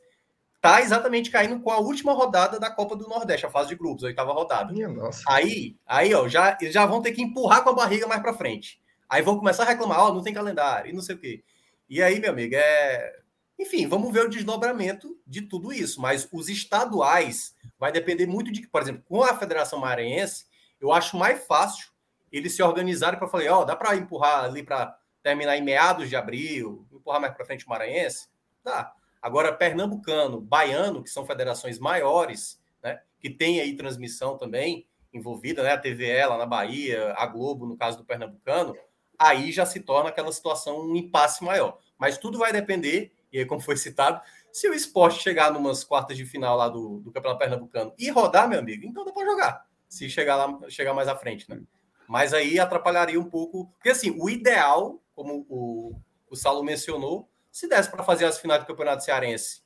tá 0.62 0.82
exatamente 0.82 1.32
caindo 1.32 1.60
com 1.62 1.72
a 1.72 1.80
última 1.80 2.14
rodada 2.14 2.60
da 2.60 2.70
Copa 2.70 2.96
do 2.96 3.08
Nordeste, 3.08 3.46
a 3.46 3.50
fase 3.50 3.70
de 3.70 3.76
grupos, 3.76 4.04
a 4.04 4.08
oitava 4.08 4.34
rodada. 4.34 4.72
Minha 4.72 4.90
nossa. 4.90 5.24
Aí, 5.28 5.78
aí, 5.86 6.14
ó, 6.14 6.28
já, 6.28 6.58
já 6.62 6.86
vão 6.86 7.02
ter 7.02 7.14
que 7.14 7.22
empurrar 7.22 7.64
com 7.64 7.70
a 7.70 7.74
barriga 7.74 8.08
mais 8.08 8.22
para 8.22 8.34
frente. 8.34 8.80
Aí 9.10 9.22
vão 9.22 9.38
começar 9.38 9.64
a 9.64 9.68
reclamar, 9.68 10.02
ó, 10.02 10.10
oh, 10.10 10.14
não 10.14 10.22
tem 10.22 10.34
calendário 10.34 10.92
e 10.92 10.94
não 10.94 11.02
sei 11.02 11.16
o 11.16 11.20
quê. 11.20 11.44
E 11.90 12.04
aí, 12.04 12.20
meu 12.20 12.32
amigo, 12.32 12.54
é 12.56 13.20
enfim, 13.60 13.88
vamos 13.88 14.14
ver 14.14 14.26
o 14.26 14.30
desdobramento 14.30 15.20
de 15.28 15.42
tudo 15.42 15.74
isso. 15.74 16.02
Mas 16.02 16.28
os 16.32 16.48
estaduais 16.48 17.54
vai 17.78 17.92
depender 17.92 18.26
muito 18.26 18.52
de, 18.52 18.66
por 18.66 18.82
exemplo, 18.82 19.04
com 19.06 19.22
a 19.22 19.38
Federação 19.38 19.80
Maranhense, 19.80 20.46
Eu 20.80 20.94
acho 20.94 21.18
mais 21.18 21.46
fácil 21.46 21.90
eles 22.32 22.56
se 22.56 22.64
organizarem 22.64 23.20
para 23.20 23.28
falar, 23.28 23.52
ó, 23.52 23.62
oh, 23.62 23.66
dá 23.66 23.76
para 23.76 23.98
empurrar 23.98 24.46
ali 24.46 24.64
para 24.64 24.98
terminar 25.22 25.58
em 25.58 25.62
meados 25.62 26.08
de 26.08 26.16
abril, 26.16 26.88
empurrar 26.90 27.20
mais 27.20 27.34
para 27.34 27.46
frente 27.46 27.66
o 27.66 27.70
Maranhense? 27.70 28.30
Dá. 28.64 28.94
Agora, 29.22 29.52
Pernambucano, 29.52 30.40
Baiano, 30.40 31.04
que 31.04 31.10
são 31.10 31.26
federações 31.26 31.78
maiores, 31.80 32.62
né, 32.82 33.02
que 33.20 33.30
tem 33.30 33.60
aí 33.60 33.76
transmissão 33.76 34.38
também 34.38 34.88
envolvida, 35.12 35.64
né, 35.64 35.72
a 35.72 35.78
TVE 35.78 36.26
lá 36.26 36.38
na 36.38 36.46
Bahia, 36.46 37.14
a 37.18 37.26
Globo, 37.26 37.66
no 37.66 37.76
caso 37.76 37.98
do 37.98 38.06
Pernambucano, 38.06 38.78
aí 39.18 39.52
já 39.52 39.66
se 39.66 39.82
torna 39.82 40.10
aquela 40.10 40.32
situação 40.32 40.88
um 40.88 40.96
impasse 40.96 41.44
maior. 41.44 41.78
Mas 41.98 42.18
tudo 42.18 42.38
vai 42.38 42.54
depender, 42.54 43.12
e 43.32 43.40
aí, 43.40 43.46
como 43.46 43.62
foi 43.62 43.78
citado, 43.78 44.22
se 44.52 44.68
o 44.68 44.74
esporte 44.74 45.22
chegar 45.22 45.52
numas 45.52 45.84
quartas 45.84 46.18
de 46.18 46.26
final 46.26 46.58
lá 46.58 46.68
do, 46.68 47.00
do 47.00 47.12
Campeonato 47.12 47.40
Pernambucano 47.40 47.94
e 47.98 48.10
rodar, 48.10 48.50
meu 48.50 48.60
amigo, 48.60 48.86
então 48.86 49.06
dá 49.06 49.12
para 49.12 49.26
jogar. 49.26 49.66
Se 49.88 50.10
chegar 50.10 50.36
lá, 50.36 50.70
chegar 50.70 50.94
mais 50.94 51.08
à 51.08 51.16
frente, 51.16 51.50
né? 51.50 51.62
Mas 52.08 52.34
aí 52.34 52.60
atrapalharia 52.60 53.20
um 53.20 53.30
pouco. 53.30 53.68
Porque 53.76 53.90
assim, 53.90 54.16
o 54.20 54.30
ideal, 54.30 55.00
como 55.16 55.46
o, 55.48 55.96
o 56.30 56.36
Saulo 56.36 56.64
mencionou, 56.64 57.30
se 57.52 57.68
desse 57.68 57.90
para 57.90 58.04
fazer 58.04 58.26
as 58.26 58.40
finais 58.40 58.62
do 58.62 58.68
Campeonato 58.68 59.04
Cearense 59.04 59.62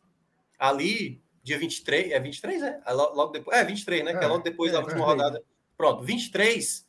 ali, 0.59 1.21
dia 1.41 1.57
23, 1.57 2.11
é 2.11 2.19
23, 2.19 2.61
né? 2.61 2.81
Logo 2.87 3.31
depois, 3.31 3.57
é 3.57 3.63
23, 3.63 4.05
né? 4.05 4.11
É, 4.11 4.17
que 4.17 4.23
é 4.23 4.27
logo 4.27 4.43
depois 4.43 4.71
é, 4.71 4.73
da 4.73 4.79
última 4.79 5.01
é, 5.01 5.05
rodada. 5.05 5.43
Pronto, 5.77 6.03
23, 6.03 6.87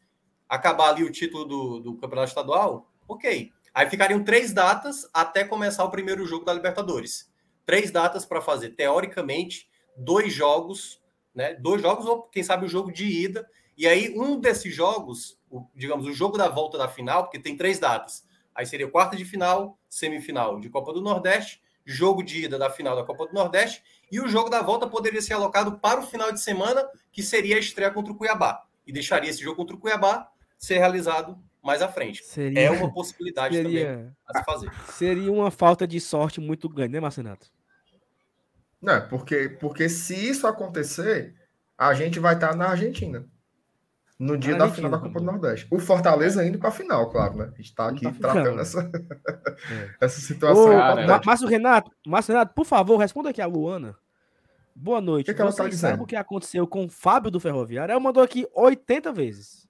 acabar 0.48 0.90
ali 0.90 1.04
o 1.04 1.10
título 1.10 1.44
do, 1.44 1.80
do 1.80 1.96
Campeonato 1.96 2.28
Estadual, 2.28 2.90
ok. 3.08 3.52
Aí 3.74 3.90
ficariam 3.90 4.22
três 4.22 4.52
datas 4.52 5.08
até 5.12 5.42
começar 5.42 5.84
o 5.84 5.90
primeiro 5.90 6.24
jogo 6.24 6.44
da 6.44 6.54
Libertadores. 6.54 7.28
Três 7.66 7.90
datas 7.90 8.24
para 8.24 8.40
fazer, 8.40 8.70
teoricamente, 8.70 9.68
dois 9.96 10.32
jogos, 10.32 11.02
né? 11.34 11.54
Dois 11.54 11.82
jogos, 11.82 12.06
ou 12.06 12.22
quem 12.22 12.44
sabe 12.44 12.66
o 12.66 12.68
jogo 12.68 12.92
de 12.92 13.04
ida. 13.04 13.44
E 13.76 13.88
aí, 13.88 14.14
um 14.16 14.38
desses 14.38 14.72
jogos, 14.72 15.36
o, 15.50 15.66
digamos, 15.74 16.06
o 16.06 16.12
jogo 16.12 16.38
da 16.38 16.48
volta 16.48 16.78
da 16.78 16.86
final, 16.86 17.24
porque 17.24 17.40
tem 17.40 17.56
três 17.56 17.80
datas. 17.80 18.24
Aí 18.54 18.64
seria 18.64 18.88
quarta 18.88 19.16
de 19.16 19.24
final, 19.24 19.76
semifinal 19.88 20.60
de 20.60 20.70
Copa 20.70 20.92
do 20.92 21.00
Nordeste, 21.00 21.60
jogo 21.84 22.22
de 22.22 22.44
ida 22.44 22.56
da 22.56 22.70
final 22.70 22.94
da 22.94 23.02
Copa 23.02 23.26
do 23.26 23.34
Nordeste, 23.34 23.82
e 24.10 24.20
o 24.20 24.28
jogo 24.28 24.48
da 24.48 24.62
volta 24.62 24.86
poderia 24.86 25.20
ser 25.20 25.32
alocado 25.32 25.80
para 25.80 25.98
o 25.98 26.06
final 26.06 26.30
de 26.30 26.40
semana, 26.40 26.88
que 27.10 27.24
seria 27.24 27.56
a 27.56 27.58
estreia 27.58 27.90
contra 27.90 28.12
o 28.12 28.16
Cuiabá. 28.16 28.64
E 28.86 28.92
deixaria 28.92 29.28
esse 29.28 29.42
jogo 29.42 29.56
contra 29.56 29.74
o 29.74 29.80
Cuiabá 29.80 30.28
ser 30.56 30.78
realizado 30.78 31.42
mais 31.64 31.80
à 31.80 31.88
frente. 31.88 32.22
Seria, 32.22 32.60
é 32.60 32.70
uma 32.70 32.92
possibilidade 32.92 33.56
seria, 33.56 33.86
também 33.86 34.12
a 34.28 34.38
se 34.38 34.44
fazer. 34.44 34.70
Seria 34.90 35.32
uma 35.32 35.50
falta 35.50 35.86
de 35.86 35.98
sorte 35.98 36.40
muito 36.40 36.68
grande, 36.68 36.92
né, 36.92 37.00
Marcenato? 37.00 37.50
Não, 38.80 39.08
porque, 39.08 39.48
porque 39.48 39.88
se 39.88 40.14
isso 40.14 40.46
acontecer, 40.46 41.34
a 41.76 41.94
gente 41.94 42.20
vai 42.20 42.34
estar 42.34 42.54
na 42.54 42.68
Argentina. 42.68 43.26
No 44.16 44.38
dia 44.38 44.54
da 44.54 44.70
final 44.70 44.90
da 44.90 44.98
Copa 44.98 45.18
do 45.18 45.26
Nordeste. 45.26 45.66
O 45.70 45.78
Fortaleza 45.80 46.46
indo 46.46 46.58
para 46.58 46.68
a 46.68 46.72
final, 46.72 47.10
claro, 47.10 47.36
né? 47.36 47.44
A 47.46 47.56
gente 47.56 47.62
está 47.62 47.88
aqui 47.88 48.04
tá 48.04 48.12
tratando 48.12 48.60
essa, 48.60 48.80
é. 48.80 49.94
essa 50.00 50.20
situação. 50.20 50.66
Ô, 50.66 51.24
Márcio 51.26 51.48
Renato, 51.48 51.90
Márcio 52.06 52.32
Renato, 52.32 52.54
por 52.54 52.64
favor, 52.64 52.96
responda 52.96 53.30
aqui 53.30 53.42
a 53.42 53.46
Luana. 53.46 53.96
Boa 54.76 55.00
noite. 55.00 55.24
O 55.24 55.32
que, 55.32 55.34
que 55.34 55.40
ela 55.40 55.50
está 55.50 55.66
dizendo? 55.66 55.90
Sabe 55.90 56.02
o 56.02 56.06
que 56.06 56.16
aconteceu 56.16 56.66
com 56.66 56.84
o 56.84 56.88
Fábio 56.88 57.30
do 57.30 57.40
Ferroviário? 57.40 57.90
Ela 57.90 58.00
mandou 58.00 58.22
aqui 58.22 58.46
80 58.54 59.12
vezes. 59.12 59.68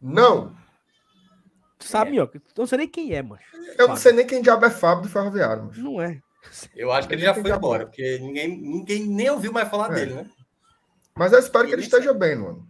Não. 0.00 0.52
Tu 1.80 1.88
sabe, 1.88 2.16
é. 2.18 2.22
ó. 2.22 2.28
Eu 2.32 2.40
não 2.56 2.66
sei 2.66 2.78
nem 2.78 2.88
quem 2.88 3.14
é, 3.14 3.22
mano. 3.22 3.40
Eu 3.52 3.64
Fábio. 3.64 3.88
não 3.88 3.96
sei 3.96 4.12
nem 4.12 4.26
quem 4.26 4.42
diabo 4.42 4.66
é 4.66 4.70
Fábio 4.70 5.04
do 5.04 5.08
Ferroviário. 5.08 5.64
Mano. 5.64 5.82
Não 5.82 6.00
é. 6.00 6.20
Eu 6.76 6.92
acho 6.92 7.08
que 7.08 7.14
ele 7.14 7.22
já 7.22 7.34
foi 7.34 7.50
embora, 7.50 7.86
porque 7.86 8.18
ninguém, 8.18 8.60
ninguém 8.60 9.06
nem 9.06 9.30
ouviu 9.30 9.52
mais 9.52 9.68
falar 9.68 9.90
é. 9.92 9.94
dele, 9.94 10.14
né? 10.14 10.30
Mas 11.16 11.32
eu 11.32 11.38
espero 11.38 11.66
que 11.66 11.72
ele 11.72 11.82
esteja 11.82 12.12
bem, 12.14 12.36
mano. 12.36 12.66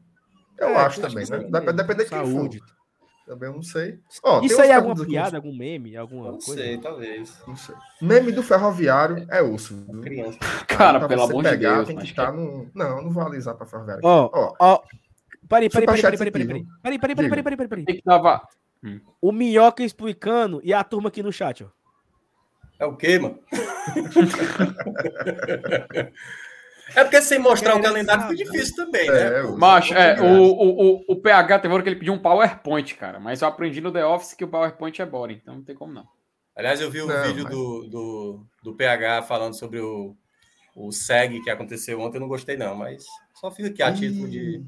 Eu 0.58 0.68
é, 0.68 0.76
acho 0.76 1.00
também, 1.00 1.26
né? 1.28 1.38
Depende, 1.38 1.72
depende 1.72 2.04
de 2.04 2.10
quem 2.10 2.18
Saúde. 2.18 2.58
for. 2.58 2.80
Também 3.26 3.48
eu 3.48 3.54
não 3.54 3.62
sei. 3.62 3.98
Ó, 4.24 4.40
Isso 4.42 4.60
aí 4.60 4.70
é 4.70 4.74
alguma 4.74 5.06
piada, 5.06 5.36
algum 5.36 5.56
meme, 5.56 5.96
alguma 5.96 6.32
não 6.32 6.38
coisa? 6.38 6.60
Sei, 6.60 6.78
talvez. 6.78 7.32
Não 7.46 7.54
sei. 7.54 7.74
Meme 8.02 8.32
do 8.32 8.42
ferroviário 8.42 9.24
é 9.30 9.40
osso. 9.40 9.86
Criança. 10.02 10.38
Cara, 10.66 11.06
pelo 11.06 11.22
amor 11.22 11.44
de 11.44 11.56
Deus. 11.56 11.86
Tem 11.86 11.96
que 11.96 12.04
estar 12.04 12.32
no... 12.32 12.68
Não, 12.74 13.02
não 13.02 13.10
vou 13.10 13.22
alisar 13.22 13.54
para 13.54 13.66
ferroviário. 13.66 14.02
Ó, 14.04 14.54
ó. 14.58 14.82
Peraí, 15.48 15.68
peraí, 15.68 15.86
peraí, 15.86 16.02
peraí, 16.02 16.18
peraí, 16.18 16.46
peraí. 16.46 16.66
Peraí, 16.82 16.98
peraí, 16.98 17.16
peraí, 17.16 17.42
peraí, 17.42 17.56
peraí, 17.56 17.84
peraí. 17.84 18.02
Tava... 18.02 18.42
Hum. 18.82 19.00
O 19.20 19.32
Minhoca 19.32 19.82
explicando 19.82 20.60
e 20.64 20.72
a 20.72 20.82
turma 20.82 21.08
aqui 21.08 21.22
no 21.22 21.32
chat, 21.32 21.64
ó. 21.64 21.68
É 22.78 22.86
o 22.86 22.96
quê, 22.96 23.18
mano? 23.18 23.38
É 26.94 27.04
porque 27.04 27.22
sem 27.22 27.38
mostrar 27.38 27.76
o 27.76 27.82
calendário 27.82 28.26
foi 28.26 28.34
difícil 28.34 28.74
também, 28.74 29.08
né? 29.08 29.40
É, 29.40 29.42
Macho, 29.42 29.94
é, 29.94 30.20
o, 30.20 30.42
o, 30.42 31.04
o, 31.08 31.16
PH 31.16 31.60
teve 31.60 31.72
hora 31.72 31.82
que 31.82 31.88
ele 31.88 31.98
pediu 31.98 32.12
um 32.12 32.18
PowerPoint, 32.18 32.94
cara. 32.96 33.20
Mas 33.20 33.42
eu 33.42 33.48
aprendi 33.48 33.80
no 33.80 33.92
The 33.92 34.04
Office 34.04 34.34
que 34.34 34.44
o 34.44 34.48
PowerPoint 34.48 35.00
é 35.00 35.06
bora, 35.06 35.32
então 35.32 35.54
não 35.54 35.62
tem 35.62 35.76
como 35.76 35.92
não. 35.92 36.04
Aliás, 36.56 36.80
eu 36.80 36.90
vi 36.90 37.00
o 37.00 37.04
um 37.04 37.22
vídeo 37.22 37.44
mas... 37.44 37.54
do, 37.54 37.88
do, 37.88 38.46
do 38.62 38.74
PH 38.74 39.22
falando 39.22 39.56
sobre 39.56 39.80
o, 39.80 40.16
o 40.74 40.90
SEG 40.90 41.40
que 41.42 41.50
aconteceu 41.50 42.00
ontem, 42.00 42.16
eu 42.16 42.22
não 42.22 42.28
gostei, 42.28 42.56
não, 42.56 42.74
mas 42.74 43.04
só 43.34 43.50
fiz 43.50 43.66
aqui 43.66 43.82
a 43.82 43.92
título 43.92 44.28
de, 44.28 44.64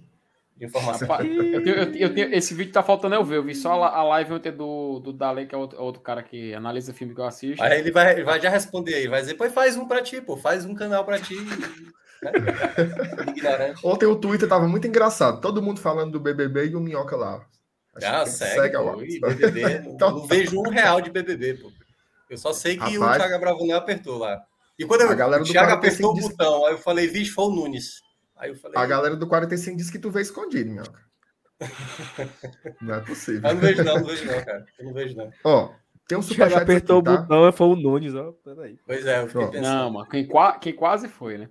de 0.62 0.66
informação. 0.66 1.08
eu 1.20 1.62
tenho, 1.62 1.76
eu, 1.76 1.94
eu 1.94 2.12
tenho, 2.14 2.32
esse 2.32 2.54
vídeo 2.54 2.72
tá 2.72 2.82
faltando 2.82 3.14
eu 3.16 3.24
ver. 3.24 3.38
Eu 3.38 3.42
vi 3.42 3.54
só 3.54 3.82
a 3.82 4.02
live 4.04 4.34
ontem 4.34 4.52
do, 4.52 5.00
do 5.00 5.10
Dale, 5.12 5.46
que 5.46 5.54
é 5.54 5.58
outro, 5.58 5.82
outro 5.82 6.00
cara 6.00 6.22
que 6.22 6.54
analisa 6.54 6.94
filme 6.94 7.14
que 7.14 7.20
eu 7.20 7.24
assisto. 7.24 7.62
Aí 7.62 7.80
ele 7.80 7.90
vai, 7.90 8.12
ele 8.12 8.22
vai 8.22 8.40
já 8.40 8.48
responder 8.48 8.94
aí, 8.94 9.08
vai 9.08 9.20
dizer, 9.20 9.34
pois 9.34 9.52
faz 9.52 9.76
um 9.76 9.88
pra 9.88 10.00
ti, 10.02 10.20
pô, 10.20 10.36
faz 10.36 10.64
um 10.64 10.74
canal 10.74 11.04
pra 11.04 11.18
ti. 11.18 11.34
Ontem 13.82 14.06
o 14.06 14.14
Twitter 14.14 14.48
tava 14.48 14.68
muito 14.68 14.86
engraçado. 14.86 15.40
Todo 15.40 15.60
mundo 15.60 15.80
falando 15.80 16.12
do 16.12 16.20
BBB 16.20 16.68
e 16.68 16.76
o 16.76 16.80
Minhoca 16.80 17.16
lá. 17.16 17.44
Acho 17.96 18.06
ah, 18.06 18.24
segue, 18.24 18.54
segue 18.54 18.76
pô, 19.20 19.26
BBB, 19.26 19.82
então, 19.90 20.12
não 20.12 20.24
vejo 20.26 20.56
um 20.58 20.70
real 20.70 21.00
de 21.00 21.10
BBB, 21.10 21.54
pô. 21.54 21.72
Eu 22.30 22.38
só 22.38 22.52
sei 22.52 22.76
que 22.76 22.96
rapaz, 22.96 23.16
o 23.16 23.26
Thiago 23.26 23.40
Bravanel 23.40 23.78
apertou 23.78 24.18
lá. 24.18 24.40
E 24.78 24.86
quando 24.86 25.00
eu, 25.02 25.10
o 25.10 25.44
Thiago 25.44 25.72
apertou 25.72 26.12
o 26.12 26.14
botão, 26.14 26.66
aí 26.66 26.74
eu 26.74 26.78
falei, 26.78 27.08
vixe, 27.08 27.32
foi 27.32 27.46
o 27.46 27.50
Nunes. 27.50 28.00
Aí 28.42 28.50
eu 28.50 28.56
falei, 28.56 28.76
a 28.76 28.84
galera 28.84 29.14
do 29.14 29.28
45 29.28 29.76
disse 29.76 29.92
que 29.92 30.00
tu 30.00 30.10
vê 30.10 30.20
escondido, 30.20 30.68
Minhoca. 30.68 31.00
não 32.82 32.94
é 32.96 33.00
possível. 33.00 33.48
Eu 33.48 33.54
não 33.54 33.60
vejo 33.60 33.84
não, 33.84 33.98
não 34.00 34.04
vejo 34.04 34.24
não, 34.26 34.44
cara. 34.44 34.66
Eu 34.80 34.84
não 34.84 34.92
vejo 34.92 35.16
não. 35.16 35.30
Ó, 35.44 35.72
tem 36.08 36.18
um 36.18 36.22
superchat 36.22 36.60
apertou 36.60 36.98
aqui, 36.98 37.04
tá? 37.04 37.12
o 37.12 37.18
botão, 37.22 37.52
foi 37.52 37.66
o 37.68 37.76
Nunes, 37.76 38.16
ó. 38.16 38.32
Peraí. 38.44 38.76
Pois 38.84 39.06
é, 39.06 39.22
eu 39.22 39.28
fiquei 39.28 39.46
pensando. 39.46 39.62
Não, 39.62 39.90
mano, 39.92 40.08
quem, 40.08 40.28
quem 40.60 40.74
quase 40.74 41.06
foi, 41.06 41.38
né? 41.38 41.48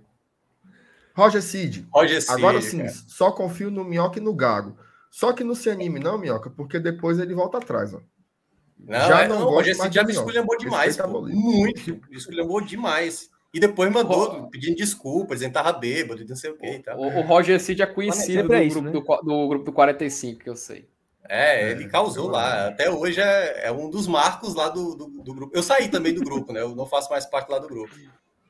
Roger 1.14 1.40
Cid. 1.40 1.88
Roger 1.90 2.20
Cid. 2.20 2.34
Agora 2.34 2.60
sim, 2.60 2.78
cara. 2.80 2.92
só 3.08 3.32
confio 3.32 3.70
no 3.70 3.84
Minhoca 3.84 4.18
e 4.18 4.22
no 4.22 4.34
Gago. 4.34 4.76
Só 5.10 5.32
que 5.32 5.42
não 5.42 5.54
se 5.54 5.70
anime, 5.70 5.98
não, 5.98 6.18
Minhoca, 6.18 6.50
porque 6.50 6.78
depois 6.78 7.18
ele 7.18 7.34
volta 7.34 7.56
atrás, 7.56 7.94
ó. 7.94 8.02
Não, 8.78 9.08
já 9.08 9.22
é, 9.22 9.28
não, 9.28 9.40
não 9.40 9.48
Roger 9.48 9.74
Cid 9.74 9.94
já 9.94 10.04
me 10.04 10.12
esculhambou 10.12 10.58
demais, 10.58 10.98
pô. 10.98 11.22
Muito. 11.22 11.98
Me 12.10 12.16
esculhambou 12.16 12.60
demais. 12.60 13.30
E 13.52 13.60
depois 13.60 13.92
mandou 13.92 14.48
pedindo 14.48 14.76
desculpas, 14.76 15.38
dizendo 15.38 15.50
que 15.50 15.62
tava 15.62 15.78
bêbado, 15.78 16.24
não 16.26 16.36
sei 16.36 16.50
o 16.50 16.56
que. 16.56 16.82
O, 16.96 17.18
o, 17.18 17.20
Roger 17.20 17.60
Cid 17.60 17.82
é 17.82 17.86
conhecido 17.86 18.48
do, 18.48 18.54
é 18.54 18.64
isso, 18.64 18.80
grupo, 18.80 19.12
né? 19.12 19.20
do, 19.22 19.26
do, 19.26 19.48
grupo 19.48 19.64
do 19.66 19.72
45, 19.72 20.40
que 20.40 20.48
eu 20.48 20.56
sei. 20.56 20.88
É, 21.28 21.70
ele 21.70 21.86
causou 21.86 22.28
lá. 22.28 22.68
Até 22.68 22.90
hoje 22.90 23.20
é, 23.20 23.66
é 23.66 23.72
um 23.72 23.90
dos 23.90 24.06
marcos 24.06 24.54
lá 24.54 24.70
do, 24.70 24.94
do, 24.94 25.06
do, 25.06 25.34
grupo. 25.34 25.54
Eu 25.54 25.62
saí 25.62 25.88
também 25.88 26.14
do 26.14 26.22
grupo, 26.22 26.52
né? 26.52 26.62
Eu 26.62 26.74
não 26.74 26.86
faço 26.86 27.10
mais 27.10 27.26
parte 27.26 27.50
lá 27.50 27.58
do 27.58 27.68
grupo. 27.68 27.94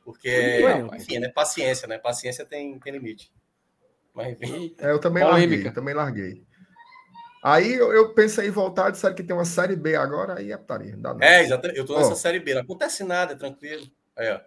Porque, 0.05 0.63
enfim, 0.95 1.19
né? 1.19 1.29
Paciência, 1.29 1.89
né? 1.89 1.99
Paciência 1.99 2.45
tem, 2.45 2.79
tem 2.79 2.93
limite. 2.93 3.33
Mas, 4.15 4.41
enfim. 4.41 4.75
É, 4.79 4.91
eu 4.91 5.01
também 5.01 5.25
Polêmica. 5.25 5.55
larguei, 5.55 5.73
também 5.73 5.95
larguei. 5.95 6.45
Aí 7.43 7.75
eu, 7.75 7.93
eu 7.93 8.15
pensei 8.15 8.47
em 8.47 8.53
voltar, 8.53 8.91
disseram 8.91 9.17
que 9.17 9.23
tem 9.23 9.35
uma 9.35 9.45
série 9.45 9.75
B 9.75 9.97
agora, 9.97 10.39
aí 10.39 10.53
é 10.53 10.57
putaria. 10.57 10.97
É, 11.21 11.43
exatamente. 11.43 11.79
Eu 11.79 11.85
tô 11.85 11.99
nessa 11.99 12.15
série 12.15 12.39
B, 12.39 12.55
não 12.55 12.63
acontece 12.63 13.03
nada, 13.03 13.33
é 13.33 13.37
tranquilo. 13.37 13.85
Aí, 14.17 14.31
ó. 14.31 14.41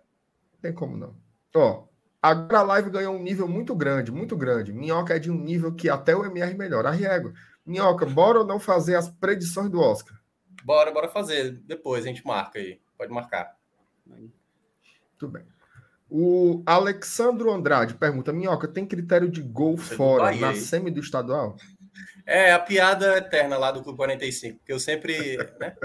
Tem 0.61 0.73
como 0.73 0.97
não. 0.97 1.15
Ó, 1.55 1.85
agora 2.21 2.59
a 2.59 2.63
live 2.63 2.89
ganhou 2.89 3.15
um 3.15 3.21
nível 3.21 3.47
muito 3.47 3.75
grande, 3.75 4.11
muito 4.11 4.35
grande. 4.35 4.73
Minhoca 4.73 5.15
é 5.15 5.19
de 5.19 5.31
um 5.31 5.37
nível 5.37 5.73
que 5.73 5.89
até 5.89 6.15
o 6.15 6.25
MR 6.25 6.55
melhora. 6.55 6.89
Arriego. 6.89 7.33
Minhoca, 7.65 8.05
bora 8.05 8.39
ou 8.39 8.45
não 8.45 8.59
fazer 8.59 8.95
as 8.95 9.09
predições 9.09 9.69
do 9.69 9.79
Oscar? 9.79 10.19
Bora, 10.63 10.91
bora 10.91 11.07
fazer. 11.07 11.51
Depois 11.65 12.03
a 12.03 12.07
gente 12.07 12.25
marca 12.25 12.59
aí. 12.59 12.79
Pode 12.97 13.11
marcar. 13.11 13.55
Muito 14.05 15.27
bem. 15.27 15.43
O 16.09 16.63
Alexandro 16.65 17.51
Andrade 17.51 17.95
pergunta: 17.95 18.31
Minhoca, 18.31 18.67
tem 18.67 18.85
critério 18.85 19.29
de 19.29 19.41
gol 19.41 19.77
Você 19.77 19.95
fora 19.95 20.35
na 20.35 20.53
semi 20.53 20.91
do 20.91 20.99
estadual? 20.99 21.57
É 22.25 22.51
a 22.53 22.59
piada 22.59 23.17
eterna 23.17 23.57
lá 23.57 23.71
do 23.71 23.83
Clube 23.83 23.97
45, 23.97 24.57
porque 24.57 24.73
eu 24.73 24.79
sempre, 24.79 25.37
né, 25.59 25.75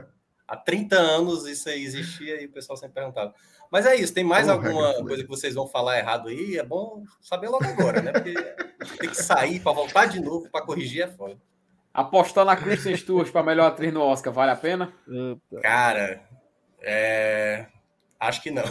há 0.50 0.56
30 0.56 0.96
anos 0.96 1.46
isso 1.46 1.68
aí 1.68 1.84
existia 1.84 2.42
e 2.42 2.46
o 2.46 2.52
pessoal 2.52 2.76
sempre 2.76 2.96
perguntava. 2.96 3.32
Mas 3.70 3.86
é 3.86 3.94
isso, 3.94 4.12
tem 4.12 4.24
mais 4.24 4.48
alguma 4.48 4.92
coisa 5.04 5.22
que 5.22 5.28
vocês 5.28 5.54
vão 5.54 5.68
falar 5.68 5.98
errado 5.98 6.28
aí? 6.28 6.58
É 6.58 6.64
bom 6.64 7.04
saber 7.20 7.48
logo 7.48 7.64
agora, 7.64 8.02
né? 8.02 8.10
Porque 8.10 8.34
tem 8.98 9.10
que 9.10 9.16
sair 9.16 9.60
para 9.60 9.72
voltar 9.72 10.06
de 10.06 10.20
novo 10.20 10.50
para 10.50 10.64
corrigir 10.66 11.02
é 11.02 11.06
foda. 11.06 11.38
Apostar 11.94 12.44
na 12.44 12.56
Kristen 12.56 12.96
Stewart 12.96 13.30
para 13.30 13.44
melhor 13.44 13.68
atriz 13.68 13.92
no 13.92 14.02
Oscar, 14.02 14.32
vale 14.32 14.50
a 14.50 14.56
pena? 14.56 14.92
Cara, 15.62 16.20
é... 16.80 17.66
Acho 18.18 18.42
que 18.42 18.50
não. 18.50 18.64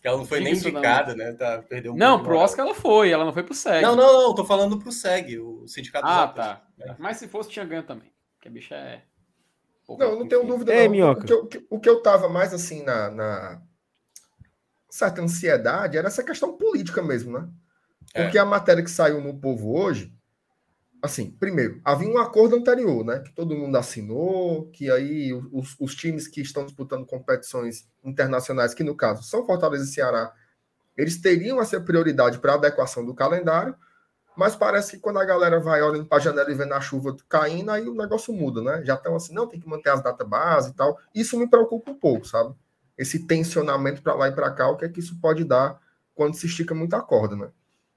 que 0.00 0.08
ela 0.08 0.16
não 0.16 0.24
foi 0.24 0.40
nem 0.40 0.54
indicada, 0.54 1.14
né? 1.14 1.32
Tá, 1.32 1.62
perdeu 1.68 1.92
um 1.92 1.96
não, 1.96 2.22
pro 2.22 2.38
Oscar 2.38 2.64
ela 2.64 2.74
foi, 2.74 3.10
ela 3.10 3.24
não 3.24 3.32
foi 3.32 3.42
pro 3.42 3.54
SEG. 3.54 3.82
Não, 3.82 3.94
não, 3.94 4.28
não, 4.28 4.34
tô 4.34 4.44
falando 4.44 4.78
pro 4.78 4.90
SEG, 4.90 5.38
o 5.38 5.66
Sindicato 5.68 6.06
Ah, 6.06 6.26
tá. 6.28 6.62
É. 6.80 6.94
Mas 6.98 7.18
se 7.18 7.28
fosse, 7.28 7.50
tinha 7.50 7.64
ganho 7.64 7.82
também. 7.82 8.10
Porque 8.34 8.48
a 8.48 8.50
bicha 8.50 8.74
é. 8.74 9.02
Não, 9.88 10.18
não 10.18 10.28
tenho 10.28 10.44
dúvida. 10.44 10.72
É, 10.72 10.88
não. 10.88 11.12
O, 11.12 11.16
que 11.16 11.32
eu, 11.32 11.48
o 11.70 11.80
que 11.80 11.88
eu 11.88 12.02
tava 12.02 12.28
mais 12.28 12.52
assim 12.52 12.82
na, 12.82 13.10
na 13.10 13.62
certa 14.90 15.22
ansiedade 15.22 15.96
era 15.96 16.08
essa 16.08 16.22
questão 16.22 16.56
política 16.56 17.02
mesmo, 17.02 17.38
né? 17.38 17.48
Porque 18.14 18.38
é. 18.38 18.40
a 18.40 18.44
matéria 18.44 18.82
que 18.82 18.90
saiu 18.90 19.20
no 19.20 19.38
Povo 19.38 19.78
hoje, 19.78 20.12
assim, 21.02 21.30
primeiro, 21.30 21.80
havia 21.84 22.08
um 22.08 22.18
acordo 22.18 22.56
anterior, 22.56 23.04
né? 23.04 23.20
Que 23.20 23.32
todo 23.32 23.56
mundo 23.56 23.76
assinou, 23.76 24.70
que 24.70 24.90
aí 24.90 25.32
os, 25.52 25.76
os 25.78 25.94
times 25.94 26.26
que 26.26 26.40
estão 26.40 26.64
disputando 26.64 27.06
competições 27.06 27.86
internacionais, 28.02 28.74
que 28.74 28.84
no 28.84 28.96
caso 28.96 29.22
são 29.22 29.46
Fortaleza 29.46 29.84
e 29.84 29.88
Ceará, 29.88 30.32
eles 30.96 31.20
teriam 31.20 31.60
essa 31.60 31.80
prioridade 31.80 32.38
para 32.38 32.54
adequação 32.54 33.04
do 33.04 33.14
calendário, 33.14 33.74
mas 34.38 34.54
parece 34.54 34.92
que 34.92 35.02
quando 35.02 35.18
a 35.18 35.24
galera 35.24 35.58
vai 35.58 35.82
olhando 35.82 36.06
para 36.06 36.18
a 36.18 36.20
janela 36.20 36.48
e 36.48 36.54
vendo 36.54 36.72
a 36.72 36.80
chuva 36.80 37.16
caindo, 37.28 37.72
aí 37.72 37.88
o 37.88 37.94
negócio 37.96 38.32
muda, 38.32 38.62
né? 38.62 38.84
Já 38.84 38.94
estão 38.94 39.16
assim, 39.16 39.34
não, 39.34 39.48
tem 39.48 39.58
que 39.58 39.68
manter 39.68 39.90
as 39.90 40.00
datas 40.00 40.24
base 40.28 40.70
e 40.70 40.74
tal. 40.74 40.96
Isso 41.12 41.36
me 41.36 41.50
preocupa 41.50 41.90
um 41.90 41.98
pouco, 41.98 42.24
sabe? 42.24 42.54
Esse 42.96 43.26
tensionamento 43.26 44.00
para 44.00 44.14
lá 44.14 44.28
e 44.28 44.32
para 44.32 44.52
cá, 44.52 44.68
o 44.68 44.76
que 44.76 44.84
é 44.84 44.88
que 44.88 45.00
isso 45.00 45.20
pode 45.20 45.42
dar 45.42 45.80
quando 46.14 46.36
se 46.36 46.46
estica 46.46 46.72
muito 46.72 46.94
a 46.94 47.02
corda, 47.02 47.34
né? 47.34 47.48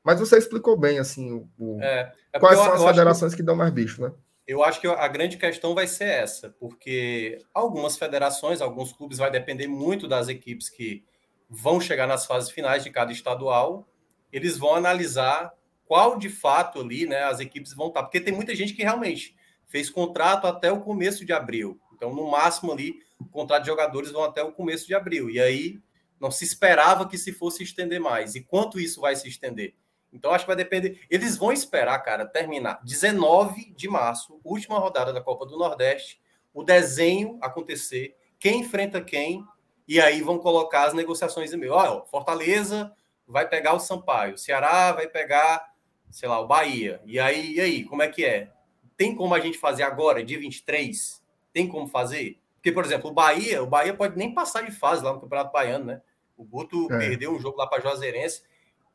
Mas 0.04 0.20
você 0.20 0.36
explicou 0.36 0.76
bem, 0.76 0.98
assim, 0.98 1.48
o, 1.60 1.80
é, 1.80 2.12
é 2.34 2.40
quais 2.40 2.58
são 2.58 2.74
as 2.74 2.84
federações 2.86 3.34
que, 3.34 3.38
que, 3.38 3.44
dão 3.44 3.56
mais 3.56 3.70
bicho, 3.70 4.02
né? 4.02 4.12
Eu 4.48 4.64
acho 4.64 4.82
que 4.82 4.88
a 4.88 5.08
grande 5.08 5.38
questão 5.38 5.76
vai 5.76 5.86
ser 5.86 6.06
essa, 6.06 6.50
porque 6.60 7.38
algumas 7.54 8.00
federações, 8.00 8.62
alguns 8.62 8.92
clubes, 8.92 9.20
vai 9.20 9.30
depender 9.30 9.68
muito 9.68 10.08
das 10.08 10.28
equipes 10.28 10.70
que 10.70 11.06
vão 11.48 11.80
chegar 11.80 12.08
nas 12.08 12.26
fases 12.26 12.50
finais 12.50 12.84
de 12.84 12.90
cada 12.90 13.12
estadual. 13.12 13.88
Eles 14.34 14.58
vão 14.58 14.74
analisar 14.74 15.54
qual 15.92 16.18
de 16.18 16.30
fato 16.30 16.80
ali, 16.80 17.06
né, 17.06 17.26
as 17.26 17.42
equipes 17.42 17.74
vão 17.74 17.90
estar, 17.90 18.04
porque 18.04 18.22
tem 18.22 18.34
muita 18.34 18.56
gente 18.56 18.74
que 18.74 18.82
realmente 18.82 19.36
fez 19.68 19.90
contrato 19.90 20.48
até 20.48 20.72
o 20.72 20.80
começo 20.80 21.26
de 21.26 21.34
abril. 21.34 21.82
Então, 21.94 22.16
no 22.16 22.32
máximo 22.32 22.72
ali, 22.72 23.02
o 23.20 23.26
contrato 23.26 23.64
de 23.64 23.68
jogadores 23.68 24.10
vão 24.10 24.24
até 24.24 24.42
o 24.42 24.54
começo 24.54 24.88
de 24.88 24.96
abril. 24.96 25.30
E 25.30 25.38
aí 25.38 25.82
não 26.18 26.32
se 26.32 26.46
esperava 26.46 27.06
que 27.06 27.18
se 27.18 27.34
fosse 27.34 27.62
estender 27.64 28.00
mais. 28.00 28.36
E 28.36 28.42
quanto 28.42 28.80
isso 28.80 29.02
vai 29.02 29.18
se 29.18 29.28
estender? 29.28 29.76
Então 30.14 30.32
acho 30.32 30.46
que 30.46 30.48
vai 30.48 30.56
depender. 30.56 31.02
Eles 31.10 31.36
vão 31.36 31.52
esperar, 31.52 32.00
cara, 32.00 32.26
terminar 32.26 32.80
19 32.86 33.74
de 33.76 33.90
março, 33.90 34.40
última 34.46 34.80
rodada 34.80 35.12
da 35.12 35.20
Copa 35.20 35.46
do 35.46 35.58
Nordeste, 35.58 36.22
o 36.54 36.64
desenho 36.64 37.38
acontecer, 37.42 38.16
quem 38.40 38.62
enfrenta 38.62 39.02
quem, 39.02 39.44
e 39.86 40.00
aí 40.00 40.22
vão 40.22 40.40
colocar 40.40 40.86
as 40.86 40.94
negociações 40.94 41.52
em 41.52 41.58
meio. 41.58 41.74
Olha, 41.74 42.06
Fortaleza 42.06 42.94
vai 43.28 43.46
pegar 43.46 43.74
o 43.74 43.80
Sampaio, 43.80 44.38
Ceará 44.38 44.94
vai 44.94 45.08
pegar, 45.10 45.71
sei 46.12 46.30
lá, 46.30 46.40
o 46.40 46.48
Bahia. 46.48 47.02
E 47.06 47.20
aí, 47.20 47.56
e 47.56 47.62
aí, 47.62 47.84
como 47.84 48.02
é 48.02 48.08
que 48.08 48.24
é? 48.24 48.52
Tem 48.96 49.16
como 49.16 49.34
a 49.34 49.40
gente 49.40 49.58
fazer 49.58 49.84
agora, 49.84 50.24
dia 50.24 50.40
23? 50.40 51.24
Tem 51.52 51.68
como 51.68 51.88
fazer? 51.88 52.40
Porque, 52.56 52.72
por 52.72 52.86
exemplo, 52.86 53.10
o 53.10 53.14
Bahia, 53.14 53.64
o 53.64 53.68
Bahia 53.68 53.94
pode 53.94 54.18
nem 54.18 54.34
passar 54.34 54.62
de 54.62 54.72
fase 54.72 55.04
lá 55.04 55.14
no 55.14 55.20
Campeonato 55.20 55.52
Baiano, 55.52 55.86
né? 55.86 56.02
O 56.38 56.44
Guto 56.44 56.92
é. 56.94 56.98
perdeu 56.98 57.32
um 57.34 57.40
jogo 57.40 57.58
lá 57.58 57.66
para 57.66 57.82
Juazeirense 57.82 58.44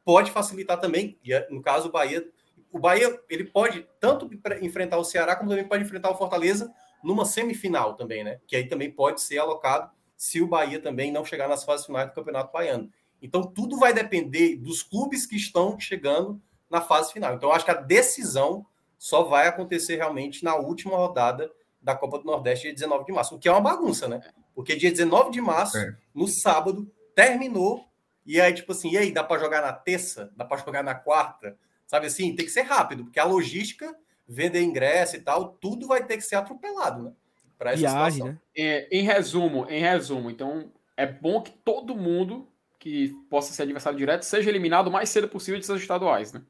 pode 0.07 0.31
facilitar 0.31 0.79
também. 0.79 1.19
E 1.25 1.37
no 1.51 1.61
caso, 1.61 1.89
o 1.89 1.91
Bahia, 1.91 2.25
o 2.71 2.79
Bahia 2.79 3.21
ele 3.29 3.43
pode 3.43 3.85
tanto 3.99 4.31
enfrentar 4.63 4.99
o 4.99 5.05
Ceará 5.05 5.35
como 5.35 5.51
também 5.51 5.67
pode 5.67 5.83
enfrentar 5.83 6.11
o 6.11 6.17
Fortaleza 6.17 6.73
numa 7.03 7.25
semifinal 7.25 7.95
também, 7.95 8.23
né? 8.23 8.41
Que 8.47 8.55
aí 8.55 8.69
também 8.69 8.89
pode 8.89 9.21
ser 9.21 9.39
alocado 9.39 9.91
se 10.17 10.41
o 10.41 10.47
Bahia 10.47 10.81
também 10.81 11.11
não 11.11 11.25
chegar 11.25 11.49
nas 11.49 11.65
fases 11.65 11.85
finais 11.85 12.09
do 12.09 12.15
Campeonato 12.15 12.53
Baiano. 12.53 12.89
Então 13.21 13.43
tudo 13.43 13.77
vai 13.77 13.93
depender 13.93 14.57
dos 14.57 14.81
clubes 14.81 15.27
que 15.27 15.35
estão 15.35 15.79
chegando 15.81 16.41
na 16.71 16.81
fase 16.81 17.13
final. 17.13 17.35
Então 17.35 17.53
acho 17.53 17.65
que 17.65 17.71
a 17.71 17.75
decisão 17.75 18.67
só 18.99 19.23
vai 19.23 19.47
acontecer 19.47 19.97
realmente 19.97 20.45
na 20.45 20.55
última 20.57 20.97
rodada 20.97 21.51
da 21.81 21.95
Copa 21.95 22.19
do 22.19 22.25
Nordeste, 22.25 22.65
dia 22.65 22.75
19 22.75 23.05
de 23.05 23.13
março, 23.13 23.35
o 23.35 23.39
que 23.39 23.49
é 23.49 23.53
uma 23.53 23.61
bagunça, 23.61 24.09
né? 24.09 24.21
Porque 24.55 24.75
dia 24.75 24.91
19 24.91 25.31
de 25.31 25.41
março, 25.41 25.77
é. 25.79 25.97
no 26.15 26.27
sábado, 26.27 26.91
terminou 27.15 27.87
e 28.27 28.41
aí, 28.41 28.53
tipo 28.53 28.73
assim, 28.73 28.91
e 28.91 28.99
aí, 28.99 29.13
dá 29.13 29.23
para 29.23 29.41
jogar 29.41 29.63
na 29.63 29.73
terça? 29.73 30.33
Dá 30.37 30.45
para 30.45 30.57
jogar 30.57 30.83
na 30.83 30.97
quarta? 30.97 31.57
Sabe 31.87 32.09
assim? 32.09 32.35
Tem 32.35 32.45
que 32.45 32.51
ser 32.51 32.63
rápido, 32.63 33.05
porque 33.05 33.21
a 33.21 33.25
logística, 33.25 33.97
vender 34.27 34.63
ingresso 34.63 35.15
e 35.15 35.21
tal, 35.21 35.51
tudo 35.61 35.87
vai 35.87 36.05
ter 36.05 36.17
que 36.17 36.25
ser 36.25 36.35
atropelado, 36.35 37.05
né? 37.05 37.13
Para 37.57 37.71
essa 37.71 37.81
Viagem, 37.81 38.13
situação. 38.13 38.33
Né? 38.33 38.41
É, 38.57 38.89
em 38.91 39.03
resumo, 39.05 39.67
em 39.71 39.81
resumo, 39.81 40.29
então 40.29 40.73
é 40.97 41.07
bom 41.07 41.41
que 41.41 41.53
todo 41.53 41.95
mundo 41.95 42.49
que 42.79 43.15
possa 43.31 43.53
ser 43.53 43.63
adversário 43.63 43.99
direto 43.99 44.25
seja 44.25 44.51
eliminado 44.51 44.89
o 44.89 44.93
mais 44.93 45.09
cedo 45.09 45.29
possível 45.29 45.61
de 45.61 45.65
seus 45.65 45.81
estaduais, 45.81 46.33
né? 46.33 46.43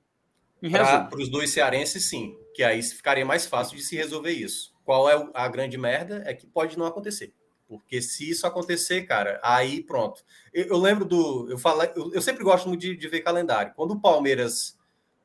Para 0.61 1.19
os 1.19 1.29
dois 1.29 1.51
cearenses, 1.51 2.09
sim. 2.09 2.37
Que 2.55 2.63
aí 2.63 2.83
ficaria 2.83 3.25
mais 3.25 3.47
fácil 3.47 3.77
de 3.77 3.83
se 3.83 3.97
resolver 3.97 4.33
isso. 4.33 4.75
Qual 4.85 5.11
é 5.11 5.29
a 5.35 5.49
grande 5.49 5.77
merda? 5.77 6.23
É 6.27 6.33
que 6.33 6.47
pode 6.47 6.79
não 6.79 6.87
acontecer. 6.87 7.35
Porque 7.69 8.01
se 8.01 8.31
isso 8.31 8.47
acontecer, 8.47 9.03
cara, 9.03 9.41
aí 9.43 9.83
pronto. 9.83 10.23
Eu, 10.53 10.67
eu 10.67 10.79
lembro 10.79 11.05
do. 11.05 11.51
Eu, 11.51 11.59
falei, 11.59 11.91
eu, 11.97 12.13
eu 12.15 12.23
sempre 12.23 12.45
gosto 12.45 12.69
muito 12.69 12.81
de, 12.81 12.97
de, 12.97 13.09
ver 13.09 13.21
calendário. 13.21 13.73
Quando 13.75 13.93
o 13.93 14.01
Palmeiras. 14.01 14.77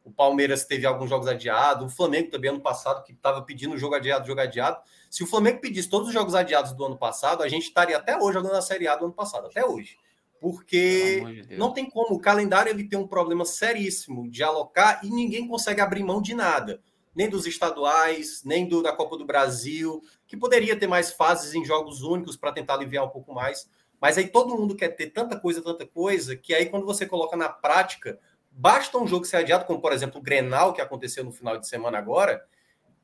O 0.03 0.11
Palmeiras 0.11 0.65
teve 0.65 0.83
alguns 0.83 1.11
jogos 1.11 1.27
adiados, 1.27 1.85
o 1.85 1.95
Flamengo 1.95 2.31
também 2.31 2.49
ano 2.49 2.59
passado, 2.59 3.03
que 3.03 3.11
estava 3.11 3.43
pedindo 3.43 3.77
jogo 3.77 3.93
adiado, 3.93 4.25
jogo 4.25 4.41
adiado. 4.41 4.81
Se 5.11 5.23
o 5.23 5.27
Flamengo 5.27 5.61
pedisse 5.61 5.87
todos 5.87 6.07
os 6.07 6.13
jogos 6.13 6.33
adiados 6.33 6.73
do 6.73 6.83
ano 6.83 6.97
passado, 6.97 7.43
a 7.43 7.47
gente 7.47 7.67
estaria 7.67 7.97
até 7.97 8.17
hoje 8.17 8.33
jogando 8.33 8.55
a 8.55 8.63
Série 8.63 8.87
A 8.87 8.95
do 8.95 9.05
ano 9.05 9.13
passado, 9.13 9.45
até 9.45 9.63
hoje. 9.63 9.99
Porque 10.41 11.43
de 11.47 11.55
não 11.55 11.71
tem 11.71 11.89
como. 11.89 12.15
O 12.15 12.19
calendário 12.19 12.71
ele 12.71 12.89
tem 12.89 12.99
um 12.99 13.07
problema 13.07 13.45
seríssimo 13.45 14.29
de 14.29 14.43
alocar 14.43 14.99
e 15.03 15.09
ninguém 15.09 15.47
consegue 15.47 15.79
abrir 15.79 16.03
mão 16.03 16.21
de 16.21 16.33
nada 16.33 16.81
nem 17.13 17.29
dos 17.29 17.45
estaduais, 17.45 18.41
nem 18.45 18.67
do, 18.67 18.81
da 18.81 18.93
Copa 18.93 19.17
do 19.17 19.25
Brasil, 19.25 20.01
que 20.25 20.37
poderia 20.37 20.77
ter 20.77 20.87
mais 20.87 21.11
fases 21.11 21.53
em 21.53 21.65
jogos 21.65 22.01
únicos 22.01 22.37
para 22.37 22.53
tentar 22.53 22.75
aliviar 22.75 23.05
um 23.05 23.09
pouco 23.09 23.33
mais. 23.33 23.69
Mas 23.99 24.17
aí 24.17 24.27
todo 24.27 24.57
mundo 24.57 24.75
quer 24.75 24.89
ter 24.89 25.07
tanta 25.07 25.39
coisa, 25.39 25.61
tanta 25.61 25.85
coisa, 25.85 26.35
que 26.35 26.53
aí 26.53 26.67
quando 26.67 26.85
você 26.85 27.05
coloca 27.05 27.35
na 27.35 27.49
prática, 27.49 28.17
basta 28.49 28.97
um 28.97 29.07
jogo 29.07 29.25
ser 29.25 29.37
adiado, 29.37 29.65
como 29.65 29.81
por 29.81 29.91
exemplo 29.91 30.19
o 30.19 30.23
Grenal, 30.23 30.73
que 30.73 30.81
aconteceu 30.81 31.23
no 31.23 31.31
final 31.31 31.57
de 31.59 31.67
semana 31.67 31.97
agora, 31.97 32.43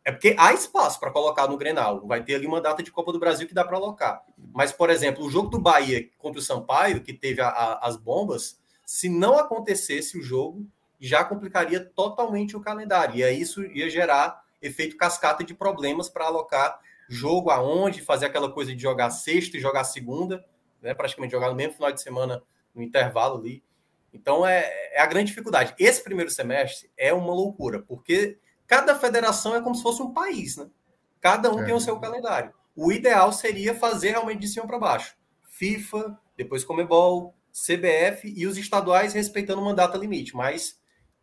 é 0.07 0.11
porque 0.13 0.33
há 0.39 0.53
espaço 0.53 1.01
para 1.01 1.11
colocar 1.11 1.49
no 1.49 1.57
Grenal. 1.57 2.07
Vai 2.07 2.23
ter 2.23 2.35
ali 2.35 2.47
uma 2.47 2.61
data 2.61 2.81
de 2.81 2.89
Copa 2.89 3.11
do 3.11 3.19
Brasil 3.19 3.45
que 3.45 3.53
dá 3.53 3.65
para 3.65 3.75
alocar. 3.75 4.23
Mas, 4.53 4.71
por 4.71 4.89
exemplo, 4.89 5.25
o 5.25 5.29
jogo 5.29 5.49
do 5.49 5.59
Bahia 5.59 6.09
contra 6.17 6.39
o 6.39 6.41
Sampaio, 6.41 7.01
que 7.01 7.11
teve 7.11 7.41
a, 7.41 7.49
a, 7.49 7.85
as 7.85 7.97
bombas, 7.97 8.57
se 8.85 9.09
não 9.09 9.37
acontecesse 9.37 10.17
o 10.17 10.23
jogo, 10.23 10.65
já 10.97 11.25
complicaria 11.25 11.83
totalmente 11.83 12.55
o 12.55 12.61
calendário. 12.61 13.17
E 13.17 13.23
aí 13.25 13.41
isso 13.41 13.61
ia 13.65 13.89
gerar 13.89 14.41
efeito 14.61 14.95
cascata 14.95 15.43
de 15.43 15.53
problemas 15.53 16.07
para 16.07 16.23
alocar 16.23 16.79
jogo 17.09 17.49
aonde, 17.49 18.01
fazer 18.01 18.27
aquela 18.27 18.49
coisa 18.49 18.73
de 18.73 18.81
jogar 18.81 19.09
sexta 19.09 19.57
e 19.57 19.59
jogar 19.59 19.83
segunda, 19.83 20.45
né? 20.81 20.93
praticamente 20.93 21.33
jogar 21.33 21.49
no 21.49 21.55
mesmo 21.55 21.73
final 21.73 21.91
de 21.91 22.01
semana, 22.01 22.41
no 22.73 22.81
intervalo 22.81 23.39
ali. 23.39 23.61
Então 24.13 24.47
é, 24.47 24.71
é 24.93 25.01
a 25.01 25.05
grande 25.05 25.31
dificuldade. 25.31 25.75
Esse 25.77 26.01
primeiro 26.01 26.31
semestre 26.31 26.89
é 26.95 27.13
uma 27.13 27.33
loucura, 27.33 27.81
porque 27.81 28.37
cada 28.67 28.93
federação 28.95 29.55
é 29.55 29.61
como 29.61 29.75
se 29.75 29.81
fosse 29.81 30.01
um 30.01 30.13
país, 30.13 30.57
né? 30.57 30.67
Cada 31.19 31.51
um 31.51 31.61
é. 31.61 31.65
tem 31.65 31.73
o 31.73 31.79
seu 31.79 31.99
calendário. 31.99 32.53
O 32.75 32.91
ideal 32.91 33.33
seria 33.33 33.73
fazer 33.73 34.11
realmente 34.11 34.41
de 34.41 34.47
cima 34.47 34.67
para 34.67 34.77
baixo. 34.77 35.15
FIFA, 35.43 36.19
depois 36.37 36.63
Comebol, 36.63 37.33
CBF 37.51 38.31
e 38.35 38.45
os 38.45 38.57
estaduais 38.57 39.13
respeitando 39.13 39.61
uma 39.61 39.73
data 39.73 39.97
limite, 39.97 40.35
mas 40.35 40.79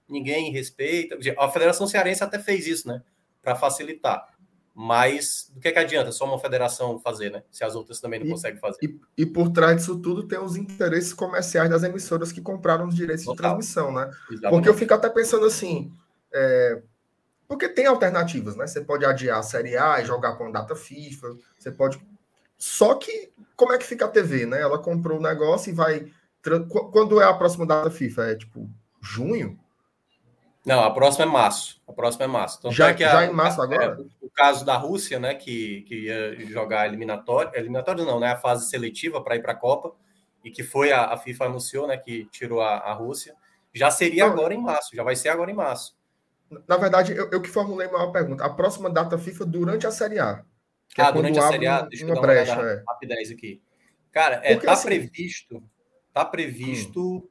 ninguém 0.08 0.50
respeita. 0.50 1.16
A 1.38 1.48
Federação 1.48 1.86
Cearense 1.86 2.24
até 2.24 2.38
fez 2.38 2.66
isso, 2.66 2.88
né? 2.88 3.02
Para 3.40 3.54
facilitar. 3.54 4.34
Mas 4.74 5.52
do 5.54 5.60
que, 5.60 5.68
é 5.68 5.72
que 5.72 5.78
adianta 5.78 6.10
só 6.10 6.24
uma 6.24 6.38
federação 6.40 6.98
fazer, 6.98 7.30
né? 7.30 7.44
Se 7.48 7.62
as 7.62 7.76
outras 7.76 8.00
também 8.00 8.18
não 8.18 8.26
e, 8.26 8.30
conseguem 8.30 8.58
fazer. 8.58 8.78
E, 8.82 9.00
e, 9.18 9.24
por 9.24 9.50
trás 9.50 9.76
disso 9.76 9.96
tudo 10.00 10.26
tem 10.26 10.40
os 10.40 10.56
interesses 10.56 11.14
comerciais 11.14 11.70
das 11.70 11.84
emissoras 11.84 12.32
que 12.32 12.40
compraram 12.40 12.88
os 12.88 12.96
direitos 12.96 13.24
Total. 13.24 13.36
de 13.36 13.42
transmissão, 13.42 13.92
né? 13.92 14.10
Exatamente. 14.28 14.50
Porque 14.50 14.68
eu 14.68 14.74
fico 14.74 14.92
até 14.92 15.08
pensando 15.08 15.46
assim. 15.46 15.92
É... 16.32 16.82
Porque 17.46 17.68
tem 17.68 17.86
alternativas, 17.86 18.56
né? 18.56 18.66
Você 18.66 18.80
pode 18.80 19.04
adiar 19.04 19.38
a 19.38 19.42
Série 19.42 19.76
A 19.76 20.00
e 20.00 20.04
jogar 20.04 20.36
com 20.36 20.50
data 20.50 20.74
FIFA. 20.74 21.36
Você 21.58 21.70
pode. 21.70 22.00
Só 22.56 22.94
que 22.94 23.32
como 23.56 23.72
é 23.72 23.78
que 23.78 23.84
fica 23.84 24.06
a 24.06 24.08
TV, 24.08 24.46
né? 24.46 24.60
Ela 24.60 24.78
comprou 24.78 25.18
o 25.18 25.22
negócio 25.22 25.70
e 25.70 25.74
vai. 25.74 26.10
Quando 26.92 27.20
é 27.20 27.24
a 27.24 27.34
próxima 27.34 27.66
data 27.66 27.90
FIFA? 27.90 28.30
É 28.30 28.34
tipo 28.36 28.68
junho? 29.00 29.58
Não, 30.64 30.82
a 30.82 30.90
próxima 30.90 31.24
é 31.24 31.28
março. 31.28 31.80
A 31.86 31.92
próxima 31.92 32.24
é 32.24 32.28
março. 32.28 32.56
Então, 32.58 32.72
já, 32.72 32.88
é 32.88 32.94
que 32.94 33.04
a, 33.04 33.12
já 33.12 33.26
em 33.26 33.32
março 33.32 33.60
agora? 33.60 33.98
É, 34.00 34.24
o 34.24 34.30
caso 34.30 34.64
da 34.64 34.76
Rússia, 34.76 35.18
né, 35.18 35.34
que, 35.34 35.82
que 35.82 36.06
ia 36.06 36.46
jogar 36.46 36.86
eliminatório, 36.86 37.50
eliminatório 37.54 38.04
não, 38.04 38.18
né, 38.18 38.32
a 38.32 38.36
fase 38.36 38.68
seletiva 38.70 39.22
para 39.22 39.36
ir 39.36 39.42
para 39.42 39.52
a 39.52 39.56
Copa, 39.56 39.94
e 40.42 40.50
que 40.50 40.62
foi 40.62 40.90
a, 40.90 41.12
a, 41.12 41.18
FIFA 41.18 41.46
anunciou, 41.46 41.86
né, 41.86 41.98
que 41.98 42.24
tirou 42.30 42.62
a, 42.62 42.78
a 42.78 42.94
Rússia, 42.94 43.34
já 43.74 43.90
seria 43.90 44.24
agora 44.24 44.54
em 44.54 44.62
março, 44.62 44.96
já 44.96 45.02
vai 45.02 45.16
ser 45.16 45.28
agora 45.28 45.50
em 45.50 45.54
março. 45.54 45.94
Na 46.68 46.76
verdade, 46.76 47.12
eu, 47.12 47.30
eu 47.30 47.40
que 47.40 47.48
formulei 47.48 47.86
uma 47.88 48.12
pergunta. 48.12 48.44
A 48.44 48.50
próxima 48.50 48.90
data 48.90 49.18
FIFA 49.18 49.46
durante 49.46 49.86
a 49.86 49.90
Série 49.90 50.18
A. 50.18 50.44
ah, 50.98 51.08
é 51.08 51.12
durante 51.12 51.38
a 51.38 51.48
Série 51.48 51.66
A? 51.66 51.82
Deixa 51.82 52.04
eu 52.04 52.08
dar 52.08 52.14
uma 52.14 52.22
brecha, 52.22 52.60
é. 52.60 52.82
rapidez 52.86 53.30
aqui. 53.30 53.62
Cara, 54.12 54.40
é, 54.44 54.56
tá 54.56 54.72
assim, 54.72 54.86
previsto 54.86 55.62
tá 56.14 56.24
previsto 56.24 57.16
hum. 57.16 57.28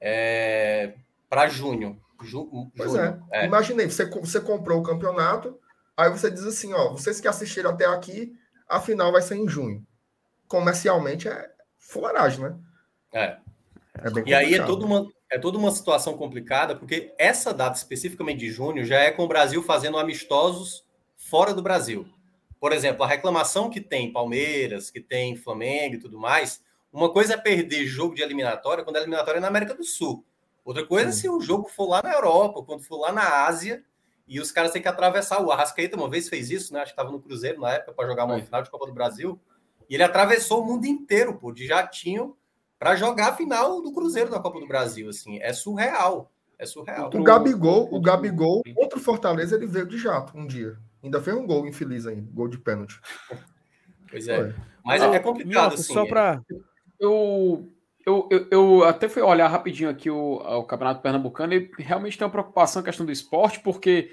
é, 0.00 0.94
para 1.28 1.46
junho. 1.46 1.98
Ju, 2.22 2.70
pois 2.76 2.90
junho. 2.90 3.24
é. 3.32 3.44
é. 3.44 3.46
Imaginei, 3.46 3.88
você, 3.88 4.04
você 4.04 4.40
comprou 4.40 4.80
o 4.80 4.82
campeonato, 4.82 5.58
aí 5.96 6.10
você 6.10 6.30
diz 6.30 6.44
assim, 6.44 6.74
ó, 6.74 6.90
vocês 6.90 7.20
que 7.20 7.28
assistiram 7.28 7.70
até 7.70 7.86
aqui, 7.86 8.34
a 8.68 8.80
final 8.80 9.12
vai 9.12 9.22
ser 9.22 9.36
em 9.36 9.48
junho. 9.48 9.86
Comercialmente 10.46 11.28
é 11.28 11.50
fularagem, 11.78 12.42
né? 12.42 12.58
É. 13.14 13.24
é 13.24 13.40
e 14.26 14.34
aí 14.34 14.54
é 14.54 14.66
toda, 14.66 14.84
uma, 14.84 15.06
é 15.30 15.38
toda 15.38 15.56
uma 15.56 15.70
situação 15.70 16.16
complicada, 16.16 16.74
porque 16.74 17.14
essa 17.16 17.54
data 17.54 17.76
especificamente 17.76 18.40
de 18.40 18.50
junho 18.50 18.84
já 18.84 18.98
é 18.98 19.12
com 19.12 19.22
o 19.22 19.28
Brasil 19.28 19.62
fazendo 19.62 19.96
amistosos 19.96 20.84
fora 21.16 21.54
do 21.54 21.62
Brasil. 21.62 22.06
Por 22.58 22.72
exemplo, 22.72 23.04
a 23.04 23.06
reclamação 23.06 23.70
que 23.70 23.80
tem 23.80 24.12
Palmeiras, 24.12 24.90
que 24.90 25.00
tem 25.00 25.36
Flamengo 25.36 25.94
e 25.94 25.98
tudo 25.98 26.18
mais, 26.18 26.62
uma 26.92 27.08
coisa 27.10 27.34
é 27.34 27.36
perder 27.36 27.86
jogo 27.86 28.14
de 28.14 28.22
eliminatória 28.22 28.82
quando 28.82 28.96
a 28.96 29.00
eliminatória 29.00 29.38
é 29.38 29.40
na 29.40 29.48
América 29.48 29.74
do 29.74 29.84
Sul. 29.84 30.24
Outra 30.64 30.84
coisa 30.84 31.10
é 31.10 31.12
se 31.12 31.28
o 31.28 31.40
jogo 31.40 31.68
for 31.68 31.88
lá 31.88 32.02
na 32.02 32.12
Europa, 32.12 32.62
quando 32.62 32.82
for 32.82 32.98
lá 32.98 33.12
na 33.12 33.46
Ásia, 33.46 33.84
e 34.26 34.40
os 34.40 34.52
caras 34.52 34.72
têm 34.72 34.82
que 34.82 34.88
atravessar. 34.88 35.40
O 35.42 35.50
Arrascaeta 35.50 35.96
uma 35.96 36.08
vez 36.08 36.28
fez 36.28 36.50
isso, 36.50 36.72
né? 36.72 36.80
Acho 36.80 36.92
que 36.92 37.00
estava 37.00 37.10
no 37.10 37.20
Cruzeiro 37.20 37.60
na 37.60 37.72
época 37.72 37.92
para 37.92 38.06
jogar 38.06 38.24
uma 38.24 38.40
final 38.40 38.62
de 38.62 38.70
Copa 38.70 38.86
do 38.86 38.92
Brasil. 38.92 39.40
E 39.88 39.94
ele 39.94 40.04
atravessou 40.04 40.62
o 40.62 40.64
mundo 40.64 40.86
inteiro, 40.86 41.36
pô, 41.36 41.50
de 41.50 41.66
jatinho 41.66 42.36
para 42.80 42.96
jogar 42.96 43.28
a 43.28 43.36
final 43.36 43.82
do 43.82 43.92
Cruzeiro 43.92 44.30
da 44.30 44.40
Copa 44.40 44.58
do 44.58 44.66
Brasil, 44.66 45.10
assim. 45.10 45.38
É 45.40 45.52
surreal. 45.52 46.32
É 46.58 46.64
surreal. 46.64 47.10
O 47.14 47.22
Gabigol, 47.22 47.88
o 47.92 48.00
Gabigol 48.00 48.62
contra 48.74 48.98
o 48.98 49.02
Fortaleza, 49.02 49.54
ele 49.54 49.66
veio 49.66 49.86
de 49.86 49.98
jato 49.98 50.36
um 50.36 50.46
dia. 50.46 50.78
Ainda 51.04 51.20
fez 51.20 51.36
um 51.36 51.46
gol 51.46 51.66
infeliz 51.66 52.06
aí, 52.06 52.16
gol 52.16 52.48
de 52.48 52.58
pênalti. 52.58 52.98
Pois 54.10 54.26
é. 54.26 54.36
Foi. 54.36 54.54
Mas 54.84 55.02
ah, 55.02 55.14
é 55.14 55.18
complicado, 55.18 55.74
assim. 55.74 55.92
Só 55.92 56.06
para 56.06 56.42
eu, 56.98 57.70
eu, 58.04 58.28
eu, 58.30 58.46
eu, 58.50 58.84
até 58.84 59.08
fui 59.08 59.22
olhar 59.22 59.48
rapidinho 59.48 59.88
aqui 59.88 60.10
o, 60.10 60.36
o 60.36 60.64
Campeonato 60.64 61.00
Pernambucano 61.00 61.54
e 61.54 61.70
realmente 61.78 62.18
tem 62.18 62.26
uma 62.26 62.32
preocupação 62.32 62.82
com 62.82 62.88
a 62.88 62.90
questão 62.90 63.06
do 63.06 63.12
esporte, 63.12 63.60
porque 63.60 64.10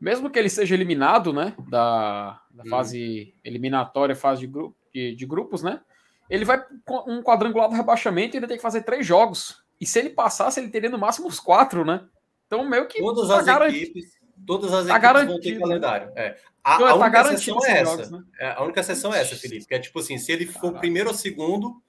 mesmo 0.00 0.28
que 0.28 0.38
ele 0.38 0.50
seja 0.50 0.74
eliminado, 0.74 1.32
né, 1.32 1.54
da, 1.68 2.40
da 2.50 2.62
hum. 2.64 2.68
fase 2.68 3.34
eliminatória, 3.44 4.14
fase 4.14 4.42
de, 4.42 4.46
grupo, 4.48 4.76
de, 4.92 5.14
de, 5.14 5.26
grupos, 5.26 5.62
né, 5.62 5.80
ele 6.28 6.44
vai 6.44 6.62
com 6.84 7.04
um 7.10 7.22
quadrangular 7.22 7.68
do 7.68 7.74
rebaixamento 7.74 8.34
e 8.34 8.38
ainda 8.38 8.48
tem 8.48 8.56
que 8.56 8.62
fazer 8.62 8.82
três 8.82 9.06
jogos. 9.06 9.62
E 9.80 9.86
se 9.86 9.98
ele 9.98 10.10
passasse, 10.10 10.60
ele 10.60 10.70
teria 10.70 10.90
no 10.90 10.98
máximo 10.98 11.28
os 11.28 11.40
quatro, 11.40 11.84
né? 11.84 12.06
Então, 12.46 12.68
meio 12.68 12.86
que. 12.88 12.98
Todas 12.98 13.28
tá 13.28 13.38
as 13.38 13.46
garantido. 13.46 13.84
equipes, 13.84 14.18
todas 14.46 14.72
as 14.72 14.86
tá 14.86 14.96
equipes 14.96 15.02
garantido. 15.02 15.32
vão 15.32 15.40
ter 15.40 15.58
calendário. 15.58 16.12
É. 16.16 16.38
A, 16.64 16.74
então, 16.74 16.86
a, 16.86 16.90
tá 16.90 16.96
única 16.96 17.20
exceção 17.20 17.64
é 17.64 17.70
essa. 17.70 17.90
Jogos, 17.90 18.10
né? 18.10 18.24
é, 18.40 18.50
a 18.50 18.62
única 18.62 18.80
exceção 18.80 19.14
é 19.14 19.20
essa, 19.20 19.36
Felipe. 19.36 19.66
Que 19.66 19.74
é 19.74 19.78
tipo 19.78 19.98
assim: 20.00 20.18
se 20.18 20.32
ele 20.32 20.46
for 20.46 20.60
Caraca. 20.60 20.80
primeiro 20.80 21.08
ou 21.08 21.14
segundo, 21.14 21.82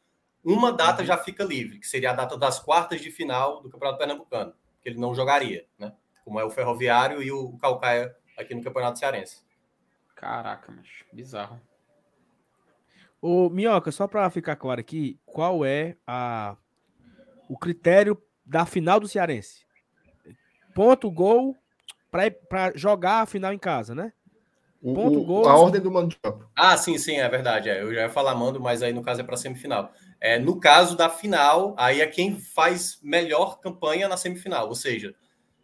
uma 0.43 0.71
data 0.71 1.03
já 1.03 1.17
fica 1.17 1.43
livre, 1.43 1.79
que 1.79 1.87
seria 1.87 2.11
a 2.11 2.13
data 2.13 2.37
das 2.37 2.59
quartas 2.59 3.01
de 3.01 3.11
final 3.11 3.61
do 3.61 3.69
Campeonato 3.69 3.97
Pernambucano, 3.97 4.53
que 4.81 4.89
ele 4.89 4.99
não 4.99 5.13
jogaria, 5.13 5.65
né? 5.77 5.93
Como 6.23 6.39
é 6.39 6.43
o 6.43 6.49
Ferroviário 6.49 7.23
e 7.23 7.31
o 7.31 7.57
Calcaia 7.57 8.15
aqui 8.37 8.53
no 8.53 8.63
Campeonato 8.63 8.99
Cearense. 8.99 9.41
Caraca, 10.15 10.71
mas 10.71 10.87
bizarro. 11.11 11.59
Ô, 13.21 13.49
Minhoca, 13.49 13.91
só 13.91 14.07
para 14.07 14.29
ficar 14.29 14.55
claro 14.55 14.79
aqui, 14.79 15.19
qual 15.25 15.65
é 15.65 15.97
a 16.07 16.55
o 17.49 17.57
critério 17.57 18.17
da 18.45 18.65
final 18.65 18.99
do 18.99 19.07
Cearense? 19.07 19.65
Ponto, 20.73 21.11
gol, 21.11 21.57
para 22.11 22.71
jogar 22.75 23.21
a 23.21 23.25
final 23.25 23.51
em 23.51 23.57
casa, 23.57 23.93
né? 23.93 24.13
Ponto, 24.81 25.19
o, 25.19 25.25
gol. 25.25 25.49
A 25.49 25.57
ordem 25.57 25.81
do 25.81 25.91
mando 25.91 26.09
de 26.09 26.15
campo. 26.17 26.49
Ah, 26.55 26.77
sim, 26.77 26.97
sim, 26.97 27.17
é 27.17 27.27
verdade. 27.27 27.69
É. 27.69 27.81
Eu 27.81 27.93
já 27.93 28.01
ia 28.01 28.09
falar 28.09 28.33
mando, 28.35 28.61
mas 28.61 28.81
aí 28.81 28.93
no 28.93 29.01
caso 29.01 29.19
é 29.19 29.23
para 29.23 29.35
semifinal. 29.35 29.91
É, 30.21 30.39
no 30.39 30.59
caso 30.59 30.95
da 30.95 31.09
final, 31.09 31.75
aí 31.77 31.99
é 31.99 32.07
quem 32.07 32.39
faz 32.39 32.97
melhor 33.03 33.59
campanha 33.59 34.07
na 34.07 34.15
semifinal. 34.15 34.67
Ou 34.69 34.75
seja, 34.75 35.13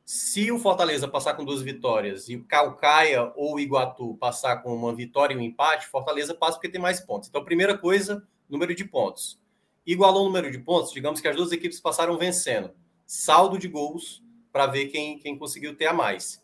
se 0.05 0.51
o 0.51 0.59
Fortaleza 0.59 1.07
passar 1.07 1.33
com 1.33 1.43
duas 1.43 1.63
vitórias 1.63 2.29
e 2.29 2.35
o 2.35 2.43
Calcaia 2.43 3.33
ou 3.35 3.55
o 3.55 3.59
Iguatu 3.59 4.15
passar 4.17 4.57
com 4.57 4.71
uma 4.71 4.93
vitória 4.93 5.33
e 5.33 5.37
um 5.37 5.41
empate, 5.41 5.87
Fortaleza 5.87 6.35
passa 6.35 6.53
porque 6.53 6.69
tem 6.69 6.79
mais 6.79 6.99
pontos. 6.99 7.27
Então, 7.27 7.43
primeira 7.43 7.75
coisa, 7.75 8.23
número 8.47 8.75
de 8.75 8.85
pontos. 8.85 9.41
Igualou 9.83 10.21
o 10.21 10.25
número 10.25 10.51
de 10.51 10.59
pontos, 10.59 10.91
digamos 10.91 11.19
que 11.19 11.27
as 11.27 11.35
duas 11.35 11.51
equipes 11.51 11.79
passaram 11.79 12.19
vencendo. 12.19 12.69
Saldo 13.03 13.57
de 13.57 13.67
gols 13.67 14.23
para 14.51 14.67
ver 14.67 14.89
quem, 14.89 15.17
quem 15.17 15.35
conseguiu 15.39 15.75
ter 15.75 15.87
a 15.87 15.93
mais. 15.93 16.39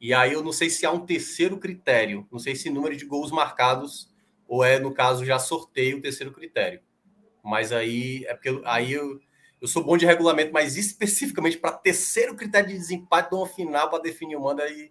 E 0.00 0.14
aí 0.14 0.32
eu 0.32 0.42
não 0.42 0.52
sei 0.52 0.70
se 0.70 0.86
há 0.86 0.92
um 0.92 1.04
terceiro 1.04 1.58
critério, 1.58 2.28
não 2.30 2.38
sei 2.38 2.54
se 2.54 2.70
número 2.70 2.96
de 2.96 3.04
gols 3.04 3.32
marcados 3.32 4.08
ou 4.46 4.64
é, 4.64 4.78
no 4.78 4.94
caso, 4.94 5.24
já 5.24 5.38
sorteio 5.38 5.98
o 5.98 6.00
terceiro 6.00 6.32
critério. 6.32 6.80
Mas 7.42 7.72
aí 7.72 8.24
é 8.26 8.34
porque 8.34 8.60
aí 8.64 8.92
eu, 8.92 9.20
eu 9.60 9.68
sou 9.68 9.84
bom 9.84 9.96
de 9.96 10.06
regulamento, 10.06 10.52
mas 10.52 10.76
especificamente 10.76 11.58
para 11.58 11.72
terceiro 11.72 12.34
critério 12.34 12.68
de 12.68 12.74
desempate 12.74 13.30
de 13.30 13.36
uma 13.36 13.46
final 13.46 13.90
para 13.90 14.02
definir 14.02 14.36
o 14.36 14.40
mando 14.40 14.62
aí. 14.62 14.90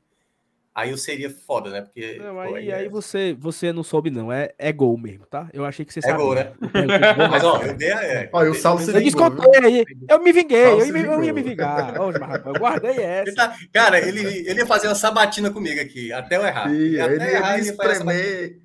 Aí 0.75 0.91
eu 0.91 0.97
seria 0.97 1.29
foda, 1.29 1.71
né? 1.71 1.81
Porque. 1.81 2.17
Não, 2.19 2.39
aí, 2.39 2.49
pô, 2.49 2.55
aí, 2.55 2.71
aí 2.71 2.85
é... 2.85 2.89
você, 2.89 3.35
você 3.37 3.73
não 3.73 3.83
soube, 3.83 4.11
não. 4.11 4.31
É, 4.31 4.53
é 4.57 4.71
gol 4.71 4.95
mesmo, 4.97 5.25
tá? 5.25 5.49
Eu 5.51 5.65
achei 5.65 5.83
que 5.83 5.91
você 5.91 5.99
é 5.99 6.03
sabia. 6.03 6.15
É 6.15 6.23
gol, 6.23 6.35
né? 6.35 6.53
mas, 7.29 7.43
ó, 7.43 7.61
eu 7.63 7.75
dei 7.75 7.91
a. 7.91 8.03
É, 8.03 8.29
ó, 8.31 8.43
eu 8.43 8.53
salvo 8.53 8.89
Eu 8.89 9.01
descontei 9.01 9.65
aí. 9.65 9.83
Eu 10.07 10.23
me 10.23 10.31
vinguei. 10.31 10.63
Eu, 10.63 10.79
eu, 10.79 10.95
eu, 10.95 11.23
ia 11.23 11.33
me 11.33 11.41
vingar. 11.41 11.99
Ô, 11.99 12.11
rapaz, 12.11 12.45
eu 12.45 12.53
guardei 12.53 12.91
essa. 12.91 13.29
Ele 13.29 13.35
tá, 13.35 13.57
cara, 13.73 13.99
ele, 13.99 14.21
ele 14.21 14.59
ia 14.59 14.65
fazer 14.65 14.87
uma 14.87 14.95
sabatina 14.95 15.49
comigo 15.49 15.81
aqui, 15.81 16.13
até 16.13 16.37
eu 16.37 16.45
errar. 16.45 16.69
Sim, 16.69 16.99
até 16.99 17.13
ele 17.13 17.23
errar, 17.23 17.57
ia 17.57 17.61
espremer. 17.61 18.59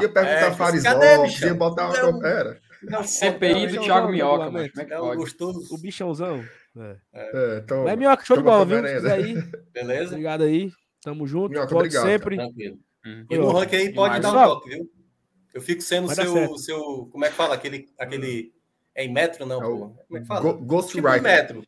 Ia 0.00 0.08
perguntar 0.08 0.46
é, 0.46 0.52
Farisópolis, 0.52 1.40
ia 1.40 1.54
botar 1.54 1.88
uma. 1.90 2.26
Era. 2.26 2.69
Não, 2.82 3.04
CPI 3.04 3.66
do 3.66 3.80
Thiago 3.82 4.08
Minhoca, 4.08 4.50
mano. 4.50 4.70
Como 4.70 4.82
é 4.82 4.84
que 4.84 4.96
pode? 4.96 5.16
Gostoso. 5.16 5.74
O 5.74 5.78
bichãozão. 5.78 6.44
É. 6.76 6.96
É, 7.12 7.58
então, 7.58 7.84
Mas 7.84 7.98
Minhoca, 7.98 8.24
show 8.24 8.36
de 8.36 8.42
bola, 8.42 8.64
viu? 8.64 8.78
Aí, 9.12 9.34
Beleza? 9.72 10.10
Obrigado 10.10 10.44
aí. 10.44 10.70
Tamo 11.02 11.26
junto. 11.26 11.50
Minhoca, 11.50 11.74
obrigado, 11.74 12.06
sempre. 12.06 12.38
Uhum. 12.38 13.26
E 13.30 13.38
no 13.38 13.50
ranking 13.50 13.76
aí 13.76 13.94
pode 13.94 14.20
dar 14.20 14.30
um 14.30 14.48
toque, 14.48 14.70
viu? 14.70 14.90
Eu 15.52 15.60
fico 15.60 15.82
sendo 15.82 16.06
o 16.06 16.14
seu, 16.14 16.58
seu. 16.58 17.08
Como 17.10 17.24
é 17.24 17.28
que 17.28 17.34
fala? 17.34 17.54
Aquele. 17.54 17.88
aquele 17.98 18.52
é 18.94 19.04
em 19.04 19.12
metro, 19.12 19.46
não, 19.46 19.58
é 19.58 19.64
pô. 19.64 19.78
Como 20.06 20.18
é 20.18 20.20
que 20.20 20.26
fala? 20.26 20.52
Ghost 20.52 20.92
tipo 20.92 21.08
Rider. 21.08 21.22
metro. 21.22 21.64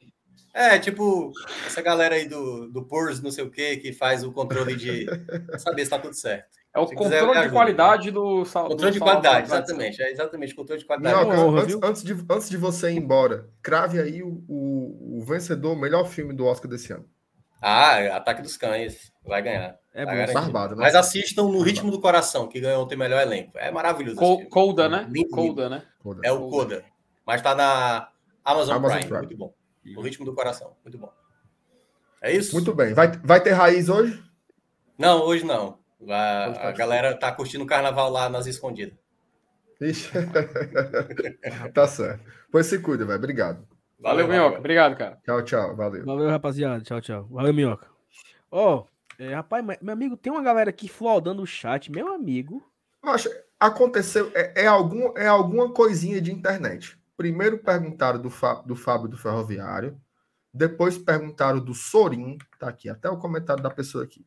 É, 0.54 0.78
tipo, 0.78 1.32
essa 1.66 1.80
galera 1.80 2.14
aí 2.14 2.28
do, 2.28 2.68
do 2.68 2.84
PURS, 2.84 3.22
não 3.22 3.30
sei 3.30 3.42
o 3.42 3.50
que, 3.50 3.78
que 3.78 3.92
faz 3.92 4.22
o 4.22 4.32
controle 4.32 4.76
de 4.76 5.06
saber 5.58 5.84
se 5.84 5.90
tá 5.90 5.98
tudo 5.98 6.14
certo. 6.14 6.61
É 6.74 6.80
o 6.80 6.86
Se 6.86 6.94
controle 6.94 7.26
quiser, 7.28 7.44
de 7.44 7.50
qualidade 7.50 8.10
do 8.10 8.44
sal. 8.46 8.68
Controle 8.68 8.92
do 8.92 8.94
de 8.94 9.00
qualidade, 9.00 9.46
exatamente. 9.46 10.02
É 10.02 10.10
exatamente, 10.10 10.54
controle 10.54 10.80
de 10.80 10.86
qualidade. 10.86 11.28
Não, 11.28 11.56
antes, 11.58 11.78
antes, 11.82 12.02
de, 12.02 12.24
antes 12.30 12.48
de 12.48 12.56
você 12.56 12.90
ir 12.90 12.96
embora, 12.96 13.50
crave 13.62 14.00
aí 14.00 14.22
o, 14.22 14.42
o, 14.48 15.18
o 15.18 15.22
vencedor, 15.22 15.72
o 15.72 15.78
melhor 15.78 16.06
filme 16.06 16.32
do 16.32 16.46
Oscar 16.46 16.70
desse 16.70 16.92
ano. 16.92 17.04
Ah, 17.60 18.16
Ataque 18.16 18.42
dos 18.42 18.56
Cães. 18.56 19.12
Vai 19.24 19.42
ganhar. 19.42 19.76
É 19.94 20.04
vai 20.04 20.32
barbado, 20.32 20.74
né? 20.74 20.82
Mas 20.82 20.94
assistam 20.94 21.44
no 21.44 21.60
Ritmo 21.60 21.90
do 21.90 22.00
Coração, 22.00 22.48
que 22.48 22.58
ganhou 22.58 22.88
o 22.90 22.98
melhor 22.98 23.20
elenco. 23.20 23.56
É 23.56 23.70
maravilhoso. 23.70 24.16
Co 24.16 24.44
Coda, 24.48 24.88
né? 24.88 25.06
Lindo, 25.08 25.28
Coda, 25.28 25.68
né? 25.68 25.82
É 26.24 26.32
o 26.32 26.48
Coda. 26.48 26.82
Mas 27.24 27.40
tá 27.42 27.54
na 27.54 28.08
Amazon, 28.44 28.76
Amazon 28.76 28.98
Prime. 28.98 29.08
Prime. 29.08 29.26
Muito 29.26 29.36
bom. 29.36 29.54
No 29.84 30.00
Ritmo 30.00 30.24
do 30.24 30.34
Coração. 30.34 30.74
Muito 30.82 30.98
bom. 30.98 31.12
É 32.20 32.32
isso? 32.32 32.52
Muito 32.54 32.74
bem. 32.74 32.94
Vai, 32.94 33.12
vai 33.22 33.40
ter 33.40 33.52
raiz 33.52 33.88
hoje? 33.88 34.20
Não, 34.98 35.22
hoje 35.22 35.44
não. 35.44 35.81
A, 36.08 36.68
a 36.68 36.72
galera 36.72 37.16
tá 37.16 37.30
curtindo 37.32 37.64
o 37.64 37.66
carnaval 37.66 38.10
lá 38.10 38.28
nas 38.28 38.46
escondidas. 38.46 38.94
Ixi. 39.80 40.10
tá 41.74 41.86
certo. 41.86 42.24
Pois 42.50 42.66
se 42.66 42.78
cuida, 42.78 43.04
velho. 43.04 43.18
Obrigado. 43.18 43.66
Valeu, 43.98 44.26
Valeu 44.26 44.28
Minhoca. 44.28 44.58
Obrigado, 44.58 44.96
cara. 44.96 45.18
Tchau, 45.24 45.42
tchau. 45.42 45.76
Valeu. 45.76 46.04
Valeu, 46.04 46.28
rapaziada. 46.28 46.82
Tchau, 46.82 47.00
tchau. 47.00 47.28
Valeu, 47.30 47.54
Minhoca. 47.54 47.86
Ó, 48.50 48.76
oh, 48.76 48.86
é, 49.18 49.34
rapaz, 49.34 49.64
meu 49.80 49.92
amigo, 49.92 50.16
tem 50.16 50.32
uma 50.32 50.42
galera 50.42 50.70
aqui 50.70 50.88
flodando 50.88 51.42
o 51.42 51.46
chat. 51.46 51.90
Meu 51.90 52.12
amigo. 52.12 52.62
Acho, 53.02 53.28
aconteceu. 53.58 54.30
É, 54.34 54.64
é, 54.64 54.66
algum, 54.66 55.16
é 55.16 55.26
alguma 55.26 55.72
coisinha 55.72 56.20
de 56.20 56.32
internet. 56.32 56.98
Primeiro 57.16 57.58
perguntaram 57.58 58.20
do, 58.20 58.30
Fábio, 58.30 58.66
do 58.66 58.76
Fábio 58.76 59.08
do 59.08 59.16
Ferroviário. 59.16 60.00
Depois 60.52 60.98
perguntaram 60.98 61.60
do 61.60 61.74
Sorim. 61.74 62.38
Tá 62.58 62.68
aqui, 62.68 62.88
até 62.88 63.08
o 63.08 63.18
comentário 63.18 63.62
da 63.62 63.70
pessoa 63.70 64.04
aqui. 64.04 64.26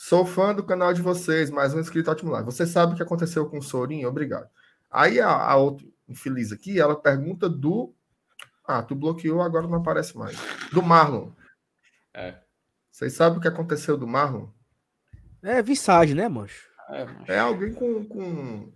Sou 0.00 0.24
fã 0.24 0.54
do 0.54 0.62
canal 0.62 0.94
de 0.94 1.02
vocês, 1.02 1.50
mais 1.50 1.74
um 1.74 1.80
inscrito 1.80 2.08
ótimo 2.08 2.30
lá. 2.30 2.40
Você 2.42 2.64
sabe 2.64 2.92
o 2.92 2.96
que 2.96 3.02
aconteceu 3.02 3.50
com 3.50 3.58
o 3.58 3.62
Sorinho? 3.62 4.08
Obrigado. 4.08 4.48
Aí 4.88 5.20
a, 5.20 5.28
a 5.28 5.56
outra 5.56 5.84
infeliz 6.08 6.52
aqui, 6.52 6.78
ela 6.78 6.94
pergunta 6.94 7.48
do. 7.48 7.92
Ah, 8.64 8.80
tu 8.80 8.94
bloqueou, 8.94 9.42
agora 9.42 9.66
não 9.66 9.78
aparece 9.78 10.16
mais. 10.16 10.38
Do 10.72 10.80
Marlon. 10.84 11.32
É. 12.14 12.36
Vocês 12.92 13.12
sabem 13.12 13.38
o 13.38 13.40
que 13.40 13.48
aconteceu 13.48 13.96
do 13.98 14.06
Marlon? 14.06 14.46
É 15.42 15.60
visagem, 15.62 16.14
né, 16.14 16.28
mancho? 16.28 16.68
É, 16.90 17.04
mancho. 17.04 17.32
é 17.32 17.38
alguém 17.40 17.74
com. 17.74 18.04
com... 18.04 18.72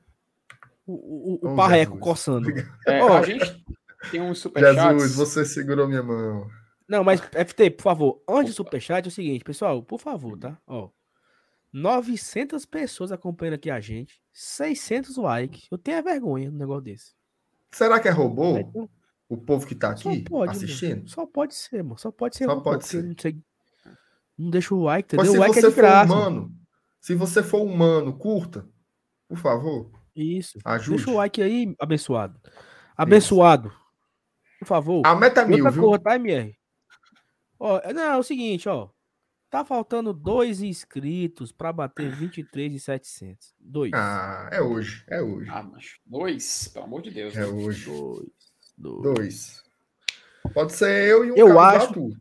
O, 0.84 1.46
o, 1.46 1.52
o 1.52 1.56
parreco 1.56 1.98
coçando. 1.98 2.48
É, 2.84 3.00
oh, 3.00 3.12
a 3.12 3.22
gente 3.22 3.64
tem 4.10 4.20
um 4.20 4.34
superchat. 4.34 4.98
Jesus, 4.98 5.14
você 5.14 5.44
segurou 5.44 5.86
minha 5.86 6.02
mão. 6.02 6.50
Não, 6.88 7.04
mas 7.04 7.20
FT, 7.20 7.70
por 7.70 7.82
favor, 7.84 8.22
antes 8.28 8.52
do 8.52 8.56
superchat 8.56 9.06
é 9.06 9.08
o 9.08 9.12
seguinte, 9.12 9.44
pessoal, 9.44 9.84
por 9.84 10.00
favor, 10.00 10.36
tá? 10.36 10.58
Ó. 10.66 10.90
900 11.72 12.66
pessoas 12.66 13.10
acompanhando 13.12 13.54
aqui 13.54 13.70
a 13.70 13.80
gente, 13.80 14.20
600 14.32 15.16
likes. 15.16 15.66
Eu 15.70 15.78
tenho 15.78 15.98
a 15.98 16.02
vergonha 16.02 16.50
no 16.50 16.58
negócio 16.58 16.82
desse. 16.82 17.12
Será 17.70 17.98
que 17.98 18.08
é 18.08 18.10
robô? 18.10 18.88
O 19.28 19.36
povo 19.38 19.66
que 19.66 19.74
tá 19.74 19.92
aqui 19.92 20.20
pode, 20.24 20.50
assistindo? 20.52 20.96
mano. 20.96 21.08
Só 21.08 21.24
pode 21.26 21.54
ser, 21.54 21.82
mano. 21.82 21.98
Só 21.98 22.10
pode 22.10 22.36
ser. 22.36 22.44
Só 22.44 22.54
pô, 22.56 22.62
pode 22.62 22.86
ser. 22.86 23.02
Não, 23.02 23.14
sei- 23.18 23.38
não 24.38 24.50
deixa 24.50 24.74
o 24.74 24.82
like, 24.82 25.16
Mas 25.16 25.28
entendeu? 25.28 25.32
se 25.32 25.38
O 25.38 25.40
like 25.40 25.58
é 25.58 25.62
você 25.62 25.68
de 25.68 25.74
for 25.74 25.80
graça. 25.80 26.12
humano, 26.12 26.54
se 27.00 27.14
você 27.14 27.42
for 27.42 27.62
humano, 27.62 28.12
curta, 28.18 28.68
por 29.26 29.38
favor. 29.38 29.90
Isso. 30.14 30.58
Ajude. 30.62 30.96
Deixa 30.98 31.10
o 31.10 31.14
like 31.16 31.40
aí, 31.40 31.74
abençoado. 31.80 32.38
Abençoado. 32.94 33.72
Por 34.58 34.66
favor. 34.66 35.02
A 35.06 35.14
meta 35.16 35.40
é 35.40 35.46
mil, 35.46 35.70
viu? 35.70 35.82
coisa, 35.82 35.98
tá, 36.02 36.14
MR? 36.16 36.54
Ó, 37.58 37.80
não, 37.94 38.02
é 38.02 38.18
o 38.18 38.22
seguinte, 38.22 38.68
ó. 38.68 38.90
Tá 39.52 39.66
faltando 39.66 40.14
dois 40.14 40.62
inscritos 40.62 41.52
pra 41.52 41.70
bater 41.70 42.10
23,700. 42.10 43.54
Dois. 43.60 43.92
Ah, 43.94 44.48
é 44.50 44.62
hoje, 44.62 45.04
é 45.06 45.20
hoje. 45.20 45.50
Ah, 45.50 45.62
mas 45.62 45.98
dois, 46.06 46.68
pelo 46.68 46.86
amor 46.86 47.02
de 47.02 47.10
Deus. 47.10 47.36
É 47.36 47.40
né? 47.40 47.46
hoje. 47.46 47.84
Dois. 47.84 48.30
Dois. 48.78 49.02
Dois. 49.14 49.64
Pode 50.54 50.72
ser 50.72 51.06
eu 51.06 51.22
e 51.26 51.32
um 51.32 51.36
Eu 51.36 51.48
cara 51.48 51.76
acho- 51.76 51.86
Arthur. 51.88 52.16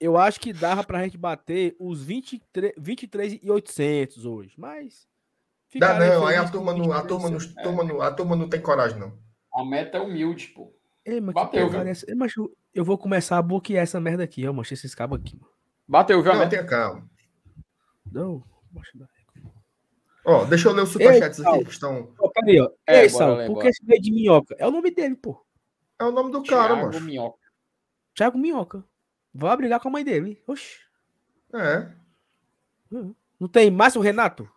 Eu 0.00 0.16
acho 0.16 0.40
que 0.40 0.54
dava 0.54 0.82
pra 0.82 1.04
gente 1.04 1.18
bater 1.18 1.76
os 1.78 2.02
23 2.02 2.72
23,800 2.78 4.24
hoje, 4.24 4.54
mas. 4.56 5.06
Dá 5.76 5.98
não, 5.98 6.26
aí 6.26 6.36
a 6.36 6.48
turma, 6.48 6.72
não, 6.72 6.92
a, 6.92 7.02
23,700. 7.02 7.06
turma 7.06 7.28
não, 7.28 7.62
turma 7.62 7.84
não- 7.84 8.00
a 8.00 8.10
turma 8.10 8.36
não 8.36 8.48
tem 8.48 8.60
coragem, 8.62 8.98
não. 8.98 9.12
A 9.54 9.62
meta 9.66 9.98
é 9.98 10.00
humilde, 10.00 10.48
pô. 10.48 10.74
Ei, 11.04 11.20
mas 11.20 11.34
Bateu, 11.34 11.66
porcaria 11.66 11.88
é 11.88 11.92
essa? 11.92 12.06
Ei, 12.08 12.14
mas 12.14 12.34
eu- 12.36 12.56
eu 12.72 12.82
vou 12.84 12.96
começar 12.96 13.36
a 13.36 13.42
bloquear 13.42 13.82
essa 13.82 14.00
merda 14.00 14.24
aqui, 14.24 14.46
ó. 14.48 14.52
Mancha 14.52 14.72
esses 14.72 14.94
cabos 14.94 15.20
aqui, 15.20 15.36
mano. 15.36 15.52
Bateu, 15.86 16.22
viu 16.22 16.34
Não, 16.34 16.48
tenha 16.48 16.64
calma. 16.64 17.08
Não. 18.10 18.42
da- 18.94 19.06
Ó, 20.26 20.44
deixa 20.46 20.68
eu 20.68 20.72
ler 20.72 20.82
os 20.82 20.88
superchats 20.88 21.38
Ei, 21.38 21.46
aqui 21.46 21.64
que 21.66 21.70
estão. 21.70 22.14
Ó, 22.18 22.28
peraí, 22.30 22.58
ó. 22.60 22.70
É, 22.86 23.02
Ei, 23.02 23.10
bora 23.10 23.36
Sal, 23.36 23.46
por 23.46 23.60
que 23.60 23.68
esse 23.68 23.84
de 24.00 24.10
minhoca? 24.10 24.56
É 24.58 24.66
o 24.66 24.70
nome 24.70 24.90
dele, 24.90 25.16
pô. 25.16 25.44
É 25.98 26.04
o 26.04 26.10
nome 26.10 26.30
do 26.32 26.42
cara, 26.42 26.74
Thiago 26.74 26.86
mano. 26.92 27.00
Minhoca. 27.04 27.38
Thiago 28.14 28.38
Minhoca. 28.38 28.84
Vai 29.34 29.56
brigar 29.56 29.80
com 29.80 29.88
a 29.88 29.90
mãe 29.90 30.04
dele. 30.04 30.42
Oxi. 30.46 30.78
É, 31.52 31.88
Não 33.38 33.48
tem 33.48 33.70
Márcio 33.70 34.00
Renato? 34.00 34.48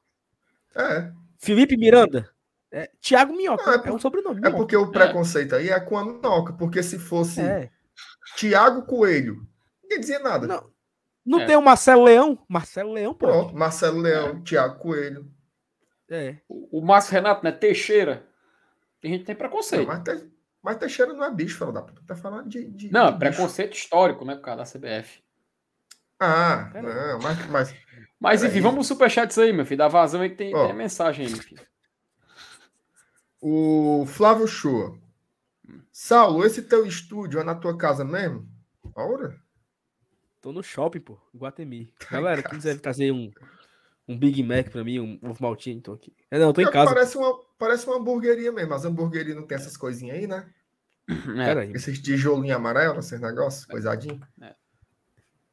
é. 0.75 1.11
Felipe 1.39 1.77
Miranda? 1.77 2.33
É, 2.71 2.89
Thiago 3.01 3.33
Minhoca. 3.35 3.63
Não, 3.65 3.73
é 3.73 3.75
é, 3.75 3.79
por- 3.79 3.91
um 3.91 3.99
sobrenome. 3.99 4.41
É 4.43 4.49
porque 4.49 4.75
o 4.75 4.89
preconceito 4.91 5.53
aí 5.55 5.69
é 5.69 5.79
com 5.79 5.97
a 5.97 6.03
minhoca, 6.05 6.53
porque 6.53 6.81
se 6.81 6.97
fosse 6.97 7.41
É. 7.41 7.69
Tiago 8.35 8.83
Coelho, 8.85 9.47
ninguém 9.83 9.99
dizia 9.99 10.19
nada. 10.19 10.47
Não, 10.47 10.71
não 11.27 11.41
É. 11.41 11.45
tem 11.45 11.55
o 11.55 11.61
Marcelo 11.61 12.03
Leão? 12.03 12.43
Marcelo 12.47 12.93
Leão, 12.93 13.13
pô. 13.13 13.27
Pronto, 13.27 13.55
Marcelo 13.55 13.99
Leão, 13.99 14.41
Tiago 14.43 14.79
Coelho. 14.79 15.29
É. 16.09 16.37
O, 16.47 16.79
o 16.79 16.85
Márcio 16.85 17.11
Renato, 17.13 17.43
né? 17.43 17.51
Teixeira. 17.51 18.25
Tem 19.01 19.11
gente 19.11 19.19
que 19.21 19.25
tem 19.27 19.35
Não, 19.35 19.39
preconceito. 19.39 19.87
mas, 19.87 20.01
Te- 20.03 20.31
mas 20.63 20.77
Teixeira 20.77 21.13
não 21.13 21.23
é 21.25 21.31
bicho, 21.31 21.71
da 21.71 21.81
puta. 21.81 22.01
Tá 22.07 22.15
falando 22.15 22.47
de. 22.49 22.65
de 22.65 22.91
Não, 22.91 23.05
de 23.11 23.11
bicho. 23.11 23.19
preconceito 23.19 23.75
histórico, 23.75 24.23
né? 24.25 24.35
Por 24.35 24.41
causa 24.41 24.63
da 24.63 24.65
CBF. 24.79 25.21
Ah, 26.19 26.69
Pera 26.73 27.13
não, 27.13 27.19
mas, 27.19 27.45
mas 27.47 27.75
Mas 28.19 28.43
enfim, 28.43 28.59
vamos 28.61 28.77
pros 28.77 28.87
superchats 28.87 29.37
aí, 29.37 29.53
meu 29.53 29.65
filho. 29.65 29.77
Dá 29.77 29.87
vazão 29.87 30.21
aí 30.21 30.29
que 30.31 30.35
tem, 30.37 30.51
tem 30.51 30.73
mensagem 30.73 31.27
aí, 31.27 31.31
meu 31.31 31.41
filho. 31.43 31.61
o 33.41 34.05
Flávio 34.07 34.47
Shoa. 34.47 34.97
Saulo, 35.91 36.45
esse 36.45 36.61
teu 36.63 36.85
estúdio 36.85 37.39
é 37.39 37.43
na 37.43 37.53
tua 37.55 37.77
casa 37.77 38.03
mesmo? 38.03 38.47
Ora? 38.95 39.35
Tô 40.47 40.53
no 40.53 40.63
shopping, 40.63 41.01
pô. 41.01 41.19
em 41.35 41.39
Guatemi. 41.39 41.93
Galera, 42.09 42.41
quem 42.41 42.57
quiser 42.57 42.79
trazer 42.79 43.11
um, 43.11 43.29
um 44.07 44.17
Big 44.17 44.41
Mac 44.41 44.69
pra 44.69 44.81
mim, 44.81 44.97
um 44.97 45.19
ovo 45.29 45.35
maltinho, 45.41 45.81
tô 45.81 45.91
aqui. 45.91 46.15
É, 46.31 46.39
não, 46.39 46.53
tô 46.53 46.61
em 46.61 46.71
casa. 46.71 46.93
Parece 46.93 47.17
uma, 47.17 47.37
parece 47.59 47.85
uma 47.85 47.97
hamburgueria 47.97 48.49
mesmo. 48.49 48.73
As 48.73 48.85
hamburguerias 48.85 49.35
não 49.35 49.45
tem 49.45 49.57
essas 49.57 49.75
coisinhas 49.75 50.15
aí, 50.15 50.25
né? 50.25 50.49
Pera 51.35 51.63
aí. 51.63 51.73
Esses 51.73 51.99
tijolinhos 51.99 52.55
amarelos, 52.55 53.05
esses 53.05 53.19
negócios, 53.19 53.65
coisadinho. 53.65 54.21
É. 54.41 54.55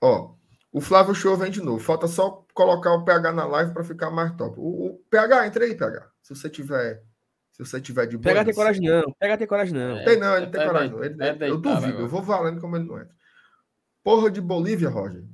Ó, 0.00 0.36
o 0.70 0.80
Flávio 0.80 1.12
Show 1.12 1.36
vem 1.36 1.50
de 1.50 1.60
novo. 1.60 1.80
Falta 1.80 2.06
só 2.06 2.46
colocar 2.54 2.92
o 2.92 3.04
PH 3.04 3.32
na 3.32 3.46
live 3.46 3.72
para 3.72 3.82
ficar 3.82 4.12
mais 4.12 4.30
top. 4.36 4.60
O, 4.60 4.90
o 4.90 4.98
PH, 5.10 5.48
entra 5.48 5.64
aí, 5.64 5.74
PH. 5.74 6.08
Se 6.22 6.36
você 6.36 6.48
tiver, 6.48 7.02
se 7.50 7.64
você 7.64 7.80
tiver 7.80 8.06
de 8.06 8.16
boa. 8.16 8.32
Pega 8.32 8.44
tem 8.44 8.54
coragem 8.54 8.88
não. 8.88 9.12
Pega 9.18 9.36
tem 9.38 9.46
coragem 9.48 9.74
não. 9.74 9.98
É. 9.98 10.04
Tem 10.04 10.20
não, 10.20 10.36
ele 10.36 10.46
não 10.46 10.52
tem 10.52 10.62
É 10.62 10.66
coragem. 10.66 10.90
não. 10.92 11.02
Ele, 11.02 11.20
é 11.20 11.30
eu 11.30 11.36
deitado 11.36 11.60
duvido, 11.60 11.98
eu 11.98 12.06
vou 12.06 12.22
valendo 12.22 12.60
como 12.60 12.76
ele 12.76 12.84
não 12.86 13.00
entra. 13.00 13.23
Porra 14.04 14.30
de 14.30 14.40
Bolívia, 14.40 14.90
Roger. 14.90 15.24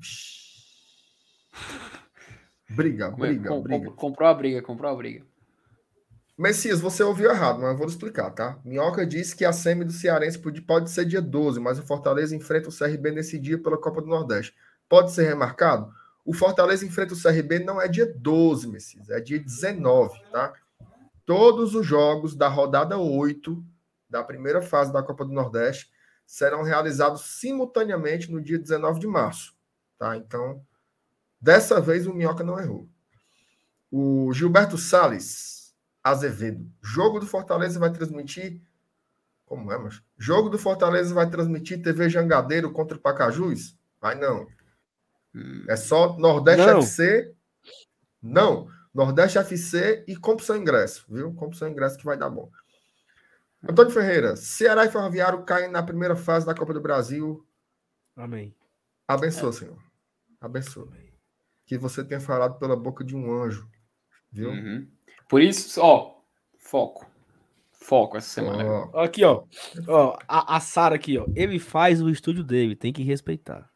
Briga, 2.71 3.07
é- 3.07 3.11
briga, 3.11 3.49
com- 3.49 3.63
briga. 3.63 3.87
com- 3.91 3.97
comprou 3.97 4.29
a 4.29 4.35
briga, 4.35 4.63
comprou 4.63 4.91
a 4.93 4.95
briga. 4.95 5.27
Messias, 6.39 6.81
você 6.81 7.03
ouviu 7.03 7.29
errado, 7.31 7.61
mas 7.61 7.73
eu 7.73 7.77
vou 7.77 7.87
explicar, 7.89 8.31
tá? 8.31 8.59
Minhoca 8.65 9.05
disse 9.05 9.37
que 9.37 9.45
a 9.45 9.53
semi 9.53 9.85
do 9.85 9.93
Cearense 9.93 10.39
pode, 10.39 10.63
pode 10.63 10.89
ser 10.91 11.05
dia 11.05 11.21
12, 11.21 11.61
mas 11.61 11.79
o 11.79 11.83
Fortaleza 11.83 12.35
enfrenta 12.35 12.69
o 12.71 12.73
CRB 12.73 13.11
nesse 13.11 13.39
dia 13.39 13.59
pela 13.59 13.77
Copa 13.77 14.01
do 14.01 14.07
Nordeste. 14.07 14.55
Pode 14.89 15.11
ser 15.13 15.25
remarcado? 15.25 15.93
O 16.25 16.33
Fortaleza 16.33 16.87
enfrenta 16.87 17.13
o 17.13 17.21
CRB 17.21 17.59
não 17.59 17.79
é 17.81 17.89
dia 17.89 18.07
12, 18.17 18.69
Messias, 18.69 19.11
é 19.11 19.21
dia 19.21 19.39
19, 19.39 20.19
tá? 20.31 20.55
Todos 21.27 21.75
os 21.75 21.85
jogos 21.85 22.35
da 22.37 22.49
rodada 22.49 22.97
8 22.97 23.63
da 24.09 24.23
primeira 24.23 24.63
fase 24.63 24.93
da 24.93 25.03
Copa 25.03 25.25
do 25.25 25.33
Nordeste 25.33 25.91
serão 26.31 26.63
realizados 26.63 27.23
simultaneamente 27.23 28.31
no 28.31 28.41
dia 28.41 28.57
19 28.57 29.01
de 29.01 29.07
março, 29.09 29.53
tá? 29.99 30.17
Então, 30.17 30.65
dessa 31.41 31.81
vez 31.81 32.07
o 32.07 32.15
Minhoca 32.15 32.45
não 32.45 32.57
errou. 32.57 32.89
O 33.91 34.33
Gilberto 34.33 34.79
Sales 34.79 35.75
Azevedo. 36.05 36.71
Jogo 36.81 37.19
do 37.19 37.27
Fortaleza 37.27 37.81
vai 37.81 37.91
transmitir. 37.93 38.63
Como 39.45 39.73
é, 39.73 39.77
mas? 39.77 40.01
Jogo 40.17 40.49
do 40.49 40.57
Fortaleza 40.57 41.13
vai 41.13 41.29
transmitir 41.29 41.83
TV 41.83 42.09
Jangadeiro 42.09 42.71
contra 42.71 42.97
o 42.97 43.01
Pacajus? 43.01 43.77
Vai 44.01 44.15
não. 44.15 44.47
Hum, 45.35 45.65
É 45.69 45.75
só 45.75 46.17
Nordeste 46.17 46.65
Não. 46.65 46.79
FC. 46.79 47.35
Não. 48.23 48.69
Nordeste 48.95 49.37
FC 49.37 50.05
e 50.07 50.15
compra 50.15 50.45
seu 50.45 50.57
ingresso, 50.57 51.05
viu? 51.09 51.35
Compra 51.35 51.59
seu 51.59 51.69
ingresso 51.69 51.99
que 51.99 52.05
vai 52.05 52.17
dar 52.17 52.31
bom. 52.31 52.49
Antônio 53.63 53.93
Ferreira, 53.93 54.37
Ceará 54.37 54.85
e 54.87 54.91
Ferroviário 54.91 55.45
caem 55.45 55.71
na 55.71 55.83
primeira 55.83 56.17
fase 56.17 56.47
da 56.47 56.55
Copa 56.55 56.73
do 56.73 56.81
Brasil. 56.81 57.47
Amém. 58.17 58.55
Abençoa, 59.07 59.53
Senhor. 59.53 59.79
Abençoa. 60.41 60.89
Que 61.67 61.77
você 61.77 62.03
tenha 62.05 62.21
falado 62.21 62.59
pela 62.59 62.77
boca 62.77 63.05
de 63.05 63.15
um 63.15 63.33
anjo, 63.33 63.69
viu? 64.33 64.51
uhum. 64.51 64.89
Por 65.29 65.41
isso, 65.41 65.81
ó, 65.81 66.21
foco. 66.59 67.09
Foco 67.73 68.17
essa 68.17 68.29
semana. 68.29 68.65
Ó, 68.93 69.01
Aqui, 69.05 69.25
ó. 69.25 69.45
Ó, 69.87 70.19
a, 70.27 70.57
a 70.57 70.61
Sara 70.61 70.97
aqui, 70.97 71.17
ó. 71.19 71.27
Ele 71.35 71.59
faz 71.59 72.03
o 72.03 72.11
estúdio 72.11 72.43
dele, 72.45 72.75
tem 72.75 72.93
que 72.93 73.03
respeitar. 73.03 73.70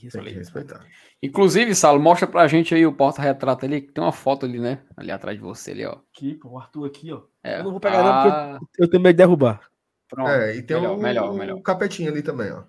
Que 0.00 0.08
tem 0.10 0.22
que 0.22 0.30
respeitar. 0.30 0.78
respeitar. 0.78 0.86
Inclusive, 1.22 1.74
Salo, 1.74 2.00
mostra 2.00 2.26
pra 2.26 2.46
gente 2.46 2.74
aí 2.74 2.86
o 2.86 2.92
porta-retrato 2.92 3.64
ali, 3.66 3.80
que 3.82 3.92
tem 3.92 4.02
uma 4.02 4.12
foto 4.12 4.46
ali, 4.46 4.58
né? 4.58 4.82
Ali 4.96 5.10
atrás 5.10 5.36
de 5.36 5.42
você 5.42 5.72
ali, 5.72 5.84
ó. 5.84 5.98
Aqui, 6.14 6.38
o 6.44 6.58
Arthur 6.58 6.86
aqui, 6.86 7.12
ó. 7.12 7.22
É. 7.42 7.58
Eu 7.60 7.64
não 7.64 7.70
vou 7.72 7.80
pegar 7.80 8.02
não, 8.02 8.22
porque 8.22 8.28
Ah, 8.36 8.58
Eu 8.78 8.88
tenho 8.90 9.02
medo 9.02 9.14
de 9.14 9.18
derrubar. 9.18 9.60
pronto. 10.08 10.30
É, 10.30 10.56
e 10.56 10.62
tem 10.62 10.76
melhor, 10.80 10.96
o, 10.96 11.02
melhor, 11.02 11.30
o 11.32 11.34
melhor. 11.36 11.60
capetinho 11.62 12.10
ali 12.10 12.22
também, 12.22 12.52
ó. 12.52 12.62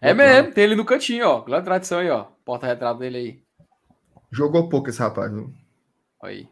É 0.00 0.12
mesmo, 0.14 0.52
tem 0.52 0.64
ele 0.64 0.74
no 0.76 0.84
cantinho, 0.84 1.26
ó. 1.26 1.40
Glória 1.40 1.62
e 1.62 1.64
tradição 1.64 1.98
aí, 2.00 2.10
ó. 2.10 2.24
Porta-retrato 2.44 2.98
dele 3.00 3.16
aí. 3.18 3.42
Jogou 4.32 4.68
pouco 4.68 4.88
esse 4.88 5.00
rapaz, 5.00 5.32
viu? 5.32 5.52
Olha 6.22 6.32
aí. 6.32 6.48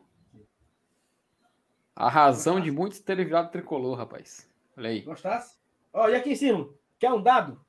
A 1.94 2.08
razão 2.08 2.60
de 2.60 2.70
muitos 2.70 3.00
terem 3.00 3.24
virado 3.24 3.50
tricolor, 3.50 3.96
rapaz. 3.96 4.48
Olha 4.76 4.90
aí. 4.90 5.00
Gostasse? 5.02 5.56
Ó, 5.92 6.08
e 6.08 6.14
aqui 6.14 6.30
em 6.30 6.36
cima? 6.36 6.68
Quer 6.98 7.12
um 7.12 7.22
dado? 7.22 7.60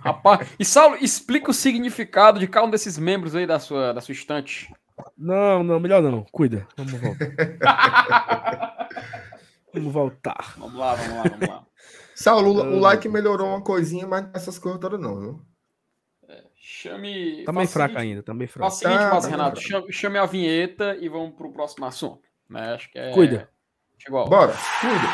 Rapaz, 0.00 0.48
e 0.58 0.64
Saulo, 0.64 0.96
explica 1.00 1.50
o 1.50 1.54
significado 1.54 2.38
de 2.38 2.46
cada 2.46 2.66
um 2.66 2.70
desses 2.70 2.96
membros 2.98 3.34
aí 3.34 3.46
da 3.46 3.58
sua, 3.58 3.92
da 3.92 4.00
sua 4.00 4.12
estante. 4.12 4.72
Não, 5.18 5.62
não, 5.62 5.78
melhor 5.80 6.00
não. 6.02 6.24
Cuida. 6.30 6.66
Vamos 6.76 6.92
voltar. 6.92 8.86
Vamos 9.74 9.92
voltar. 9.92 10.54
Vamos 10.56 10.74
lá, 10.74 10.94
vamos 10.94 11.16
lá, 11.16 11.22
vamos 11.24 11.48
lá. 11.48 11.66
Saulo, 12.14 12.50
o- 12.52 12.76
o 12.76 12.80
like 12.80 13.06
melhorou 13.10 13.48
uma 13.48 13.60
coisinha, 13.60 14.06
mas 14.06 14.26
essas 14.32 14.58
coisas 14.58 14.80
todas 14.80 14.98
não, 14.98 15.20
viu? 15.20 15.42
Chame. 16.58 17.44
Tá 17.44 17.52
meio 17.52 17.68
fraco 17.68 17.92
seguinte- 17.92 18.10
ainda, 18.10 18.22
tá 18.22 18.32
meio 18.32 18.48
Faça 18.48 18.58
fraco. 18.58 18.72
o 18.74 18.78
seguinte, 18.78 19.10
Tá, 19.10 19.20
tá 19.20 19.28
Renato. 19.28 19.60
Chame, 19.60 19.92
chame 19.92 20.18
a 20.18 20.24
vinheta 20.26 20.96
e 20.96 21.08
vamos 21.10 21.34
pro 21.36 21.52
próximo 21.52 21.84
assunto. 21.84 22.22
Né? 22.48 22.72
Acho 22.74 22.90
que 22.90 22.98
é. 22.98 23.12
Cuida. 23.12 23.50
Chegou. 23.98 24.26
Bora, 24.28 24.52
cuida. 24.80 25.06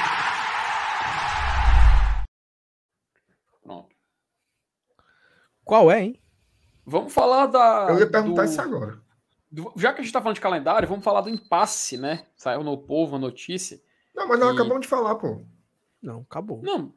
Pronto. 3.65 3.89
Qual 5.65 5.91
é, 5.91 6.03
hein? 6.03 6.21
Vamos 6.85 7.13
falar 7.13 7.47
da. 7.47 7.87
Eu 7.91 7.99
ia 8.01 8.11
perguntar 8.11 8.43
do- 8.45 8.51
isso 8.51 8.61
agora. 8.61 8.99
do- 9.51 9.73
já 9.77 9.93
que 9.93 10.01
a 10.01 10.05
gente 10.05 10.13
tá 10.13 10.21
falando 10.21 10.35
de 10.35 10.41
calendário, 10.41 10.89
vamos 10.89 11.05
falar 11.05 11.21
do 11.21 11.29
impasse, 11.31 11.97
né? 11.97 12.27
Saiu 12.37 12.63
no 12.65 12.77
povo 12.77 13.17
a 13.17 13.19
notícia. 13.19 13.81
Não, 14.15 14.27
mas 14.29 14.39
nós 14.41 14.51
E- 14.51 14.55
acabamos 14.55 14.83
de 14.83 14.89
falar, 14.89 15.15
pô. 15.15 15.41
Não, 16.03 16.21
acabou. 16.29 16.61
Não. 16.63 16.93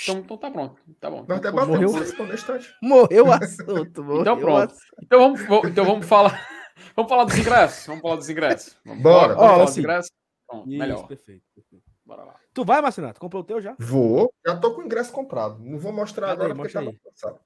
Então, 0.00 0.18
então 0.20 0.36
tá 0.38 0.50
pronto. 0.50 0.80
Tá 1.00 1.10
bom. 1.10 1.24
Nós 1.28 1.38
Então, 1.38 1.52
morreu. 1.66 2.02
estante. 2.32 2.74
Morreu 2.80 3.26
o 3.26 3.32
assunto. 3.32 4.02
Morreu 4.04 4.20
Então 4.22 4.34
o 4.34 4.40
pronto. 4.40 4.72
assunto. 4.72 4.96
Então 5.02 5.18
vamos, 5.18 5.42
vamos- 5.46 5.68
então 5.70 5.84
vamos 5.84 6.06
falar. 6.06 6.32
Vamos 6.96 7.08
falar 7.10 7.24
dos 7.24 7.36
ingressos. 7.38 7.86
Vamos 7.86 8.02
falar 8.02 8.16
dos 8.16 8.28
ingressos. 8.30 8.78
Vamos 8.84 9.02
Bora. 9.02 9.34
Vamos 9.34 9.42
Ó, 9.42 9.48
falar 9.52 9.64
assim, 9.64 9.70
dos 9.74 9.78
ingressos. 9.78 10.10
Pronto, 10.48 10.68
Isso, 10.68 10.78
melhor. 10.78 11.06
perfeito. 11.06 11.44
perfeito. 11.54 11.84
Bora 12.04 12.24
lá. 12.24 12.34
Tu 12.52 12.64
vai, 12.64 12.80
Marcinato? 12.82 13.20
Comprou 13.20 13.42
o 13.42 13.44
teu 13.46 13.60
já? 13.60 13.76
Vou. 13.78 14.32
Já 14.44 14.56
tô 14.56 14.74
com 14.74 14.80
o 14.80 14.84
ingresso 14.84 15.12
comprado. 15.12 15.58
Não 15.62 15.78
vou 15.78 15.92
mostrar 15.92 16.28
Cadê? 16.28 16.42
agora 16.44 16.54
porque 16.56 16.76
Mostra 16.78 16.82
tá 16.82 16.88
aí. 16.90 17.12
passado. 17.12 17.40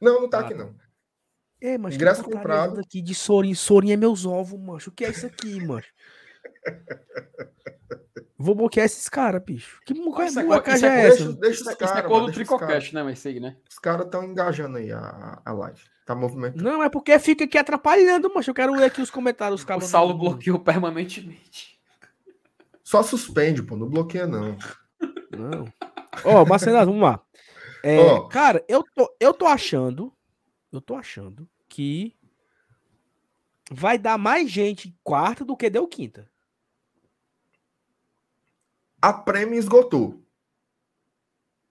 Não, 0.00 0.22
não 0.22 0.28
tá 0.28 0.38
Ah, 0.38 0.40
aqui 0.42 0.54
não. 0.54 0.74
É, 1.60 1.76
mas 1.76 1.94
Ingresso 1.94 2.24
comprado. 2.24 2.80
aqui 2.80 3.02
de 3.02 3.14
Sorin. 3.14 3.54
Sorin 3.54 3.92
é 3.92 3.96
meus 3.96 4.24
ovos, 4.24 4.58
mancho. 4.58 4.90
O 4.90 4.92
que 4.92 5.04
é 5.04 5.10
isso 5.10 5.26
aqui, 5.26 5.60
mancho? 5.64 5.92
Vou 8.42 8.54
bloquear 8.54 8.86
esses 8.86 9.06
caras, 9.08 9.42
bicho. 9.44 9.78
Que 9.84 9.92
moleque 9.92 10.22
é 10.22 10.26
isso 10.28 10.40
é 10.40 10.42
é 10.88 11.02
Deixa, 11.08 11.22
essa? 11.24 11.32
deixa 11.34 11.60
Isso, 11.60 11.62
os 11.62 11.68
é- 11.68 11.72
isso 11.72 11.84
é 11.84 11.86
caras. 11.86 12.06
cor 12.06 12.20
do 12.20 12.26
deixa 12.32 12.44
caras. 12.44 12.58
Tricocast, 12.58 12.94
né? 12.94 13.02
Mas 13.02 13.26
aí, 13.26 13.38
né? 13.40 13.56
Os 13.68 13.78
caras 13.78 14.06
estão 14.06 14.24
engajando 14.24 14.78
aí 14.78 14.90
a, 14.90 15.42
a 15.44 15.52
live. 15.52 15.80
Tá 16.06 16.14
movimentando. 16.14 16.64
Não, 16.64 16.82
é 16.82 16.88
porque 16.88 17.18
fica 17.18 17.44
aqui 17.44 17.58
atrapalhando, 17.58 18.32
mancho. 18.34 18.50
Eu 18.50 18.54
quero 18.54 18.72
ler 18.74 18.84
aqui 18.86 19.02
os 19.02 19.10
comentários. 19.10 19.62
Os 19.62 19.68
O 19.76 19.80
Saulo 19.82 20.14
bloqueou 20.14 20.58
permanentemente. 20.58 21.78
Só 22.82 23.02
suspende, 23.02 23.62
pô. 23.62 23.76
Não 23.76 23.86
bloqueia, 23.88 24.26
não. 24.26 24.56
Não. 25.36 25.64
Ó, 26.24 26.44
Marcelo, 26.46 26.78
vamos 26.86 27.02
lá. 27.02 27.20
É, 27.82 27.98
Ó. 27.98 28.28
Cara, 28.28 28.64
eu 28.68 28.82
tô, 28.94 29.16
eu 29.18 29.32
tô 29.32 29.46
achando. 29.46 30.12
Eu 30.72 30.80
tô 30.80 30.94
achando 30.94 31.48
que 31.68 32.16
vai 33.70 33.98
dar 33.98 34.18
mais 34.18 34.50
gente 34.50 34.96
quarta 35.02 35.44
do 35.44 35.56
que 35.56 35.70
deu 35.70 35.86
quinta. 35.88 36.30
A 39.02 39.12
prêmio 39.12 39.58
esgotou. 39.58 40.22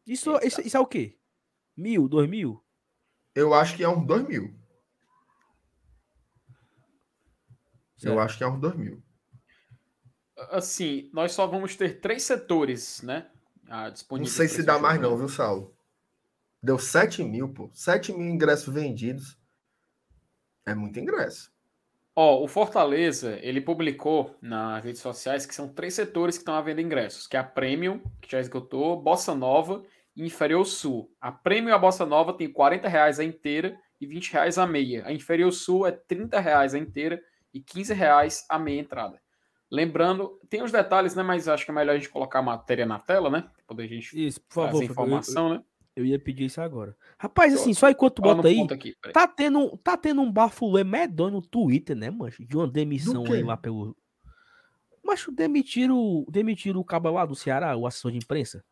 Isso, 0.06 0.36
isso, 0.44 0.62
isso 0.62 0.76
é 0.76 0.80
o 0.80 0.88
quê? 0.88 1.18
Mil, 1.78 2.10
dois 2.10 2.28
mil? 2.28 2.64
Eu 3.36 3.54
acho 3.54 3.78
que 3.78 3.84
é 3.84 3.88
uns 3.88 4.06
2 4.06 4.28
mil. 4.28 4.54
Eu 8.02 8.14
Certo. 8.16 8.20
acho 8.20 8.38
que 8.38 8.44
é 8.44 8.48
uns 8.48 8.60
2 8.60 8.76
mil. 8.76 9.04
Assim, 10.52 11.10
nós 11.14 11.32
só 11.34 11.46
vamos 11.46 11.76
ter 11.76 12.00
três 12.02 12.24
setores, 12.24 13.02
né? 13.02 13.30
ah, 13.68 13.86
Não 13.86 13.92
disponíveis 13.94 14.34
sei 14.34 14.48
se 14.48 14.64
dá 14.64 14.80
mais 14.80 15.00
não, 15.00 15.16
viu, 15.18 15.30
Saulo? 15.30 15.78
Deu 16.62 16.78
7 16.78 17.24
mil, 17.24 17.50
pô. 17.50 17.70
7 17.74 18.12
mil 18.14 18.28
ingressos 18.28 18.74
vendidos. 18.74 19.38
É 20.66 20.76
muito 20.76 21.00
ingresso. 21.00 21.52
Ó, 22.16 22.44
o 22.44 22.48
Fortaleza, 22.48 23.40
ele 23.42 23.62
publicou 23.62 24.36
nas 24.42 24.84
redes 24.84 25.02
sociais 25.02 25.46
que 25.46 25.56
são 25.56 25.70
três 25.70 25.94
setores 25.94 26.36
que 26.36 26.42
estão 26.42 26.54
à 26.56 26.62
venda 26.62 26.82
ingressos, 26.82 27.28
que 27.28 27.38
é 27.38 27.40
a 27.40 27.44
Premium, 27.44 28.02
que 28.20 28.30
já 28.30 28.42
esgotou, 28.42 29.02
Bossa 29.02 29.34
Nova 29.34 29.84
e 30.16 30.26
Inferior 30.26 30.66
Sul. 30.66 31.10
A 31.22 31.32
Premium 31.32 31.70
e 31.70 31.74
a 31.74 31.78
Bossa 31.78 32.06
Nova 32.06 32.34
tem 32.34 32.52
40 32.52 32.90
reais 32.90 33.20
a 33.20 33.24
inteira 33.24 33.80
e 34.02 34.06
20 34.06 34.34
reais 34.34 34.58
a 34.58 34.68
meia. 34.68 35.06
A 35.06 35.14
Inferior 35.14 35.52
Sul 35.54 35.88
é 35.88 35.92
30 35.92 36.40
reais 36.42 36.74
a 36.74 36.78
inteira 36.78 37.22
e 37.54 37.62
15 37.62 37.94
reais 37.94 38.46
a 38.50 38.60
meia 38.60 38.82
entrada. 38.82 39.22
Lembrando, 39.72 40.40
tem 40.50 40.62
os 40.62 40.72
detalhes, 40.72 41.16
né? 41.16 41.24
Mas 41.24 41.48
acho 41.48 41.64
que 41.64 41.72
é 41.72 41.74
melhor 41.74 41.94
a 41.94 41.98
gente 41.98 42.10
colocar 42.10 42.40
a 42.40 42.44
matéria 42.44 42.86
na 42.86 43.00
tela, 43.00 43.30
né? 43.30 43.42
Pra 43.42 43.64
poder 43.68 43.84
a 43.84 43.88
gente 43.88 44.28
Isso, 44.28 44.42
por 44.42 44.56
favor. 44.56 44.72
favor. 44.72 44.84
Eu- 44.84 44.92
informação, 44.92 45.50
né? 45.54 45.64
Eu, 46.00 46.06
ia 46.06 46.18
pedir 46.20 46.46
isso 46.46 46.62
agora. 46.62 46.96
Rapaz, 47.18 47.54
assim, 47.54 47.74
só 47.74 47.90
enquanto 47.90 48.22
bota 48.22 48.48
aí, 48.48 48.62
aqui, 48.72 48.96
tá 49.12 49.28
tendo, 49.28 49.78
tá 49.78 49.98
tendo 49.98 50.22
um 50.22 50.32
bafulê 50.32 50.84
medonho 50.84 51.34
no 51.34 51.42
Twitter, 51.42 51.96
né, 51.96 52.10
mancho? 52.10 52.46
De 52.46 52.56
uma 52.56 52.68
demissão 52.68 53.26
aí 53.32 53.44
lá 53.44 53.58
pelo. 53.58 53.96
Macho, 55.04 55.32
demitiram, 55.32 56.26
demitiram 56.30 56.80
o 56.80 56.86
cabo 56.86 57.10
lá 57.12 57.26
do 57.26 57.36
Ceará, 57.36 57.76
o 57.76 57.86
assessor 57.88 58.12
de 58.12 58.18
imprensa. 58.18 58.64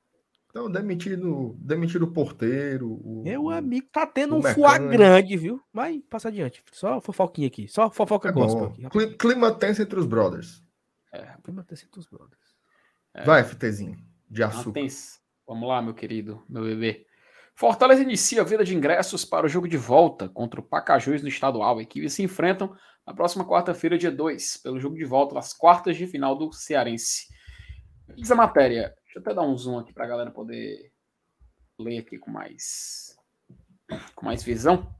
Então, 0.49 0.71
demitido, 0.71 1.55
demitido 1.59 2.03
o 2.03 2.11
porteiro. 2.11 2.93
O, 3.03 3.23
Meu 3.23 3.43
o- 3.43 3.49
amigo, 3.49 3.87
tá 3.91 4.07
tendo 4.07 4.35
um 4.35 4.41
fuá 4.41 4.77
grande, 4.77 5.35
viu? 5.35 5.61
Mas 5.73 6.01
passa 6.09 6.29
adiante. 6.29 6.63
Só 6.71 7.01
fofoquinha 7.01 7.47
aqui. 7.47 7.67
Só 7.67 7.89
fofoca 7.89 8.29
É 8.29 8.31
gospel 8.31 8.73
aqui. 8.85 9.15
Clima 9.17 9.51
tenso 9.51 9.81
entre 9.81 9.99
os 9.99 10.05
brothers. 10.05 10.63
É, 11.11 11.35
Clima 11.43 11.63
tem 11.63 11.75
sido 11.75 11.97
os 11.97 12.07
brothers. 12.07 12.55
Vai, 13.25 13.43
FTzinho. 13.43 13.97
De 14.29 14.43
açúcar. 14.43 14.79
Atenção. 14.79 15.17
Vamos 15.47 15.69
lá, 15.69 15.81
meu 15.81 15.93
querido, 15.93 16.43
meu 16.49 16.63
bebê. 16.63 17.06
Fortaleza 17.57 18.03
inicia 18.03 18.41
a 18.41 18.45
vida 18.45 18.63
de 18.63 18.75
ingressos 18.75 19.25
para 19.25 19.47
o 19.47 19.49
jogo 19.49 19.67
de 19.67 19.77
volta 19.77 20.29
contra 20.29 20.59
o 20.59 20.63
Pacajus 20.63 21.23
no 21.23 21.27
estadual. 21.27 21.81
Equipes 21.81 22.13
se 22.13 22.21
enfrentam 22.21 22.77
na 23.03 23.15
próxima 23.15 23.43
quarta-feira, 23.43 23.97
dia 23.97 24.11
2, 24.11 24.57
pelo 24.57 24.79
jogo 24.79 24.95
de 24.95 25.03
volta 25.03 25.33
das 25.33 25.53
quartas 25.53 25.97
de 25.97 26.05
final 26.05 26.37
do 26.37 26.53
Cearense. 26.53 27.25
Diz 28.15 28.29
a 28.29 28.35
matéria. 28.35 28.93
Deixa 29.03 29.17
eu 29.17 29.21
até 29.21 29.33
dar 29.33 29.41
um 29.41 29.57
zoom 29.57 29.79
aqui 29.79 29.91
para 29.91 30.05
a 30.05 30.07
galera 30.07 30.29
poder 30.29 30.91
ler 31.79 31.97
aqui 31.97 32.19
com 32.19 32.29
mais, 32.29 33.17
com 34.13 34.23
mais 34.23 34.43
visão. 34.43 34.95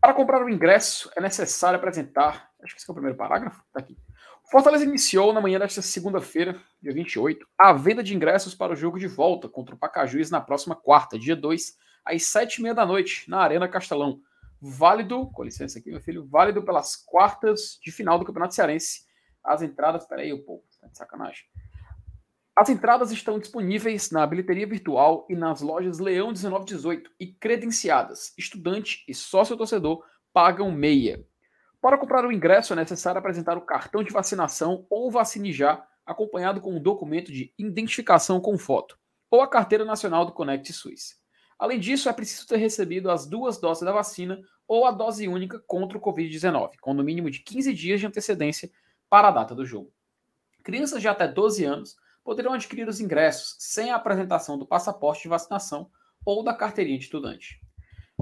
Para 0.00 0.14
comprar 0.14 0.40
o 0.44 0.48
ingresso, 0.48 1.10
é 1.16 1.20
necessário 1.20 1.80
apresentar. 1.80 2.48
Acho 2.62 2.76
que 2.76 2.80
esse 2.80 2.88
é 2.88 2.92
o 2.92 2.94
primeiro 2.94 3.18
parágrafo. 3.18 3.60
Tá 3.72 3.80
aqui. 3.80 3.96
Fortaleza 4.52 4.84
iniciou 4.84 5.32
na 5.32 5.40
manhã 5.40 5.58
desta 5.58 5.80
segunda-feira, 5.80 6.60
dia 6.82 6.92
28, 6.92 7.48
a 7.56 7.72
venda 7.72 8.02
de 8.02 8.14
ingressos 8.14 8.54
para 8.54 8.74
o 8.74 8.76
jogo 8.76 8.98
de 8.98 9.06
volta 9.06 9.48
contra 9.48 9.74
o 9.74 9.78
Pacajus 9.78 10.30
na 10.30 10.42
próxima 10.42 10.76
quarta, 10.76 11.18
dia 11.18 11.34
2, 11.34 11.74
às 12.04 12.20
7h30 12.24 12.74
da 12.74 12.84
noite, 12.84 13.30
na 13.30 13.38
Arena 13.38 13.66
Castelão. 13.66 14.20
Válido, 14.60 15.30
com 15.32 15.42
licença 15.42 15.78
aqui, 15.78 15.90
meu 15.90 16.02
filho, 16.02 16.28
válido 16.28 16.62
pelas 16.62 16.96
quartas 16.96 17.78
de 17.82 17.90
final 17.90 18.18
do 18.18 18.26
Campeonato 18.26 18.54
Cearense. 18.54 19.06
As 19.42 19.62
entradas, 19.62 20.04
peraí, 20.04 20.34
o 20.34 20.44
povo, 20.44 20.62
tá 20.78 20.86
de 20.86 20.98
sacanagem. 20.98 21.46
As 22.54 22.68
entradas 22.68 23.10
estão 23.10 23.38
disponíveis 23.38 24.10
na 24.10 24.26
bilheteria 24.26 24.66
virtual 24.66 25.26
e 25.30 25.34
nas 25.34 25.62
lojas 25.62 25.98
Leão 25.98 26.30
1918 26.30 27.10
e 27.18 27.28
credenciadas. 27.28 28.34
Estudante 28.36 29.02
e 29.08 29.14
sócio-torcedor 29.14 30.04
pagam 30.30 30.70
meia. 30.70 31.26
Para 31.82 31.98
comprar 31.98 32.24
o 32.24 32.30
ingresso 32.30 32.72
é 32.72 32.76
necessário 32.76 33.18
apresentar 33.18 33.58
o 33.58 33.66
cartão 33.66 34.04
de 34.04 34.12
vacinação 34.12 34.86
ou 34.88 35.10
vacine 35.10 35.52
já, 35.52 35.84
acompanhado 36.06 36.60
com 36.60 36.72
um 36.72 36.80
documento 36.80 37.32
de 37.32 37.52
identificação 37.58 38.40
com 38.40 38.56
foto, 38.56 38.96
ou 39.28 39.40
a 39.40 39.48
carteira 39.48 39.84
nacional 39.84 40.24
do 40.24 40.30
Conect 40.30 40.72
SUS. 40.72 41.16
Além 41.58 41.80
disso, 41.80 42.08
é 42.08 42.12
preciso 42.12 42.46
ter 42.46 42.58
recebido 42.58 43.10
as 43.10 43.26
duas 43.26 43.58
doses 43.58 43.82
da 43.82 43.90
vacina 43.90 44.40
ou 44.68 44.86
a 44.86 44.92
dose 44.92 45.26
única 45.26 45.58
contra 45.66 45.98
o 45.98 46.00
Covid-19, 46.00 46.74
com 46.80 46.94
no 46.94 47.02
mínimo 47.02 47.28
de 47.28 47.40
15 47.40 47.74
dias 47.74 47.98
de 47.98 48.06
antecedência 48.06 48.70
para 49.10 49.26
a 49.26 49.32
data 49.32 49.52
do 49.52 49.66
jogo. 49.66 49.92
Crianças 50.62 51.00
de 51.00 51.08
até 51.08 51.26
12 51.26 51.64
anos 51.64 51.96
poderão 52.22 52.52
adquirir 52.52 52.86
os 52.86 53.00
ingressos 53.00 53.56
sem 53.58 53.90
a 53.90 53.96
apresentação 53.96 54.56
do 54.56 54.64
passaporte 54.64 55.22
de 55.22 55.28
vacinação 55.28 55.90
ou 56.24 56.44
da 56.44 56.54
carteirinha 56.54 56.98
de 56.98 57.06
estudante. 57.06 57.60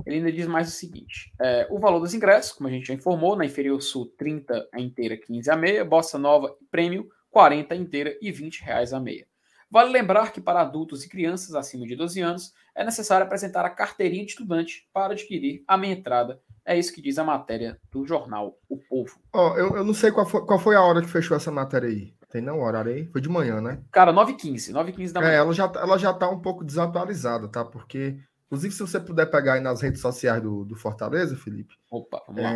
Ele 0.07 0.17
ainda 0.17 0.33
diz 0.33 0.47
mais 0.47 0.69
o 0.69 0.73
seguinte: 0.73 1.33
é, 1.41 1.67
o 1.71 1.79
valor 1.79 2.01
dos 2.01 2.15
ingressos, 2.15 2.53
como 2.53 2.69
a 2.69 2.73
gente 2.73 2.87
já 2.89 2.95
informou, 2.95 3.37
na 3.37 3.45
Inferior 3.45 3.81
Sul 3.81 4.07
30 4.17 4.69
a 4.73 4.81
inteira, 4.81 5.17
15 5.17 5.51
a 5.51 5.57
meia, 5.57 5.85
Bossa 5.85 6.19
Nova 6.19 6.55
e 6.61 6.65
Prêmio 6.67 7.09
40 7.31 7.75
a 7.75 7.77
inteira 7.77 8.17
e 8.21 8.33
20 8.33 8.63
reais 8.63 8.93
a 8.93 8.99
meia. 9.01 9.27
Vale 9.71 9.91
lembrar 9.93 10.33
que 10.33 10.41
para 10.41 10.61
adultos 10.63 11.05
e 11.05 11.09
crianças 11.09 11.55
acima 11.55 11.87
de 11.87 11.95
12 11.95 12.21
anos 12.21 12.53
é 12.75 12.85
necessário 12.85 13.25
apresentar 13.25 13.65
a 13.65 13.71
carteirinha 13.71 14.25
de 14.25 14.33
estudante 14.33 14.89
para 14.93 15.13
adquirir 15.13 15.63
a 15.69 15.77
meia 15.77 15.93
entrada. 15.93 16.41
É 16.65 16.77
isso 16.77 16.93
que 16.93 17.01
diz 17.01 17.19
a 17.19 17.25
matéria 17.25 17.79
do 17.93 18.05
jornal 18.05 18.59
O 18.69 18.77
Povo. 18.77 19.21
Ó, 19.33 19.57
eu, 19.57 19.77
eu 19.77 19.85
não 19.85 19.95
sei 19.95 20.11
qual 20.11 20.27
foi, 20.27 20.45
qual 20.45 20.59
foi 20.59 20.75
a 20.75 20.83
hora 20.83 21.01
que 21.01 21.09
fechou 21.09 21.37
essa 21.37 21.53
matéria 21.53 21.89
aí. 21.89 22.13
Tem 22.31 22.41
não 22.43 22.61
horário 22.61 22.93
aí? 22.93 23.07
Foi 23.09 23.21
de 23.21 23.29
manhã, 23.29 23.61
né? 23.61 23.81
Cara, 23.93 24.13
9h15, 24.13 24.73
9h15 24.73 25.13
da 25.13 25.21
É, 25.21 25.23
manhã. 25.25 25.35
ela 25.37 25.53
já, 25.53 25.69
tá- 25.69 25.81
ela 25.81 25.99
já 25.99 26.13
tá 26.13 26.29
um 26.29 26.41
pouco 26.41 26.65
desatualizada, 26.65 27.47
tá? 27.49 27.65
Porque, 27.65 28.17
inclusive, 28.51 28.75
se 28.75 28.81
você 28.81 28.99
puder 28.99 29.27
pegar 29.27 29.55
aí 29.55 29.61
nas 29.61 29.81
redes 29.81 30.01
sociais 30.01 30.43
do, 30.43 30.65
do 30.65 30.75
Fortaleza, 30.75 31.37
Felipe, 31.37 31.77
Opa, 31.91 32.21
vamos 32.27 32.43
lá. 32.43 32.51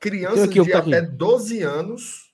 crianças 0.00 0.48
Tem 0.48 0.60
aqui, 0.60 0.62
de 0.62 0.72
até 0.72 1.00
12 1.02 1.62
anos 1.62 2.32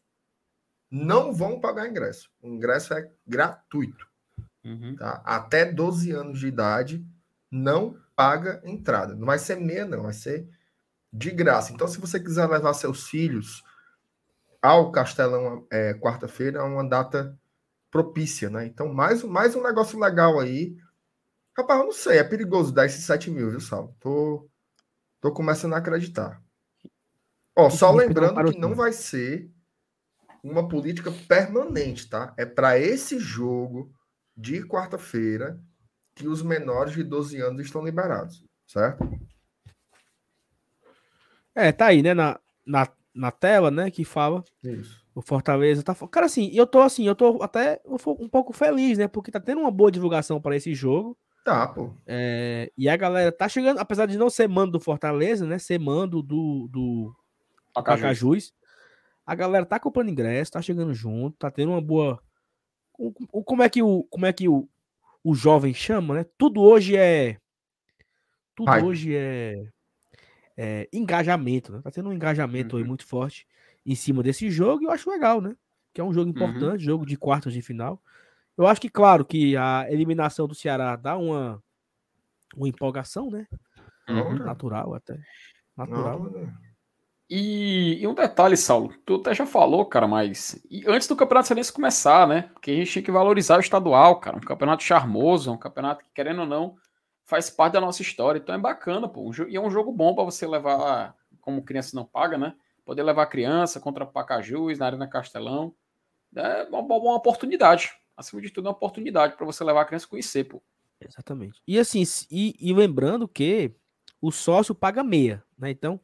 não 0.91 1.33
vão 1.33 1.61
pagar 1.61 1.89
ingresso. 1.89 2.31
O 2.43 2.49
ingresso 2.49 2.95
é 2.95 3.11
gratuito, 3.27 4.07
Uhum. 4.65 4.97
tá? 4.97 5.23
Até 5.25 5.65
12 5.65 6.11
anos 6.11 6.39
de 6.41 6.47
idade 6.49 7.05
não 7.51 7.97
paga 8.15 8.61
entrada. 8.65 9.15
Não 9.15 9.27
vai 9.27 9.39
ser 9.39 9.57
meia, 9.57 9.87
não, 9.87 10.03
vai 10.03 10.13
ser 10.13 10.47
de 11.13 11.31
graça. 11.31 11.73
Então, 11.73 11.89
se 11.89 11.99
você 12.01 12.21
quiser 12.21 12.47
levar 12.49 12.75
seus 12.75 13.09
filhos 13.09 13.63
ao 14.61 14.91
Castelão 14.93 15.67
é, 15.71 15.95
quarta-feira, 15.95 16.59
é 16.59 16.63
uma 16.63 16.87
data 16.87 17.39
propícia, 17.91 18.51
né? 18.51 18.67
Então, 18.67 18.93
mais, 18.93 19.23
mais 19.23 19.55
um 19.55 19.63
negócio 19.63 19.99
legal 19.99 20.39
aí. 20.39 20.77
Rapaz, 21.59 21.81
eu 21.81 21.87
não 21.87 21.93
sei, 21.93 22.19
é 22.19 22.25
perigoso 22.25 22.73
dar 22.73 22.87
esses 22.87 23.05
7 23.05 23.33
mil, 23.33 23.51
viu, 23.51 23.59
Sal? 23.59 23.93
Tô, 23.99 24.49
tô 25.21 25.33
começando 25.33 25.75
a 25.75 25.79
acreditar. 25.79 26.41
Ó, 27.57 27.69
só 27.69 27.91
lembrando 27.91 28.45
que 28.53 28.57
não 28.57 28.77
vai 28.77 28.93
ser 28.93 29.51
uma 30.41 30.69
política 30.69 31.11
permanente, 31.27 32.09
tá? 32.09 32.33
É 32.37 32.47
para 32.47 32.79
esse 32.79 33.19
jogo 33.19 33.93
de 34.37 34.65
quarta-feira 34.65 35.61
que 36.15 36.29
os 36.29 36.43
menores 36.43 36.95
de 36.95 37.03
12 37.03 37.41
anos 37.41 37.67
estão 37.67 37.85
liberados, 37.85 38.45
certo? 38.65 39.03
É, 41.57 41.73
tá 41.73 41.87
aí, 41.87 42.05
né, 42.05 42.15
na, 42.15 42.39
na, 42.65 42.87
na 43.13 43.33
tela, 43.33 43.69
né, 43.69 43.91
que 43.91 44.05
fala 44.05 44.45
Isso. 44.63 45.05
o 45.13 45.21
Fortaleza 45.21 45.83
tá. 45.83 45.93
Cara, 46.07 46.27
assim, 46.27 46.53
eu 46.55 46.69
tô 46.69 46.81
assim, 46.83 47.05
eu 47.05 47.17
tô 47.17 47.43
até 47.43 47.83
um 47.85 48.29
pouco 48.29 48.53
feliz, 48.53 48.97
né, 48.97 49.09
porque 49.09 49.33
tá 49.33 49.41
tendo 49.41 49.61
uma 49.63 49.73
boa 49.73 49.91
divulgação 49.91 50.41
para 50.41 50.55
esse 50.55 50.73
jogo. 50.73 51.19
Tá, 51.49 51.67
pô. 51.67 51.95
É, 52.07 52.71
e 52.77 52.89
a 52.89 52.97
galera 52.97 53.33
tá 53.33 53.49
chegando, 53.49 53.79
apesar 53.79 54.05
de 54.07 54.19
não 54.19 54.29
ser 54.29 54.49
mando 54.49 54.73
do 54.73 54.81
Fortaleza, 54.81 55.47
né, 55.47 55.59
ser 55.59 55.79
mando 55.79 56.23
do, 56.23 56.69
do 56.71 57.15
Pacajus. 57.73 58.03
Pacajus, 58.03 58.55
a 59.27 59.35
galera 59.35 59.67
tá 59.67 59.81
comprando 59.81 60.11
ingresso, 60.11 60.53
tá 60.53 60.63
chegando 60.63 60.95
junto, 60.95 61.39
tá 61.39 61.51
tendo 61.51 61.73
uma 61.73 61.81
boa 61.81 62.23
o- 62.99 63.13
o- 63.33 63.45
como 63.45 63.63
é 63.63 63.69
que 63.71 63.83
o 63.83 64.05
como 64.11 64.27
é 64.27 64.33
que 64.33 64.49
o, 64.49 64.69
o 65.25 65.35
jovem 65.35 65.75
chama, 65.75 66.15
né? 66.17 66.27
Tudo 66.39 66.61
hoje 66.63 66.97
é 66.97 67.39
tudo 68.55 68.71
Hype. 68.73 68.85
hoje 68.85 69.15
é, 69.17 69.55
é 70.57 70.89
engajamento, 70.93 71.73
né? 71.73 71.81
Tá 71.83 71.91
tendo 71.91 72.09
um 72.09 72.13
engajamento 72.13 72.77
aí 72.77 72.83
Uhum. 72.83 72.89
muito 72.89 73.07
forte 73.07 73.47
em 73.87 73.95
cima 73.95 74.23
desse 74.23 74.51
jogo 74.51 74.83
e 74.83 74.87
eu 74.87 74.91
acho 74.91 75.11
legal, 75.11 75.41
né? 75.41 75.57
Que 75.95 76.01
é 76.01 76.05
um 76.05 76.09
Uhum. 76.09 76.13
jogo 76.13 76.31
importante, 76.31 76.85
jogo 76.85 77.07
de 77.07 77.17
quartas 77.17 77.53
de 77.53 77.63
final. 77.63 78.03
Eu 78.59 78.67
acho 78.67 78.81
que 78.81 78.91
claro 78.91 79.25
que 79.25 79.57
a 79.57 79.87
eliminação 79.89 80.49
do 80.49 80.55
Ceará 80.55 80.97
dá 80.97 81.17
uma 81.17 81.63
uma 82.57 82.69
empolgação, 82.69 83.31
né? 83.31 83.47
Uhum. 84.09 84.39
Natural 84.39 84.95
até. 84.95 85.19
Natural. 85.77 86.19
Não, 86.19 86.53
E, 87.31 87.99
e 88.01 88.07
um 88.07 88.15
detalhe, 88.15 88.57
Saulo, 88.57 88.93
tu 89.07 89.17
até 89.17 89.35
já 89.35 89.47
falou, 89.47 89.85
cara, 89.87 90.09
mas 90.09 90.61
e 90.69 90.83
antes 90.89 91.07
do 91.07 91.15
Campeonato 91.15 91.47
Cearense 91.47 91.73
começar, 91.73 92.27
né? 92.27 92.51
Porque 92.55 92.71
a 92.71 92.75
gente 92.75 92.91
tinha 92.91 93.03
que 93.03 93.13
valorizar 93.13 93.59
o 93.59 93.61
estadual, 93.61 94.19
cara. 94.19 94.37
Um 94.37 94.41
campeonato 94.41 94.83
charmoso, 94.83 95.53
um 95.53 95.59
campeonato 95.59 96.03
que, 96.05 96.11
querendo 96.13 96.41
ou 96.41 96.47
não, 96.47 96.77
faz 97.25 97.51
parte 97.51 97.75
da 97.75 97.81
nossa 97.81 98.03
história. 98.03 98.39
Então 98.39 98.55
é 98.55 98.59
bacana, 98.59 99.09
pô. 99.09 99.31
E 99.47 99.55
é 99.55 99.61
um 99.61 99.71
jogo 99.71 99.93
bom 99.93 100.15
pra 100.15 100.25
você 100.25 100.47
levar, 100.47 101.15
como 101.41 101.63
criança 101.63 101.95
não 101.95 102.05
paga, 102.05 102.37
né? 102.37 102.55
Poder 102.85 103.03
levar 103.03 103.25
a 103.25 103.27
criança 103.27 103.79
contra 103.79 104.07
Pacajus, 104.07 104.79
na 104.79 104.87
Arena 104.87 105.07
Castelão. 105.07 105.75
É 106.35 106.65
uma, 106.65 106.81
uma 106.81 107.15
oportunidade. 107.15 107.93
Acima 108.19 108.43
de 108.43 108.51
tudo, 108.51 108.67
é 108.67 108.71
uma 108.71 108.77
oportunidade 108.77 109.37
pra 109.37 109.47
você 109.47 109.63
levar 109.63 109.83
a 109.83 109.85
criança 109.85 110.05
a 110.07 110.09
conhecer, 110.09 110.43
pô. 110.43 110.61
Exatamente. 111.01 111.63
E 111.65 111.79
assim, 111.79 112.03
e, 112.29 112.57
e 112.59 112.75
lembrando 112.75 113.29
que 113.29 113.71
o 114.21 114.33
sócio 114.33 114.75
paga 114.75 115.05
meia, 115.05 115.45
né? 115.57 115.71
Então, 115.71 116.01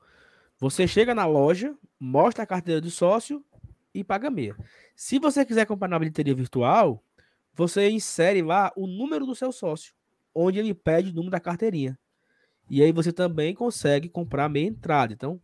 você 0.56 0.86
chega 0.86 1.12
na 1.12 1.26
loja, 1.26 1.76
mostra 1.98 2.44
a 2.44 2.46
carteira 2.46 2.80
do 2.80 2.88
sócio 2.88 3.44
e 3.92 4.04
paga 4.04 4.30
meia. 4.30 4.56
Se 4.94 5.18
você 5.18 5.44
quiser 5.44 5.66
comprar 5.66 5.88
na 5.88 5.98
bilheteria 5.98 6.36
virtual, 6.36 7.02
você 7.52 7.90
insere 7.90 8.42
lá 8.42 8.72
o 8.76 8.86
número 8.86 9.26
do 9.26 9.34
seu 9.34 9.50
sócio, 9.50 9.92
onde 10.32 10.60
ele 10.60 10.72
pede 10.72 11.10
o 11.10 11.14
número 11.14 11.32
da 11.32 11.40
carteirinha. 11.40 11.98
E 12.70 12.80
aí 12.80 12.92
você 12.92 13.12
também 13.12 13.56
consegue 13.56 14.08
comprar 14.08 14.48
meia 14.48 14.68
entrada. 14.68 15.12
Então, 15.12 15.40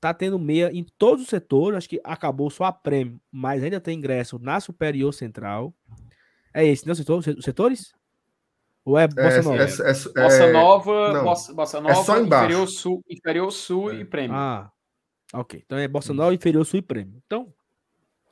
tá 0.00 0.14
tendo 0.14 0.38
meia 0.38 0.70
em 0.72 0.84
todos 0.96 1.24
os 1.24 1.28
setores. 1.28 1.76
Acho 1.78 1.88
que 1.88 2.00
acabou 2.04 2.50
só 2.50 2.64
a 2.64 2.72
prêmio, 2.72 3.20
mas 3.30 3.62
ainda 3.62 3.80
tem 3.80 3.98
ingresso 3.98 4.38
na 4.38 4.60
Superior 4.60 5.12
Central. 5.12 5.74
É 6.52 6.66
esse, 6.66 6.86
não? 6.86 6.94
Setor, 6.94 7.18
os 7.18 7.44
setores? 7.44 7.94
Ou 8.84 8.98
é 8.98 9.06
Bossa 9.06 9.42
Nova? 9.42 9.62
É, 9.62 9.66
é, 9.66 9.66
é, 9.66 10.22
Bossa 10.22 10.44
é- 10.44 10.52
Nova, 10.52 11.12
não. 11.12 11.24
Bossa, 11.24 11.54
Bossa 11.54 11.78
É 11.78 11.80
Nova, 11.80 12.04
só 12.04 12.18
embaixo. 12.18 12.44
Inferior 12.46 12.66
Sul, 12.68 13.04
Inferior 13.08 13.50
Sul 13.50 13.92
e 13.92 14.04
Prêmio. 14.04 14.34
Ah, 14.34 14.72
ok. 15.34 15.62
Então 15.64 15.76
é 15.76 15.86
Bossa 15.86 16.14
Nova, 16.14 16.32
Inferior 16.32 16.64
Sul 16.64 16.78
e 16.78 16.82
Prêmio. 16.82 17.20
Então, 17.26 17.52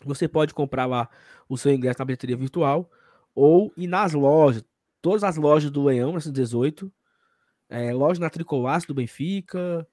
você 0.04 0.26
pode 0.26 0.54
comprar 0.54 0.86
lá 0.86 1.10
o 1.48 1.58
seu 1.58 1.72
ingresso 1.72 1.98
na 1.98 2.04
bilheteria 2.04 2.36
virtual 2.36 2.90
ou 3.34 3.72
ir 3.76 3.86
nas 3.86 4.14
lojas. 4.14 4.64
Todas 5.02 5.22
as 5.24 5.36
lojas 5.36 5.70
do 5.70 5.84
Leão, 5.84 6.14
nessas 6.14 6.32
18. 6.32 6.90
É, 7.68 7.92
loja 7.92 8.20
na 8.20 8.30
Tricolaço 8.30 8.86
do 8.86 8.94
Benfica. 8.94 9.86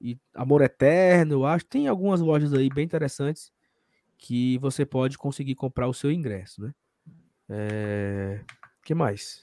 E 0.00 0.18
Amor 0.34 0.62
Eterno, 0.62 1.34
eu 1.34 1.46
acho. 1.46 1.64
Tem 1.66 1.88
algumas 1.88 2.20
lojas 2.20 2.52
aí 2.52 2.68
bem 2.68 2.84
interessantes 2.84 3.50
que 4.18 4.58
você 4.58 4.84
pode 4.84 5.16
conseguir 5.18 5.54
comprar 5.54 5.88
o 5.88 5.94
seu 5.94 6.10
ingresso, 6.10 6.62
né? 6.62 6.72
É... 7.48 8.40
que 8.84 8.94
mais? 8.94 9.40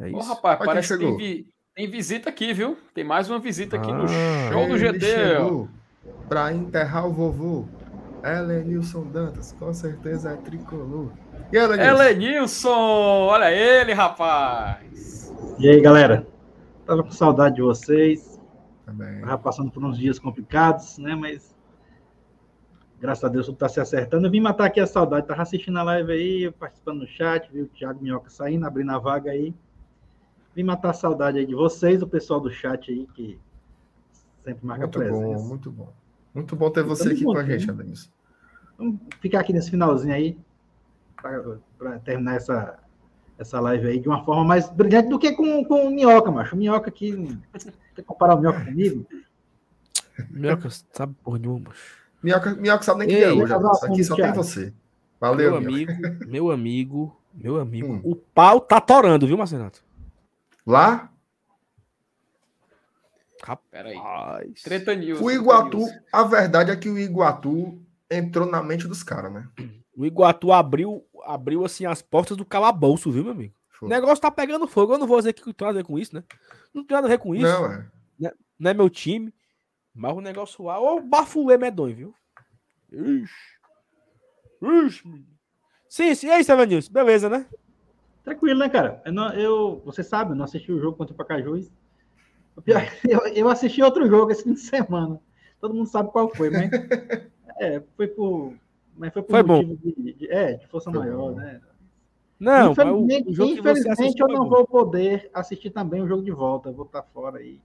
É 0.00 0.04
Ô, 0.10 0.18
isso. 0.18 0.28
rapaz, 0.28 0.58
Olha 0.60 0.66
parece 0.66 0.96
que 0.98 1.04
tem, 1.04 1.16
vi- 1.16 1.46
tem 1.74 1.90
visita 1.90 2.28
aqui, 2.28 2.52
viu? 2.52 2.76
Tem 2.94 3.04
mais 3.04 3.28
uma 3.30 3.38
visita 3.38 3.76
aqui 3.76 3.92
no 3.92 4.04
Ah. 4.04 4.50
show 4.52 4.68
do 4.68 4.78
GT. 4.78 5.68
Pra 6.28 6.52
enterrar 6.52 7.06
o 7.06 7.12
vovô. 7.12 7.66
Elenilson 8.24 9.04
Dantas, 9.04 9.52
com 9.52 9.72
certeza 9.74 10.30
é 10.30 10.36
tricolor. 10.36 11.12
E 11.52 11.56
Elenilson? 11.56 12.02
Elenilson, 12.02 12.70
olha 13.28 13.52
ele, 13.52 13.92
rapaz. 13.92 15.32
E 15.58 15.68
aí, 15.68 15.80
galera? 15.80 16.26
Tava 16.86 17.02
com 17.04 17.10
saudade 17.10 17.56
de 17.56 17.62
vocês. 17.62 18.33
Também. 18.84 19.20
Tava 19.20 19.38
passando 19.38 19.70
por 19.70 19.82
uns 19.84 19.98
dias 19.98 20.18
complicados, 20.18 20.98
né? 20.98 21.14
Mas 21.14 21.54
graças 23.00 23.24
a 23.24 23.28
Deus 23.28 23.46
tudo 23.46 23.58
tá 23.58 23.68
se 23.68 23.80
acertando. 23.80 24.26
Eu 24.26 24.30
vim 24.30 24.40
matar 24.40 24.66
aqui 24.66 24.80
a 24.80 24.86
saudade. 24.86 25.26
Tava 25.26 25.42
assistindo 25.42 25.78
a 25.78 25.82
live 25.82 26.12
aí, 26.12 26.50
participando 26.52 27.00
no 27.00 27.06
chat, 27.06 27.50
vi 27.52 27.62
o 27.62 27.66
Thiago 27.66 28.02
Minhoca 28.02 28.30
saindo, 28.30 28.66
abrindo 28.66 28.90
a 28.90 28.98
vaga 28.98 29.30
aí. 29.30 29.54
Vim 30.54 30.62
matar 30.62 30.90
a 30.90 30.94
saudade 30.94 31.38
aí 31.38 31.46
de 31.46 31.54
vocês, 31.54 32.00
do 32.00 32.06
pessoal 32.06 32.40
do 32.40 32.50
chat 32.50 32.90
aí, 32.90 33.06
que 33.14 33.38
sempre 34.40 34.64
marca 34.64 34.84
Muito 34.84 34.98
presença. 34.98 35.38
bom, 35.38 35.48
muito 35.48 35.70
bom. 35.70 35.92
Muito 36.34 36.56
bom 36.56 36.70
ter 36.70 36.82
você 36.82 37.12
aqui 37.12 37.24
com 37.24 37.36
a 37.36 37.44
gente? 37.44 37.68
Elenilson. 37.68 38.10
Vamos 38.76 39.00
ficar 39.20 39.40
aqui 39.40 39.52
nesse 39.52 39.70
finalzinho 39.70 40.14
aí, 40.14 40.38
para 41.16 41.98
terminar 42.00 42.36
essa, 42.36 42.78
essa 43.38 43.60
live 43.60 43.86
aí 43.86 43.98
de 43.98 44.08
uma 44.08 44.24
forma 44.24 44.44
mais 44.44 44.68
brilhante 44.70 45.08
do 45.08 45.18
que 45.18 45.32
com, 45.32 45.64
com 45.64 45.86
o 45.86 45.90
Minhoca, 45.90 46.30
macho. 46.30 46.54
O 46.54 46.58
Minhoca 46.58 46.88
aqui. 46.88 47.38
Quer 47.94 48.02
comparar 48.02 48.36
o 48.36 48.40
Minhoca 48.40 48.64
comigo? 48.64 49.06
Minhoca, 50.30 50.68
sabe 50.92 51.14
porra 51.22 51.38
nenhuma. 51.38 51.60
macho. 51.68 52.04
Minhoca, 52.22 52.54
Minhoca 52.54 52.82
sabe 52.82 53.00
nem 53.00 53.08
quem 53.08 53.22
é 53.22 53.32
hoje. 53.32 53.52
Aqui 53.82 54.04
só 54.04 54.16
tem 54.16 54.32
você. 54.32 54.72
Valeu, 55.20 55.52
meu 55.52 55.56
amigo, 55.56 55.92
meu 56.26 56.50
amigo, 56.50 57.16
meu 57.32 57.60
amigo. 57.60 57.94
Hum. 57.94 58.00
O 58.04 58.14
pau 58.14 58.60
tá 58.60 58.80
torando, 58.80 59.26
viu, 59.26 59.38
Marcenato? 59.38 59.82
Lá, 60.66 61.10
Pera 63.70 63.90
aí. 63.90 63.96
Rapaz. 63.96 64.62
Treta 64.62 64.94
News. 64.94 65.20
o 65.20 65.30
Iguatu, 65.30 65.86
a 66.12 66.22
verdade 66.22 66.70
é 66.70 66.76
que 66.76 66.88
o 66.88 66.98
Iguatu 66.98 67.78
entrou 68.10 68.46
na 68.46 68.62
mente 68.62 68.88
dos 68.88 69.02
caras, 69.02 69.32
né? 69.32 69.48
O 69.96 70.04
Iguatu 70.04 70.52
abriu, 70.52 71.04
abriu 71.24 71.64
assim 71.64 71.86
as 71.86 72.02
portas 72.02 72.36
do 72.36 72.44
calabouço, 72.44 73.10
viu, 73.10 73.22
meu 73.24 73.32
amigo? 73.32 73.54
O 73.80 73.88
negócio 73.88 74.20
tá 74.22 74.30
pegando 74.30 74.66
fogo. 74.66 74.94
Eu 74.94 74.98
não 74.98 75.06
vou 75.06 75.18
dizer 75.18 75.32
que 75.34 75.42
tem 75.42 75.54
nada 75.66 75.78
a 75.78 75.82
ver 75.82 75.86
com 75.86 75.98
isso, 75.98 76.14
né? 76.14 76.24
Não 76.72 76.84
tem 76.84 76.94
nada 76.96 77.06
a 77.06 77.10
ver 77.10 77.18
com 77.18 77.34
isso. 77.34 77.44
Não, 77.44 77.66
é. 77.66 77.86
Não 78.58 78.70
é 78.70 78.74
meu 78.74 78.88
time. 78.88 79.32
Mas 79.94 80.16
o 80.16 80.20
negócio 80.20 80.64
lá, 80.64 80.80
ô 80.80 81.00
bafuê 81.00 81.56
medonho, 81.58 81.94
viu? 81.94 82.14
Ixi. 82.92 83.32
Ixi. 84.62 85.06
menino. 85.06 85.26
Sim, 85.88 86.14
sim. 86.14 86.26
E 86.26 86.30
aí, 86.30 86.42
Sevanilson? 86.44 86.92
Beleza, 86.92 87.28
né? 87.28 87.46
Tranquilo, 88.24 88.58
né, 88.60 88.68
cara? 88.68 89.02
Eu, 89.04 89.12
não- 89.12 89.32
eu- 89.34 89.82
você 89.84 90.02
sabe, 90.02 90.32
eu 90.32 90.36
não 90.36 90.44
assisti 90.44 90.72
o 90.72 90.80
jogo 90.80 90.96
contra 90.96 91.12
o 91.14 91.16
Pacajus. 91.16 91.70
O 92.56 92.62
pior, 92.62 92.80
eu, 93.08 93.20
eu 93.28 93.48
assisti 93.48 93.82
outro 93.82 94.08
jogo 94.08 94.32
esse 94.32 94.42
fim 94.44 94.54
de 94.54 94.60
semana. 94.60 95.20
Todo 95.60 95.74
mundo 95.74 95.86
sabe 95.88 96.10
qual 96.10 96.34
foi, 96.34 96.50
mas. 96.50 96.70
É, 97.56 97.80
foi 97.96 98.08
por. 98.08 98.52
Mas 98.96 99.12
foi 99.12 99.22
por 99.22 99.30
Foi 99.30 99.42
bom. 99.42 99.62
motivo 99.62 99.76
de, 99.76 100.12
de- 100.14 100.30
é, 100.30 100.54
de 100.54 100.66
força 100.68 100.90
Foi 100.90 101.00
maior, 101.00 101.32
bom. 101.32 101.36
né? 101.36 101.60
Não, 102.38 102.72
infelizmente, 102.72 103.30
infelizmente 103.30 104.20
eu 104.20 104.28
não 104.28 104.44
bom. 104.44 104.48
vou 104.50 104.66
poder 104.66 105.30
assistir 105.32 105.70
também 105.70 106.02
o 106.02 106.08
jogo 106.08 106.22
de 106.22 106.30
volta. 106.30 106.68
Eu 106.68 106.74
vou 106.74 106.84
estar 106.86 107.02
fora 107.02 107.38
aí. 107.38 107.60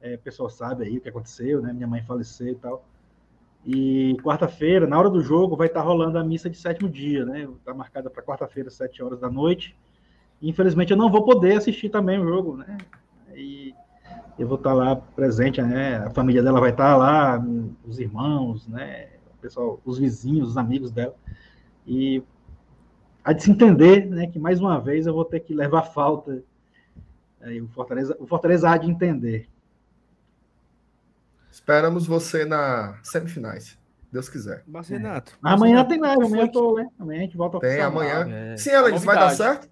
É, 0.00 0.14
o 0.14 0.18
pessoal 0.18 0.48
sabe 0.48 0.84
aí 0.84 0.98
o 0.98 1.00
que 1.00 1.08
aconteceu, 1.08 1.60
né? 1.60 1.72
Minha 1.72 1.86
mãe 1.86 2.02
faleceu 2.02 2.48
e 2.48 2.54
tal. 2.54 2.84
E 3.66 4.16
quarta-feira, 4.22 4.86
na 4.86 4.98
hora 4.98 5.10
do 5.10 5.20
jogo, 5.20 5.56
vai 5.56 5.66
estar 5.66 5.82
rolando 5.82 6.18
a 6.18 6.24
missa 6.24 6.48
de 6.48 6.56
sétimo 6.56 6.88
dia, 6.88 7.24
né? 7.24 7.42
Está 7.58 7.74
marcada 7.74 8.08
para 8.08 8.22
quarta-feira, 8.22 8.70
sete 8.70 9.02
horas 9.02 9.20
da 9.20 9.28
noite. 9.30 9.76
E, 10.40 10.48
infelizmente, 10.48 10.90
eu 10.92 10.96
não 10.96 11.10
vou 11.10 11.24
poder 11.24 11.56
assistir 11.56 11.88
também 11.88 12.18
o 12.18 12.26
jogo, 12.26 12.56
né? 12.56 12.78
E 13.34 13.74
eu 14.38 14.46
vou 14.46 14.56
estar 14.56 14.72
lá 14.72 14.96
presente, 14.96 15.60
né? 15.60 15.96
A 15.98 16.10
família 16.10 16.42
dela 16.42 16.60
vai 16.60 16.70
estar 16.70 16.96
lá, 16.96 17.44
os 17.84 17.98
irmãos, 17.98 18.66
né? 18.68 19.08
Pessoal, 19.40 19.80
os 19.84 19.98
vizinhos, 19.98 20.50
os 20.50 20.56
amigos 20.56 20.90
dela. 20.90 21.14
E 21.86 22.22
há 23.24 23.32
de 23.32 23.42
se 23.42 23.50
entender, 23.50 24.06
né? 24.06 24.26
Que 24.26 24.38
mais 24.38 24.60
uma 24.60 24.80
vez 24.80 25.06
eu 25.06 25.14
vou 25.14 25.24
ter 25.24 25.40
que 25.40 25.54
levar 25.54 25.82
falta. 25.82 26.42
Aí 27.40 27.60
o 27.60 27.68
Fortaleza, 27.68 28.16
o 28.18 28.26
Fortaleza 28.26 28.68
há 28.70 28.76
de 28.76 28.90
entender. 28.90 29.48
Esperamos 31.50 32.06
você 32.06 32.44
na 32.44 32.98
semifinais. 33.02 33.78
Deus 34.10 34.28
quiser. 34.28 34.64
Mas, 34.66 34.88
Renato. 34.88 35.36
Mas 35.40 35.52
amanhã 35.52 35.84
tem 35.84 36.00
live, 36.00 36.24
amanhã 36.24 36.44
eu 36.44 36.52
tô, 36.52 36.76
né? 36.76 36.88
Amanhã 36.98 37.20
a 37.20 37.22
gente 37.24 37.36
volta 37.36 37.60
Tem 37.60 37.80
amanhã. 37.80 38.26
É. 38.28 38.56
Sim, 38.56 38.70
Elenilson, 38.70 39.04
vai 39.04 39.16
dar 39.16 39.30
certo? 39.30 39.68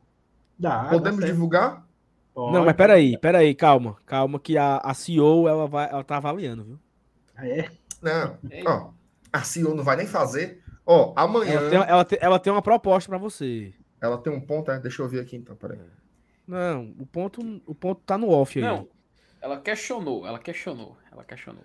Dá, 0.58 0.84
dá 0.84 0.88
Podemos 0.90 1.20
certo. 1.20 1.32
divulgar? 1.32 1.86
Pode. 2.34 2.52
Não, 2.52 2.64
mas 2.64 2.76
peraí, 2.76 3.18
peraí, 3.18 3.54
calma. 3.54 3.96
Calma 4.04 4.38
que 4.38 4.58
a, 4.58 4.76
a 4.78 4.92
CEO, 4.92 5.48
ela, 5.48 5.66
vai, 5.66 5.88
ela 5.88 6.04
tá 6.04 6.18
avaliando, 6.18 6.64
viu? 6.64 6.78
Ah, 7.34 7.48
é? 7.48 7.70
Não. 8.02 8.36
Ei. 8.50 8.62
Ó, 8.66 8.90
a 9.36 9.42
CEO 9.42 9.74
não 9.74 9.84
vai 9.84 9.96
nem 9.96 10.06
fazer. 10.06 10.62
Ó, 10.84 11.12
amanhã 11.16 11.54
Ela 11.54 11.70
tem, 11.70 11.78
ela, 11.78 12.04
tem, 12.04 12.18
ela 12.22 12.38
tem 12.38 12.52
uma 12.52 12.62
proposta 12.62 13.08
pra 13.08 13.18
você. 13.18 13.74
ela 14.00 14.18
tem 14.18 14.32
um 14.32 14.40
ponto, 14.40 14.70
é? 14.70 14.78
Deixa 14.78 15.02
eu 15.02 15.08
ver 15.08 15.20
aqui 15.20 15.36
então, 15.36 15.56
peraí. 15.56 15.78
Não, 16.46 16.94
o 16.98 17.06
ponto, 17.06 17.40
o 17.66 17.74
ponto 17.74 18.00
tá 18.04 18.16
no 18.16 18.30
off 18.30 18.58
aí. 18.58 18.64
Não, 18.64 18.88
ela 19.40 19.60
questionou, 19.60 20.24
ela 20.26 20.38
questionou, 20.38 20.96
ela 21.10 21.24
questionou. 21.24 21.64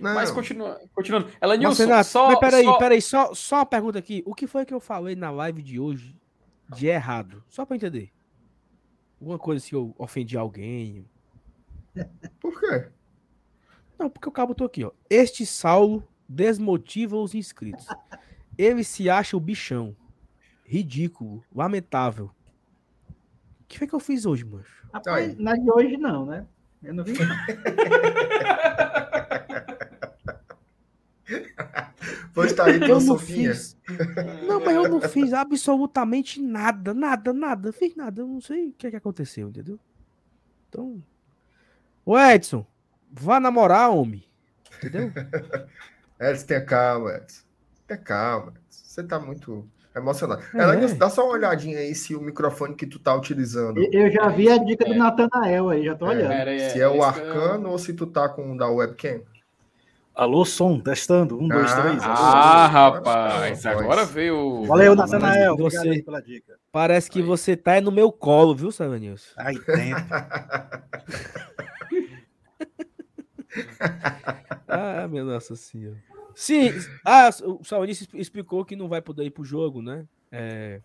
Não, 0.00 0.14
Mas 0.14 0.30
continua, 0.30 0.80
continuando. 0.94 1.28
Ela 1.40 1.54
Mas, 1.54 1.60
Nilson, 1.60 1.82
Renato, 1.84 2.08
só, 2.08 2.26
mas 2.28 2.38
peraí, 2.40 2.64
só- 2.64 2.78
peraí, 2.78 3.02
só, 3.02 3.34
só 3.34 3.56
uma 3.56 3.66
pergunta 3.66 3.98
aqui. 3.98 4.22
O 4.26 4.34
que 4.34 4.46
foi 4.46 4.64
que 4.64 4.72
eu 4.72 4.80
falei 4.80 5.14
na 5.14 5.30
live 5.30 5.62
de 5.62 5.78
hoje 5.78 6.16
de 6.70 6.86
errado? 6.86 7.44
Só 7.48 7.66
pra 7.66 7.76
entender. 7.76 8.10
Alguma 9.20 9.38
coisa 9.38 9.62
se 9.64 9.74
eu 9.74 9.94
ofendi 9.98 10.36
alguém. 10.38 11.04
por 12.40 12.58
quê? 12.58 12.88
Não, 13.98 14.08
porque 14.08 14.28
o 14.28 14.32
cabo 14.32 14.54
tô 14.54 14.64
aqui, 14.64 14.82
ó. 14.82 14.90
Este 15.10 15.44
Saulo 15.44 16.02
desmotiva 16.30 17.16
os 17.16 17.34
inscritos. 17.34 17.86
Ele 18.56 18.84
se 18.84 19.10
acha 19.10 19.36
o 19.36 19.40
bichão. 19.40 19.96
ridículo, 20.64 21.42
lamentável. 21.52 22.30
O 23.60 23.64
que 23.66 23.76
foi 23.76 23.88
que 23.88 23.94
eu 23.94 23.98
fiz 23.98 24.24
hoje, 24.24 24.44
mancho? 24.44 24.86
Rapaz, 24.94 25.36
na 25.36 25.54
de 25.54 25.68
hoje 25.68 25.96
não, 25.96 26.24
né? 26.24 26.46
Eu 26.80 26.94
não 26.94 27.02
vi. 27.02 27.14
Pois 32.32 32.52
tá 32.52 32.64
aí, 32.64 32.80
Eu 32.80 33.00
não 33.00 33.18
fiz. 33.18 33.76
Não, 34.46 34.60
mas 34.60 34.74
eu 34.74 34.88
não 34.88 35.00
fiz 35.00 35.32
absolutamente 35.32 36.40
nada, 36.40 36.94
nada, 36.94 37.32
nada. 37.32 37.72
Fiz 37.72 37.94
nada. 37.96 38.22
Eu 38.22 38.26
não 38.26 38.40
sei 38.40 38.68
o 38.68 38.72
que, 38.72 38.86
é 38.86 38.90
que 38.90 38.96
aconteceu, 38.96 39.48
entendeu? 39.48 39.78
Então. 40.68 41.02
Ô 42.04 42.16
Edson, 42.18 42.64
vá 43.10 43.40
namorar, 43.40 43.90
homem. 43.90 44.24
Entendeu? 44.78 45.12
Edson, 46.20 46.46
tenha 46.46 46.64
calma, 46.64 47.10
Edson. 47.16 47.42
Tenha 47.86 47.98
calma. 48.00 48.48
Edson. 48.52 48.60
Você 48.68 49.02
tá 49.04 49.18
muito 49.18 49.66
emocionado. 49.96 50.42
É. 50.54 50.58
Ela, 50.60 50.76
dá 50.94 51.08
só 51.10 51.24
uma 51.24 51.32
olhadinha 51.34 51.78
aí 51.78 51.94
se 51.94 52.14
o 52.14 52.20
microfone 52.20 52.74
que 52.74 52.86
tu 52.86 52.98
tá 52.98 53.14
utilizando, 53.14 53.80
Eu 53.92 54.10
já 54.10 54.28
vi 54.28 54.48
a 54.50 54.58
dica 54.58 54.84
do 54.84 54.94
Natanael 54.94 55.68
aí, 55.70 55.84
já 55.84 55.94
tô 55.94 56.06
É. 56.06 56.10
olhando. 56.10 56.28
Pera 56.28 56.50
aí, 56.50 56.60
se 56.70 56.80
é 56.80 56.86
o 56.88 56.92
que 56.92 56.98
eu- 56.98 57.02
arcano 57.04 57.70
ou 57.70 57.78
se 57.78 57.92
tu 57.94 58.06
tá 58.06 58.28
com 58.28 58.52
o 58.52 58.56
da 58.56 58.68
webcam. 58.68 59.22
Alô, 60.14 60.44
som, 60.44 60.78
testando. 60.78 61.38
Um, 61.40 61.48
dois, 61.48 61.72
Ah, 61.72 61.80
três. 61.82 62.02
Ah, 62.02 62.66
rapaz, 62.66 63.64
agora 63.64 64.04
veio. 64.04 64.64
Valeu, 64.66 64.94
Mas 64.94 65.10
Natanael. 65.10 65.56
você- 65.56 65.78
Obrigado 65.78 66.04
pela 66.04 66.20
dica. 66.20 66.56
Parece 66.70 67.10
que 67.10 67.22
você 67.22 67.56
tá 67.56 67.72
aí 67.72 67.80
no 67.80 67.90
meu 67.92 68.12
colo, 68.12 68.54
viu, 68.54 68.70
Savanilson? 68.70 69.30
Aí 69.38 69.58
dentro. 69.58 70.04
Ah, 74.68 75.08
minha 75.08 75.24
nossa 75.24 75.56
senhora. 75.56 75.96
Sim, 76.34 76.72
ah, 77.04 77.30
o 77.44 77.64
Savanilson 77.64 78.06
explicou 78.14 78.64
que 78.64 78.76
não 78.76 78.88
vai 78.88 79.00
poder 79.02 79.24
ir 79.24 79.30
pro 79.30 79.44
jogo, 79.44 79.82
né? 79.82 80.06
É, 80.32 80.80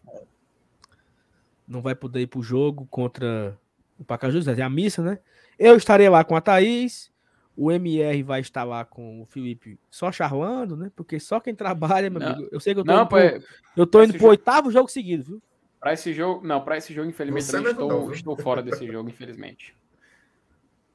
não 1.67 1.81
vai 1.81 1.95
poder 1.95 2.21
ir 2.21 2.27
pro 2.27 2.41
jogo 2.43 2.87
contra 2.89 3.57
o 3.97 4.03
Pacajus, 4.03 4.47
é 4.47 4.61
a 4.61 4.69
missa, 4.69 5.01
né? 5.01 5.19
Eu 5.57 5.75
estarei 5.77 6.09
lá 6.09 6.23
com 6.23 6.35
a 6.35 6.41
Thaís, 6.41 7.11
o 7.55 7.71
MR 7.71 8.21
vai 8.23 8.41
estar 8.41 8.63
lá 8.63 8.83
com 8.83 9.21
o 9.21 9.25
Felipe 9.25 9.79
só 9.89 10.11
charlando, 10.11 10.75
né? 10.75 10.91
Porque 10.95 11.19
só 11.19 11.39
quem 11.39 11.55
trabalha, 11.55 12.09
meu 12.09 12.19
Não. 12.19 12.27
amigo. 12.33 12.49
Eu 12.51 12.59
sei 12.59 12.73
que 12.73 12.81
eu 12.81 12.83
tô 12.83 12.91
Não, 12.91 13.01
indo 13.01 13.07
pro, 13.09 13.17
pra, 13.17 13.39
eu 13.77 13.87
tô 13.87 14.03
indo 14.03 14.09
pro 14.11 14.19
jogo- 14.19 14.29
oitavo 14.31 14.71
jogo 14.71 14.89
seguido, 14.89 15.23
viu? 15.23 15.41
pra 15.79 15.93
esse 15.93 16.13
jogo. 16.13 16.45
Não, 16.45 16.61
pra 16.63 16.77
esse 16.77 16.93
jogo, 16.93 17.07
infelizmente, 17.09 17.45
Você 17.45 17.57
eu 17.57 17.71
estou, 17.71 17.89
não, 17.89 18.11
estou 18.11 18.35
fora 18.37 18.61
desse 18.63 18.85
jogo, 18.87 19.07
infelizmente. 19.09 19.75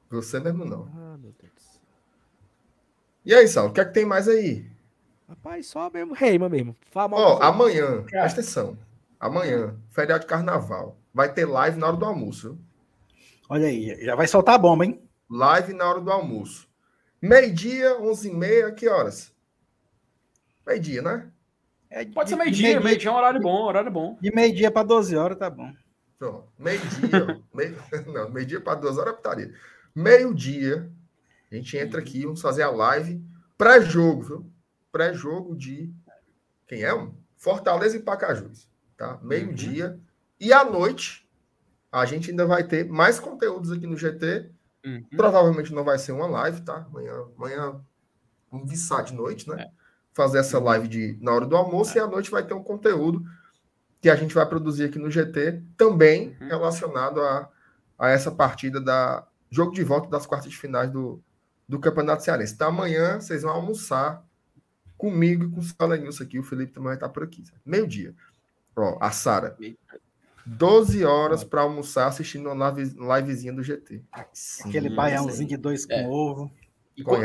Você 0.09 0.39
mesmo 0.39 0.65
não. 0.65 0.91
Ah, 0.93 1.17
meu 1.17 1.33
Deus. 1.41 1.70
E 3.25 3.33
aí, 3.33 3.47
Saulo, 3.47 3.69
o 3.69 3.73
que 3.73 3.81
é 3.81 3.85
que 3.85 3.93
tem 3.93 4.05
mais 4.05 4.27
aí? 4.27 4.65
Rapaz, 5.27 5.67
só 5.67 5.89
mesmo, 5.89 6.13
reima 6.13 6.49
mesmo. 6.49 6.75
Ó, 6.95 7.35
do- 7.35 7.43
amanhã, 7.43 8.03
presta 8.03 8.41
atenção. 8.41 8.77
Amanhã, 9.19 9.75
feriado 9.91 10.21
de 10.21 10.27
carnaval. 10.27 10.97
Vai 11.13 11.31
ter 11.33 11.45
live 11.45 11.77
na 11.77 11.87
hora 11.87 11.97
do 11.97 12.05
almoço. 12.05 12.53
viu? 12.53 12.59
Olha 13.49 13.67
aí, 13.67 14.03
já 14.03 14.15
vai 14.15 14.27
soltar 14.27 14.55
a 14.55 14.57
bomba, 14.57 14.85
hein? 14.85 15.01
Live 15.29 15.73
na 15.73 15.89
hora 15.89 16.01
do 16.01 16.11
almoço. 16.11 16.67
Meio-dia, 17.21 17.99
11h30, 17.99 18.73
que 18.73 18.87
horas? 18.89 19.31
Meio-dia, 20.65 21.01
né? 21.01 21.31
É, 21.89 22.05
Pode 22.05 22.29
ser 22.29 22.35
meio-dia, 22.37 22.79
meio-dia 22.79 23.09
é 23.09 23.13
um 23.13 23.17
horário 23.17 23.39
bom, 23.41 23.65
horário 23.65 23.91
bom. 23.91 24.17
De 24.21 24.33
meio-dia 24.33 24.71
para 24.71 24.87
12 24.87 25.15
horas, 25.15 25.37
tá 25.37 25.49
bom. 25.49 25.71
Pronto. 26.17 26.47
Meio-dia. 26.57 27.41
meio... 27.53 27.77
Não, 28.11 28.29
meio-dia 28.29 28.61
para 28.61 28.75
duas 28.79 28.97
horas 28.97 29.13
é 29.13 29.15
putaria. 29.17 29.53
Meio-dia, 29.93 30.89
a 31.51 31.55
gente 31.55 31.77
entra 31.77 31.99
aqui, 31.99 32.23
vamos 32.23 32.41
fazer 32.41 32.63
a 32.63 32.69
live 32.69 33.21
pré-jogo, 33.57 34.21
viu? 34.23 34.51
Pré-jogo 34.91 35.55
de. 35.55 35.93
Quem 36.67 36.83
é? 36.83 36.91
Fortaleza 37.37 37.95
e 37.95 37.99
Pacajus. 37.99 38.67
Tá? 38.97 39.19
Meio-dia. 39.21 39.99
E 40.39 40.51
à 40.51 40.63
noite, 40.63 41.29
a 41.91 42.05
gente 42.05 42.31
ainda 42.31 42.45
vai 42.45 42.63
ter 42.63 42.89
mais 42.89 43.19
conteúdos 43.19 43.71
aqui 43.71 43.85
no 43.85 43.95
GT. 43.95 44.49
Uhum. 44.83 45.05
Provavelmente 45.15 45.73
não 45.73 45.83
vai 45.83 45.99
ser 45.99 46.11
uma 46.11 46.25
live, 46.25 46.61
tá? 46.61 46.87
Amanhã, 46.89 47.13
amanhã 47.37 47.81
vamos 48.51 48.69
viçar 48.69 49.03
de 49.03 49.13
noite, 49.13 49.47
né? 49.47 49.61
É. 49.61 49.71
Fazer 50.13 50.39
essa 50.39 50.57
live 50.57 50.87
de, 50.87 51.17
na 51.21 51.31
hora 51.31 51.45
do 51.45 51.55
almoço 51.55 51.95
e 51.95 52.01
à 52.01 52.07
noite 52.07 52.31
vai 52.31 52.43
ter 52.43 52.55
um 52.55 52.63
conteúdo 52.63 53.23
que 54.01 54.09
a 54.09 54.15
gente 54.15 54.33
vai 54.33 54.47
produzir 54.47 54.85
aqui 54.85 54.97
no 54.97 55.11
GT, 55.11 55.61
também 55.77 56.35
Uhum. 56.41 56.47
relacionado 56.47 57.21
a, 57.21 57.47
a 57.99 58.09
essa 58.09 58.31
partida 58.31 58.81
da 58.81 59.27
jogo 59.51 59.71
de 59.71 59.83
volta 59.83 60.09
das 60.09 60.25
quartas 60.25 60.49
de 60.49 60.57
finais 60.57 60.89
do, 60.89 61.21
do 61.71 61.79
Campeonato 61.79 62.21
Cearense. 62.21 62.53
Então 62.53 62.67
amanhã 62.67 63.17
vocês 63.17 63.43
vão 63.43 63.51
almoçar 63.51 64.21
comigo 64.97 65.45
e 65.45 65.49
com 65.49 65.61
o 65.61 65.63
Salenilson 65.63 66.23
aqui. 66.25 66.37
O 66.37 66.43
Felipe 66.43 66.73
também 66.73 66.87
vai 66.87 66.95
estar 66.95 67.07
por 67.07 67.23
aqui. 67.23 67.45
Meio-dia. 67.65 68.13
Ó, 68.75 68.97
a 68.99 69.09
Sara. 69.09 69.55
12 70.45 71.05
horas 71.05 71.45
para 71.45 71.61
almoçar 71.61 72.07
assistindo 72.07 72.47
uma 72.49 72.55
live, 72.69 72.93
livezinha 72.99 73.53
do 73.53 73.63
GT. 73.63 74.01
Sim, 74.33 74.67
Aquele 74.67 74.89
baiãozinho 74.89 75.47
de 75.47 75.55
dois 75.55 75.85
com 75.85 75.93
É. 75.93 76.05
ovo. 76.05 76.51
Enquanto, 76.97 77.23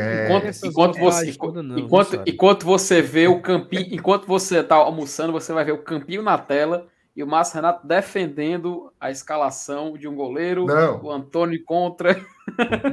enquanto, 0.65 0.97
você, 0.97 1.35
não, 1.61 1.77
enquanto, 1.77 2.23
enquanto 2.25 2.65
você 2.65 3.01
vê 3.01 3.27
o 3.27 3.41
campinho, 3.41 3.93
enquanto 3.93 4.25
você 4.25 4.63
tá 4.63 4.75
almoçando, 4.75 5.33
você 5.33 5.51
vai 5.51 5.65
ver 5.65 5.73
o 5.73 5.83
campinho 5.83 6.23
na 6.23 6.37
tela 6.37 6.87
e 7.17 7.23
o 7.23 7.27
Márcio 7.27 7.55
Renato 7.55 7.85
defendendo 7.87 8.93
a 8.99 9.09
escalação 9.09 9.97
de 9.97 10.07
um 10.07 10.15
goleiro, 10.15 10.65
Não. 10.65 11.01
o 11.03 11.11
Antônio 11.11 11.61
contra. 11.65 12.15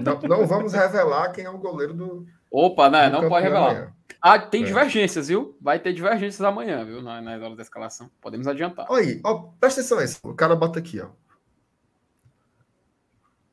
Não, 0.02 0.20
não 0.22 0.46
vamos 0.46 0.72
revelar 0.72 1.30
quem 1.30 1.44
é 1.44 1.50
o 1.50 1.58
goleiro 1.58 1.92
do. 1.94 2.26
Opa, 2.50 2.88
né? 2.88 3.10
do 3.10 3.20
Não 3.20 3.28
pode 3.28 3.44
revelar. 3.44 3.70
amanhã. 3.70 3.92
Ah, 4.20 4.38
tem 4.38 4.62
É. 4.62 4.66
divergências, 4.66 5.28
viu? 5.28 5.54
Vai 5.60 5.78
ter 5.78 5.92
divergências 5.92 6.40
amanhã, 6.40 6.84
viu? 6.84 7.02
Na- 7.02 7.20
Nas 7.20 7.42
horas 7.42 7.56
da 7.56 7.62
escalação. 7.62 8.10
Podemos 8.20 8.46
adiantar. 8.46 8.86
Olha 8.88 9.02
aí, 9.04 9.20
ó, 9.22 9.48
presta 9.60 9.80
atenção 9.80 10.00
nisso. 10.00 10.18
O 10.24 10.34
cara 10.34 10.56
bota 10.56 10.78
aqui, 10.78 11.00
ó. 11.00 11.08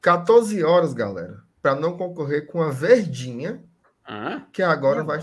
14 0.02 0.64
horas, 0.64 0.93
galera, 0.93 1.41
para 1.61 1.76
não 1.76 1.95
concorrer 1.98 2.48
com 2.48 2.61
a 2.61 2.72
verdinha, 2.72 3.61
Hã? 4.07 4.43
que 4.52 4.64
agora 4.64 5.03
vai. 5.03 5.19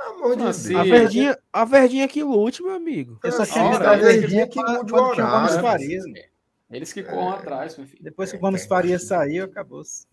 Amor 0.00 0.36
de 0.36 0.42
Assim, 0.44 0.74
A 0.74 0.82
Deus. 0.82 0.98
verdinha, 0.98 1.38
a 1.52 1.64
verdinha 1.64 2.08
que 2.08 2.22
lute, 2.22 2.62
meu 2.62 2.74
amigo. 2.74 3.18
Ora, 3.22 3.36
visto 3.38 3.56
a 3.56 3.90
a 3.92 3.96
verdinha 3.96 4.48
que 4.48 4.62
mude 4.62 4.92
o 4.92 4.96
o 4.96 5.00
horário. 5.00 5.60
Farias. 5.60 6.04
né? 6.06 6.22
Eles 6.70 6.92
que 6.92 7.02
corram 7.02 7.30
atrás, 7.30 7.76
meu 7.76 7.86
filho. 7.86 8.02
Depois 8.02 8.30
que 8.30 8.36
É, 8.36 8.38
o 8.38 8.40
Gomes 8.40 8.64
Farias 8.66 9.04
saiu, 9.06 9.44
acabou-se. 9.44 10.06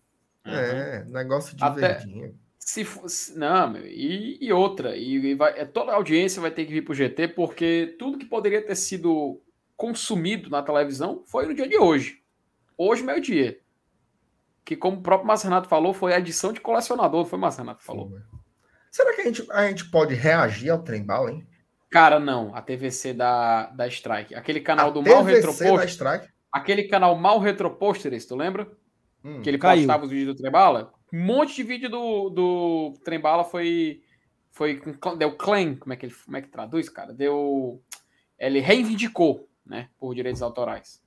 Uhum. 0.46 0.52
É, 0.52 1.04
negócio 1.08 1.56
de 1.56 1.62
Até- 1.64 1.94
verdinha. 1.94 2.34
Se 2.58 2.84
fosse. 2.84 3.38
Não, 3.38 3.70
meu, 3.70 3.86
e, 3.86 4.36
e 4.44 4.52
outra. 4.52 4.94
E, 4.96 5.14
e 5.14 5.34
vai, 5.34 5.58
é, 5.58 5.64
toda 5.64 5.92
a 5.92 5.94
audiência 5.94 6.42
vai 6.42 6.50
ter 6.50 6.66
que 6.66 6.72
vir 6.72 6.82
pro 6.84 6.92
GT, 6.94 7.28
porque 7.28 7.96
tudo 7.98 8.18
que 8.18 8.26
poderia 8.26 8.60
ter 8.60 8.74
sido 8.76 9.40
consumido 9.76 10.50
na 10.50 10.62
televisão 10.62 11.22
foi 11.26 11.46
no 11.46 11.54
dia 11.54 11.66
de 11.68 11.78
hoje. 11.78 12.20
Hoje, 12.76 13.02
meio-dia. 13.02 13.58
Que, 14.64 14.76
como 14.76 14.98
o 14.98 15.02
próprio 15.02 15.26
Márcio 15.26 15.48
Renato 15.48 15.66
falou, 15.68 15.94
foi 15.94 16.12
a 16.12 16.18
edição 16.18 16.52
de 16.52 16.60
colecionador, 16.60 17.24
foi 17.24 17.38
o 17.38 17.40
Márcio 17.40 17.62
Renato 17.62 17.78
que 17.80 17.86
falou. 17.86 18.10
Foi. 18.10 18.20
Será 18.90 19.14
que 19.14 19.20
a 19.20 19.24
gente, 19.24 19.46
a 19.50 19.66
gente 19.68 19.90
pode 19.90 20.14
reagir 20.14 20.70
ao 20.70 20.82
trem 20.82 21.04
bala, 21.04 21.30
hein? 21.30 21.46
Cara, 21.90 22.18
não, 22.20 22.54
a 22.54 22.60
TVC 22.60 23.14
da, 23.14 23.66
da 23.70 23.86
Strike. 23.88 24.34
Aquele 24.34 24.60
canal 24.60 24.88
A 24.88 24.90
do 24.90 25.02
Mal 25.02 25.24
TVC 25.24 25.40
da 25.40 25.48
Retropost. 25.52 25.88
Strike. 25.90 26.28
Aquele 26.52 26.82
canal 26.84 27.16
Mal 27.16 27.38
Retroposteres, 27.38 28.26
tu 28.26 28.36
lembra? 28.36 28.70
Hum, 29.24 29.40
Que 29.42 29.50
ele 29.50 29.58
Caiu. 29.58 29.82
postava 29.82 30.04
os 30.04 30.10
vídeos 30.10 30.34
do 30.36 30.40
Trembala. 30.42 30.92
Um 31.12 31.24
monte 31.24 31.56
de 31.56 31.62
vídeo 31.62 31.88
do, 31.88 32.28
do 32.30 32.94
Trembala 33.04 33.44
foi. 33.44 34.02
Foi 34.50 34.80
Deu 35.18 35.36
claim. 35.36 35.76
Como 35.76 35.92
é, 35.92 35.96
que 35.96 36.06
ele, 36.06 36.14
como 36.24 36.36
é 36.36 36.42
que 36.42 36.48
traduz, 36.48 36.88
cara? 36.88 37.12
Deu. 37.12 37.82
Ele 38.38 38.60
reivindicou, 38.60 39.48
né? 39.64 39.88
Por 39.98 40.14
direitos 40.14 40.42
autorais. 40.42 41.02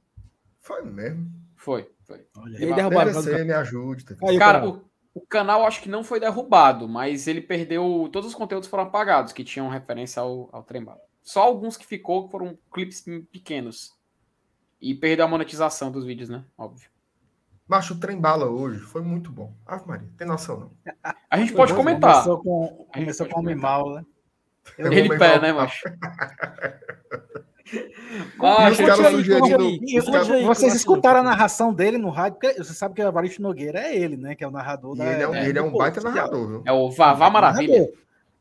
Foi 0.60 0.84
mesmo. 0.84 1.28
Foi, 1.56 1.90
foi. 2.06 2.26
Olha 2.38 2.56
Ele 2.58 2.74
derrubaram. 2.74 3.12
TVC, 3.12 3.44
me 3.44 3.54
ajude. 3.54 4.06
Aí, 4.24 4.38
Cara, 4.38 4.60
canal. 4.62 4.76
o, 4.76 4.91
o 5.14 5.22
canal 5.22 5.66
acho 5.66 5.82
que 5.82 5.90
não 5.90 6.04
foi 6.04 6.20
derrubado, 6.20 6.88
mas 6.88 7.28
ele 7.28 7.42
perdeu. 7.42 8.10
Todos 8.12 8.30
os 8.30 8.36
conteúdos 8.36 8.70
foram 8.70 8.84
apagados 8.84 9.34
que 9.34 9.44
tinham 9.44 9.70
referência 9.70 10.22
ao, 10.22 10.50
ao 10.52 10.64
Trembala. 10.64 11.02
Só 11.22 11.42
alguns 11.42 11.78
que 11.78 11.86
ficou 11.86 12.26
que 12.26 12.32
foram 12.32 12.58
clipes 12.74 13.04
pequenos. 13.32 13.94
E 14.82 14.96
perdeu 14.96 15.26
a 15.26 15.28
monetização 15.28 15.92
dos 15.92 16.06
vídeos, 16.06 16.30
né? 16.30 16.44
Óbvio. 16.58 16.90
Macho, 17.68 17.94
o 17.94 18.00
trem 18.00 18.20
bala 18.20 18.50
hoje 18.50 18.80
foi 18.80 19.02
muito 19.02 19.32
bom. 19.32 19.54
Ave 19.66 19.88
Maria, 19.88 20.10
tem 20.18 20.28
noção 20.28 20.60
não. 20.60 20.72
A 21.30 21.38
gente 21.38 21.50
Foi 21.50 21.58
pode 21.58 21.72
bom, 21.72 21.78
comentar. 21.78 22.14
Começou 22.16 22.44
com, 22.44 22.88
A 22.92 22.98
gente 22.98 23.06
começou 23.06 23.28
com 23.28 23.36
o 23.36 23.40
homem 23.40 23.56
comentar. 23.56 23.80
mal, 23.80 23.96
né? 23.96 24.06
Eu 24.78 24.92
Ele 24.92 25.18
pé, 25.18 25.40
né, 25.40 25.52
macho? 25.54 25.88
E 27.74 28.32
Ah, 28.42 28.70
E 28.72 28.76
caras- 28.76 30.30
aí. 30.32 30.44
vocês 30.44 30.76
escutaram 30.76 31.22
a 31.22 31.24
narração 31.24 31.74
dele 31.74 31.98
no 31.98 32.10
rádio, 32.10 32.40
porque 32.40 32.58
você 32.62 32.74
sabe 32.74 32.96
que 32.96 33.02
o 33.02 33.08
Evaristo 33.08 33.42
Nogueira 33.42 33.80
é 33.80 33.96
ele, 33.96 34.18
né? 34.18 34.36
Que 34.36 34.44
é 34.44 34.48
o 34.48 34.52
narrador 34.52 34.96
da. 34.96 35.06
ele 35.06 35.24
é 35.24 35.28
um, 35.28 35.36
É, 35.36 35.48
ele 35.50 35.60
é 35.60 35.62
um 35.62 35.72
baita 35.72 36.02
narrador, 36.02 36.48
viu? 36.48 36.64
É 36.66 36.72
o 36.72 36.90
Vavá 36.92 37.30
Maravilha. 37.30 37.90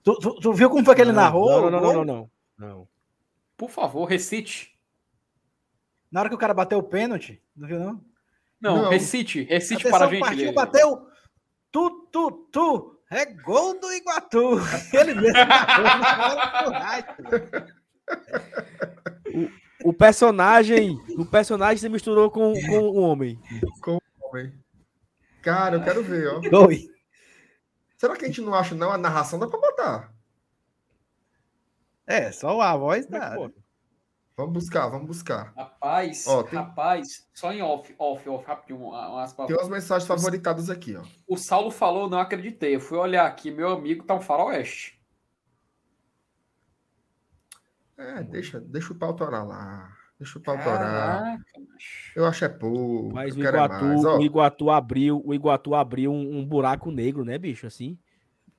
Tu, 0.02 0.18
tu- 0.18 0.34
tu 0.40 0.52
viu 0.52 0.68
como 0.70 0.84
foi 0.84 0.94
que 0.94 1.00
ele 1.02 1.12
narrou? 1.12 1.48
Não, 1.48 1.70
não, 1.70 1.80
não, 1.80 1.92
não, 1.92 2.04
não, 2.04 2.30
não. 2.58 2.88
Por 3.56 3.70
favor, 3.70 4.04
recite. 4.06 4.74
Na 6.10 6.20
hora 6.20 6.28
que 6.28 6.34
o 6.34 6.38
cara 6.38 6.54
bateu 6.54 6.78
o 6.78 6.82
pênalti, 6.82 7.40
não 7.56 7.68
viu, 7.68 7.78
não? 7.78 8.00
Não, 8.60 8.82
Não. 8.82 8.90
recite. 8.90 9.44
Recite 9.44 9.82
Atenção, 9.86 9.90
para 9.98 10.06
a 10.06 10.10
gente 10.10 10.20
partiu, 10.20 10.52
bateu. 10.52 11.06
Tu, 11.70 12.08
tu, 12.10 12.30
tu. 12.50 12.99
É 13.10 13.26
gol 13.26 13.78
do 13.78 13.92
Iguatu. 13.92 14.58
Ele 14.94 15.14
mesmo 15.14 15.38
rádio. 16.72 17.14
O 19.82 19.94
personagem, 19.94 20.94
o 21.16 21.24
personagem 21.24 21.78
se 21.78 21.88
misturou 21.88 22.30
com, 22.30 22.52
com 22.52 22.78
o 22.78 22.96
homem. 22.96 23.40
Homem. 24.20 24.52
Cara, 25.40 25.76
eu 25.76 25.82
quero 25.82 26.02
ver, 26.02 26.28
ó. 26.28 26.66
Oi. 26.66 26.86
Será 27.96 28.14
que 28.14 28.26
a 28.26 28.28
gente 28.28 28.42
não 28.42 28.54
acha, 28.54 28.74
não? 28.74 28.92
A 28.92 28.98
narração 28.98 29.38
dá 29.38 29.46
pra 29.46 29.58
botar. 29.58 30.12
É, 32.06 32.30
só 32.30 32.60
a 32.60 32.76
voz 32.76 33.06
dá. 33.06 33.36
pode? 33.36 33.54
Vamos 34.36 34.52
buscar, 34.54 34.88
vamos 34.88 35.06
buscar. 35.06 35.52
Rapaz, 35.54 36.26
Ó, 36.26 36.42
tem- 36.42 36.58
rapaz, 36.58 37.28
só 37.34 37.52
em 37.52 37.60
off, 37.60 37.94
off, 37.98 38.28
off, 38.28 38.46
rapidinho. 38.46 38.88
umas 38.88 39.32
Tem 39.34 39.54
umas 39.54 39.68
mensagens 39.68 40.06
favoritadas 40.06 40.70
aqui, 40.70 40.96
ó. 40.96 41.02
O 41.28 41.36
Saulo 41.36 41.70
falou, 41.70 42.08
não 42.08 42.18
acreditei. 42.18 42.74
Eu 42.76 42.80
fui 42.80 42.96
olhar 42.96 43.26
aqui, 43.26 43.50
meu 43.50 43.70
amigo 43.70 44.04
tá 44.04 44.14
um 44.14 44.20
faroeste. 44.20 44.98
É, 47.98 48.22
deixa, 48.22 48.58
deixa 48.60 48.92
o 48.92 48.96
pau 48.96 49.14
torar 49.14 49.46
lá. 49.46 49.94
Deixa 50.18 50.38
o 50.38 50.42
pau 50.42 50.56
torar. 50.56 51.38
Eu 52.16 52.24
acho 52.26 52.44
é 52.44 52.48
pouco. 52.48 53.12
Mas 53.12 53.36
o 53.36 53.42
é 53.42 53.48
Iguatu. 53.48 54.06
Ó, 54.06 54.18
o 54.18 54.22
Iguatu 54.22 54.70
abriu, 54.70 55.22
o 55.24 55.34
Iguatu 55.34 55.74
abriu 55.74 56.12
um, 56.12 56.38
um 56.38 56.44
buraco 56.46 56.90
negro, 56.90 57.24
né, 57.24 57.36
bicho? 57.36 57.66
Assim. 57.66 57.98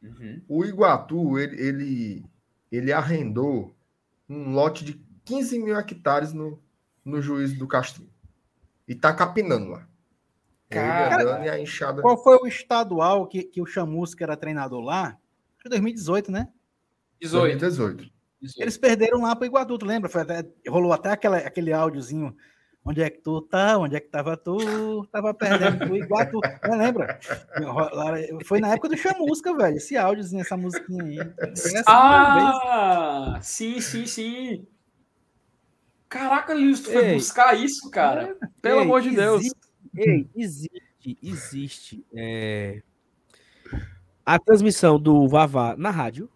Uhum. 0.04 0.42
o 0.48 0.66
Iguatu, 0.66 1.38
ele, 1.38 1.62
ele, 1.62 2.26
ele 2.72 2.92
arrendou 2.92 3.76
um 4.28 4.52
lote 4.52 4.84
de 4.84 5.00
15 5.32 5.60
mil 5.60 5.78
hectares 5.78 6.34
no, 6.34 6.62
no 7.06 7.22
juízo 7.22 7.58
do 7.58 7.68
Castrinho. 7.68 8.10
E 8.88 8.94
tá 8.94 9.14
capinando 9.14 9.70
lá. 9.70 9.88
Ele 10.70 10.80
Cara, 10.82 11.46
e 11.46 11.50
a 11.50 11.60
enxada. 11.60 12.02
Qual 12.02 12.22
foi 12.22 12.38
o 12.38 12.48
estadual 12.48 13.28
que, 13.28 13.44
que 13.44 13.62
o 13.62 13.66
Chamusca 13.66 14.24
era 14.24 14.38
treinador 14.38 14.82
lá? 14.82 15.18
Foi 15.62 15.70
2018, 15.70 16.32
né? 16.32 16.48
18. 17.22 17.60
2018. 17.60 18.12
18. 18.42 18.62
Eles 18.62 18.78
perderam 18.78 19.22
lá 19.22 19.36
pro 19.36 19.46
Iguatu, 19.46 19.78
tu 19.78 19.86
lembra? 19.86 20.10
Foi 20.10 20.22
até- 20.22 20.46
rolou 20.68 20.92
até 20.92 21.12
aquela, 21.12 21.38
aquele 21.38 21.72
áudiozinho. 21.72 22.36
Onde 22.84 23.02
é 23.02 23.10
que 23.10 23.20
tu 23.22 23.42
tá? 23.42 23.78
Onde 23.78 23.96
é 23.96 24.00
que 24.00 24.10
tava 24.10 24.36
tu? 24.36 25.06
Tava 25.12 25.34
perdendo 25.34 25.78
pro 25.78 25.96
Iguatu. 25.96 26.40
Não 26.68 26.78
lembra? 26.78 27.20
Foi 28.46 28.60
na 28.60 28.70
época 28.70 28.90
do 28.90 28.98
Chamusca, 28.98 29.56
velho. 29.56 29.78
Esse 29.78 29.96
áudiozinho, 29.96 30.42
essa 30.42 30.58
musiquinha 30.58 31.04
aí. 31.04 31.20
Essa 31.52 31.84
Ah, 31.88 33.40
sim, 33.42 33.80
sim, 33.80 34.08
sim. 34.08 34.68
Caraca, 36.12 36.54
Lilson, 36.54 36.84
tu 36.84 36.92
foi 36.92 37.06
Ei. 37.06 37.14
buscar 37.16 37.58
isso, 37.58 37.90
cara. 37.90 38.36
Pelo 38.62 38.80
Ei, 38.80 38.84
amor 38.84 39.02
de 39.02 39.12
Deus. 39.12 39.40
existe- 39.40 39.72
Ei, 39.96 40.30
existe, 40.36 41.18
existe 41.24 42.06
é, 42.14 42.84
a 44.26 44.38
transmissão 44.38 45.00
do 45.00 45.26
Vavá 45.30 45.74
na 45.78 45.90
rádio, 45.90 46.30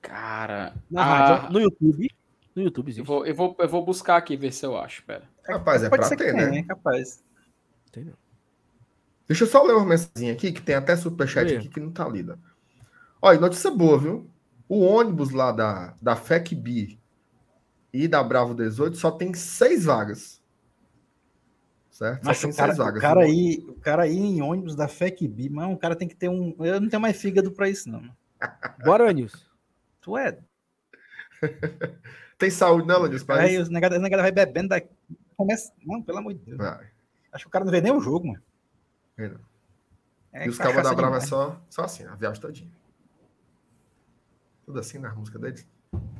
Cara, 0.00 0.74
na 0.90 1.02
ah, 1.02 1.04
rádio, 1.36 1.52
no 1.52 1.60
YouTube, 1.60 2.08
no 2.56 2.62
YouTube 2.62 2.86
eu, 2.86 2.90
existe. 2.90 3.06
vou, 3.06 3.24
eu, 3.26 3.34
vou, 3.34 3.56
eu 3.58 3.68
vou 3.68 3.84
buscar 3.84 4.16
aqui, 4.16 4.36
ver 4.36 4.52
se 4.52 4.64
eu 4.66 4.76
acho. 4.76 5.04
Pera. 5.04 5.28
Rapaz, 5.46 5.82
é 5.84 5.88
Pode 5.90 6.00
pra 6.00 6.08
ser 6.08 6.16
ter, 6.16 6.32
né? 6.34 6.58
é 6.58 6.62
capaz. 6.64 7.22
Entendeu? 7.88 8.14
Deixa 9.28 9.44
eu 9.44 9.48
só 9.48 9.62
ler 9.62 9.74
uma 9.74 9.86
mensagem 9.86 10.30
aqui, 10.30 10.52
que 10.52 10.60
tem 10.60 10.74
até 10.74 10.96
superchat 10.96 11.54
aqui 11.54 11.68
que 11.68 11.78
não 11.80 11.92
tá 11.92 12.08
lida. 12.08 12.38
Olha, 13.20 13.38
notícia 13.38 13.70
boa, 13.70 13.96
viu? 13.98 14.28
O 14.68 14.80
ônibus 14.80 15.30
lá 15.30 15.52
da, 15.52 15.94
da 16.02 16.16
FECB 16.16 16.98
e 17.92 18.08
da 18.08 18.22
Bravo 18.22 18.54
18 18.54 18.96
só 18.96 19.10
tem 19.10 19.34
seis 19.34 19.84
vagas. 19.84 20.42
Certo? 21.90 22.24
Mas 22.24 22.38
só 22.38 22.46
tem 22.46 22.52
o 22.52 22.56
cara, 22.56 22.74
seis 22.74 22.78
vagas. 22.78 22.98
o 22.98 23.02
cara 23.02 23.20
aí, 23.20 23.64
o 23.68 23.74
cara 23.74 24.02
aí 24.04 24.16
em 24.16 24.42
ônibus 24.42 24.74
da 24.74 24.88
FECB, 24.88 25.50
mas 25.50 25.72
o 25.72 25.76
cara 25.76 25.94
tem 25.94 26.08
que 26.08 26.16
ter 26.16 26.28
um. 26.28 26.54
Eu 26.60 26.80
não 26.80 26.88
tenho 26.88 27.02
mais 27.02 27.20
fígado 27.20 27.52
pra 27.52 27.68
isso, 27.68 27.90
não. 27.90 28.02
Bora, 28.84 29.12
Nilson. 29.12 29.38
Tu 30.00 30.16
é. 30.16 30.38
Tem 32.42 32.50
saúde, 32.50 32.88
né, 32.88 32.94
Lanils? 32.94 33.24
Aí 33.28 33.52
isso? 33.52 33.62
os 33.62 33.68
negada 33.68 33.94
os 33.94 34.02
negada 34.02 34.20
vai 34.20 34.32
bebendo 34.32 34.70
daqui. 34.70 34.88
Começa... 35.36 35.72
Não, 35.84 36.02
pelo 36.02 36.18
amor 36.18 36.34
de 36.34 36.40
Deus. 36.40 36.58
Vai. 36.58 36.90
Acho 37.32 37.44
que 37.44 37.48
o 37.48 37.50
cara 37.52 37.64
não 37.64 37.70
vê 37.70 37.80
nem 37.80 37.92
o 37.92 38.00
jogo, 38.00 38.26
mano. 38.26 38.42
Não. 39.16 39.40
É 40.32 40.46
e 40.46 40.48
os 40.48 40.58
cabos 40.58 40.82
da 40.82 40.92
Brava 40.94 41.18
é 41.18 41.20
só, 41.20 41.62
só 41.70 41.84
assim, 41.84 42.04
a 42.04 42.16
viagem 42.16 42.40
todinha. 42.40 42.72
Tudo 44.64 44.80
assim 44.80 44.98
na 44.98 45.14
música 45.14 45.38
deles. 45.38 45.66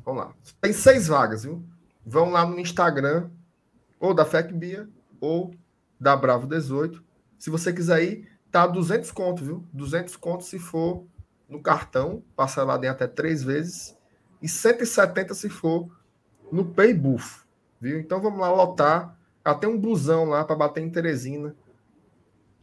Vamos 0.05 0.23
lá. 0.23 0.33
Tem 0.61 0.73
seis 0.73 1.07
vagas, 1.07 1.43
viu? 1.43 1.63
Vão 2.05 2.29
lá 2.29 2.45
no 2.45 2.59
Instagram, 2.59 3.29
ou 3.99 4.13
da 4.13 4.25
FECBia, 4.25 4.87
ou 5.19 5.53
da 5.99 6.15
Bravo 6.15 6.47
18. 6.47 7.03
Se 7.39 7.49
você 7.49 7.71
quiser 7.71 8.03
ir, 8.03 8.29
tá 8.51 8.67
200 8.67 9.11
conto, 9.11 9.43
viu? 9.43 9.67
200 9.73 10.15
conto 10.15 10.43
se 10.43 10.59
for 10.59 11.05
no 11.47 11.61
cartão, 11.61 12.23
parcelado 12.35 12.85
em 12.85 12.89
até 12.89 13.07
três 13.07 13.43
vezes, 13.43 13.97
e 14.41 14.47
170 14.47 15.33
se 15.33 15.49
for 15.49 15.89
no 16.51 16.65
Paybuff, 16.65 17.43
viu? 17.79 17.99
Então 17.99 18.21
vamos 18.21 18.39
lá 18.39 18.51
lotar. 18.51 19.17
Até 19.43 19.67
um 19.67 19.77
busão 19.77 20.23
lá 20.25 20.45
para 20.45 20.55
bater 20.55 20.81
em 20.81 20.89
Teresina 20.89 21.53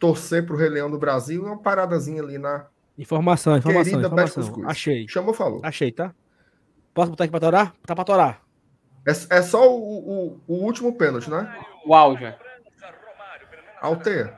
torcer 0.00 0.44
pro 0.44 0.56
Rei 0.56 0.70
Leão 0.70 0.90
do 0.90 0.98
Brasil 0.98 1.42
e 1.42 1.46
uma 1.46 1.58
paradazinha 1.58 2.22
ali 2.22 2.38
na. 2.38 2.66
Informação, 2.98 3.56
informação, 3.56 3.84
Querida 3.84 4.06
informação. 4.08 4.64
Achei, 4.66 5.06
Chamou, 5.06 5.32
falou. 5.32 5.60
achei, 5.62 5.92
tá? 5.92 6.12
Posso 6.94 7.10
botar 7.10 7.24
aqui 7.24 7.30
pra 7.30 7.40
torar? 7.40 7.72
Tá 7.86 7.94
pra 7.94 8.04
torar. 8.04 8.40
É, 9.06 9.36
é 9.38 9.42
só 9.42 9.70
o, 9.70 9.78
o, 9.78 10.40
o 10.46 10.54
último 10.64 10.96
pênalti, 10.96 11.30
né? 11.30 11.58
O 11.86 11.94
auge. 11.94 12.34
Alteia. 13.80 14.34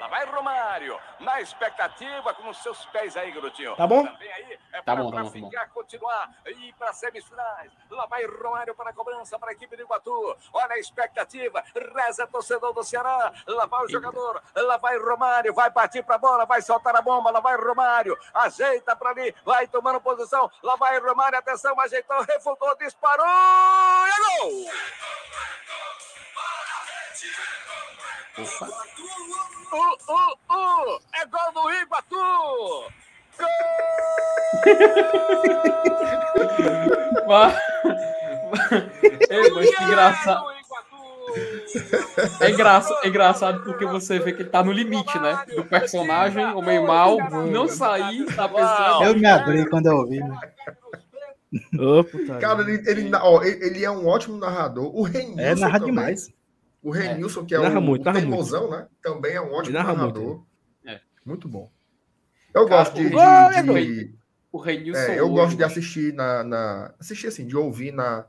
Lá 0.00 0.08
vai 0.08 0.24
Romário, 0.26 0.96
na 1.20 1.40
expectativa 1.40 2.34
com 2.34 2.48
os 2.48 2.56
seus 2.62 2.84
pés 2.86 3.16
aí, 3.16 3.30
garotinho. 3.30 3.76
Tá 3.76 3.86
bom? 3.86 4.06
Também 4.06 4.32
aí, 4.32 4.58
é 4.72 4.82
Tá 4.82 4.94
pra 4.94 4.96
bom, 4.96 5.10
tá 5.10 5.22
bom, 5.22 5.30
tá 5.30 5.38
bom. 5.38 5.50
ficar, 5.50 5.68
continuar 5.68 6.30
e 6.46 6.68
ir 6.68 6.72
para 6.74 6.92
semifinais. 6.92 7.70
Lá 7.90 8.06
vai 8.06 8.24
Romário 8.24 8.74
para 8.74 8.90
a 8.90 8.92
cobrança 8.92 9.38
para 9.38 9.50
a 9.50 9.52
equipe 9.52 9.76
do 9.76 9.82
Iguatu. 9.82 10.36
Olha 10.52 10.74
a 10.74 10.78
expectativa, 10.78 11.62
reza 11.94 12.26
torcedor 12.26 12.72
do 12.72 12.82
Ceará. 12.82 13.32
Lá 13.46 13.66
vai 13.66 13.84
o 13.84 13.88
jogador, 13.88 14.42
lá 14.56 14.76
vai 14.78 14.98
Romário, 14.98 15.52
vai 15.54 15.70
partir 15.70 16.02
para 16.02 16.16
a 16.16 16.18
bola, 16.18 16.46
vai 16.46 16.62
soltar 16.62 16.96
a 16.96 17.02
bomba, 17.02 17.30
lá 17.30 17.40
vai 17.40 17.56
Romário, 17.56 18.16
ajeita 18.34 18.96
para 18.96 19.10
ali, 19.10 19.34
vai 19.44 19.66
tomando 19.66 20.00
posição. 20.00 20.50
Lá 20.62 20.76
vai 20.76 20.98
Romário, 20.98 21.38
atenção, 21.38 21.78
ajeitou, 21.80 22.22
refutou, 22.22 22.76
disparou 22.76 23.26
e 23.26 24.10
é 24.10 24.40
gol! 24.40 24.70
Uh, 28.38 29.94
uh, 30.08 30.32
uh, 30.50 31.00
é 31.14 31.26
gol 31.26 31.52
do 31.52 31.70
Iguatu! 31.72 32.92
Ei, 39.28 39.50
mas 39.50 39.76
que 39.76 39.84
engraçado. 39.84 40.40
Gol! 40.40 40.60
É, 42.40 42.50
engraça, 42.50 42.98
é 43.02 43.08
engraçado 43.08 43.62
porque 43.62 43.86
você 43.86 44.18
vê 44.18 44.32
que 44.32 44.42
ele 44.42 44.50
tá 44.50 44.62
no 44.64 44.72
limite, 44.72 45.16
né? 45.20 45.44
Do 45.54 45.64
personagem, 45.64 46.44
o 46.46 46.60
meio 46.60 46.86
mal, 46.86 47.16
não 47.46 47.68
sair, 47.68 48.24
tá 48.34 48.48
pensando. 48.48 49.04
Eu 49.04 49.16
me 49.16 49.26
abri 49.26 49.68
quando 49.68 49.86
eu 49.86 49.96
ouvi. 49.98 50.18
né? 50.18 50.36
Puta 52.10 52.38
Cara, 52.38 52.62
ele, 52.62 52.82
ele, 52.88 53.10
ó, 53.14 53.42
ele 53.42 53.66
ele 53.66 53.84
é 53.84 53.90
um 53.90 54.06
ótimo 54.06 54.38
narrador. 54.38 54.94
O 54.94 55.02
Renilson. 55.02 55.40
É, 55.40 55.54
narra 55.54 55.80
também. 55.80 55.94
demais. 55.94 56.32
O 56.82 56.90
Renilson, 56.90 57.44
que 57.44 57.54
é 57.54 57.58
Narra 57.58 57.78
o, 57.78 57.82
muito, 57.82 58.08
o 58.08 58.12
teimosão, 58.12 58.70
né? 58.70 58.86
Também 59.02 59.34
é 59.34 59.40
um 59.40 59.52
ótimo 59.52 59.74
narra 59.74 59.94
muito, 59.94 60.00
narrador. 60.20 60.44
É. 60.86 61.00
Muito 61.24 61.46
bom. 61.48 61.70
Eu 62.54 62.66
Cara, 62.66 62.84
gosto 62.84 62.94
de. 62.96 63.06
o 63.06 63.10
de- 63.10 63.16
é 63.58 63.62
de- 63.62 64.14
O 64.50 64.58
Renilson. 64.58 65.00
é, 65.00 65.18
eu 65.20 65.26
hoje, 65.26 65.34
gosto 65.34 65.56
de 65.56 65.64
assistir 65.64 66.12
na, 66.14 66.42
na. 66.42 66.94
Assistir 66.98 67.26
assim, 67.26 67.46
de 67.46 67.56
ouvir 67.56 67.92
na 67.92 68.24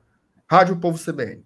Rádio 0.50 0.76
Povo 0.78 0.98
CBN. 1.00 1.46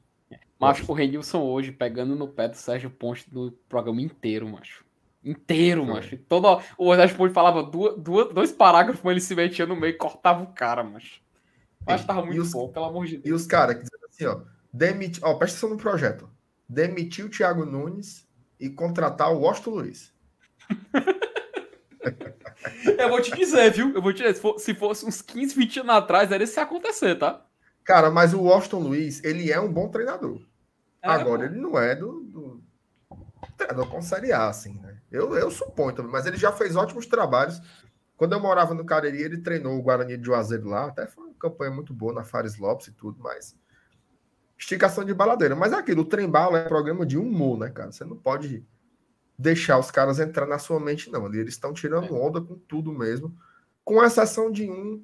Macho, 0.59 0.89
o 0.89 0.95
Renilson 0.95 1.41
hoje 1.43 1.71
pegando 1.71 2.15
no 2.15 2.27
pé 2.27 2.47
do 2.47 2.55
Sérgio 2.55 2.89
Ponte 2.89 3.25
no 3.31 3.51
programa 3.69 4.01
inteiro, 4.01 4.47
macho. 4.47 4.83
Inteiro, 5.23 5.85
Foi. 5.85 5.93
macho. 5.93 6.17
Todo, 6.29 6.61
o 6.77 6.95
Sérgio 6.95 7.17
Ponte 7.17 7.33
falava 7.33 7.61
duas, 7.61 7.97
duas, 8.01 8.33
dois 8.33 8.51
parágrafos, 8.51 9.01
mas 9.03 9.11
ele 9.11 9.21
se 9.21 9.35
metia 9.35 9.65
no 9.65 9.75
meio 9.75 9.91
e 9.91 9.97
cortava 9.97 10.43
o 10.43 10.47
cara, 10.47 10.83
macho. 10.83 11.21
Que 11.85 12.03
tava 12.05 12.21
E 12.21 12.25
muito 12.27 12.41
os- 12.41 12.51
bom, 12.51 12.69
pelo 12.69 12.85
amor 12.85 13.05
de 13.05 13.15
E 13.15 13.17
Deus. 13.19 13.41
os 13.41 13.47
caras 13.47 13.75
que 13.75 13.83
dizem 13.83 13.99
assim, 14.09 14.25
ó. 14.25 14.41
Demiti, 14.73 15.19
ó, 15.23 15.33
presta 15.35 15.57
atenção 15.57 15.69
no 15.69 15.77
projeto. 15.77 16.29
Demitir 16.67 17.25
o 17.25 17.29
Thiago 17.29 17.65
Nunes 17.65 18.27
e 18.59 18.69
contratar 18.69 19.31
o 19.31 19.39
Washington 19.39 19.69
Luiz. 19.71 20.13
Eu 22.97 23.09
vou 23.09 23.21
te 23.21 23.31
dizer, 23.35 23.71
viu? 23.71 23.93
Eu 23.93 24.01
vou 24.01 24.13
te 24.13 24.17
dizer, 24.23 24.35
se, 24.35 24.41
for- 24.41 24.59
se 24.59 24.73
fosse 24.73 25.05
uns 25.05 25.21
15, 25.21 25.55
20 25.55 25.79
anos 25.81 25.95
atrás, 25.95 26.31
era 26.31 26.43
isso 26.43 26.59
acontecer, 26.59 27.15
tá? 27.15 27.45
Cara, 27.83 28.09
mas 28.09 28.33
o 28.33 28.41
Washington 28.41 28.79
Luiz, 28.79 29.23
ele 29.23 29.51
é 29.51 29.59
um 29.59 29.71
bom 29.71 29.89
treinador. 29.89 30.41
É, 31.01 31.07
Agora, 31.09 31.47
pô. 31.47 31.53
ele 31.53 31.61
não 31.61 31.77
é 31.77 31.95
do, 31.95 32.21
do 32.23 32.63
treinador 33.57 33.87
com 33.89 34.01
Série 34.01 34.31
A, 34.31 34.47
assim, 34.47 34.73
né? 34.79 34.97
Eu, 35.11 35.35
eu 35.35 35.51
suponho 35.51 35.95
também, 35.95 36.11
mas 36.11 36.25
ele 36.25 36.37
já 36.37 36.51
fez 36.51 36.75
ótimos 36.75 37.05
trabalhos. 37.05 37.61
Quando 38.17 38.33
eu 38.33 38.39
morava 38.39 38.73
no 38.73 38.85
Cariri, 38.85 39.21
ele 39.21 39.37
treinou 39.39 39.77
o 39.77 39.81
Guarani 39.81 40.17
de 40.17 40.25
Juazeiro 40.25 40.67
lá, 40.69 40.85
até 40.87 41.05
foi 41.05 41.25
uma 41.25 41.33
campanha 41.35 41.71
muito 41.71 41.93
boa 41.93 42.13
na 42.13 42.23
Fares 42.23 42.57
Lopes 42.57 42.87
e 42.87 42.91
tudo, 42.93 43.19
mas 43.21 43.55
esticação 44.57 45.03
de 45.03 45.13
baladeira. 45.13 45.55
Mas 45.55 45.73
é 45.73 45.75
aquilo, 45.77 46.01
o 46.01 46.05
Trem 46.05 46.29
Bala 46.29 46.59
é 46.59 46.67
programa 46.67 47.05
de 47.05 47.17
humor, 47.17 47.57
né, 47.57 47.69
cara? 47.69 47.91
Você 47.91 48.03
não 48.05 48.15
pode 48.17 48.65
deixar 49.37 49.77
os 49.77 49.91
caras 49.91 50.19
entrar 50.19 50.45
na 50.45 50.57
sua 50.59 50.79
mente, 50.79 51.11
não. 51.11 51.25
Eles 51.27 51.53
estão 51.53 51.73
tirando 51.73 52.15
onda 52.15 52.41
com 52.41 52.55
tudo 52.55 52.91
mesmo, 52.91 53.35
com 53.83 54.03
exceção 54.03 54.51
de 54.51 54.69
um 54.69 55.03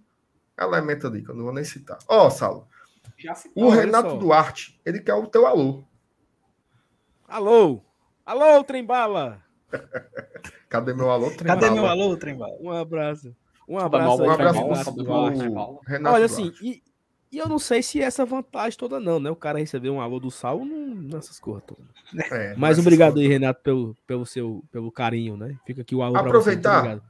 elemento 0.60 1.08
ali, 1.08 1.24
que 1.24 1.30
eu 1.30 1.36
não 1.36 1.46
vou 1.46 1.54
nem 1.54 1.64
citar. 1.64 1.98
Ó, 2.08 2.30
Saulo, 2.30 2.68
Já 3.18 3.36
se 3.36 3.52
o 3.56 3.70
Renato 3.70 4.12
só. 4.12 4.18
Duarte, 4.18 4.80
ele 4.86 5.00
quer 5.00 5.14
o 5.16 5.28
teu 5.28 5.46
alô. 5.46 5.84
Alô? 7.28 7.82
Alô, 8.26 8.64
Trembala? 8.64 9.42
Cadê 10.70 10.94
meu 10.94 11.10
alô? 11.10 11.26
Cadê 11.28 11.38
Trembala? 11.38 11.72
meu 11.72 11.86
alô, 11.86 12.18
Trembala? 12.18 12.56
Um 12.60 12.72
abraço. 12.72 13.36
Um 13.68 13.78
abraço 13.80 14.18
bom, 14.18 14.24
aí 14.24 14.30
Um 14.30 14.32
abraço 14.34 14.60
Renato 14.60 14.92
Duarte. 14.92 15.38
Duarte. 15.38 15.50
pro 15.54 15.82
Renato 15.86 16.16
Olha, 16.16 16.28
Duarte. 16.28 16.52
assim, 16.52 16.54
e, 16.66 16.84
e 17.32 17.38
eu 17.38 17.48
não 17.48 17.58
sei 17.60 17.82
se 17.82 18.02
essa 18.02 18.26
vantagem 18.26 18.78
toda 18.78 19.00
não, 19.00 19.20
né? 19.20 19.30
O 19.32 19.36
cara 19.36 19.60
receber 19.60 19.90
um 19.90 20.02
alô 20.02 20.20
do 20.20 20.30
Sal 20.30 20.66
não, 20.66 20.96
nessas 20.96 21.40
coisas 21.40 21.64
todas. 21.66 21.86
É, 22.32 22.56
Mas 22.58 22.78
obrigado 22.78 23.14
coisas. 23.14 23.30
aí, 23.32 23.34
Renato, 23.38 23.62
pelo, 23.64 23.96
pelo 24.06 24.26
seu 24.26 24.64
pelo 24.72 24.92
carinho, 24.92 25.38
né? 25.38 25.58
Fica 25.66 25.82
aqui 25.82 25.96
o 25.96 26.02
alô 26.04 26.14
pra 26.14 26.22
você. 26.24 26.28
Aproveitar. 26.30 27.02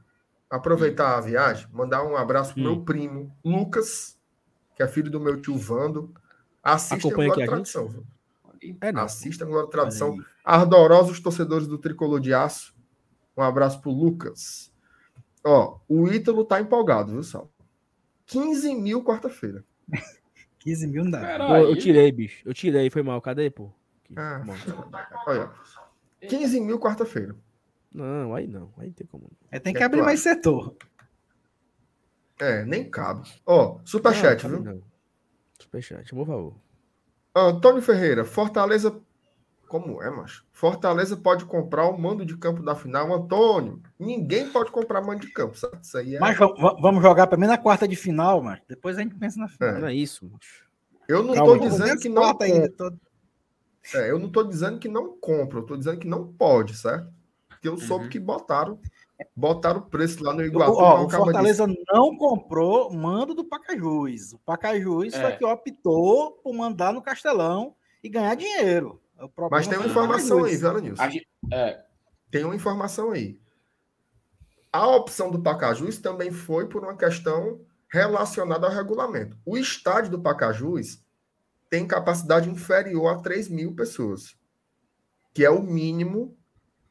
aproveitar 0.48 1.16
a 1.18 1.20
viagem, 1.20 1.66
mandar 1.72 2.04
um 2.04 2.16
abraço 2.16 2.54
pro 2.54 2.62
Hum. 2.62 2.64
meu 2.66 2.84
primo, 2.84 3.36
Lucas, 3.44 4.18
que 4.76 4.82
é 4.82 4.88
filho 4.88 5.10
do 5.10 5.18
meu 5.20 5.40
tio 5.40 5.56
Vando. 5.56 6.12
Assista 6.62 6.94
Acompanha 7.08 7.28
Glória 7.34 7.44
a 7.44 7.56
gente? 7.56 7.72
Tradição. 7.72 8.04
É, 8.80 8.92
não. 8.92 9.02
Assista 9.02 9.44
Glória 9.44 9.66
e 9.66 9.70
Tradição. 9.70 10.16
Ardorosos 10.44 11.18
torcedores 11.18 11.66
do 11.66 11.78
Tricolor 11.78 12.20
de 12.20 12.32
Aço. 12.32 12.72
Um 13.36 13.42
abraço 13.42 13.80
pro 13.80 13.90
Lucas. 13.90 14.72
Ó, 15.44 15.78
o 15.88 16.06
Ítalo 16.06 16.44
tá 16.44 16.60
empolgado, 16.60 17.10
viu, 17.12 17.22
Sal? 17.24 17.50
15 18.26 18.72
mil 18.76 19.02
quarta-feira. 19.02 19.64
15 20.60 20.86
mil 20.86 21.04
não 21.04 21.10
dá. 21.10 21.38
Pô, 21.38 21.56
eu 21.56 21.76
tirei, 21.76 22.10
bicho. 22.12 22.42
Eu 22.46 22.54
tirei, 22.54 22.88
foi 22.90 23.02
mal. 23.02 23.20
Cadê, 23.20 23.50
pô? 23.50 23.70
Ah, 24.16 24.42
olha. 25.26 25.50
15 26.28 26.60
mil 26.60 26.78
quarta-feira. 26.78 27.34
Não, 27.92 28.34
aí 28.34 28.46
não. 28.46 28.72
Aí 28.78 28.86
não 28.88 28.94
tem 28.94 29.06
como. 29.06 29.28
É, 29.50 29.58
tem 29.58 29.74
É 29.74 29.76
que 29.76 29.82
abrir 29.82 29.98
claro. 29.98 30.06
mais 30.10 30.20
setor. 30.20 30.74
É, 32.40 32.64
nem 32.64 32.88
cabe. 32.88 33.28
Ó, 33.46 33.78
superchat, 33.84 34.42
Não, 34.48 34.62
viu? 34.62 34.74
não. 34.74 34.82
Superchat, 35.60 36.10
por 36.14 36.26
favor. 36.26 36.54
Antônio 37.34 37.82
Ferreira, 37.82 38.24
Fortaleza. 38.24 38.98
Como 39.72 40.02
é, 40.02 40.10
macho? 40.10 40.44
Fortaleza 40.52 41.16
pode 41.16 41.46
comprar 41.46 41.86
o 41.88 41.98
mando 41.98 42.26
de 42.26 42.36
campo 42.36 42.62
da 42.62 42.74
final. 42.74 43.10
Antônio, 43.10 43.80
ninguém 43.98 44.50
pode 44.50 44.70
comprar 44.70 45.00
mando 45.00 45.20
de 45.20 45.32
campo, 45.32 45.56
sabe? 45.56 45.78
Isso 45.80 45.96
aí 45.96 46.16
é. 46.16 46.18
Mas 46.20 46.36
va- 46.36 46.52
va- 46.52 46.76
vamos 46.78 47.02
jogar 47.02 47.26
pelo 47.26 47.40
menos 47.40 47.56
na 47.56 47.62
quarta 47.62 47.88
de 47.88 47.96
final, 47.96 48.42
mas 48.42 48.60
depois 48.68 48.98
a 48.98 49.00
gente 49.00 49.14
pensa 49.14 49.40
na 49.40 49.48
final. 49.48 49.76
É. 49.88 49.92
É 49.92 49.94
isso, 49.94 50.28
macho. 50.30 50.66
Eu 51.08 51.22
não 51.22 51.32
Calma 51.32 51.54
estou 51.54 51.64
aí. 51.64 51.70
dizendo 51.70 52.00
que 52.02 52.08
não 52.10 52.22
ainda, 52.38 52.68
todo- 52.70 53.00
É, 53.94 54.10
eu 54.10 54.18
não 54.18 54.26
estou 54.26 54.44
dizendo 54.44 54.78
que 54.78 54.88
não 54.88 55.16
compra, 55.18 55.56
eu 55.58 55.62
estou 55.62 55.76
dizendo 55.78 55.98
que 55.98 56.06
não 56.06 56.26
pode, 56.30 56.76
certo? 56.76 57.08
Porque 57.48 57.66
eu 57.66 57.78
soube 57.78 58.04
Uhum. 58.04 58.10
que 58.10 58.20
botaram, 58.20 58.78
botaram 59.34 59.80
o 59.80 59.86
preço 59.86 60.22
lá 60.22 60.34
no 60.34 60.44
Iguatu. 60.44 60.72
o 60.72 61.08
Fortaleza 61.10 61.66
não 61.66 62.14
comprou 62.18 62.92
mando 62.92 63.34
do 63.34 63.42
Pacajus. 63.44 64.34
O 64.34 64.38
Pacajus 64.40 65.14
É. 65.14 65.20
foi 65.22 65.32
que 65.38 65.44
optou 65.46 66.32
por 66.44 66.52
mandar 66.52 66.92
no 66.92 67.00
Castelão 67.00 67.74
e 68.04 68.08
ganhar 68.10 68.34
dinheiro. 68.34 69.00
Problema 69.16 69.48
Mas 69.50 69.66
tem 69.68 69.78
uma 69.78 69.86
informação 69.86 70.44
aí, 70.44 70.56
viu, 70.56 70.68
Alanilson? 70.68 71.02
A 71.02 71.08
gente- 71.08 71.28
é, 71.52 71.84
Tem 72.30 72.44
uma 72.44 72.56
informação 72.56 73.10
aí. 73.12 73.38
A 74.72 74.86
opção 74.88 75.30
do 75.30 75.42
Pacajus 75.42 75.98
também 75.98 76.30
foi 76.30 76.66
por 76.66 76.82
uma 76.82 76.96
questão 76.96 77.60
relacionada 77.92 78.66
ao 78.66 78.72
regulamento. 78.72 79.36
O 79.44 79.56
estádio 79.58 80.10
do 80.12 80.20
Pacajus 80.22 81.04
tem 81.68 81.86
capacidade 81.86 82.48
inferior 82.48 83.08
a 83.14 83.18
3 83.20 83.48
mil 83.48 83.74
pessoas, 83.74 84.34
que 85.34 85.44
é 85.44 85.50
o 85.50 85.62
mínimo 85.62 86.34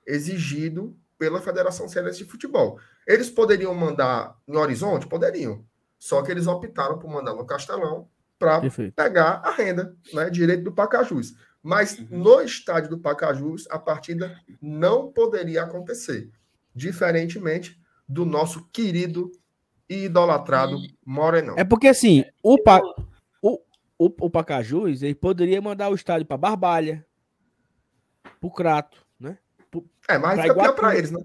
exigido 0.05 0.95
pela 1.17 1.41
Federação 1.41 1.87
Cearense 1.89 2.19
de 2.19 2.25
Futebol. 2.29 2.79
Eles 3.07 3.29
poderiam 3.29 3.73
mandar 3.73 4.37
em 4.47 4.55
Horizonte? 4.55 5.07
Poderiam. 5.07 5.65
Só 5.97 6.21
que 6.21 6.31
eles 6.31 6.47
optaram 6.47 6.97
por 6.99 7.09
mandar 7.09 7.33
no 7.33 7.45
Castelão 7.45 8.07
para 8.39 8.59
pegar 8.95 9.41
a 9.43 9.51
renda, 9.51 9.95
né, 10.13 10.29
direito 10.29 10.63
do 10.63 10.71
Pacajus. 10.71 11.35
Mas 11.63 11.97
Uhum. 11.99 12.07
no 12.23 12.41
estádio 12.41 12.89
do 12.89 12.99
Pacajus, 12.99 13.67
a 13.69 13.77
partida 13.77 14.39
não 14.61 15.11
poderia 15.11 15.63
acontecer, 15.63 16.31
diferentemente 16.73 17.79
do 18.07 18.25
nosso 18.25 18.65
querido 18.73 19.31
e 19.87 20.05
idolatrado 20.05 20.77
Morenão. 21.05 21.55
É 21.57 21.63
porque 21.63 21.87
assim, 21.87 22.23
o, 22.41 22.57
pa... 22.61 22.81
o, 23.41 23.59
o, 23.99 24.05
o 24.21 24.29
Pacajus, 24.29 25.03
ele 25.03 25.13
poderia 25.15 25.61
mandar 25.61 25.89
o 25.89 25.95
estádio 25.95 26.25
pra 26.25 26.37
Barbalha, 26.37 27.05
pro 28.39 28.49
Crato, 28.51 29.05
né? 29.19 29.37
É, 30.07 30.17
mas 30.17 30.33
pra 30.35 30.43
fica 30.43 30.53
pior 30.53 30.63
Iguatu. 30.63 30.75
para 30.81 30.95
eles, 30.97 31.11
né? 31.11 31.23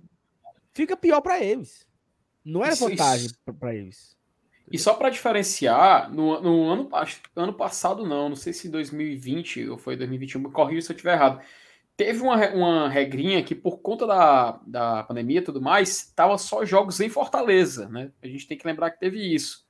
Fica 0.74 0.96
pior 0.96 1.20
pra 1.22 1.42
eles. 1.42 1.86
Não 2.44 2.62
era 2.64 2.74
Isso- 2.74 2.88
vantagem 2.88 3.30
pra 3.58 3.74
eles. 3.74 4.15
E 4.70 4.78
só 4.78 4.94
para 4.94 5.10
diferenciar, 5.10 6.12
no, 6.12 6.40
no 6.40 6.70
ano, 6.70 6.90
ano 7.36 7.52
passado 7.52 8.05
não, 8.05 8.30
não 8.30 8.36
sei 8.36 8.52
se 8.52 8.68
2020 8.68 9.68
ou 9.68 9.78
foi 9.78 9.97
2021, 9.97 10.40
me 10.40 10.51
corrija 10.51 10.82
se 10.82 10.93
eu 10.93 10.94
estiver 10.94 11.14
errado. 11.14 11.40
Teve 11.97 12.20
uma, 12.20 12.36
uma 12.51 12.88
regrinha 12.88 13.43
que 13.43 13.55
por 13.55 13.78
conta 13.78 14.06
da, 14.06 14.60
da 14.66 15.02
pandemia 15.05 15.38
e 15.38 15.43
tudo 15.43 15.62
mais, 15.62 16.12
tava 16.14 16.36
só 16.36 16.64
jogos 16.64 17.01
em 17.01 17.09
Fortaleza, 17.09 17.88
né? 17.88 18.10
A 18.22 18.26
gente 18.26 18.47
tem 18.47 18.59
que 18.59 18.66
lembrar 18.66 18.90
que 18.90 19.01
teve 19.01 19.18
isso. 19.34 19.64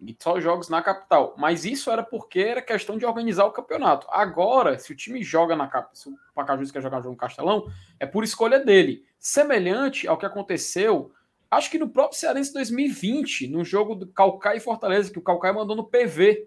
E 0.00 0.16
só 0.20 0.38
jogos 0.40 0.68
na 0.68 0.80
capital. 0.82 1.34
Mas 1.36 1.64
isso 1.64 1.90
era 1.90 2.02
porque 2.02 2.38
era 2.38 2.62
questão 2.62 2.96
de 2.96 3.04
organizar 3.04 3.44
o 3.46 3.50
campeonato. 3.50 4.06
Agora, 4.10 4.78
se 4.78 4.92
o 4.92 4.96
time 4.96 5.22
joga 5.22 5.56
na 5.56 5.66
capital, 5.66 5.94
se 5.96 6.08
o 6.08 6.16
Pacajus 6.34 6.70
quer 6.70 6.82
jogar 6.82 6.98
jogo 6.98 7.12
no 7.12 7.16
Castelão, 7.16 7.68
é 7.98 8.06
por 8.06 8.22
escolha 8.22 8.60
dele. 8.60 9.04
Semelhante 9.18 10.06
ao 10.06 10.16
que 10.16 10.26
aconteceu 10.26 11.10
Acho 11.50 11.70
que 11.70 11.78
no 11.78 11.88
próprio 11.88 12.18
Cearense 12.18 12.52
2020, 12.52 13.48
no 13.48 13.64
jogo 13.64 13.94
do 13.94 14.06
Calcaia 14.08 14.56
e 14.58 14.60
Fortaleza, 14.60 15.10
que 15.10 15.18
o 15.18 15.22
Calcaia 15.22 15.54
mandou 15.54 15.74
no 15.76 15.84
PV. 15.84 16.46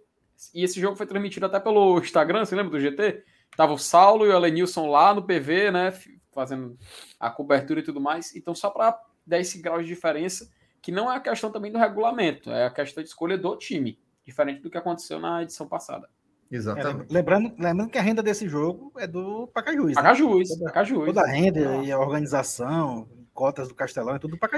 E 0.54 0.64
esse 0.64 0.80
jogo 0.80 0.96
foi 0.96 1.06
transmitido 1.06 1.46
até 1.46 1.60
pelo 1.60 2.00
Instagram, 2.00 2.46
você 2.46 2.56
lembra 2.56 2.72
do 2.72 2.80
GT? 2.80 3.24
Tava 3.58 3.74
o 3.74 3.78
Saulo 3.78 4.26
e 4.26 4.30
o 4.30 4.34
Elenilson 4.34 4.88
lá 4.90 5.14
no 5.14 5.24
PV, 5.24 5.72
né? 5.72 5.94
Fazendo 6.34 6.78
a 7.20 7.30
cobertura 7.30 7.80
e 7.80 7.84
tudo 7.84 8.00
mais. 8.00 8.36
Então, 8.36 8.56
só 8.56 8.70
para 8.70 8.98
dar 9.26 9.40
esse 9.40 9.62
grau 9.62 9.82
de 9.82 9.88
diferença, 9.88 10.50
que 10.82 10.92
não 10.92 11.12
é 11.12 11.16
a 11.16 11.20
questão 11.20 11.52
também 11.52 11.72
do 11.72 11.78
regulamento, 11.78 12.50
é 12.50 12.66
a 12.66 12.72
questão 12.72 13.04
de 13.04 13.10
escolha 13.10 13.38
do 13.38 13.56
time. 13.58 14.00
Diferente 14.24 14.62
do 14.62 14.70
que 14.70 14.78
aconteceu 14.78 15.20
na 15.20 15.44
edição 15.44 15.68
passada. 15.68 16.08
É, 16.52 16.56
Exatamente. 16.56 17.12
lembrando, 17.14 17.54
lembrando 17.58 17.90
que 17.90 17.98
a 17.98 18.02
renda 18.02 18.22
desse 18.24 18.48
jogo 18.48 18.92
é 18.98 19.08
do 19.08 19.48
Pacajus. 19.54 19.88
né? 19.90 19.94
Pacajus, 19.96 20.50
Toda- 20.50 20.66
Pacajus. 20.66 21.06
Toda 21.06 21.22
a 21.22 21.28
renda 21.28 21.84
e 21.84 21.92
a 21.92 22.00
organização, 22.00 23.08
cotas 23.34 23.68
do 23.68 23.76
Castelão, 23.76 24.16
é 24.16 24.20
tudo. 24.20 24.38
Aí- 24.42 24.52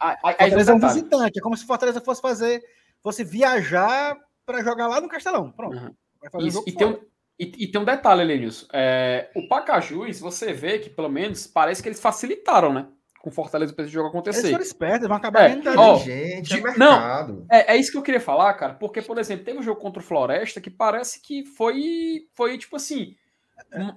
aí- 0.00 0.16
aí 0.24 0.34
Fortaleza 0.36 0.72
é 0.72 0.74
um 0.74 0.78
visitante, 0.80 1.38
é 1.38 1.42
como 1.42 1.56
se 1.56 1.66
Fortaleza 1.66 2.00
fosse 2.00 2.20
fazer, 2.20 2.62
fosse 3.02 3.24
viajar 3.24 4.16
para 4.44 4.62
jogar 4.62 4.88
lá 4.88 5.00
no 5.00 5.08
Castelão. 5.08 5.50
Pronto. 5.52 5.76
Uhum. 5.76 5.94
Vai 6.20 6.30
fazer 6.30 6.46
Isso, 6.46 6.56
jogo 6.58 6.68
e, 6.68 6.72
tem 6.72 6.86
um, 6.86 6.98
e, 7.38 7.64
e 7.64 7.70
tem 7.70 7.80
um 7.80 7.84
detalhe, 7.84 8.22
Elenilson. 8.22 8.66
É, 8.72 9.30
o 9.34 9.46
Pacajus, 9.48 10.18
você 10.20 10.52
vê 10.52 10.78
que 10.78 10.90
pelo 10.90 11.08
menos 11.08 11.46
parece 11.46 11.82
que 11.82 11.88
eles 11.88 12.00
facilitaram, 12.00 12.72
né? 12.72 12.88
Com 13.20 13.30
Fortaleza 13.30 13.72
para 13.72 13.84
esse 13.84 13.92
jogo 13.92 14.06
Eles 14.06 14.14
acontecer. 14.16 14.50
foram 14.50 14.62
espertos, 14.62 14.98
eles 14.98 15.08
vão 15.08 15.16
acabar 15.16 15.50
É, 15.50 15.76
ó, 15.76 15.98
Gente, 15.98 16.48
de- 16.48 16.58
é 16.58 16.62
mercado. 16.62 17.44
É, 17.50 17.72
é 17.74 17.76
isso 17.76 17.90
que 17.90 17.98
eu 17.98 18.02
queria 18.02 18.20
falar, 18.20 18.54
cara, 18.54 18.74
porque, 18.74 19.02
por 19.02 19.18
exemplo, 19.18 19.44
teve 19.44 19.58
um 19.58 19.62
jogo 19.62 19.80
contra 19.80 20.00
o 20.00 20.04
Floresta 20.04 20.60
que 20.60 20.70
parece 20.70 21.20
que 21.20 21.44
foi, 21.44 22.26
foi 22.34 22.56
tipo 22.58 22.76
assim. 22.76 23.16
um- 23.74 23.94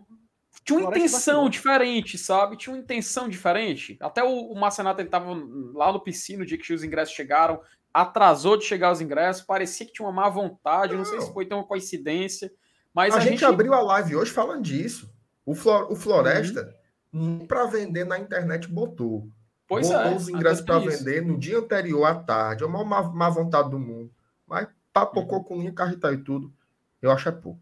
tinha 0.64 0.80
uma 0.80 0.90
intenção 0.90 1.50
diferente, 1.50 2.18
sabe? 2.18 2.58
Tinha 2.58 2.74
uma 2.74 2.82
intenção 2.82 3.28
diferente. 3.28 3.98
Até 4.00 4.24
o, 4.24 4.52
o 4.52 4.60
Marcenato, 4.60 5.02
ele 5.02 5.10
tava 5.10 5.28
lá 5.74 5.92
no 5.92 6.00
piscino, 6.00 6.40
no 6.40 6.46
dia 6.46 6.58
que 6.58 6.74
os 6.74 6.84
ingressos 6.84 7.14
chegaram, 7.14 7.62
atrasou 7.94 8.58
de 8.58 8.66
chegar 8.66 8.92
os 8.92 9.02
ingressos, 9.02 9.42
parecia 9.44 9.86
que 9.86 9.94
tinha 9.94 10.08
uma 10.08 10.14
má 10.14 10.30
vontade, 10.30 10.96
não, 10.96 11.06
sei 11.06 11.20
se 11.20 11.28
Não. 11.28 11.34
foi 11.34 11.46
tão 11.46 11.60
uma 11.60 11.68
coincidência, 11.68 12.52
mas 12.94 13.16
a, 13.16 13.20
gente, 13.20 13.44
abriu 13.44 13.74
a 13.74 13.82
live 13.82 14.16
hoje 14.16 14.32
falando 14.32 14.62
disso. 14.62 15.12
O, 15.46 15.56
Flor- 15.56 15.92
o 15.92 15.96
Floresta, 15.96 16.74
nem 17.12 17.46
para 17.46 17.66
vender 17.66 18.06
na 18.06 18.20
internet, 18.20 18.68
botou. 18.68 19.28
Pois 19.68 19.88
botou 19.88 20.12
é, 20.12 20.16
os 20.16 20.30
ingressos 20.30 20.66
para 20.66 20.80
vender 20.80 21.26
no 21.26 21.38
dia 21.38 21.60
anterior 21.60 22.06
à 22.06 22.16
tarde. 22.16 22.64
É 22.64 22.68
a 22.68 22.70
maior 22.70 22.86
má, 22.86 23.04
má 23.04 23.30
vontade 23.30 23.70
do 23.70 23.80
mundo. 23.80 24.12
Mas 24.46 24.68
papocou 24.92 25.44
com 25.44 25.58
linha, 25.58 25.72
carretel 25.72 26.14
e 26.14 26.18
tudo. 26.24 26.54
Eu 27.02 27.12
acho 27.12 27.30
é 27.30 27.32
pouco. 27.32 27.62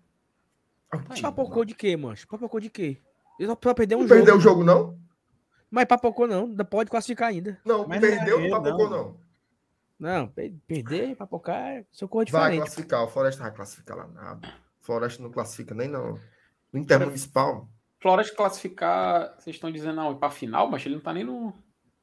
Papocou 1.21 1.65
de 1.65 1.73
quê, 1.75 1.95
mancho? 1.97 2.27
Papocou 2.27 2.59
de 2.59 2.69
quê? 2.69 2.97
Ele 3.39 3.47
só 3.63 3.73
perdeu 3.73 3.97
um 3.97 4.01
Não 4.01 4.07
jogo. 4.07 4.19
perdeu 4.19 4.37
o 4.37 4.39
jogo, 4.41 4.63
não? 4.63 4.97
Mas 5.69 5.85
papocou 5.85 6.27
não, 6.27 6.45
ainda 6.45 6.63
pode 6.63 6.89
classificar 6.89 7.29
ainda. 7.29 7.59
Não, 7.65 7.85
Mas 7.87 7.99
não 8.01 8.07
é 8.07 8.11
perdeu, 8.15 8.39
não 8.39 8.49
papocou, 8.49 8.89
não. 8.89 8.97
não. 8.97 9.27
Não, 9.99 10.27
per- 10.27 10.53
perder, 10.67 11.15
papocar, 11.15 11.83
são 11.91 12.07
coisa 12.07 12.31
Vai 12.31 12.51
diferente. 12.51 12.59
classificar. 12.67 13.03
O 13.03 13.07
Floresta 13.07 13.41
vai 13.43 13.51
classificar 13.51 13.97
lá 13.97 14.07
nada. 14.07 14.53
Floresta 14.81 15.21
não 15.21 15.31
classifica 15.31 15.73
nem 15.75 15.87
no, 15.87 16.19
no 16.71 16.79
Intermunicipal. 16.79 17.67
Floresta 17.99 18.35
classificar, 18.35 19.35
vocês 19.39 19.55
estão 19.55 19.71
dizendo, 19.71 19.95
não, 19.95 20.15
para 20.17 20.29
final, 20.29 20.69
mas 20.69 20.85
ele 20.85 20.95
não 20.95 21.01
tá 21.01 21.11
nem 21.13 21.23
no, 21.23 21.51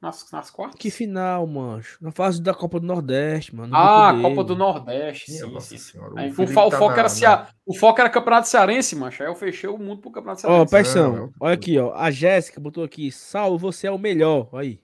nas, 0.04 0.30
nas 0.30 0.50
quartas. 0.50 0.78
Que 0.78 0.90
final, 0.90 1.46
mancho? 1.46 1.98
Na 2.00 2.12
fase 2.12 2.40
da 2.42 2.52
Copa 2.54 2.78
do 2.78 2.86
Nordeste, 2.86 3.54
mano. 3.56 3.68
no 3.70 3.76
Ah, 3.76 4.12
grupo 4.12 4.22
Copa 4.28 4.34
dele. 4.36 4.46
do 4.48 4.56
Nordeste, 4.56 5.32
sim, 5.32 5.50
Nossa 5.50 5.66
sim. 5.68 5.78
Senhora. 5.78 6.12
Aí, 6.16 6.30
o, 6.30 6.32
o 6.32 6.46
tá 6.46 6.52
foco 6.52 6.86
na- 6.86 6.92
era 6.92 7.02
na- 7.04 7.08
Cea... 7.08 7.48
o 7.66 7.74
foco 7.74 8.00
era 8.00 8.10
Campeonato 8.10 8.48
Cearense, 8.48 8.94
macho. 8.96 9.22
Aí 9.22 9.28
eu 9.28 9.34
fechei 9.34 9.68
o 9.68 9.78
mundo 9.78 10.00
pro 10.02 10.10
Campeonato 10.10 10.42
Ó, 10.46 10.50
Cearense. 10.50 10.70
Persão, 10.70 11.16
Não, 11.16 11.24
é 11.26 11.28
olha 11.40 11.54
aqui, 11.54 11.78
ó. 11.78 11.94
A 11.94 12.10
Jéssica 12.10 12.60
botou 12.60 12.84
aqui. 12.84 13.10
Sal, 13.10 13.58
você 13.58 13.86
é 13.86 13.90
o 13.90 13.98
melhor. 13.98 14.48
Aí. 14.52 14.80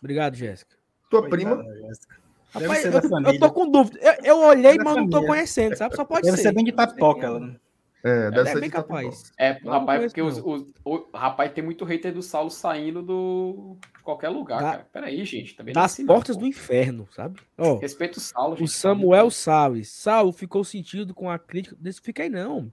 Obrigado, 0.00 0.34
Jéssica. 0.36 0.76
Tua 1.10 1.28
Coitada 1.28 1.56
prima. 1.56 1.74
Jéssica. 1.88 2.14
Deve 2.54 2.66
Rapaz, 2.66 2.82
ser 2.82 2.94
eu, 2.94 3.20
da 3.22 3.32
eu 3.32 3.38
tô 3.40 3.50
com 3.52 3.68
dúvida. 3.70 3.98
Eu, 4.00 4.14
eu 4.24 4.38
olhei, 4.46 4.76
mas 4.78 4.94
não 4.96 5.08
tô 5.10 5.26
conhecendo, 5.26 5.76
sabe? 5.76 5.96
Só 5.96 6.04
pode 6.04 6.22
Deve 6.22 6.36
ser. 6.36 6.44
ser 6.44 6.52
bem 6.54 6.64
de 6.64 6.70
tapoca, 6.72 7.26
ela. 7.26 7.56
É, 8.04 8.30
deve 8.30 8.50
É, 8.50 8.60
bem 8.60 8.68
capaz. 8.70 9.32
É, 9.38 9.58
não 9.64 9.72
rapaz, 9.72 9.98
conheço, 9.98 10.14
porque 10.14 10.20
os, 10.22 10.38
não. 10.38 10.46
os- 10.52 10.74
o, 10.84 11.16
rapaz 11.16 11.50
tem 11.52 11.64
muito 11.64 11.86
hater 11.86 12.12
do 12.12 12.20
Saulo 12.22 12.50
saindo 12.50 13.02
do 13.02 13.78
de 13.96 14.02
qualquer 14.02 14.28
lugar, 14.28 14.60
Da- 14.62 14.70
cara. 14.72 14.88
Peraí, 14.92 15.24
gente. 15.24 15.56
Também 15.56 15.72
não 15.72 15.80
é 15.80 15.82
Das 15.84 15.92
assim, 15.92 16.02
não, 16.02 16.14
portas 16.14 16.36
pô. 16.36 16.42
do 16.42 16.46
inferno, 16.46 17.08
sabe? 17.12 17.40
Respeita 17.80 18.18
o 18.18 18.20
Saulo, 18.20 18.52
o 18.54 18.56
gente. 18.58 18.70
Samuel 18.72 19.30
Salles. 19.30 19.90
Saulo 19.90 20.32
ficou 20.32 20.62
sentido 20.62 21.14
com 21.14 21.30
a 21.30 21.38
crítica. 21.38 21.74
Desse, 21.80 21.98
fica 22.02 22.22
aí 22.22 22.28
não. 22.28 22.70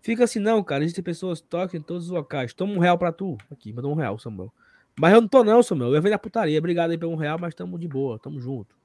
Fica 0.00 0.22
assim 0.22 0.38
não, 0.38 0.62
cara. 0.62 0.84
Existem 0.84 1.02
pessoas 1.02 1.40
tóxicas 1.40 1.80
em 1.80 1.84
todos 1.84 2.04
os 2.04 2.10
locais. 2.10 2.54
Toma 2.54 2.72
um 2.72 2.78
real 2.78 2.96
pra 2.96 3.10
tu. 3.10 3.36
Aqui, 3.50 3.72
mandou 3.72 3.90
um 3.90 3.96
real, 3.96 4.16
Samuel. 4.16 4.52
Mas 4.96 5.12
eu 5.12 5.20
não 5.20 5.26
tô 5.28 5.42
não, 5.42 5.60
Samuel. 5.60 5.88
Eu 5.90 5.94
ia 5.96 6.00
ver 6.00 6.10
na 6.10 6.18
putaria. 6.20 6.56
Obrigado 6.56 6.92
aí 6.92 6.98
pelo 6.98 7.10
um 7.10 7.16
real, 7.16 7.36
mas 7.40 7.52
tamo 7.52 7.76
de 7.80 7.88
boa. 7.88 8.16
Tamo 8.20 8.38
junto. 8.40 8.76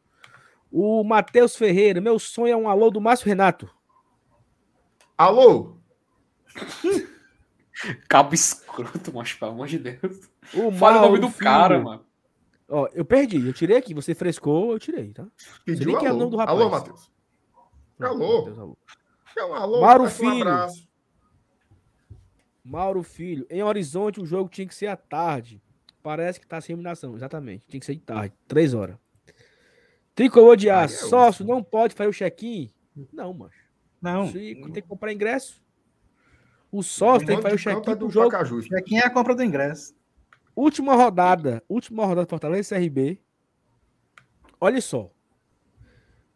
O 0.72 1.04
Matheus 1.04 1.56
Ferreira. 1.56 2.02
Meu 2.02 2.18
sonho 2.18 2.52
é 2.52 2.58
um 2.58 2.68
alô 2.68 2.90
do 2.90 3.00
Márcio 3.00 3.28
Renato. 3.28 3.70
Alô? 5.16 5.78
Cabo 8.08 8.34
escroto, 8.34 9.14
mas 9.14 9.34
pelo 9.34 9.52
amor 9.52 9.68
de 9.68 9.80
Deus. 9.80 10.30
O 10.54 10.72
Fala 10.72 11.00
o 11.00 11.02
nome 11.08 11.20
do 11.20 11.32
cara, 11.32 11.76
Filho. 11.76 11.86
mano. 11.86 12.06
Ó, 12.70 12.88
eu 12.94 13.04
perdi. 13.04 13.46
Eu 13.46 13.54
tirei 13.54 13.78
aqui. 13.78 13.94
Você 13.94 14.14
frescou, 14.16 14.72
eu 14.72 14.80
tirei, 14.80 15.12
tá? 15.12 15.26
Pediu 15.66 15.88
nem 15.88 15.98
quem 15.98 16.08
é 16.08 16.12
o 16.12 16.14
alô. 16.14 16.20
nome 16.20 16.32
do 16.32 16.38
rapaz. 16.38 16.60
Alô, 16.60 16.70
Matheus. 16.70 17.12
Alô? 18.00 18.38
Matheus, 18.40 18.60
alô. 18.60 18.78
É 19.36 19.46
um 19.46 19.54
alô, 19.56 19.82
Mauro 19.82 20.04
um 20.04 20.10
Filho. 20.10 20.42
abraço. 20.42 20.88
Mauro 22.64 23.04
Filho, 23.04 23.46
em 23.50 23.62
Horizonte 23.64 24.22
o 24.22 24.26
jogo 24.26 24.50
tinha 24.50 24.68
que 24.68 24.76
ser 24.76 24.88
à 24.88 24.96
tarde. 24.96 25.62
Parece 26.02 26.40
que 26.40 26.48
tá 26.48 26.62
sem 26.62 26.74
iluminação, 26.74 27.16
exatamente. 27.16 27.66
Tinha 27.68 27.80
que 27.80 27.86
ser 27.86 27.96
de 27.96 28.02
tarde, 28.02 28.34
três 28.48 28.74
horas. 28.74 28.98
Tricolor 30.14 30.56
de 30.56 30.70
aço, 30.70 31.06
é 31.06 31.10
sócio, 31.10 31.44
osso. 31.44 31.46
não 31.46 31.64
pode 31.64 31.96
fazer 31.96 32.10
o 32.10 32.14
check-in? 32.14 32.72
Não, 33.12 33.34
mas 33.34 33.52
Não. 34.02 34.32
tem 34.32 34.62
que 34.62 34.82
comprar 34.84 35.12
ingresso. 35.12 35.63
O 36.74 36.82
sócio 36.82 37.28
tem 37.28 37.36
que 37.36 37.44
fazer 37.44 37.54
o 37.54 37.60
é 37.70 37.76
check-in 37.76 37.96
do 37.96 38.10
jogo. 38.10 38.36
Quem 38.84 38.98
é 38.98 39.06
a 39.06 39.10
compra 39.12 39.36
do 39.36 39.44
ingresso? 39.44 39.96
Última 40.56 40.96
rodada, 40.96 41.64
última 41.70 42.04
rodada 42.04 42.26
do 42.26 42.30
Fortaleza 42.32 42.76
CRB. 42.76 43.22
Olha 44.60 44.82
só. 44.82 45.12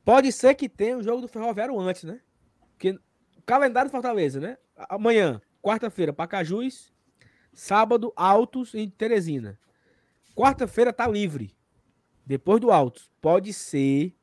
Pode 0.06 0.32
ser 0.32 0.54
que 0.54 0.70
tenha 0.70 0.96
o 0.96 1.02
jogo 1.02 1.22
do 1.22 1.28
Ferroviário 1.28 1.80
antes, 1.80 2.04
né? 2.04 2.22
Porque 2.70 2.92
o 3.36 3.42
calendário 3.48 3.90
do 3.90 3.92
Fortaleza, 3.92 4.40
né? 4.40 4.60
Amanhã, 4.88 5.42
quarta-feira, 5.60 6.14
Pacajus. 6.14 6.94
Sábado, 7.52 8.14
Altos 8.16 8.76
em 8.76 8.88
Teresina. 8.88 9.60
Quarta-feira 10.36 10.94
tá 10.94 11.08
livre. 11.08 11.58
Depois 12.24 12.62
do 12.62 12.72
Altos. 12.72 13.10
Pode 13.20 13.52
ser, 13.54 14.16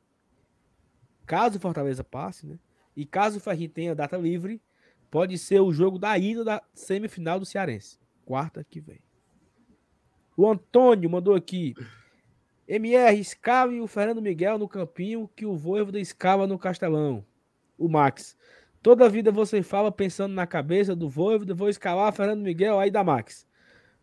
caso 1.25 1.57
o 1.57 1.61
Fortaleza 1.61 2.05
passe, 2.05 2.47
né? 2.47 2.57
E 2.95 3.05
caso 3.05 3.35
o 3.37 3.41
Ferrinho 3.41 3.69
tenha 3.69 3.93
data 3.93 4.15
livre, 4.15 4.61
pode 5.15 5.37
ser 5.37 5.61
o 5.61 5.71
jogo 5.71 5.97
da 5.97 6.17
ida 6.17 6.43
da 6.43 6.61
semifinal 6.73 7.39
do 7.39 7.45
Cearense. 7.45 7.97
Quarta 8.25 8.65
que 8.69 8.81
vem. 8.81 8.99
O 10.35 10.45
Antônio 10.45 11.09
mandou 11.09 11.33
aqui. 11.33 11.73
MR, 12.67 13.17
escave 13.17 13.79
o 13.79 13.87
Fernando 13.87 14.21
Miguel 14.21 14.57
no 14.57 14.67
campinho 14.67 15.29
que 15.33 15.45
o 15.45 15.55
Voivoda 15.55 15.97
escava 16.01 16.45
no 16.45 16.59
Castelão. 16.59 17.25
O 17.77 17.87
Max. 17.87 18.35
Toda 18.83 19.07
vida 19.07 19.31
você 19.31 19.63
fala 19.63 19.89
pensando 19.89 20.33
na 20.33 20.45
cabeça 20.45 20.93
do 20.93 21.07
Voivoda, 21.07 21.53
vou 21.53 21.69
escalar 21.69 22.11
Fernando 22.11 22.41
Miguel 22.41 22.77
aí 22.77 22.91
da 22.91 23.01
Max. 23.01 23.47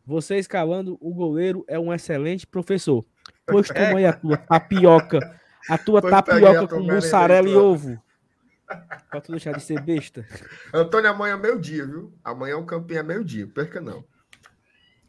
Você 0.06 0.38
escalando 0.38 0.96
o 0.98 1.12
goleiro 1.12 1.62
é 1.68 1.78
um 1.78 1.92
excelente 1.92 2.46
professor. 2.46 3.04
Pois 3.46 3.68
toma 3.68 3.98
aí 3.98 4.06
a 4.06 4.14
tua 4.14 4.38
tapioca. 4.38 5.38
A 5.68 5.76
tua 5.76 6.00
Pois 6.00 6.14
a 6.14 6.22
tapioca 6.22 6.68
com 6.68 6.80
mussarela 6.80 7.50
e 7.50 7.54
ovo. 7.54 8.02
Pra 9.10 9.20
tu 9.20 9.32
deixar 9.32 9.52
de 9.52 9.62
ser 9.62 9.80
besta. 9.80 10.26
Antônio, 10.72 11.10
amanhã 11.10 11.34
é 11.34 11.36
meio-dia, 11.36 11.86
viu? 11.86 12.12
Amanhã 12.24 12.56
o 12.56 12.66
campinho 12.66 13.00
é 13.00 13.02
meio-dia, 13.02 13.46
perca 13.46 13.80
não. 13.80 14.04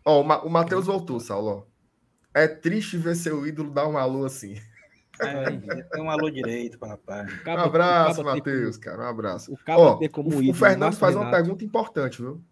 Ó, 0.06 0.22
o, 0.22 0.23
Ma 0.23 0.41
o 0.41 0.49
Matheus 0.49 0.85
voltou, 0.85 1.19
Saulo. 1.19 1.68
É 2.34 2.48
triste 2.48 2.98
ver 2.98 3.15
seu 3.15 3.45
ídolo 3.45 3.72
dar 3.72 3.88
um 3.88 3.98
alô 3.98 4.26
assim. 4.26 4.60
É, 5.19 5.45
tem 5.84 6.02
um 6.02 6.10
alô 6.10 6.30
direito 6.30 6.80
para 6.80 6.90
rapaz. 6.90 7.31
Um 7.45 7.57
abraço, 7.57 8.22
o 8.22 8.26
Matheus, 8.26 8.77
cara. 8.77 9.03
Um 9.03 9.07
abraço. 9.07 9.53
O 9.53 9.57
cabo 9.57 9.81
Ó, 9.81 10.10
como 10.10 10.30
o, 10.30 10.38
o 10.38 10.41
ídolo, 10.41 10.53
Fernando 10.57 10.80
Márcio 10.81 10.99
faz 10.99 11.15
uma 11.15 11.26
Renato. 11.26 11.44
pergunta 11.44 11.64
importante, 11.64 12.22
viu? 12.22 12.44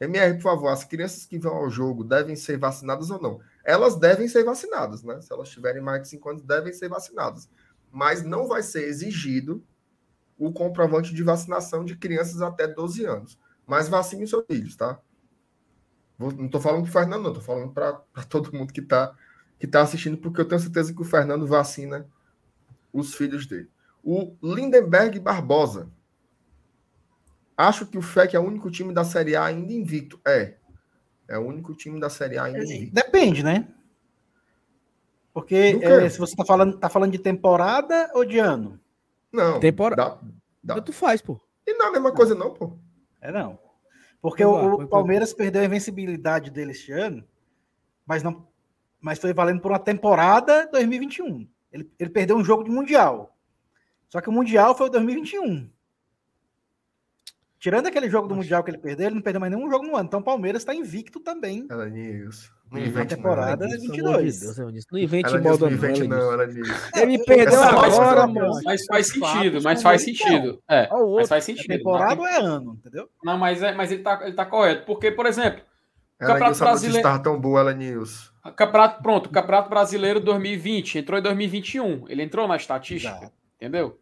MR, 0.00 0.34
por 0.34 0.42
favor, 0.42 0.68
as 0.68 0.84
crianças 0.84 1.26
que 1.26 1.38
vão 1.38 1.54
ao 1.54 1.70
jogo 1.70 2.04
devem 2.04 2.36
ser 2.36 2.56
vacinadas 2.56 3.10
ou 3.10 3.20
não? 3.20 3.40
Elas 3.64 3.96
devem 3.96 4.28
ser 4.28 4.44
vacinadas, 4.44 5.02
né? 5.02 5.20
Se 5.20 5.32
elas 5.32 5.48
tiverem 5.48 5.82
mais 5.82 6.02
de 6.02 6.08
5 6.08 6.28
anos, 6.30 6.42
devem 6.42 6.72
ser 6.72 6.88
vacinadas. 6.88 7.48
Mas 7.90 8.22
não 8.22 8.46
vai 8.46 8.62
ser 8.62 8.84
exigido 8.84 9.62
o 10.38 10.52
comprovante 10.52 11.12
de 11.12 11.22
vacinação 11.22 11.84
de 11.84 11.96
crianças 11.96 12.40
até 12.40 12.66
12 12.66 13.04
anos. 13.04 13.38
Mas 13.66 13.88
vacine 13.88 14.24
os 14.24 14.30
seus 14.30 14.46
filhos, 14.46 14.76
tá? 14.76 15.00
Não 16.18 16.48
tô 16.48 16.60
falando 16.60 16.82
pro 16.82 16.92
Fernando, 16.92 17.24
não. 17.24 17.32
Tô 17.32 17.40
falando 17.40 17.72
para 17.72 17.92
todo 18.28 18.52
mundo 18.52 18.72
que 18.72 18.82
tá, 18.82 19.14
que 19.58 19.66
tá 19.66 19.82
assistindo, 19.82 20.16
porque 20.16 20.40
eu 20.40 20.48
tenho 20.48 20.60
certeza 20.60 20.92
que 20.94 21.00
o 21.00 21.04
Fernando 21.04 21.46
vacina 21.46 22.06
os 22.92 23.14
filhos 23.14 23.46
dele. 23.46 23.70
O 24.02 24.36
Lindenberg 24.42 25.18
Barbosa. 25.20 25.90
Acho 27.56 27.86
que 27.86 27.98
o 27.98 28.02
FEC 28.02 28.36
é 28.36 28.40
o 28.40 28.44
único 28.44 28.70
time 28.70 28.94
da 28.94 29.04
Série 29.04 29.34
A 29.34 29.44
ainda 29.44 29.72
invicto. 29.72 30.20
É. 30.26 30.54
É 31.28 31.36
o 31.36 31.42
único 31.42 31.74
time 31.74 32.00
da 32.00 32.08
Série 32.08 32.38
A 32.38 32.44
ainda 32.44 32.64
invicto. 32.64 32.94
Depende, 32.94 33.42
né? 33.42 33.68
Porque 35.34 35.78
é, 35.82 36.08
se 36.08 36.18
você 36.18 36.34
tá 36.34 36.44
falando, 36.44 36.78
tá 36.78 36.88
falando 36.88 37.12
de 37.12 37.18
temporada 37.18 38.10
ou 38.14 38.24
de 38.24 38.38
ano? 38.38 38.80
Não. 39.32 39.60
Temporada- 39.60 40.18
dá- 40.62 40.74
dá. 40.76 40.80
Tu 40.82 40.92
faz, 40.92 41.20
pô. 41.20 41.40
E 41.66 41.74
não 41.74 41.86
é 41.86 41.88
a 41.88 41.92
mesma 41.92 42.12
coisa, 42.12 42.34
não, 42.34 42.52
pô. 42.52 42.78
É 43.20 43.30
não. 43.30 43.58
Porque 44.20 44.42
Foi 44.42 44.52
o, 44.52 44.54
lá, 44.56 44.62
o 44.62 44.68
foi 44.70 44.76
pra- 44.78 44.86
Palmeiras 44.98 45.32
perdeu 45.32 45.62
a 45.62 45.64
invencibilidade 45.64 46.50
dele 46.50 46.72
este 46.72 46.90
ano, 46.92 47.24
mas 48.06 48.22
não, 48.22 48.48
mas 49.00 49.18
foi 49.18 49.32
valendo 49.32 49.60
por 49.60 49.70
uma 49.70 49.78
temporada 49.78 50.66
2021. 50.72 51.46
Ele, 51.72 51.90
ele 51.98 52.10
perdeu 52.10 52.36
um 52.36 52.44
jogo 52.44 52.64
de 52.64 52.70
mundial. 52.70 53.36
Só 54.08 54.20
que 54.20 54.28
o 54.28 54.32
mundial 54.32 54.74
foi 54.76 54.86
o 54.86 54.90
2021. 54.90 55.70
Tirando 57.60 57.86
aquele 57.88 58.08
jogo 58.08 58.28
do 58.28 58.34
mundial 58.36 58.62
que 58.64 58.70
ele 58.70 58.78
perdeu, 58.78 59.06
ele 59.06 59.16
não 59.16 59.22
perdeu 59.22 59.40
mais 59.40 59.52
nenhum 59.52 59.68
jogo 59.70 59.84
no 59.86 59.96
ano. 59.96 60.06
Então 60.06 60.20
o 60.20 60.24
Palmeiras 60.24 60.62
está 60.62 60.74
invicto 60.74 61.20
também. 61.20 61.66
Ela 61.68 61.88
nisso. 61.88 62.52
Não 62.70 62.80
Na 62.80 62.86
invente, 62.86 63.16
temporada 63.16 63.66
não. 63.66 63.74
é 63.74 63.78
Pelo 63.78 64.08
amor 64.08 64.18
de 64.18 64.22
22. 64.26 64.40
Deus, 64.40 64.58
Elenilson. 64.58 64.88
Não 64.92 64.98
invente 64.98 65.28
Ela 65.28 65.38
moda 65.40 65.66
não 65.66 65.72
invente, 65.72 66.06
não, 66.06 66.18
não. 66.18 66.32
Ela 66.32 66.46
nisso. 66.46 66.72
Ele 66.96 67.24
perdeu 67.24 67.62
Essa 67.62 67.72
mas, 67.72 67.94
agora, 67.94 68.26
mas- 68.26 68.34
mano. 68.34 68.60
mas 68.64 68.84
faz 68.86 69.06
sentido, 69.06 69.54
mas 69.62 69.78
como 69.78 69.80
faz 69.82 70.06
então. 70.08 70.26
sentido. 70.28 70.62
É, 70.68 70.88
Ó, 70.90 70.96
o 70.96 71.00
outro. 71.00 71.16
mas 71.16 71.28
faz 71.30 71.44
É 71.44 71.46
sentido. 71.46 71.68
temporada 71.76 72.22
é 72.22 72.36
ano, 72.40 72.74
entendeu? 72.78 73.08
Não, 73.24 73.38
mas, 73.38 73.62
é, 73.62 73.72
mas 73.72 73.90
ele, 73.90 74.02
tá, 74.02 74.20
ele 74.22 74.34
tá 74.34 74.44
correto. 74.44 74.84
Porque, 74.84 75.10
por 75.10 75.24
exemplo, 75.26 75.62
Ela 76.20 76.32
Campeonato 76.32 76.58
Brasileiro- 76.58 76.96
estava 76.98 77.22
tão 77.22 77.40
boa, 77.40 77.60
ela 77.60 77.72
nisso. 77.72 78.34
Campeonato, 78.56 79.02
pronto, 79.02 79.30
Campeonato 79.30 79.70
Brasileiro 79.70 80.20
2020, 80.20 80.98
entrou 80.98 81.18
em 81.18 81.22
2021. 81.22 82.04
Ele 82.08 82.22
entrou 82.22 82.46
na 82.48 82.56
estatística, 82.56 83.12
Exato. 83.16 83.32
entendeu? 83.56 83.98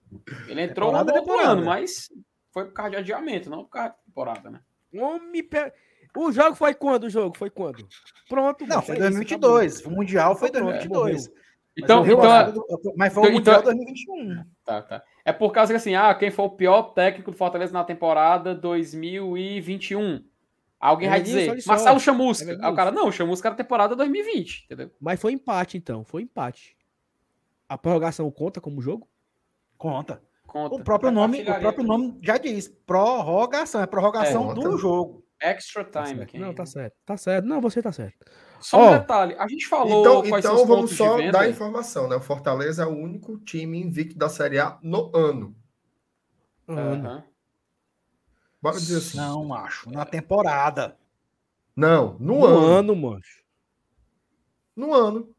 Ele 0.49 0.63
entrou 0.63 0.91
no 0.93 0.99
é 0.99 1.03
outro 1.21 1.39
ano, 1.41 1.65
mas 1.65 2.09
foi 2.53 2.65
por 2.65 2.73
causa 2.73 2.91
de 2.93 2.97
adiamento, 2.97 3.51
não 3.51 3.65
por 3.65 3.71
causa 3.71 3.91
de 3.91 4.05
temporada, 4.07 4.51
né? 4.51 4.61
Homem, 4.95 5.43
pe- 5.43 5.73
O 6.17 6.33
jogo 6.33 6.55
foi 6.57 6.75
quando? 6.75 7.05
O 7.05 7.11
jogo 7.11 7.37
foi 7.37 7.51
quando? 7.51 7.87
Pronto. 8.29 8.67
Não, 8.67 8.83
foi 8.83 8.95
é 8.97 8.99
isso, 8.99 9.11
2022. 9.11 9.85
O 9.85 9.91
mundial 9.91 10.35
foi 10.37 10.49
Então, 10.49 10.63
pronto, 10.63 10.89
2022. 10.89 11.31
Então, 11.79 11.99
morreu 11.99 12.17
então, 12.19 12.31
lá. 12.31 12.53
mas 12.97 13.13
foi 13.13 13.23
o 13.23 13.27
então- 13.27 13.35
mundial 13.35 13.61
então- 13.61 13.75
2021. 13.75 14.45
Tá, 14.65 14.83
tá. 14.83 15.03
É 15.25 15.33
por 15.33 15.53
causa 15.53 15.73
que 15.73 15.77
assim, 15.77 15.95
ah, 15.95 16.15
quem 16.15 16.31
foi 16.31 16.45
o 16.47 16.51
pior 16.51 16.83
técnico 16.95 17.31
do 17.31 17.37
Fortaleza 17.37 17.73
na 17.73 17.85
temporada 17.85 18.55
2021? 18.55 20.25
Alguém 20.81 21.09
É 21.09 21.11
vai 21.11 21.21
isso, 21.23 21.33
dizer, 21.33 21.61
só. 21.63 21.73
Marcelo 21.73 22.01
Chamusca. 22.01 22.51
É 22.51 22.65
Aí 22.65 22.73
o 22.73 22.75
cara, 22.75 22.91
não, 22.91 23.09
o 23.09 23.13
Chamusca 23.13 23.49
era 23.49 23.55
temporada 23.57 23.95
2020, 23.97 24.65
entendeu? 24.65 24.91
Mas 25.01 25.21
foi 25.21 25.33
empate, 25.33 25.77
então. 25.77 26.05
Foi 26.05 26.23
empate. 26.23 26.77
A 27.69 27.77
prorrogação 27.77 28.31
conta 28.31 28.61
como 28.61 28.81
jogo? 28.81 29.09
Conta. 29.77 30.23
Conta. 30.47 30.77
O 30.77 30.85
próprio 30.85 31.11
nome, 31.11 31.43
o 31.43 31.61
próprio 31.61 31.85
nome 31.85 32.19
já 32.23 32.39
diz, 32.39 32.69
prorrogação, 32.87 33.83
é 33.83 33.87
prorrogação 33.87 34.51
É, 34.51 34.55
do 34.55 34.63
conta. 34.63 34.77
jogo. 34.79 35.26
Extra 35.41 35.85
Tá 35.85 36.05
time. 36.05 36.25
quem- 36.27 36.41
Não, 36.41 36.55
tá 36.55 36.65
certo. 36.65 36.95
Tá 37.05 37.17
certo. 37.17 37.45
Não, 37.47 37.61
você 37.61 37.83
tá 37.83 37.93
certo. 37.93 38.17
Só 38.59 38.79
um 38.79 38.87
Ó. 38.87 38.99
detalhe, 38.99 39.35
a 39.39 39.47
gente 39.47 39.67
falou 39.69 40.01
Então, 40.01 40.29
quais 40.29 40.45
são 40.45 40.53
então 40.55 40.63
os 40.65 40.69
vamos 40.69 40.91
só 40.97 41.31
dar 41.31 41.41
a 41.43 41.49
informação, 41.49 42.09
né? 42.09 42.17
O 42.17 42.21
Fortaleza 42.21 42.83
é 42.83 42.87
o 42.87 42.97
único 42.97 43.39
time 43.41 43.79
invicto 43.79 44.17
da 44.17 44.29
Série 44.31 44.59
A 44.59 44.79
no 44.83 45.15
ano. 45.15 45.55
Aham. 46.69 47.23
Bora 48.63 48.77
dizer 48.77 48.97
assim. 48.99 49.19
Não, 49.19 49.45
macho, 49.45 49.91
na 49.91 50.05
temporada. 50.07 50.97
Não, 51.77 52.15
no, 52.19 52.39
No 52.41 52.47
ano. 52.47 52.67
ano, 52.67 52.97
mancho. 52.97 53.45
No 54.75 54.95
ano. 54.95 55.35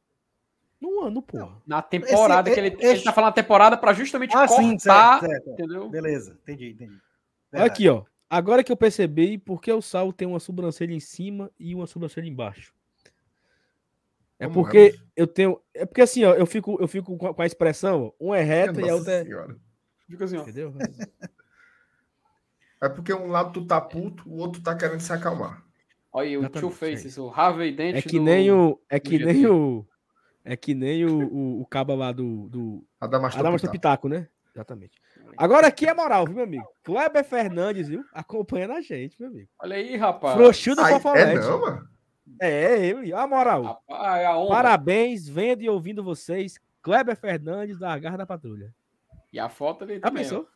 No 0.80 1.02
ano, 1.04 1.22
porra. 1.24 1.60
Na 1.66 1.82
temporada 1.82 2.50
Esse- 2.50 2.62
que 2.62 2.68
ele, 2.68 2.76
esse- 2.76 2.86
ele 2.98 3.04
tá 3.04 3.12
falando 3.12 3.32
a 3.32 3.34
temporada 3.34 3.76
para 3.76 3.94
justamente 3.94 4.36
Ah, 4.38 4.48
sim, 4.48 4.72
cortar, 4.78 5.20
certo, 5.22 5.32
certo. 5.34 5.50
entendeu? 5.50 5.90
Beleza, 5.90 6.38
entendi, 6.44 6.70
entendi. 6.70 7.02
Olha 7.52 7.66
aqui, 7.66 7.90
ó. 7.90 8.04
Agora 8.30 8.64
que 8.64 8.72
eu 8.72 8.78
percebi 8.78 9.38
por 9.38 9.62
que 9.62 9.72
o 9.72 9.82
Sal 9.82 10.12
tem 10.12 10.28
uma 10.28 10.40
sobrancelha 10.40 10.94
em 10.94 11.00
cima 11.00 11.50
e 11.60 11.74
uma 11.74 11.88
sobrancelha 11.88 12.28
embaixo. 12.28 12.74
É 14.40 14.46
Como 14.46 14.62
porque 14.64 14.78
é, 14.96 15.00
eu 15.16 15.26
tenho. 15.26 15.60
É 15.74 15.86
porque 15.86 16.02
assim, 16.02 16.24
ó, 16.24 16.34
eu 16.34 16.46
fico, 16.46 16.78
eu 16.80 16.88
fico 16.88 17.18
com 17.18 17.42
a- 17.42 17.46
expressão, 17.46 18.14
um 18.20 18.34
é 18.36 18.44
reta 18.44 18.80
e 18.80 18.84
a 18.84 18.88
Nossa 18.88 18.94
outra 18.96 19.14
é. 19.14 19.24
Senhora. 19.24 19.58
Fica 20.08 20.26
assim, 20.26 20.38
ó. 20.38 20.42
Entendeu? 20.42 20.74
É 22.82 22.88
porque 22.88 23.12
um 23.14 23.28
lado 23.28 23.52
tu 23.54 23.66
tá 23.66 23.82
puto, 23.82 24.24
o 24.30 24.38
outro 24.38 24.62
tá 24.62 24.76
querendo 24.76 25.00
se 25.00 25.12
acalmar. 25.12 25.64
Olha 26.14 26.28
aí, 26.30 26.38
o 26.38 26.50
Two 26.50 26.72
isso 26.94 27.26
o 27.26 27.30
Harvey 27.30 27.76
Dent 27.76 27.96
É 27.96 28.02
que 28.02 28.18
do- 28.20 28.24
nem 28.24 28.52
o. 28.52 28.80
É 28.90 29.00
que 29.00 29.18
nem 29.18 29.48
o. 29.48 29.86
É 30.44 30.56
que 30.56 30.74
nem 30.74 31.06
o, 31.06 31.28
o, 31.28 31.62
o 31.62 31.66
caba 31.66 31.94
lá 31.96 32.12
do. 32.12 32.48
do 32.50 32.86
Adamastor 33.02 33.40
Adamastor 33.42 33.72
Pitaco. 33.72 34.08
Pitaco, 34.08 34.10
né? 34.10 34.28
Exatamente. 34.54 34.94
Agora 35.38 35.68
aqui 35.68 35.86
é 35.88 35.94
moral, 35.94 36.26
viu, 36.26 36.36
meu 36.36 36.44
amigo? 36.46 36.68
Kleber 36.84 37.24
Fernandes, 37.24 37.88
viu? 37.88 38.04
Acompanhando 38.14 38.74
a 38.74 38.82
gente, 38.82 39.20
meu 39.20 39.30
amigo. 39.30 39.50
Olha 39.60 39.76
aí, 39.76 39.96
rapaz. 39.96 40.36
Frouxudo 40.36 40.82
Ai, 40.82 40.94
Fofolete. 40.94 41.32
é 41.32 41.40
não, 41.40 41.62
mano? 41.62 41.90
É, 42.42 42.86
ele. 42.88 43.14
A 43.14 43.26
moral. 43.28 43.64
Rapaz, 43.64 44.26
a 44.26 44.38
onda. 44.38 44.50
Parabéns, 44.50 45.28
vendo 45.28 45.62
e 45.62 45.70
ouvindo 45.70 46.04
vocês. 46.04 46.60
Kleber 46.82 47.16
Fernandes 47.16 47.78
da 47.80 47.98
Garra 48.00 48.18
da 48.18 48.26
Patrulha. 48.26 48.74
E 49.32 49.40
a 49.40 49.50
foto 49.50 49.86
Já 49.86 50.00
também. 50.00 50.24
pensou? 50.24 50.48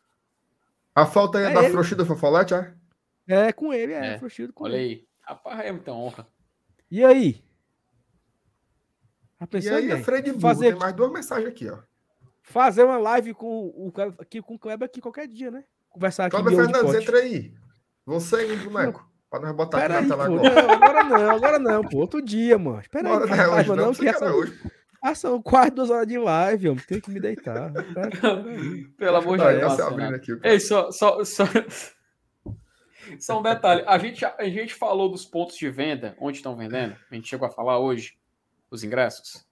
A 0.94 1.06
falta 1.06 1.38
aí 1.38 1.44
é, 1.44 1.50
É 1.50 1.54
da 1.54 1.62
ele. 1.62 1.72
frouxida 1.72 2.04
fofolete, 2.04 2.54
é? 2.54 2.74
É, 3.28 3.52
com 3.52 3.72
ele, 3.72 3.92
é, 3.92 4.14
É. 4.14 4.18
frouxudo 4.18 4.52
com 4.52 4.64
Olha 4.64 4.76
ele. 4.76 4.84
aí. 4.94 5.06
Rapaz, 5.22 5.60
é 5.60 5.72
muita 5.72 5.92
honra. 5.92 6.26
E 6.90 7.04
aí? 7.04 7.42
Já 9.40 9.44
E 9.44 9.46
pensou 9.46 9.76
aí 9.76 9.90
é 9.90 9.96
burro. 9.96 10.40
fazer, 10.40 10.70
Tem 10.72 10.78
mais 10.78 10.92
duas 10.94 11.12
mensagens 11.12 11.48
aqui, 11.48 11.68
ó. 11.68 11.78
Fazer 12.42 12.84
uma 12.84 12.98
live 12.98 13.32
com 13.34 13.72
o 13.74 13.90
Kleber, 13.92 14.14
aqui, 14.18 14.42
com 14.42 14.54
o 14.54 14.58
Kleber 14.58 14.86
aqui 14.86 15.00
qualquer 15.00 15.26
dia, 15.28 15.50
né? 15.50 15.64
Conversar 15.88 16.26
aqui 16.26 16.42
de 16.42 16.56
Fernandes, 16.56 16.94
entra 16.94 17.18
aí. 17.18 17.54
Você 18.04 18.46
e 18.46 18.52
o 18.52 18.70
boneco. 18.70 19.08
Pra 19.30 19.40
nós 19.40 19.56
botar 19.56 19.78
Pera 19.80 19.94
na 19.94 20.00
aí, 20.00 20.08
tela 20.08 20.26
pô. 20.26 20.34
agora. 20.34 20.52
Não, 20.52 20.70
agora 20.70 21.04
não, 21.04 21.30
agora 21.30 21.58
não, 21.58 21.82
pô. 21.82 21.98
Outro 21.98 22.20
dia, 22.20 22.58
mano. 22.58 22.80
Espera 22.80 23.08
aí, 23.08 23.26
não 23.26 23.34
é 23.34 23.48
hoje, 23.48 23.68
não. 23.68 23.76
não, 23.76 23.94
que 23.94 24.12
são, 24.12 24.34
hoje. 24.36 24.60
já 25.02 25.14
são 25.14 25.42
quase 25.42 25.70
duas 25.70 25.88
horas 25.88 26.06
de 26.06 26.18
live, 26.18 26.68
homem. 26.68 26.84
Tenho 26.86 27.00
que 27.00 27.10
me 27.10 27.18
deitar. 27.18 27.72
Aí. 27.74 28.84
Pelo 28.98 29.16
amor 29.16 29.38
de 29.38 29.44
Aí, 29.44 29.58
Deus. 29.58 29.80
aqui. 29.80 30.32
o 30.32 30.38
cara. 30.38 30.52
Ei, 30.52 30.60
só, 30.60 30.90
só, 30.90 31.24
só... 31.24 31.44
só 33.18 33.40
um 33.40 33.42
detalhe. 33.42 33.84
A 33.86 33.96
gente, 33.96 34.22
a 34.22 34.44
gente 34.44 34.74
falou 34.74 35.10
dos 35.10 35.24
pontos 35.24 35.56
de 35.56 35.70
venda, 35.70 36.14
onde 36.20 36.36
estão 36.36 36.54
vendendo. 36.54 36.94
A 37.10 37.14
gente 37.14 37.28
chegou 37.28 37.48
a 37.48 37.50
falar 37.50 37.78
hoje, 37.78 38.18
os 38.70 38.84
ingressos. 38.84 39.46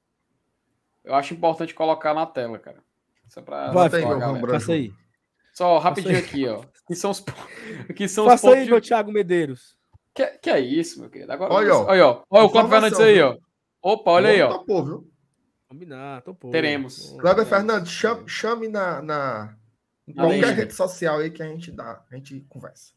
Eu 1.05 1.15
acho 1.15 1.35
importante 1.35 1.75
colocar 1.75 2.15
na 2.15 2.27
tela, 2.27 2.59
cara. 2.59 2.83
Só 3.29 3.41
pra 3.43 3.71
Vai, 3.71 3.89
aí, 3.93 4.03
galera. 4.03 4.49
Faça 4.49 4.73
aí. 4.73 4.93
Só 5.53 5.79
rapidinho 5.79 6.17
aí. 6.17 6.23
aqui, 6.23 6.47
ó. 6.49 6.63
Que 6.87 6.95
são 6.95 7.11
os, 7.11 7.21
que 7.97 8.09
são 8.09 8.25
os 8.25 8.33
Faça 8.33 8.47
pontos 8.47 8.59
aí, 8.59 8.65
de... 8.65 8.71
meu 8.71 8.81
Thiago 8.81 9.13
Medeiros. 9.13 9.77
Que, 10.15 10.27
que 10.39 10.51
é 10.51 10.61
isso, 10.61 11.01
meu 11.01 11.09
querido? 11.09 11.33
Agora, 11.33 11.53
Olha, 11.53 11.75
ó. 11.75 11.87
olha, 11.87 12.07
ó. 12.07 12.23
Olha 12.29 12.45
o 12.45 12.51
Cláudio 12.51 12.71
Fernandes 12.71 13.01
aí, 13.01 13.15
viu? 13.15 13.27
ó. 13.83 13.93
Opa, 13.93 14.11
olha 14.11 14.31
aí, 14.31 14.43
ó. 14.43 14.49
topou, 14.49 14.85
viu? 14.85 15.11
Combinar, 15.69 16.23
tô 16.23 16.35
pô. 16.35 16.51
Teremos. 16.51 17.17
Cláudio 17.21 17.47
Fernandes, 17.47 17.93
chame, 17.93 18.29
chame 18.29 18.69
na, 18.69 19.01
na 19.01 19.57
Na 20.09 20.25
qualquer 20.25 20.55
rede 20.55 20.75
social 20.75 21.19
aí 21.19 21.31
que 21.31 21.43
a 21.43 21.47
gente 21.47 21.71
dá, 21.71 22.05
a 22.11 22.17
gente 22.17 22.41
conversa. 22.49 22.93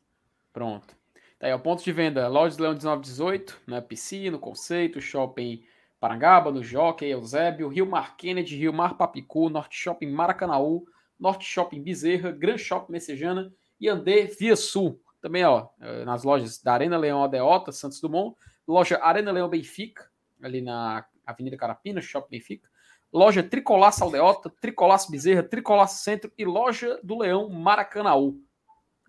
Pronto. 0.51 0.95
Tá 1.37 1.47
aí, 1.47 1.53
ó, 1.53 1.57
pontos 1.59 1.83
de 1.83 1.91
venda. 1.91 2.27
Lojas 2.27 2.57
Leão 2.57 2.73
1918, 2.73 3.61
né? 3.67 3.79
PC, 3.79 4.31
no 4.31 4.39
Conceito, 4.39 4.99
Shopping 4.99 5.63
Parangaba, 6.03 6.51
no 6.51 6.61
Jockey, 6.61 7.05
Eusébio, 7.05 7.69
Rio 7.69 7.85
Mar 7.85 8.17
Kennedy, 8.17 8.57
Rio 8.57 8.73
Mar 8.73 8.97
Papicu, 8.97 9.49
Norte 9.49 9.77
Shopping 9.77 10.11
Maracanaú, 10.11 10.83
Norte 11.17 11.45
Shopping 11.45 11.81
Bezerra, 11.81 12.29
Gran 12.29 12.57
Shopping 12.57 12.91
Messejana 12.91 13.53
e 13.79 13.87
Andê 13.87 14.25
Via 14.25 14.57
Sul. 14.57 14.99
Também, 15.21 15.45
ó, 15.45 15.69
eh, 15.79 16.03
nas 16.03 16.25
lojas 16.25 16.61
da 16.61 16.73
Arena 16.73 16.97
Leão 16.97 17.23
Adeota, 17.23 17.71
Santos 17.71 18.01
Dumont, 18.01 18.35
loja 18.67 18.99
Arena 19.01 19.31
Leão 19.31 19.47
Benfica, 19.47 20.11
ali 20.41 20.59
na 20.59 21.05
Avenida 21.25 21.55
Carapina, 21.55 22.01
Shopping 22.01 22.31
Benfica, 22.31 22.67
loja 23.09 23.41
Tricolaço 23.41 24.03
Aldeota, 24.03 24.49
Tricolaço 24.59 25.09
Bezerra, 25.09 25.41
Tricolaço 25.41 26.03
Centro 26.03 26.29
e 26.37 26.43
loja 26.43 26.99
do 27.01 27.19
Leão 27.19 27.47
Maracanaú. 27.49 28.41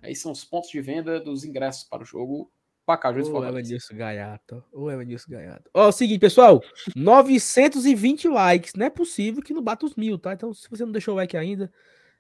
Aí 0.00 0.14
são 0.14 0.30
os 0.30 0.44
pontos 0.44 0.70
de 0.70 0.80
venda 0.80 1.18
dos 1.18 1.44
ingressos 1.44 1.82
para 1.82 2.04
o 2.04 2.06
jogo 2.06 2.52
Pacajus 2.84 3.28
Ô. 3.28 3.44
Evanilson 3.44 3.96
Gaiato. 3.96 4.62
Ô, 4.72 4.90
Evanilson 4.90 5.30
Gaiato. 5.30 5.70
Ó, 5.72 5.86
é 5.86 5.88
o 5.88 5.92
seguinte, 5.92 6.20
pessoal. 6.20 6.62
920 6.94 8.28
likes. 8.28 8.74
Não 8.74 8.86
é 8.86 8.90
possível 8.90 9.42
que 9.42 9.54
não 9.54 9.62
bata 9.62 9.86
os 9.86 9.94
mil, 9.94 10.18
tá? 10.18 10.32
Então, 10.34 10.52
se 10.52 10.68
você 10.68 10.84
não 10.84 10.92
deixou 10.92 11.14
o 11.14 11.16
like 11.16 11.36
ainda, 11.36 11.72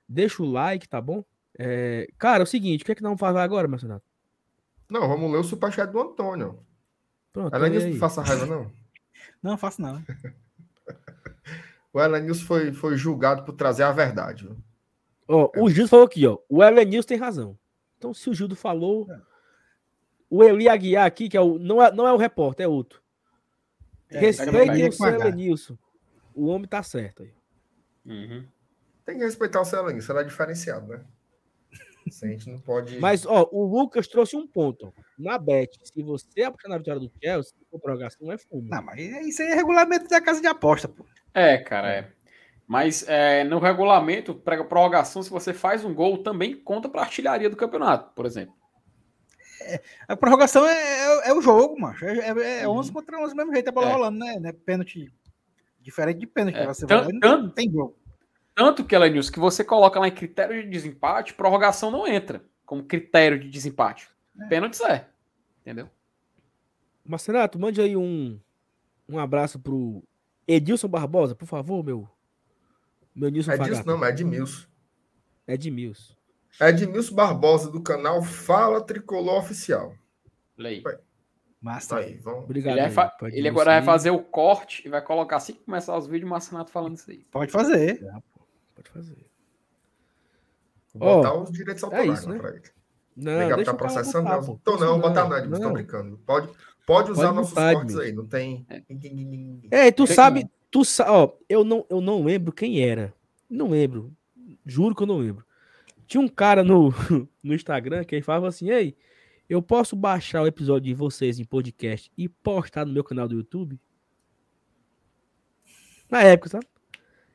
deixa 0.08 0.42
o 0.42 0.50
like, 0.50 0.88
tá 0.88 1.00
bom? 1.00 1.24
É, 1.58 2.08
Cara, 2.18 2.42
é 2.42 2.44
o 2.44 2.46
seguinte, 2.46 2.82
o 2.82 2.84
que 2.86 2.92
é 2.92 2.94
que 2.94 3.02
nós 3.02 3.10
vamos 3.10 3.20
fazer 3.20 3.38
agora, 3.38 3.68
Marcelo? 3.68 4.02
Não, 4.88 5.08
vamos 5.08 5.30
ler 5.30 5.38
o 5.38 5.44
superchat 5.44 5.90
do 5.90 6.00
Antônio. 6.00 6.58
Pronto, 7.32 7.54
Ela 7.54 7.68
lê 7.68 7.90
não 7.90 7.98
faça 7.98 8.22
raiva, 8.22 8.46
não. 8.46 8.72
Não, 9.42 9.58
faço 9.58 9.82
não. 9.82 10.02
O 11.92 12.00
Elenilson 12.00 12.44
foi, 12.44 12.72
foi 12.72 12.96
julgado 12.96 13.44
por 13.44 13.52
trazer 13.52 13.84
a 13.84 13.92
verdade. 13.92 14.50
Ó, 15.28 15.48
o 15.56 15.70
Gildo 15.70 15.88
falou 15.88 16.06
aqui, 16.06 16.26
ó. 16.26 16.38
O 16.48 16.62
Elenilson 16.62 17.06
tem 17.06 17.16
razão. 17.16 17.56
Então, 17.96 18.12
se 18.12 18.28
o 18.28 18.34
Gildo 18.34 18.56
falou, 18.56 19.06
o 20.34 20.42
Eli 20.42 20.68
Aguiar 20.68 21.06
aqui, 21.06 21.28
que 21.28 21.36
é 21.36 21.40
o, 21.40 21.58
não, 21.58 21.80
é, 21.80 21.92
não 21.92 22.08
é 22.08 22.12
o 22.12 22.16
repórter, 22.16 22.66
é 22.66 22.68
outro. 22.68 23.00
É, 24.10 24.18
Respeitem 24.18 24.88
o 24.88 24.92
seu 24.92 24.98
com 24.98 25.04
H. 25.04 25.28
Elenilson. 25.28 25.78
O 26.34 26.46
homem 26.46 26.66
tá 26.66 26.82
certo 26.82 27.22
aí. 27.22 27.32
Uhum. 28.04 28.44
Tem 29.06 29.16
que 29.16 29.24
respeitar 29.24 29.60
o 29.60 29.64
seu 29.64 29.78
Elenilson, 29.78 30.12
ela 30.12 30.22
é 30.22 30.24
diferenciado, 30.24 30.88
né? 30.88 31.04
A 32.22 32.26
gente 32.26 32.50
não 32.50 32.58
pode. 32.58 32.98
Mas, 32.98 33.24
ó, 33.24 33.48
o 33.50 33.64
Lucas 33.64 34.08
trouxe 34.08 34.36
um 34.36 34.46
ponto. 34.46 34.92
Na 35.18 35.38
bet, 35.38 35.78
se 35.82 36.02
você 36.02 36.42
apostar 36.42 36.70
na 36.70 36.78
vitória 36.78 37.00
do 37.00 37.10
Chelsea, 37.22 37.54
a 37.72 37.78
prorrogação 37.78 38.30
é 38.30 38.36
fumo. 38.36 38.68
Não, 38.68 38.82
mas 38.82 39.00
isso 39.26 39.40
aí 39.40 39.48
é 39.48 39.54
regulamento 39.54 40.08
da 40.08 40.20
casa 40.20 40.40
de 40.40 40.46
aposta, 40.46 40.88
pô. 40.88 41.06
É, 41.32 41.58
cara, 41.58 41.90
é. 41.90 42.12
Mas 42.66 43.08
é, 43.08 43.44
no 43.44 43.58
regulamento, 43.58 44.34
para 44.34 44.62
prorrogação, 44.64 45.22
se 45.22 45.30
você 45.30 45.54
faz 45.54 45.84
um 45.84 45.94
gol, 45.94 46.22
também 46.22 46.54
conta 46.56 46.88
para 46.88 47.02
artilharia 47.02 47.48
do 47.48 47.56
campeonato, 47.56 48.12
por 48.14 48.26
exemplo. 48.26 48.54
A 50.08 50.16
prorrogação 50.16 50.66
é, 50.66 50.72
é, 50.74 51.28
é 51.30 51.32
o 51.34 51.40
jogo, 51.42 51.78
macho. 51.80 52.04
É, 52.04 52.18
é, 52.30 52.60
é 52.62 52.68
Uhum. 52.68 52.78
11 52.78 52.92
contra 52.92 53.18
11 53.20 53.32
do 53.34 53.36
mesmo 53.36 53.52
jeito, 53.52 53.68
a 53.68 53.72
bola 53.72 53.88
É. 53.88 53.92
rolando, 53.92 54.18
né? 54.18 54.38
Não 54.40 54.48
é 54.48 54.52
pênalti. 54.52 55.12
Diferente 55.80 56.18
de 56.20 56.26
pênalti. 56.26 56.56
É, 56.56 56.66
você 56.66 56.86
tan- 56.86 57.02
vai 57.04 57.12
lá 57.12 57.20
tan- 57.20 57.42
não 57.42 57.50
tem 57.50 57.70
jogo. 57.70 57.96
Tanto 58.54 58.84
que, 58.84 58.94
Elenilson, 58.94 59.32
que 59.32 59.40
você 59.40 59.64
coloca 59.64 59.98
lá 59.98 60.06
em 60.08 60.14
critério 60.14 60.62
de 60.62 60.68
desempate, 60.70 61.34
prorrogação 61.34 61.90
não 61.90 62.06
entra 62.06 62.44
como 62.64 62.84
critério 62.84 63.38
de 63.38 63.48
desempate. 63.50 64.08
Pênaltis 64.48 64.80
é. 64.80 65.08
Entendeu? 65.60 65.88
Marcenato, 67.04 67.58
mande 67.58 67.80
aí 67.80 67.96
um, 67.96 68.38
um 69.08 69.18
abraço 69.18 69.58
pro 69.58 70.02
Edilson 70.46 70.88
Barbosa, 70.88 71.34
por 71.34 71.46
favor, 71.46 71.84
meu. 71.84 72.08
Meu 73.14 73.28
Nilson 73.30 73.52
É 73.52 73.58
disso, 73.58 73.70
Fagato. 73.70 73.88
não, 73.88 73.98
mas 73.98 74.08
é 74.08 74.12
Edmilson. 74.12 74.66
É 75.46 75.56
de 75.56 75.70
Milson. 75.70 76.14
É 76.14 76.16
Edmilson 76.60 77.14
Barbosa, 77.14 77.70
do 77.70 77.80
canal 77.82 78.22
Fala 78.22 78.80
Tricolor 78.80 79.38
Oficial. 79.38 79.94
Olha 80.58 80.70
aí. 80.70 80.82
Massa. 81.60 81.96
Aí, 81.96 82.16
vamos. 82.18 82.44
Obrigado. 82.44 82.72
Ele, 82.74 82.80
vai 82.80 82.88
aí, 82.88 82.94
fa- 82.94 83.16
ele 83.32 83.48
agora 83.48 83.70
vai 83.72 83.82
fazer 83.82 84.10
o 84.10 84.18
corte 84.22 84.86
e 84.86 84.90
vai 84.90 85.00
colocar 85.02 85.36
assim 85.36 85.54
que 85.54 85.60
começar 85.64 85.96
os 85.96 86.06
vídeos, 86.06 86.26
o 86.28 86.30
Marcenato 86.30 86.70
falando 86.70 86.96
isso 86.96 87.10
aí. 87.10 87.24
Pode 87.30 87.50
fazer. 87.50 88.00
Pode 88.74 88.90
fazer. 88.90 89.16
Vou 90.94 91.16
botar 91.16 91.34
os 91.34 91.50
direitos 91.50 91.82
é 91.82 91.86
autorais 91.86 92.18
isso, 92.20 92.28
né, 92.28 92.38
pra 92.38 92.50
ele. 92.50 92.62
Não, 93.16 93.42
Ligar 93.42 93.56
deixa 93.56 93.70
tá 93.72 93.76
processando, 93.78 94.24
botar, 94.24 94.36
não. 94.36 94.44
pô. 94.46 94.60
Tô 94.64 94.76
não, 94.76 94.92
Isso 94.92 95.00
botar 95.00 95.22
nada, 95.28 95.38
Edmilson, 95.38 95.60
tô 95.62 95.66
não. 95.68 95.72
brincando. 95.74 96.18
Pode, 96.26 96.48
pode 96.86 97.10
usar 97.12 97.22
Pode 97.26 97.36
nossos 97.36 97.54
botar, 97.54 97.72
cortes 97.74 97.94
Edmilson. 97.96 98.02
aí, 98.08 98.12
não 98.12 98.26
tem. 98.26 98.66
É, 99.70 99.90
tu 99.90 100.04
Tem- 100.06 100.14
sabe, 100.16 100.50
tu 100.70 100.84
sabe, 100.84 101.10
ó, 101.10 101.30
eu 101.48 101.64
não, 101.64 101.86
eu 101.88 102.00
não 102.00 102.22
lembro 102.24 102.52
quem 102.52 102.80
era. 102.84 103.12
Não 103.48 103.70
lembro. 103.70 104.12
Juro 104.66 104.94
que 104.94 105.02
eu 105.02 105.06
não 105.06 105.18
lembro. 105.18 105.44
Tinha 106.06 106.20
um 106.20 106.28
cara 106.28 106.62
no, 106.62 106.92
no 107.42 107.54
Instagram 107.54 108.04
que 108.04 108.14
ele 108.14 108.22
falava 108.22 108.48
assim: 108.48 108.70
Ei, 108.70 108.96
eu 109.48 109.62
posso 109.62 109.94
baixar 109.94 110.42
o 110.42 110.46
episódio 110.46 110.86
de 110.86 110.94
vocês 110.94 111.38
em 111.38 111.44
podcast 111.44 112.10
e 112.16 112.28
postar 112.28 112.84
no 112.84 112.92
meu 112.92 113.04
canal 113.04 113.28
do 113.28 113.36
YouTube? 113.36 113.78
Na 116.10 116.22
época, 116.22 116.50
sabe? 116.50 116.66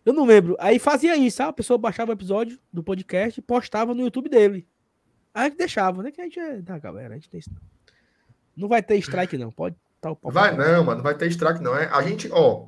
Eu 0.06 0.14
não 0.14 0.26
lembro. 0.26 0.56
Aí 0.60 0.80
fazia 0.80 1.16
isso, 1.18 1.38
sabe? 1.38 1.50
A 1.50 1.54
pessoa 1.54 1.78
baixava 1.78 2.12
o 2.12 2.14
episódio 2.14 2.60
do 2.72 2.84
podcast 2.84 3.40
e 3.40 3.44
postava 3.44 3.94
no 3.94 4.02
YouTube 4.02 4.30
dele. 4.30 4.68
Aí 5.34 5.50
deixava, 5.52 6.02
né? 6.02 6.12
Que 6.12 6.22
a 6.22 6.24
gente 6.24 6.40
é 6.40 6.62
da 6.62 6.80
galera, 6.80 7.14
a 7.14 7.18
gente 7.18 7.30
tem 7.30 7.40
isso. 7.40 7.52
não. 8.56 8.68
Vai 8.68 8.82
ter 8.82 8.98
strike, 8.98 9.38
não. 9.38 9.52
Pode 9.52 9.76
tá 10.02 10.12
o 10.12 10.16
pau 10.16 10.32
Vai 10.32 10.56
não, 10.56 10.84
mano, 10.84 10.98
não 10.98 11.04
vai 11.04 11.16
ter 11.16 11.28
strike, 11.28 11.62
não. 11.62 11.76
É, 11.76 11.88
a 11.88 12.02
gente, 12.02 12.30
ó. 12.32 12.68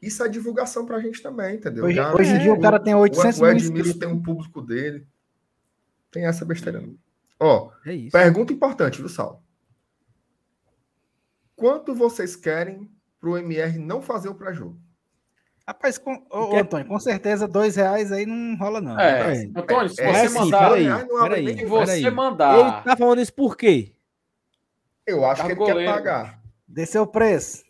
Isso 0.00 0.22
é 0.22 0.28
divulgação 0.28 0.84
pra 0.86 1.00
gente 1.00 1.22
também, 1.22 1.56
entendeu? 1.56 1.84
Hoje, 1.84 1.96
Já- 1.96 2.14
hoje 2.14 2.30
em 2.30 2.38
dia 2.38 2.52
o 2.52 2.60
cara 2.60 2.78
tem 2.78 2.94
o, 2.94 2.98
800 2.98 3.38
o 3.38 3.42
mil 3.42 3.50
Edmilson 3.52 3.72
inscritos. 3.76 3.98
tem 3.98 4.08
um 4.08 4.22
público 4.22 4.60
dele. 4.62 5.06
Tem 6.10 6.26
essa 6.26 6.44
besteira, 6.44 6.80
não. 6.80 6.94
Ó, 7.40 7.70
É 7.84 7.92
isso. 7.94 8.12
pergunta 8.12 8.52
importante, 8.52 8.98
viu, 8.98 9.08
Sal? 9.08 9.42
Quanto 11.54 11.94
vocês 11.94 12.36
querem 12.36 12.90
pro 13.20 13.36
MR 13.38 13.78
não 13.78 14.02
fazer 14.02 14.28
o 14.28 14.34
pré-jogo? 14.34 14.78
Rapaz, 15.66 15.98
com, 15.98 16.12
ô, 16.30 16.38
ô, 16.44 16.50
Quer- 16.50 16.60
Antônio, 16.62 16.86
com 16.86 17.00
certeza 17.00 17.48
dois 17.48 17.74
reais 17.74 18.12
aí 18.12 18.24
não 18.24 18.56
rola, 18.56 18.80
não. 18.80 18.98
É, 19.00 19.42
É, 19.42 19.46
Antônio, 19.56 19.88
se 19.88 20.00
é, 20.00 20.12
você 20.12 20.18
é 20.20 20.24
assim, 20.26 20.38
mandar. 20.38 20.68
peraí, 20.70 20.86
Ah, 20.88 20.98
não 21.06 21.22
peraí, 21.22 21.44
nem- 21.44 21.66
você 21.66 21.86
peraí. 21.86 22.00
Ele 22.06 22.10
mandar. 22.14 22.84
tá 22.84 22.96
falando 22.96 23.20
isso 23.20 23.32
por 23.34 23.56
quê? 23.56 23.92
Eu 25.06 25.24
acho 25.24 25.42
Tá 25.42 25.46
que 25.48 25.52
ele 25.54 25.64
quer 25.64 25.72
goleiro. 25.72 25.92
pagar. 25.92 26.40
Desceu 26.68 27.02
o 27.02 27.06
preço. 27.06 27.64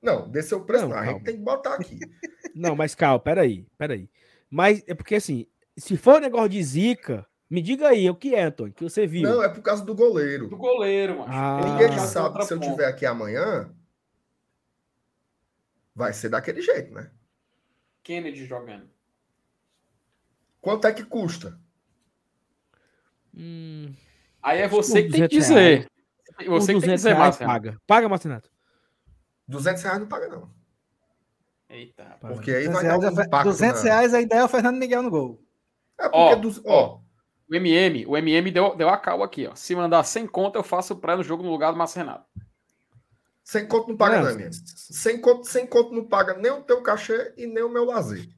Não, 0.00 0.28
desceu 0.30 0.58
o 0.58 0.64
preço, 0.64 0.84
Não, 0.84 0.90
não. 0.90 0.98
A 0.98 1.06
gente 1.06 1.24
tem 1.24 1.36
que 1.36 1.42
botar 1.42 1.74
aqui. 1.74 1.98
Não, 2.54 2.74
mas 2.74 2.94
calma, 2.94 3.18
peraí, 3.20 3.66
peraí. 3.76 4.08
Mas 4.50 4.82
é 4.86 4.94
porque 4.94 5.16
assim, 5.16 5.46
se 5.76 5.96
for 5.96 6.16
um 6.16 6.20
negócio 6.20 6.48
de 6.48 6.62
zica, 6.62 7.26
me 7.48 7.62
diga 7.62 7.88
aí 7.88 8.08
o 8.10 8.14
que 8.16 8.34
é, 8.34 8.42
Antônio, 8.44 8.72
que 8.74 8.82
você 8.82 9.06
viu. 9.06 9.22
Não, 9.22 9.42
é 9.42 9.48
por 9.48 9.62
causa 9.62 9.84
do 9.84 9.94
goleiro. 9.94 10.48
Do 10.48 10.56
goleiro, 10.56 11.18
mano. 11.18 11.32
Ah. 11.32 11.60
Ah. 11.60 11.98
sabe 11.98 12.38
que 12.38 12.44
se 12.46 12.54
eu 12.54 12.60
tiver 12.60 12.86
aqui 12.86 13.06
amanhã, 13.06 13.72
vai 15.94 16.12
ser 16.12 16.28
daquele 16.30 16.60
jeito, 16.60 16.92
né? 16.92 17.10
Kennedy 18.02 18.44
jogando. 18.44 18.88
Quanto 20.60 20.86
é 20.86 20.92
que 20.92 21.04
custa? 21.04 21.58
Hum, 23.36 23.92
Aí 24.42 24.60
é 24.60 24.68
você 24.68 25.02
que 25.02 25.10
tem 25.10 25.28
que 25.28 25.36
200 25.36 25.38
dizer. 25.38 25.90
uns 26.40 26.46
Você 26.46 26.74
que 26.74 26.80
tem 26.80 26.80
que 26.80 26.86
200 26.86 26.94
dizer, 26.96 27.08
reais 27.10 27.18
Márcio. 27.20 27.46
paga. 27.46 27.80
Paga, 27.86 28.08
Marcinato. 28.08 28.50
200 29.48 29.82
reais 29.82 29.98
não 29.98 30.06
paga, 30.06 30.28
não. 30.28 30.48
Eita. 31.68 32.16
Porque 32.20 32.50
aí 32.50 32.66
200 32.68 32.72
vai 32.74 32.82
dar 32.84 32.98
reais, 32.98 33.16
um 33.16 33.20
é- 33.20 33.24
impacto. 33.26 33.44
200 33.48 33.82
na- 33.82 33.90
reais 33.90 34.14
a 34.14 34.20
ideia 34.20 34.40
é 34.40 34.44
o 34.44 34.48
Fernando 34.48 34.76
Miguel 34.78 35.02
no 35.02 35.10
gol. 35.10 35.42
É 35.98 36.04
porque, 36.04 36.16
Ó, 36.16 36.36
dos- 36.36 36.62
ó, 36.64 37.00
O 37.50 37.54
MM, 37.54 38.04
o 38.06 38.14
MM 38.16 38.50
deu, 38.50 38.76
deu 38.76 38.90
a 38.90 38.96
cal 38.98 39.22
aqui, 39.22 39.46
ó. 39.46 39.54
Se 39.54 39.74
mandar 39.74 40.04
100 40.04 40.26
conto, 40.26 40.56
eu 40.56 40.62
faço 40.62 40.94
pré 40.96 41.16
no 41.16 41.22
jogo 41.22 41.42
no 41.42 41.50
lugar 41.50 41.72
do 41.72 41.78
Márcio 41.78 41.98
Renato. 42.00 42.26
sem 43.42 43.66
conto 43.66 43.88
não 43.88 43.96
paga, 43.96 44.20
Não, 44.20 44.38
não. 44.38 44.50
Sem 44.52 45.18
conto, 45.18 45.46
sem 45.48 45.66
conto 45.66 45.94
não 45.94 46.04
paga 46.04 46.34
nem 46.34 46.50
o 46.52 46.62
teu 46.62 46.82
cachê 46.82 47.32
e 47.38 47.46
nem 47.46 47.62
o 47.64 47.70
meu 47.70 47.86
lazer. 47.86 48.28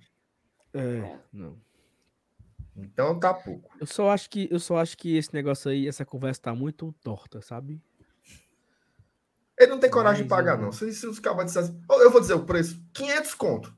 É, 0.73 1.19
não. 1.33 1.59
Então 2.77 3.19
tá 3.19 3.35
pouco. 3.35 3.69
Eu 3.81 3.87
só 3.87 4.11
acho 4.11 4.31
que 4.31 4.47
eu 4.51 4.61
só 4.61 4.77
acho 4.79 4.97
que 4.97 5.17
esse 5.17 5.35
negócio 5.35 5.69
aí, 5.71 5.89
essa 5.89 6.05
conversa 6.05 6.43
tá 6.43 6.55
muito 6.55 6.95
torta, 7.03 7.43
sabe? 7.43 7.83
Ele 9.61 9.71
não 9.71 9.79
tem 9.79 9.91
coragem 9.91 10.23
de 10.25 10.29
Mas, 10.29 10.39
pagar, 10.39 10.57
eu- 10.59 10.63
não. 10.63 10.73
Se, 10.73 10.93
se 10.95 11.07
os 11.07 11.19
cabas 11.21 11.45
dissessem, 11.47 11.79
"Ó, 11.89 12.01
eu 12.01 12.11
vou 12.11 12.21
dizer 12.21 12.35
o 12.35 12.45
preço, 12.45 12.83
500 12.95 13.35
conto. 13.35 13.77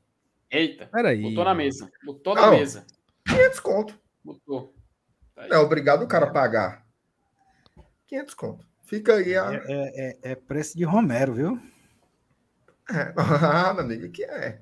Eita. 0.49 0.87
Peraí. 0.87 1.21
Botou 1.23 1.43
na 1.43 1.53
mesa. 1.53 1.91
Botou 2.05 2.35
na 2.35 2.49
mesa. 2.51 2.85
500 3.27 3.59
conto. 3.59 3.99
Botou. 4.23 4.73
Tá. 5.35 5.47
É 5.51 5.57
obrigado 5.57 6.03
o 6.03 6.07
cara 6.07 6.27
a 6.27 6.31
pagar. 6.31 6.85
500 8.07 8.33
conto. 8.33 8.65
Fica 8.83 9.15
aí 9.15 9.35
a... 9.35 9.53
É, 9.53 9.61
é- 9.67 10.31
é 10.31 10.35
preço 10.35 10.77
de 10.77 10.83
Romero, 10.83 11.33
viu? 11.33 11.59
É. 12.89 13.13
Ah, 13.69 13.73
meu 13.73 13.83
amigo, 13.83 14.09
que 14.09 14.23
é. 14.23 14.61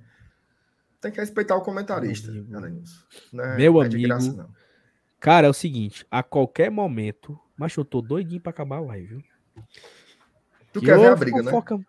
Tem 1.01 1.11
que 1.11 1.19
respeitar 1.19 1.55
o 1.55 1.61
comentarista, 1.61 2.31
Meu 2.31 2.59
amigo. 2.59 2.83
É- 3.33 3.55
Meu 3.57 3.73
não 3.73 3.83
é 3.83 3.89
de 3.89 3.95
amigo. 3.95 4.07
graça, 4.07 4.33
não. 4.33 4.49
Cara, 5.19 5.45
é 5.47 5.49
o 5.49 5.53
seguinte, 5.53 6.05
a 6.09 6.23
qualquer 6.23 6.71
momento, 6.71 7.37
mas 7.57 7.75
eu 7.75 7.83
tô 7.85 8.01
doidinho 8.01 8.41
pra 8.41 8.49
acabar 8.51 8.77
a 8.77 8.81
live, 8.81 9.07
viu? 9.07 9.23
Tu 10.73 10.79
Que 10.79 10.85
quer 10.87 10.97
ver 10.99 11.07
a 11.11 11.15
briga, 11.15 11.37
né? 11.41 11.51
fofoca- 11.51 11.79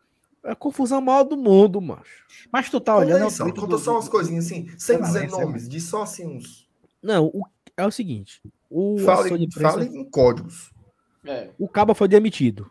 É 0.45 0.51
a 0.51 0.57
confusão 0.57 1.01
maior 1.01 1.23
do 1.23 1.37
mundo, 1.37 1.81
macho. 1.81 2.25
Mas 2.53 2.69
tu 2.69 2.81
tá 2.81 2.95
Conta 2.95 3.05
olhando. 3.07 3.21
aí, 3.23 3.27
o 3.29 3.31
só, 3.31 3.45
tweet 3.45 3.61
conta 3.61 3.79
só 3.79 3.93
umas 3.93 4.09
coisinhas 4.09 4.47
assim, 4.47 4.69
sem 4.77 4.99
lá, 4.99 5.07
dizer 5.07 5.31
sei 5.31 5.45
nomes, 5.45 5.69
diz 5.69 5.85
só 5.85 6.03
assim 6.03 6.27
uns. 6.37 6.69
Não, 7.01 7.27
o- 7.27 7.45
é 7.77 7.87
o 7.87 7.91
seguinte, 7.93 8.43
o 8.69 8.97
de 8.97 9.45
imprensa- 9.45 9.79
fale 9.79 9.87
em 9.87 10.05
códigos. 10.11 10.73
É. 11.25 11.51
o 11.57 11.69
Caba 11.69 11.95
foi 11.95 12.09
demitido. 12.09 12.69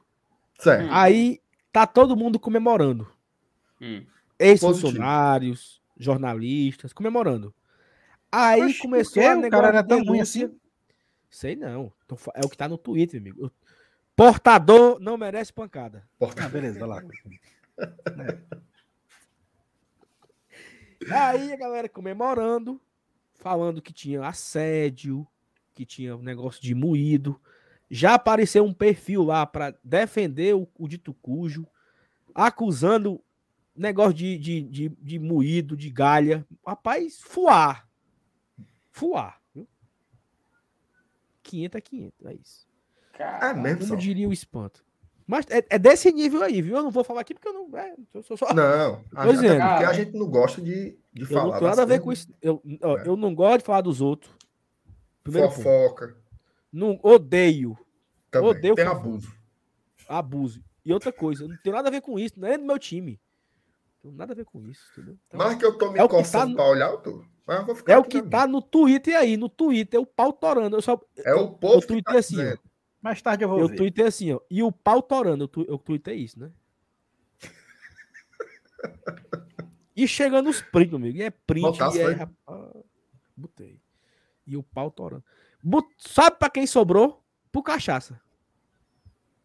Certo. 0.60 0.84
Hum. 0.86 0.90
Aí 0.92 1.40
tá 1.72 1.88
todo 1.88 2.18
mundo 2.18 2.38
comemorando. 2.38 3.08
Hum. 3.80 4.04
Ex-funcionários, 4.38 5.82
jornalistas, 5.98 6.92
comemorando. 6.92 7.54
Aí 8.30 8.62
Oxe, 8.64 8.80
começou 8.80 9.24
a 9.24 9.32
O 9.32 9.36
negócio 9.36 9.50
cara 9.52 9.68
era 9.68 9.82
de 9.82 9.88
tão 9.88 10.04
ruim 10.04 10.20
assim? 10.20 10.52
Sei 11.30 11.56
não. 11.56 11.92
É 12.36 12.46
o 12.46 12.50
que 12.50 12.58
tá 12.58 12.68
no 12.68 12.78
Twitter, 12.78 13.20
amigo. 13.22 13.50
Portador 14.26 15.00
não 15.00 15.18
merece 15.18 15.52
pancada. 15.52 16.08
Porta- 16.20 16.46
Ah, 16.46 16.50
beleza, 16.50 16.78
vai 16.80 16.88
lá. 16.90 17.02
Aí 21.12 21.52
a 21.52 21.56
galera 21.58 21.90
comemorando, 21.90 22.80
falando 23.34 23.82
que 23.82 23.92
tinha 23.92 24.24
assédio, 24.24 25.28
que 25.74 25.88
tinha 25.88 26.16
um 26.16 26.22
negócio 26.22 26.62
de 26.62 26.76
moído. 26.76 27.42
Já 27.90 28.14
apareceu 28.14 28.64
um 28.64 28.72
perfil 28.74 29.24
lá 29.24 29.44
para 29.44 29.76
defender 29.84 30.56
o, 30.56 30.68
o 30.78 30.88
dito 30.88 31.16
cujo, 31.16 31.66
acusando 32.36 33.20
negócio 33.76 34.14
de, 34.14 34.38
de, 34.38 34.62
de, 34.62 34.90
de 34.90 35.18
moído, 35.18 35.76
de 35.76 35.90
galha. 35.90 36.46
Rapaz, 36.64 37.20
fuar. 37.20 37.90
Fuar. 38.92 39.42
Viu? 39.56 39.68
500 41.42 41.76
é 41.76 41.82
500, 41.82 42.26
é 42.28 42.34
isso. 42.36 42.71
É 43.22 43.54
mesmo, 43.54 43.80
Como 43.80 43.90
só. 43.90 43.96
diria 43.96 44.28
o 44.28 44.34
espanto. 44.34 44.84
Mas 45.28 45.46
é, 45.50 45.64
é 45.70 45.80
desse 45.80 46.12
nível 46.12 46.42
aí, 46.44 46.62
viu? 46.62 46.76
Eu 46.76 46.84
não 46.84 46.92
vou 46.92 47.04
falar 47.04 47.22
aqui 47.22 47.34
porque 47.34 47.48
eu 47.48 47.54
não. 47.54 47.78
É, 47.78 47.96
eu 48.14 48.22
sou 48.24 48.36
só, 48.36 48.54
Não, 48.54 49.02
a, 49.16 49.26
porque 49.26 49.48
a 49.48 49.58
Cara. 49.58 49.94
gente 49.94 50.14
não 50.18 50.28
gosta 50.28 50.62
de, 50.62 50.98
de 51.14 51.22
eu 51.22 51.28
falar. 51.28 51.44
não 51.46 51.52
tenho 51.60 51.70
nada 51.70 51.82
a 51.84 51.86
ver 51.86 52.02
com 52.02 52.12
isso. 52.12 52.28
Eu, 52.42 52.62
ó, 52.82 52.98
É. 52.98 53.08
eu 53.08 53.16
não 53.16 53.34
gosto 53.34 53.60
de 53.60 53.66
falar 53.66 53.82
dos 53.82 54.02
outros. 54.02 54.34
Primeiro 55.24 55.48
ponto. 55.50 55.62
Fofoca. 55.62 56.18
Não 56.74 57.00
odeio 57.04 57.78
Também. 58.30 58.50
Odeio 58.50 58.76
Tem 58.76 58.86
abuso. 58.86 59.32
abuso. 60.08 60.64
E 60.84 60.92
outra 60.92 61.12
coisa, 61.14 61.48
não 61.48 61.56
tenho 61.58 61.76
nada 61.76 61.88
a 61.90 61.92
ver 61.92 62.02
com 62.02 62.18
isso, 62.18 62.40
não 62.40 62.48
é 62.48 62.58
do 62.58 62.66
meu 62.66 62.80
time. 62.80 63.20
Não 64.04 64.10
tenho 64.12 64.16
nada 64.18 64.34
a 64.34 64.36
ver 64.36 64.46
com 64.46 64.66
isso, 64.68 64.82
entendeu? 64.94 65.16
Então, 65.28 65.38
Mas 65.38 65.56
que 65.58 65.66
eu 65.66 65.78
tô 65.78 65.92
me 65.92 66.00
é 66.00 66.02
tá 66.02 66.08
coçando 66.10 66.50
no- 66.50 66.56
pra 66.56 66.66
olhar, 66.66 66.90
eu 66.92 66.98
tô. 66.98 67.24
Mas 67.46 67.60
eu 67.60 67.66
vou 67.66 67.76
ficar 67.76 67.94
é 67.94 67.98
o 67.98 68.04
que 68.04 68.22
tá 68.22 68.48
no 68.48 68.62
Twitter 68.62 69.16
aí, 69.16 69.38
no 69.38 69.48
Twitter, 69.50 70.00
o 70.00 70.06
pau 70.06 70.34
torando. 70.34 70.76
Eu 70.78 70.82
só. 70.82 71.00
É 71.18 71.34
o 71.36 71.50
povo 71.52 71.82
que 71.82 71.88
tuitei 71.88 72.14
tá 72.14 72.20
assim, 72.20 72.36
dizendo. 72.36 72.60
Mais 73.02 73.22
tarde 73.22 73.44
eu 73.44 73.50
vou 73.50 73.60
eu 73.60 73.68
ver. 73.68 73.76
tuitei 73.78 74.06
assim, 74.06 74.32
ó, 74.34 74.40
e 74.50 74.62
o 74.62 74.72
pau 74.72 75.02
torando, 75.02 75.46
eu, 75.46 75.48
tu, 75.48 75.66
eu 75.68 75.78
tuitei 75.78 76.18
isso, 76.18 76.40
né? 76.40 76.52
E 79.96 80.08
chegando 80.08 80.50
os 80.50 80.62
prints, 80.62 80.94
amigo, 80.94 81.18
e 81.18 81.22
é 81.22 81.30
print, 81.30 81.64
Botasse, 81.64 81.98
e 81.98 82.02
é, 82.02 82.12
rapaz, 82.14 82.84
botei. 83.36 83.82
E 84.48 84.56
o 84.56 84.64
pau 84.64 84.90
torando. 84.90 85.24
Bot- 85.62 85.94
Sabe 85.98 86.38
pra 86.38 86.50
quem 86.50 86.66
sobrou? 86.66 87.24
Pro 87.52 87.62
cachaça. 87.62 88.20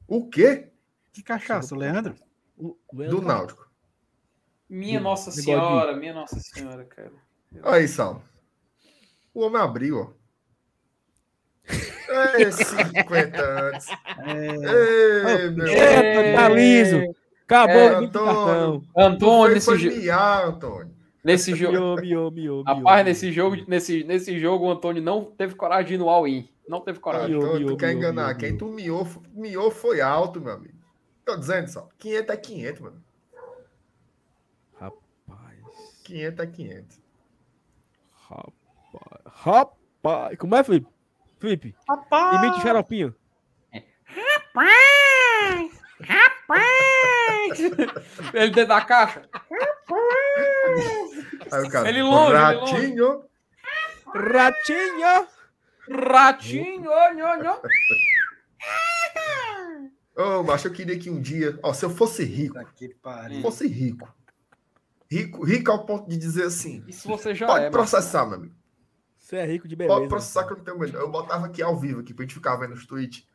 O 0.06 0.28
quê? 0.28 0.70
Que 1.12 1.22
cachaça, 1.22 1.76
Leandro? 1.76 2.14
O- 2.56 2.76
o 2.88 2.94
Do 2.94 2.98
Leandro 3.00 3.22
Náutico. 3.22 3.70
Minha 4.68 5.00
Do- 5.00 5.04
Nossa 5.04 5.30
Senhora, 5.32 5.96
minha 5.96 6.14
Nossa 6.14 6.38
Senhora, 6.40 6.84
cara. 6.84 7.12
Aí, 7.64 7.88
Sal. 7.88 8.22
O 9.34 9.40
homem 9.42 9.60
abriu, 9.60 9.98
ó. 9.98 10.12
É, 12.08 12.50
50 12.50 13.42
antes. 13.68 13.88
É, 14.18 15.42
Ei, 15.42 15.50
meu. 15.50 15.66
É, 15.66 16.34
tá 16.34 16.48
liso. 16.48 17.14
Acabou 17.44 17.74
É, 17.76 17.88
Antônio. 17.94 18.10
cartão. 18.10 18.82
Antônio, 18.96 19.54
nesse, 19.54 19.66
foi 19.66 19.78
jo- 19.78 19.90
miar, 19.90 20.46
Antônio. 20.48 20.94
nesse 21.24 21.54
jogo. 21.54 21.72
Miou, 21.72 21.96
miou, 22.00 22.30
miou, 22.30 22.62
Rapaz, 22.62 22.82
miou, 22.84 23.04
nesse 23.04 23.32
jogo, 23.32 23.56
nesse, 23.68 24.04
nesse 24.04 24.38
jogo, 24.38 24.66
o 24.66 24.70
Antônio 24.70 25.02
não 25.02 25.24
teve 25.24 25.54
coragem 25.54 25.86
de 25.86 25.94
ir 25.94 25.98
no 25.98 26.08
all-in. 26.08 26.48
Não 26.68 26.80
teve 26.80 26.98
coragem. 26.98 27.30
Miou, 27.30 27.42
Antônio, 27.44 27.66
miou, 27.66 27.76
tu 27.76 27.80
quer 27.80 27.88
miou, 27.94 27.98
enganar 27.98 28.26
miou, 28.28 28.38
quem? 28.38 28.48
miou. 28.52 28.58
Tu 28.58 28.66
miou, 28.66 29.08
miou 29.32 29.70
foi 29.70 30.00
alto, 30.00 30.40
meu 30.40 30.52
amigo. 30.54 30.74
Tô 31.24 31.36
dizendo, 31.36 31.68
Sal. 31.68 31.88
500 31.98 32.30
é 32.30 32.36
500, 32.36 32.80
mano. 32.80 33.02
Rapaz, 34.80 36.00
500 36.04 36.38
é 36.40 36.46
500. 36.46 37.00
rapaz, 38.28 38.52
rapaz. 39.26 40.38
Como 40.38 40.54
é, 40.56 40.64
Felipe? 40.64 40.86
Felipe, 41.38 41.74
imite 42.34 42.58
o 42.58 42.62
xaropinho. 42.62 43.14
Ele 48.34 48.50
dentro 48.50 48.68
da 48.68 48.80
caixa. 48.80 49.22
Aí 51.52 51.62
o 51.62 51.70
cara, 51.70 51.88
Ele 51.88 52.02
longe, 52.02 52.30
ele 52.32 52.38
ratinho. 52.38 53.24
Ratinho! 54.14 55.28
Ratinho, 55.88 56.90
olha. 56.90 57.60
Ô, 60.16 60.42
macho, 60.42 60.68
eu 60.68 60.72
queria 60.72 60.98
que 60.98 61.10
um 61.10 61.20
dia, 61.20 61.58
ó, 61.62 61.72
se 61.72 61.84
eu 61.84 61.90
fosse 61.90 62.24
rico, 62.24 62.58
pariu. 63.02 63.42
fosse 63.42 63.68
rico, 63.68 64.08
rico, 65.10 65.44
rico 65.44 65.70
ao 65.70 65.84
ponto 65.84 66.08
de 66.08 66.16
dizer 66.16 66.44
assim, 66.44 66.82
Isso 66.88 67.06
você 67.06 67.34
já 67.34 67.46
pode 67.46 67.66
é. 67.66 67.70
processar, 67.70 68.24
meu 68.26 68.36
amigo. 68.36 68.54
Você 69.26 69.38
é 69.38 69.44
rico 69.44 69.66
de 69.66 69.74
beleza. 69.74 69.96
Pode 69.98 70.08
processar 70.08 70.44
que 70.44 70.52
eu 70.52 70.56
não 70.58 70.64
tenho 70.64 70.78
medo. 70.78 70.96
Eu 70.96 71.10
botava 71.10 71.46
aqui 71.46 71.60
ao 71.60 71.76
vivo 71.76 71.98
aqui 71.98 72.14
pra 72.14 72.22
gente 72.22 72.34
ficar 72.34 72.54
vendo 72.54 72.74
os 72.74 72.86
tweets. 72.86 73.26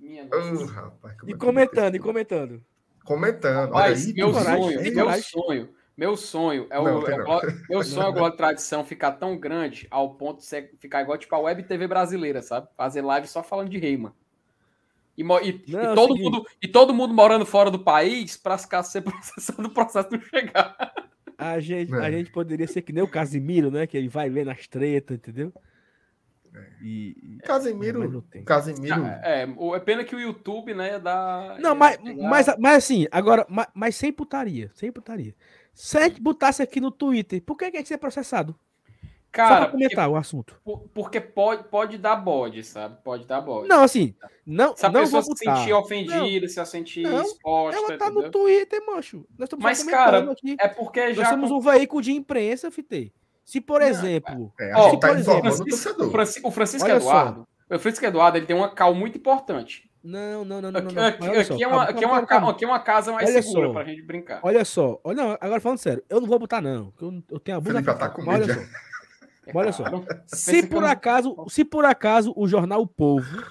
Nossa. 0.00 0.72
rapaz, 0.72 1.14
E 1.26 1.32
é 1.32 1.36
comentando, 1.36 1.94
e 1.94 1.98
comentando. 1.98 2.64
Comentando. 3.04 3.74
Olha 3.74 3.94
aí, 3.94 4.14
meu 4.14 4.32
coragem, 4.32 4.62
sonho, 4.62 4.82
meu 4.94 5.04
coragem. 5.04 5.22
sonho, 5.22 5.68
meu 5.94 6.16
sonho 6.16 6.66
é 6.70 6.80
o, 6.80 6.84
Não, 6.84 7.06
é 7.06 7.22
o 7.22 7.42
meu 7.68 7.82
sonho 7.84 8.06
é 8.06 8.08
o 8.08 8.12
Glória 8.14 8.30
de 8.30 8.36
Tradição 8.38 8.82
ficar 8.82 9.12
tão 9.12 9.36
grande 9.38 9.86
ao 9.90 10.14
ponto 10.14 10.40
de 10.40 10.68
ficar 10.78 11.02
igual 11.02 11.18
tipo 11.18 11.34
a 11.34 11.38
Web 11.38 11.64
TV 11.64 11.86
brasileira, 11.86 12.40
sabe? 12.40 12.68
Fazer 12.74 13.02
live 13.02 13.26
só 13.28 13.42
falando 13.42 13.68
de 13.68 13.76
rei, 13.76 13.94
mano. 13.98 14.16
E, 15.18 15.20
e- 15.20 15.24
Não, 15.24 15.38
e 15.42 15.86
é 15.86 15.90
o 15.90 15.94
todo 15.94 16.14
seguinte. 16.16 16.22
mundo, 16.32 16.46
e 16.62 16.68
todo 16.68 16.94
mundo 16.94 17.12
morando 17.12 17.44
fora 17.44 17.70
do 17.70 17.78
país 17.84 18.38
para 18.38 18.56
casas 18.56 18.88
ser 18.90 19.02
processado 19.02 19.68
o 19.68 19.70
processo 19.70 20.08
não 20.10 20.20
chegar. 20.22 20.94
A 21.38 21.60
gente, 21.60 21.92
É. 21.94 21.98
a 21.98 22.10
gente 22.10 22.30
poderia 22.30 22.66
ser 22.66 22.82
que 22.82 22.92
nem 22.92 23.02
o 23.02 23.08
Casimiro, 23.08 23.70
né? 23.70 23.86
Que 23.86 23.96
ele 23.96 24.08
vai 24.08 24.28
lendo 24.28 24.50
as 24.50 24.66
tretas, 24.66 25.16
entendeu? 25.16 25.52
E, 26.80 27.14
e- 27.22 27.38
não 28.08 28.20
tem. 28.22 28.42
Casemiro. 28.44 29.04
É, 29.22 29.42
é 29.74 29.80
pena 29.80 30.04
que 30.04 30.16
o 30.16 30.20
YouTube, 30.20 30.72
né, 30.74 30.98
dá. 30.98 31.58
Não, 31.60 31.74
mas, 31.74 31.98
mas, 32.02 32.46
mas 32.58 32.76
assim, 32.78 33.06
agora, 33.10 33.46
mas, 33.48 33.66
mas 33.74 33.96
sem 33.96 34.12
putaria, 34.12 34.70
sem 34.74 34.90
putaria. 34.90 35.34
Se 35.74 35.98
a 35.98 36.04
gente 36.04 36.20
botasse 36.20 36.62
aqui 36.62 36.80
no 36.80 36.90
Twitter, 36.90 37.42
por 37.42 37.56
que 37.56 37.70
que 37.70 37.76
a 37.76 37.80
gente 37.80 37.90
ia 37.90 37.96
ser 37.96 37.98
processado? 37.98 38.58
Só 39.36 39.48
Cara, 39.48 39.60
pra 39.66 39.72
comentar 39.72 40.08
o 40.08 40.16
assunto. 40.16 40.56
porque, 40.64 40.88
porque 40.94 41.20
pode, 41.20 41.64
pode 41.64 41.98
dar 41.98 42.16
bode, 42.16 42.62
sabe? 42.64 42.96
Pode 43.04 43.26
dar 43.26 43.40
bode. 43.40 43.68
Não, 43.68 43.82
assim, 43.82 44.14
não, 44.46 44.76
Se 44.76 44.86
a 44.86 44.88
não 44.88 45.00
pessoa 45.00 45.22
vou 45.22 45.36
se 45.36 45.44
sentir 45.44 45.72
ofendida, 45.72 46.48
se 46.48 46.58
a 46.60 46.64
sentir 46.64 47.02
Não, 47.02 47.22
exposta, 47.22 47.78
Ela 47.78 47.98
tá 47.98 48.06
entendeu? 48.06 48.22
no 48.22 48.30
Twitter, 48.30 48.82
mancho. 48.86 49.26
Nós 49.38 49.46
estamos 49.46 49.62
Mas, 49.62 49.78
só 49.80 49.90
cara, 49.90 50.22
comentando 50.22 50.32
aqui. 50.32 50.56
É 50.58 50.68
porque 50.68 51.06
Nós 51.08 51.16
já. 51.16 51.26
somos 51.30 51.50
um 51.50 51.60
veículo 51.60 52.00
de 52.02 52.12
imprensa, 52.12 52.70
Fitê. 52.70 53.12
Se, 53.44 53.60
por 53.60 53.80
exemplo, 53.82 54.52
É, 54.58 54.74
Ó, 54.74 54.86
a 54.86 54.90
gente 54.90 55.00
tá 55.00 55.08
por 55.08 55.18
exemplo, 55.18 55.38
o 55.38 55.54
Francisco- 55.54 56.02
o, 56.04 56.10
Franci- 56.10 56.40
o 56.44 56.50
Francisco 56.50 56.88
Olha 56.88 57.00
só. 57.00 57.08
Eduardo. 57.10 57.48
O 57.70 57.78
Francisco 57.78 58.06
Eduardo 58.06 58.38
ele 58.38 58.46
tem 58.46 58.56
uma 58.56 58.68
cal 58.74 58.94
muito 58.94 59.18
importante. 59.18 59.88
Não, 60.02 60.44
não, 60.44 60.62
não, 60.62 60.70
não. 60.70 60.78
Aqui, 60.80 60.94
não, 60.94 61.02
não. 61.34 61.44
só, 61.44 61.54
é 61.60 61.66
uma, 61.66 61.82
aqui, 61.82 62.04
é 62.04 62.06
uma, 62.06 62.18
aqui 62.50 62.64
é 62.64 62.68
uma 62.68 62.78
casa 62.78 63.12
mais 63.12 63.28
Olha 63.28 63.42
segura 63.42 63.66
só. 63.66 63.72
pra 63.72 63.84
gente 63.84 64.02
brincar. 64.02 64.38
Olha 64.42 64.64
só, 64.64 65.00
olha, 65.02 65.16
não, 65.16 65.38
agora 65.40 65.60
falando 65.60 65.78
sério, 65.78 66.00
eu 66.08 66.20
não 66.20 66.28
vou 66.28 66.38
botar, 66.38 66.60
não. 66.60 66.92
porque 66.92 67.04
Eu, 67.04 67.22
eu 67.32 67.40
tenho 67.40 67.56
a 67.56 67.60
bunda. 67.60 67.72
Felipe 67.72 67.90
já 67.90 67.98
tá 67.98 68.08
olha 69.54 69.72
só. 69.72 69.84
olha 69.84 70.04
só. 70.26 70.36
Se 70.36 70.66
por 70.66 70.84
acaso, 70.84 71.36
se 71.48 71.64
por 71.64 71.84
acaso 71.84 72.32
o 72.36 72.46
jornal 72.48 72.82
O 72.82 72.86
Povo 72.86 73.42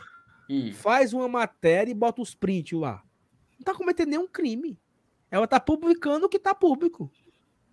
Hum. 0.49 0.71
faz 0.73 1.11
uma 1.13 1.27
matéria 1.27 1.89
e 1.91 1.95
bota 1.95 2.21
os 2.21 2.35
prints 2.35 2.77
lá, 2.79 3.01
não 3.57 3.63
tá 3.63 3.73
cometendo 3.73 4.09
nenhum 4.09 4.27
crime. 4.27 4.79
Ela 5.31 5.47
tá 5.47 5.59
publicando 5.59 6.27
o 6.27 6.29
que 6.29 6.37
tá 6.37 6.53
público. 6.53 7.09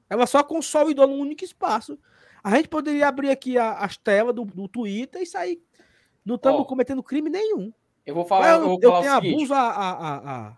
Ela 0.09 0.27
só 0.27 0.43
consolidou 0.43 1.07
num 1.07 1.19
único 1.21 1.45
espaço. 1.45 1.99
A 2.43 2.57
gente 2.57 2.69
poderia 2.69 3.07
abrir 3.09 3.31
aqui 3.31 3.59
a- 3.59 3.75
as 3.75 3.97
telas 3.97 4.35
do, 4.35 4.45
do 4.45 4.67
Twitter 4.69 5.21
e 5.23 5.27
sair. 5.27 5.63
Não 6.25 6.37
estamos 6.37 6.67
cometendo 6.67 7.03
crime 7.03 7.29
nenhum. 7.29 7.73
Eu 8.07 8.15
vou 8.15 8.25
falar, 8.25 8.49
eu, 8.55 8.61
eu, 8.63 8.69
vou 8.69 8.79
eu 8.83 8.91
falar 8.91 9.01
tenho 9.03 9.13
o 9.13 9.21
seguinte. 9.21 9.35
abuso 9.35 9.55
a, 9.55 9.61
a, 9.61 9.91
a, 9.91 10.49
a, 10.49 10.57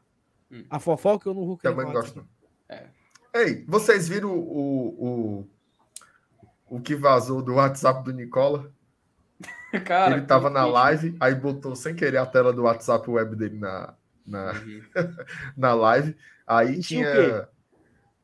Hum. 0.53 0.65
a 0.70 0.78
fofoca, 0.78 1.28
eu 1.28 1.35
não 1.35 1.45
vou 1.47 1.57
querer 1.59 1.74
Também 1.74 1.93
gosto. 1.93 2.27
É. 2.69 2.86
Ei, 3.35 3.65
vocês 3.66 4.09
viram 4.09 4.31
o, 4.31 4.89
o, 5.41 5.49
o 6.69 6.81
que 6.81 6.95
vazou 6.95 7.43
do 7.43 7.55
WhatsApp 7.55 8.05
do 8.05 8.12
Nicola? 8.12 8.73
Cara, 9.85 10.16
ele 10.16 10.27
tava 10.27 10.49
na 10.49 10.65
live, 10.65 11.16
aí 11.19 11.35
botou 11.35 11.74
sem 11.74 11.95
querer 11.95 12.19
a 12.19 12.27
tela 12.27 12.53
do 12.53 12.62
WhatsApp 12.62 13.09
web 13.11 13.35
dele 13.36 13.59
na, 13.59 13.95
na, 14.27 14.53
Uhum. 14.53 14.82
na 15.57 15.74
live. 15.74 16.16
Aí 16.47 16.81
tinha 16.81 17.12
tinha. 17.12 17.49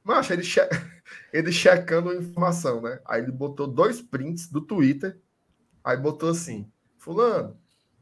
Macho, 0.03 0.33
ele, 0.33 0.43
che... 0.43 0.61
ele 1.33 1.53
checando 1.53 2.11
a 2.11 2.15
informação, 2.15 2.81
né? 2.81 3.01
Aí 3.05 3.23
ele 3.23 3.33
botou 3.33 3.67
dois 3.67 4.01
prints 4.01 4.49
do 4.49 4.61
Twitter. 4.61 5.19
Aí 5.85 5.97
botou 5.97 6.31
assim: 6.31 6.71
Fulano, 6.99 7.59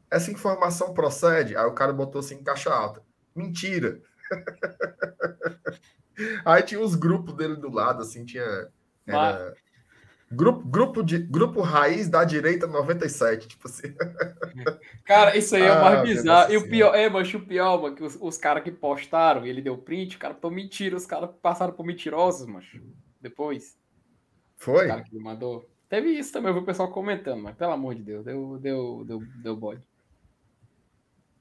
essa 0.09 0.31
informação 0.31 0.93
procede? 0.93 1.55
Aí 1.55 1.65
o 1.65 1.73
cara 1.73 1.93
botou 1.93 2.19
assim 2.19 2.35
em 2.35 2.43
caixa 2.43 2.71
alta. 2.71 3.01
Mentira. 3.35 4.01
Aí 6.45 6.63
tinha 6.63 6.81
os 6.81 6.95
grupos 6.95 7.33
dele 7.35 7.55
do 7.55 7.69
lado, 7.69 8.01
assim, 8.01 8.25
tinha. 8.25 8.67
Era... 9.05 9.53
Grupo, 10.31 10.67
grupo, 10.67 11.03
de, 11.03 11.17
grupo 11.17 11.61
raiz 11.61 12.07
da 12.07 12.23
direita 12.23 12.67
97, 12.67 13.47
tipo 13.47 13.67
assim. 13.67 13.93
Cara, 15.03 15.35
isso 15.35 15.55
aí 15.55 15.63
é 15.63 15.71
o 15.71 15.73
Ah, 15.73 15.81
mais 15.81 15.93
meu 15.95 16.03
bizarro. 16.03 16.53
E 16.53 16.57
o 16.57 16.69
pior, 16.69 16.93
é, 16.93 17.09
mas 17.09 17.33
o 17.33 17.39
pior, 17.39 17.81
mano, 17.81 17.95
que 17.95 18.03
os, 18.03 18.15
os 18.21 18.37
caras 18.37 18.63
que 18.63 18.71
postaram 18.71 19.43
ele 19.43 19.61
deu 19.61 19.75
print, 19.77 20.17
o 20.17 20.19
cara 20.19 20.35
tô 20.35 20.51
mentira, 20.51 20.95
os 20.95 21.07
caras 21.07 21.31
passaram 21.41 21.73
por 21.73 21.83
mentirosos, 21.83 22.45
mano. 22.45 22.63
Depois, 23.19 23.75
o 24.59 24.63
Foi? 24.63 24.87
cara 24.87 25.03
que 25.03 25.17
mandou. 25.17 25.67
Teve 25.89 26.09
isso 26.09 26.31
também, 26.31 26.49
eu 26.49 26.53
vi 26.53 26.59
o 26.59 26.65
pessoal 26.65 26.91
comentando, 26.91 27.41
mas 27.41 27.55
pelo 27.55 27.71
amor 27.71 27.95
de 27.95 28.03
Deus, 28.03 28.23
deu, 28.23 28.59
deu, 28.59 29.03
deu, 29.05 29.19
deu 29.41 29.55
bode. 29.55 29.81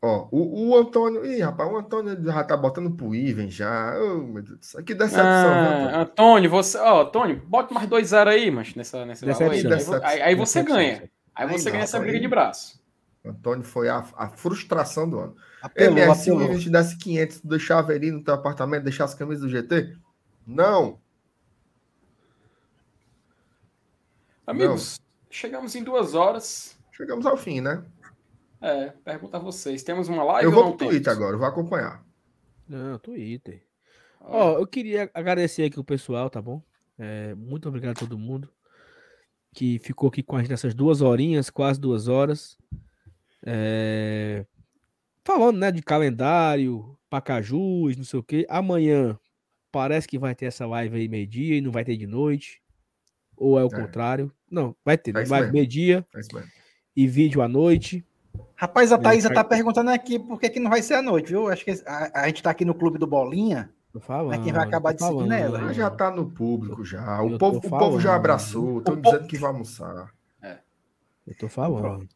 Ó, 0.00 0.28
o, 0.30 0.68
o 0.70 0.76
Antônio. 0.76 1.26
Ih, 1.26 1.40
rapaz, 1.40 1.68
o 1.72 1.76
Antônio 1.76 2.22
já 2.24 2.44
tá 2.44 2.56
botando 2.56 2.90
pro 2.92 3.14
Iven 3.14 3.50
já. 3.50 3.96
Oh, 4.00 4.18
meu 4.18 4.42
Deus 4.42 4.58
do 4.58 4.64
céu. 4.64 4.84
Que 4.84 4.94
decepção, 4.94 5.22
viu, 5.24 5.60
Antônio? 5.70 5.88
Ah, 5.96 6.00
Antônio, 6.02 6.50
você, 6.50 6.78
ó, 6.78 7.02
Antônio, 7.02 7.42
bota 7.46 7.74
mais 7.74 7.88
2-0 7.88 8.28
aí, 8.28 8.50
mas 8.50 8.74
nessa, 8.76 9.04
nessa 9.04 9.26
Decepção. 9.26 9.48
valor 9.48 9.54
aí. 9.54 9.72
Aí, 9.72 9.84
vo- 9.84 10.06
aí, 10.06 10.22
aí 10.22 10.34
você 10.36 10.58
Decepção. 10.62 10.76
ganha. 10.76 11.10
Aí 11.34 11.46
Aí 11.46 11.58
você 11.58 11.64
não, 11.64 11.72
ganha 11.72 11.84
essa 11.84 11.96
aí- 11.98 12.02
briga 12.04 12.20
de 12.20 12.28
braço. 12.28 12.78
Antônio 13.24 13.64
foi 13.64 13.88
a, 13.88 14.04
a 14.16 14.28
frustração 14.28 15.10
do 15.10 15.18
ano. 15.18 15.36
Apelou, 15.60 16.14
se 16.14 16.30
o 16.30 16.34
apelou. 16.34 16.42
Iven 16.52 16.58
te 16.62 16.70
desse 16.70 16.96
500, 16.96 17.40
tu 17.40 17.48
deixava 17.48 17.92
ele 17.94 18.12
no 18.12 18.22
teu 18.22 18.34
apartamento, 18.34 18.84
deixar 18.84 19.04
as 19.04 19.14
camisas 19.14 19.42
do 19.42 19.48
GT? 19.48 19.96
Não. 20.46 20.98
Amigos, 24.46 25.00
chegamos 25.30 25.74
em 25.74 25.82
duas 25.82 26.14
horas. 26.14 26.78
Chegamos 26.92 27.26
ao 27.26 27.36
fim, 27.36 27.60
né? 27.60 27.82
É, 28.60 28.90
pergunta 29.04 29.36
a 29.36 29.40
vocês. 29.40 29.82
Temos 29.82 30.08
uma 30.08 30.22
live 30.24 30.44
Eu 30.44 30.50
ou 30.50 30.54
vou 30.54 30.64
não 30.70 30.76
pro 30.76 30.88
Twitter 30.88 31.12
agora, 31.12 31.34
eu 31.34 31.38
vou 31.38 31.46
acompanhar. 31.46 32.04
Não, 32.68 32.98
Twitter. 32.98 33.62
Ó, 34.20 34.54
Ó, 34.54 34.58
eu 34.58 34.66
queria 34.66 35.10
agradecer 35.14 35.64
aqui 35.64 35.78
o 35.78 35.84
pessoal, 35.84 36.28
tá 36.28 36.42
bom? 36.42 36.62
É, 36.98 37.34
muito 37.34 37.68
obrigado 37.68 37.96
a 37.96 38.00
todo 38.00 38.18
mundo 38.18 38.50
que 39.54 39.78
ficou 39.78 40.08
aqui 40.08 40.22
com 40.22 40.36
a 40.36 40.40
gente 40.40 40.50
nessas 40.50 40.74
duas 40.74 41.00
horinhas, 41.00 41.50
quase 41.50 41.80
duas 41.80 42.08
horas. 42.08 42.58
É, 43.44 44.44
falando, 45.24 45.58
né, 45.58 45.70
de 45.70 45.82
calendário, 45.82 46.98
Pacajus, 47.08 47.96
não 47.96 48.04
sei 48.04 48.18
o 48.20 48.22
quê. 48.22 48.46
Amanhã 48.48 49.18
parece 49.70 50.08
que 50.08 50.18
vai 50.18 50.34
ter 50.34 50.46
essa 50.46 50.66
live 50.66 50.96
aí 50.96 51.08
meio-dia 51.08 51.56
e 51.56 51.60
não 51.60 51.70
vai 51.70 51.84
ter 51.84 51.96
de 51.96 52.06
noite. 52.06 52.60
Ou 53.36 53.58
é 53.58 53.64
o 53.64 53.68
É. 53.68 53.70
contrário? 53.70 54.32
Não, 54.50 54.74
vai 54.84 54.98
ter. 54.98 55.16
É 55.16 55.24
vai 55.24 55.50
meio-dia 55.50 56.04
É 56.14 56.20
e 56.96 57.06
vídeo 57.06 57.40
à 57.40 57.48
noite. 57.48 58.04
Rapaz, 58.56 58.92
a 58.92 58.96
É, 58.96 58.98
Thaisa 58.98 59.32
tá 59.32 59.44
perguntando 59.44 59.90
aqui 59.90 60.18
por 60.18 60.38
que, 60.40 60.50
que 60.50 60.60
não 60.60 60.70
vai 60.70 60.82
ser 60.82 60.94
à 60.94 61.02
noite, 61.02 61.28
viu? 61.28 61.48
Acho 61.48 61.64
que 61.64 61.70
a, 61.86 62.22
a 62.22 62.26
gente 62.26 62.42
tá 62.42 62.50
aqui 62.50 62.64
no 62.64 62.74
clube 62.74 62.98
do 62.98 63.06
Bolinha. 63.06 63.70
Tô 63.92 64.00
falando. 64.00 64.28
Mas 64.30 64.42
quem 64.44 64.52
vai 64.52 64.66
acabar 64.66 64.92
de 64.92 65.02
seguir 65.02 65.26
nela, 65.26 65.52
falando. 65.52 65.66
Mas 65.66 65.76
já 65.76 65.90
tá 65.90 66.10
no 66.10 66.30
público 66.30 66.84
já. 66.84 67.22
O 67.22 67.38
povo, 67.38 67.58
o 67.58 67.60
povo 67.62 67.98
já 68.00 68.08
falando. 68.10 68.18
abraçou. 68.20 68.78
Estão 68.78 69.00
dizendo 69.00 69.26
que 69.26 69.38
vai 69.38 69.50
almoçar. 69.50 70.12
Eu 71.26 71.34
tô 71.36 71.48
falando. 71.48 71.80
Pronto. 71.82 72.08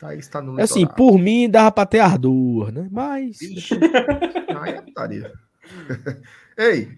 Tá, 0.00 0.08
tá 0.32 0.42
no 0.42 0.60
Assim, 0.60 0.80
litoral. 0.80 0.96
por 0.96 1.18
mim 1.18 1.48
dava 1.48 1.70
pra 1.70 1.86
ter 1.86 2.00
as 2.00 2.18
duas, 2.18 2.72
né? 2.72 2.88
Mas. 2.90 3.40
Ixi. 3.40 3.74
Aí 4.60 4.72
é 4.72 4.80
putaria. 4.82 5.32
Ei, 6.56 6.88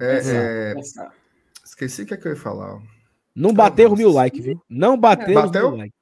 é, 0.00 0.72
é, 0.72 0.74
esqueci 1.64 2.02
o 2.02 2.06
que, 2.06 2.14
é 2.14 2.16
que 2.16 2.26
eu 2.26 2.32
ia 2.32 2.38
falar. 2.38 2.80
Não 3.34 3.52
bateu 3.52 3.92
os 3.92 3.98
mil 3.98 4.10
likes, 4.10 4.44
viu? 4.44 4.60
Não 4.68 4.98
bateu, 4.98 5.38
os 5.38 5.44
Bateu? 5.46 5.70
mil 5.70 5.78
likes. 5.78 5.97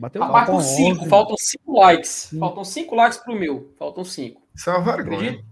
Bateu 0.00 0.22
Rapaz, 0.22 0.46
Faltam 0.46 0.54
com 0.54 0.60
5, 0.62 1.00
11. 1.02 1.10
faltam 1.10 1.36
5 1.36 1.78
likes. 1.78 2.30
Faltam 2.38 2.64
5 2.64 2.94
likes 2.94 3.18
pro 3.18 3.34
meu. 3.38 3.74
Faltam 3.78 4.02
5. 4.02 4.42
Isso 4.54 4.70
é 4.70 4.72
uma 4.72 4.82
vergonha. 4.96 5.44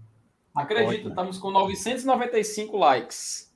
Acredita? 0.55 0.89
Acredito, 0.89 1.09
estamos 1.09 1.37
com 1.37 1.51
995 1.51 2.75
likes. 2.75 3.53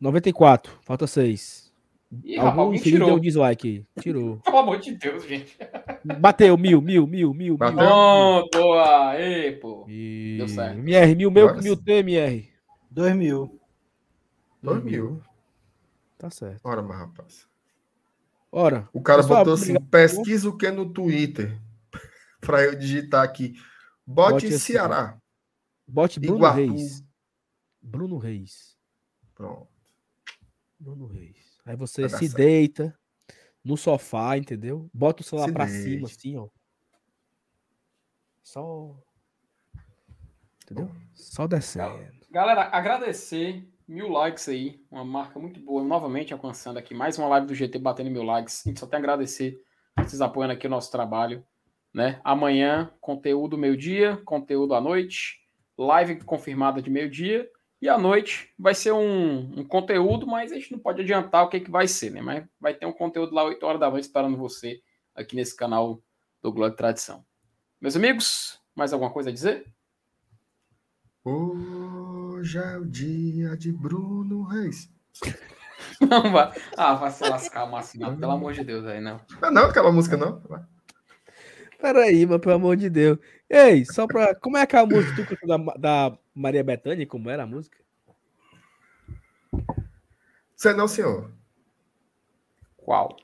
94, 0.00 0.80
falta 0.82 1.06
6. 1.06 1.72
Ih, 2.24 2.36
rapaz, 2.38 2.48
Algum 2.58 2.60
alguém 2.62 2.82
deu 2.82 2.92
tirou. 2.92 3.14
um 3.16 3.20
dislike. 3.20 3.86
Tirou. 4.00 4.36
Pelo 4.44 4.58
amor 4.58 4.80
de 4.80 4.96
Deus, 4.96 5.24
gente. 5.24 5.56
Bateu, 6.18 6.58
mil, 6.58 6.82
mil, 6.82 7.06
mil, 7.06 7.32
mil, 7.32 7.56
Bateu? 7.56 7.76
mil. 7.76 7.86
Pronto, 8.50 8.72
aê, 8.80 9.52
pô. 9.52 9.84
E... 9.88 10.34
Deu 10.38 10.48
certo. 10.48 10.76
MR, 10.78 11.14
mil 11.14 11.30
meu, 11.30 11.48
Agora 11.50 11.62
mil 11.62 11.76
sim. 11.76 11.82
T, 11.84 11.92
MR. 11.92 12.48
2 12.90 13.14
mil. 13.16 13.60
Dois 14.60 14.82
mil. 14.82 15.22
Tá 16.18 16.28
certo. 16.30 16.60
Ora, 16.64 16.82
mas 16.82 16.98
rapaz. 16.98 17.46
Ora, 18.54 18.86
O 18.92 19.00
cara 19.02 19.22
Pessoal, 19.22 19.38
botou 19.38 19.54
assim: 19.54 19.72
obrigado. 19.76 19.90
pesquisa 19.90 20.48
o 20.48 20.56
que 20.58 20.70
no 20.70 20.92
Twitter? 20.92 21.58
Pra 22.40 22.62
eu 22.62 22.74
digitar 22.78 23.24
aqui. 23.24 23.54
Bote, 24.06 24.32
Bote 24.32 24.46
assim. 24.48 24.58
Ceará. 24.58 25.18
bote 25.88 26.20
Bruno 26.20 26.36
Iguatu. 26.36 26.56
Reis. 26.56 27.04
Bruno 27.80 28.18
Reis. 28.18 28.76
Pronto. 29.34 29.68
Bruno 30.78 31.06
Reis. 31.06 31.58
Aí 31.64 31.76
você 31.76 32.08
se 32.08 32.18
certo. 32.18 32.34
deita 32.36 32.98
no 33.64 33.76
sofá, 33.76 34.36
entendeu? 34.36 34.90
Bota 34.92 35.22
o 35.22 35.24
celular 35.24 35.46
Se 35.46 35.52
pra 35.54 35.64
deite. 35.64 35.82
cima, 35.82 36.06
assim, 36.08 36.36
ó. 36.36 36.48
Só. 38.42 38.96
Entendeu? 40.64 40.90
Só 41.14 41.46
descendo. 41.46 42.04
Galera, 42.30 42.62
agradecer. 42.72 43.71
Mil 43.86 44.08
likes 44.08 44.48
aí. 44.48 44.80
Uma 44.90 45.04
marca 45.04 45.38
muito 45.38 45.60
boa. 45.60 45.82
Novamente 45.82 46.32
alcançando 46.32 46.78
aqui 46.78 46.94
mais 46.94 47.18
uma 47.18 47.28
live 47.28 47.46
do 47.46 47.54
GT 47.54 47.78
batendo 47.78 48.10
mil 48.10 48.22
likes. 48.22 48.62
A 48.64 48.68
gente 48.68 48.80
só 48.80 48.86
tem 48.86 48.96
a 48.96 49.00
agradecer 49.00 49.60
vocês 49.96 50.20
apoiando 50.20 50.54
aqui 50.54 50.66
o 50.66 50.70
nosso 50.70 50.90
trabalho. 50.90 51.44
Né? 51.92 52.20
Amanhã, 52.24 52.90
conteúdo 53.00 53.58
meio-dia, 53.58 54.16
conteúdo 54.24 54.74
à 54.74 54.80
noite, 54.80 55.40
live 55.76 56.24
confirmada 56.24 56.80
de 56.80 56.90
meio-dia. 56.90 57.48
E 57.80 57.88
à 57.88 57.98
noite 57.98 58.52
vai 58.58 58.74
ser 58.74 58.92
um, 58.92 59.60
um 59.60 59.64
conteúdo, 59.64 60.26
mas 60.26 60.52
a 60.52 60.54
gente 60.54 60.72
não 60.72 60.78
pode 60.78 61.02
adiantar 61.02 61.44
o 61.44 61.48
que, 61.48 61.60
que 61.60 61.70
vai 61.70 61.88
ser, 61.88 62.10
né? 62.10 62.22
Mas 62.22 62.46
vai 62.60 62.74
ter 62.74 62.86
um 62.86 62.92
conteúdo 62.92 63.34
lá 63.34 63.44
8 63.44 63.66
horas 63.66 63.80
da 63.80 63.90
noite 63.90 64.04
esperando 64.04 64.36
você 64.36 64.80
aqui 65.14 65.34
nesse 65.34 65.56
canal 65.56 66.00
do 66.40 66.66
e 66.66 66.70
Tradição. 66.70 67.24
Meus 67.80 67.96
amigos, 67.96 68.60
mais 68.74 68.92
alguma 68.92 69.10
coisa 69.10 69.30
a 69.30 69.32
dizer? 69.32 69.66
Hoje 72.42 72.58
é 72.58 72.76
o 72.76 72.84
dia 72.84 73.56
de 73.56 73.70
Bruno 73.70 74.42
Reis. 74.42 74.90
Não, 76.00 76.32
vai. 76.32 76.50
Ah, 76.76 76.94
vai 76.94 77.08
se 77.12 77.22
lascar, 77.22 77.66
Marcinado, 77.66 78.18
pelo 78.18 78.32
amor 78.32 78.52
de 78.52 78.64
Deus 78.64 78.84
aí, 78.84 79.00
não. 79.00 79.20
Não, 79.40 79.52
não, 79.52 79.64
aquela 79.66 79.92
música 79.92 80.16
não. 80.16 80.42
Peraí, 81.80 82.26
mas 82.26 82.40
pelo 82.40 82.56
amor 82.56 82.76
de 82.76 82.90
Deus. 82.90 83.16
Ei, 83.48 83.84
só 83.84 84.08
pra. 84.08 84.34
Como 84.34 84.56
é 84.56 84.66
que 84.66 84.74
é 84.74 84.80
a 84.80 84.84
música 84.86 85.24
da, 85.46 85.56
da 85.78 86.18
Maria 86.34 86.64
Bethânia? 86.64 87.06
Como 87.06 87.30
era 87.30 87.44
a 87.44 87.46
música? 87.46 87.78
Você 90.56 90.72
não, 90.72 90.88
senhor. 90.88 91.30
Qual? 92.76 93.16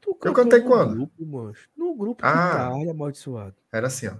Tu 0.00 0.18
Eu 0.24 0.32
cantei 0.32 0.60
no 0.60 0.66
quando? 0.66 0.94
Grupo, 0.94 1.26
mancho. 1.26 1.68
No 1.76 1.94
grupo 1.94 2.24
Ah. 2.24 2.70
que 2.78 2.86
tá, 2.86 2.90
amaldiçoado. 2.92 3.56
Era 3.70 3.88
assim, 3.88 4.06
ó. 4.06 4.14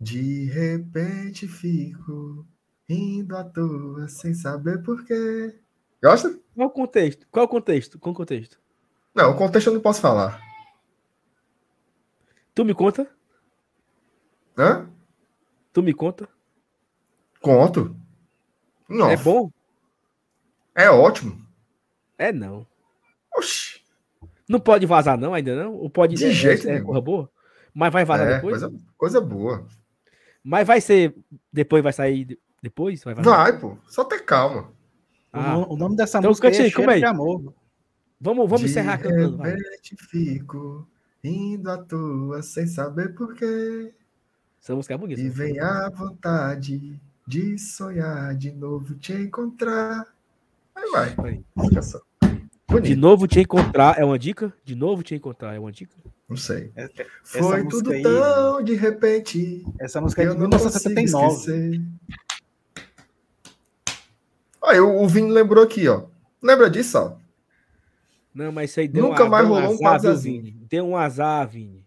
De 0.00 0.44
repente 0.44 1.48
fico 1.48 2.46
indo 2.88 3.36
à 3.36 3.44
toa 3.44 4.08
sem 4.08 4.34
saber 4.34 4.82
porquê. 4.82 5.58
Gosta? 6.02 6.38
Qual 6.54 6.68
o 6.68 6.70
contexto? 6.70 7.26
Qual 7.30 7.44
o 7.46 7.48
contexto? 7.48 7.98
Qual 7.98 8.12
o 8.12 8.16
contexto? 8.16 8.60
Não, 9.14 9.30
o 9.30 9.36
contexto 9.36 9.68
eu 9.68 9.74
não 9.74 9.80
posso 9.80 10.00
falar. 10.00 10.40
Tu 12.54 12.64
me 12.64 12.74
conta? 12.74 13.08
Hã? 14.58 14.88
Tu 15.72 15.82
me 15.82 15.94
conta? 15.94 16.28
Conto. 17.40 17.96
Nossa. 18.88 19.12
É 19.12 19.16
bom? 19.16 19.50
É 20.74 20.90
ótimo. 20.90 21.40
É 22.18 22.32
não. 22.32 22.66
Oxi. 23.36 23.80
Não 24.48 24.60
pode 24.60 24.84
vazar, 24.84 25.16
não, 25.18 25.32
ainda 25.32 25.56
não? 25.56 25.74
Ou 25.74 25.88
pode. 25.88 26.14
De 26.14 26.26
é, 26.26 26.30
jeito 26.30 26.66
é, 26.66 26.70
é 26.70 26.72
nenhum. 26.74 26.86
coisa 26.86 27.00
boa? 27.00 27.30
Mas 27.72 27.92
vai 27.92 28.04
vazar 28.04 28.28
É, 28.28 28.34
depois? 28.34 28.60
coisa, 28.60 28.78
coisa 28.98 29.20
boa. 29.20 29.66
Mas 30.44 30.66
vai 30.66 30.80
ser. 30.80 31.14
Depois 31.50 31.82
vai 31.82 31.92
sair. 31.92 32.38
De- 32.62 32.68
Depois? 32.68 33.02
Vai 33.04 33.14
vazar? 33.14 33.36
Vai, 33.36 33.58
pô. 33.58 33.76
Só 33.88 34.04
ter 34.04 34.20
calma. 34.24 34.70
Ah, 35.32 35.56
O, 35.56 35.60
no- 35.60 35.72
o 35.72 35.76
nome 35.76 35.96
dessa 35.96 36.18
Então, 36.18 36.30
música 36.30 36.48
aí 36.48 36.54
é 36.54 36.56
Cheiro 36.56 36.76
como 36.76 36.90
é? 36.90 36.98
de 36.98 37.04
Amor. 37.04 37.54
vamos 38.20 38.44
vamos 38.48 38.60
De 38.60 38.66
encerrar 38.70 38.98
cantando. 38.98 39.38
Vai. 39.38 39.52
repente 39.52 39.96
fico 39.96 40.86
indo 41.24 41.70
à 41.70 41.78
toa 41.78 42.42
sem 42.42 42.66
saber 42.66 43.14
porquê. 43.14 43.92
Essa 44.62 44.74
música 44.74 44.94
é 44.94 44.98
bonita. 44.98 45.20
E 45.20 45.28
vem 45.28 45.58
a 45.58 45.90
vontade 45.90 47.00
de 47.26 47.58
sonhar 47.58 48.34
de 48.36 48.52
novo 48.52 48.94
te 48.94 49.12
encontrar. 49.12 50.06
Aí 50.74 50.90
vai. 50.90 51.14
Aí. 51.24 51.44
Fica 51.68 51.82
só. 51.82 52.00
De 52.22 52.40
Bonito. 52.80 52.98
novo 53.00 53.26
te 53.28 53.40
encontrar 53.40 53.98
é 53.98 54.04
uma 54.04 54.18
dica? 54.18 54.52
De 54.64 54.74
novo 54.74 55.02
te 55.02 55.14
encontrar 55.14 55.54
é 55.54 55.58
uma 55.58 55.70
dica? 55.70 55.94
Não 56.28 56.36
sei. 56.38 56.72
É- 56.74 56.84
é- 56.84 57.06
Foi 57.22 57.66
tudo 57.68 57.92
aí- 57.92 58.02
tão 58.02 58.62
de 58.62 58.74
repente. 58.74 59.62
Essa 59.78 60.00
música 60.00 60.22
é 60.22 60.26
de 60.26 60.38
não 60.38 60.48
consigo 60.48 60.88
1979. 60.88 61.82
Aí 64.72 64.80
o, 64.80 65.02
o 65.02 65.06
Vini 65.08 65.30
lembrou 65.30 65.62
aqui, 65.62 65.86
ó. 65.86 66.06
Lembra 66.42 66.70
disso, 66.70 66.98
ó? 66.98 67.16
Não, 68.34 68.50
mas 68.50 68.70
isso 68.70 68.80
aí 68.80 68.88
deu 68.88 69.08
Nunca 69.08 69.24
uma, 69.24 69.30
mais 69.30 69.46
deu 69.46 69.54
um 69.54 69.60
rolou 69.60 69.82
um 69.82 69.86
azar, 69.88 70.16
viu. 70.16 70.20
Vini? 70.42 70.50
Deu 70.68 70.86
um 70.88 70.96
azar, 70.96 71.46
Vini. 71.48 71.84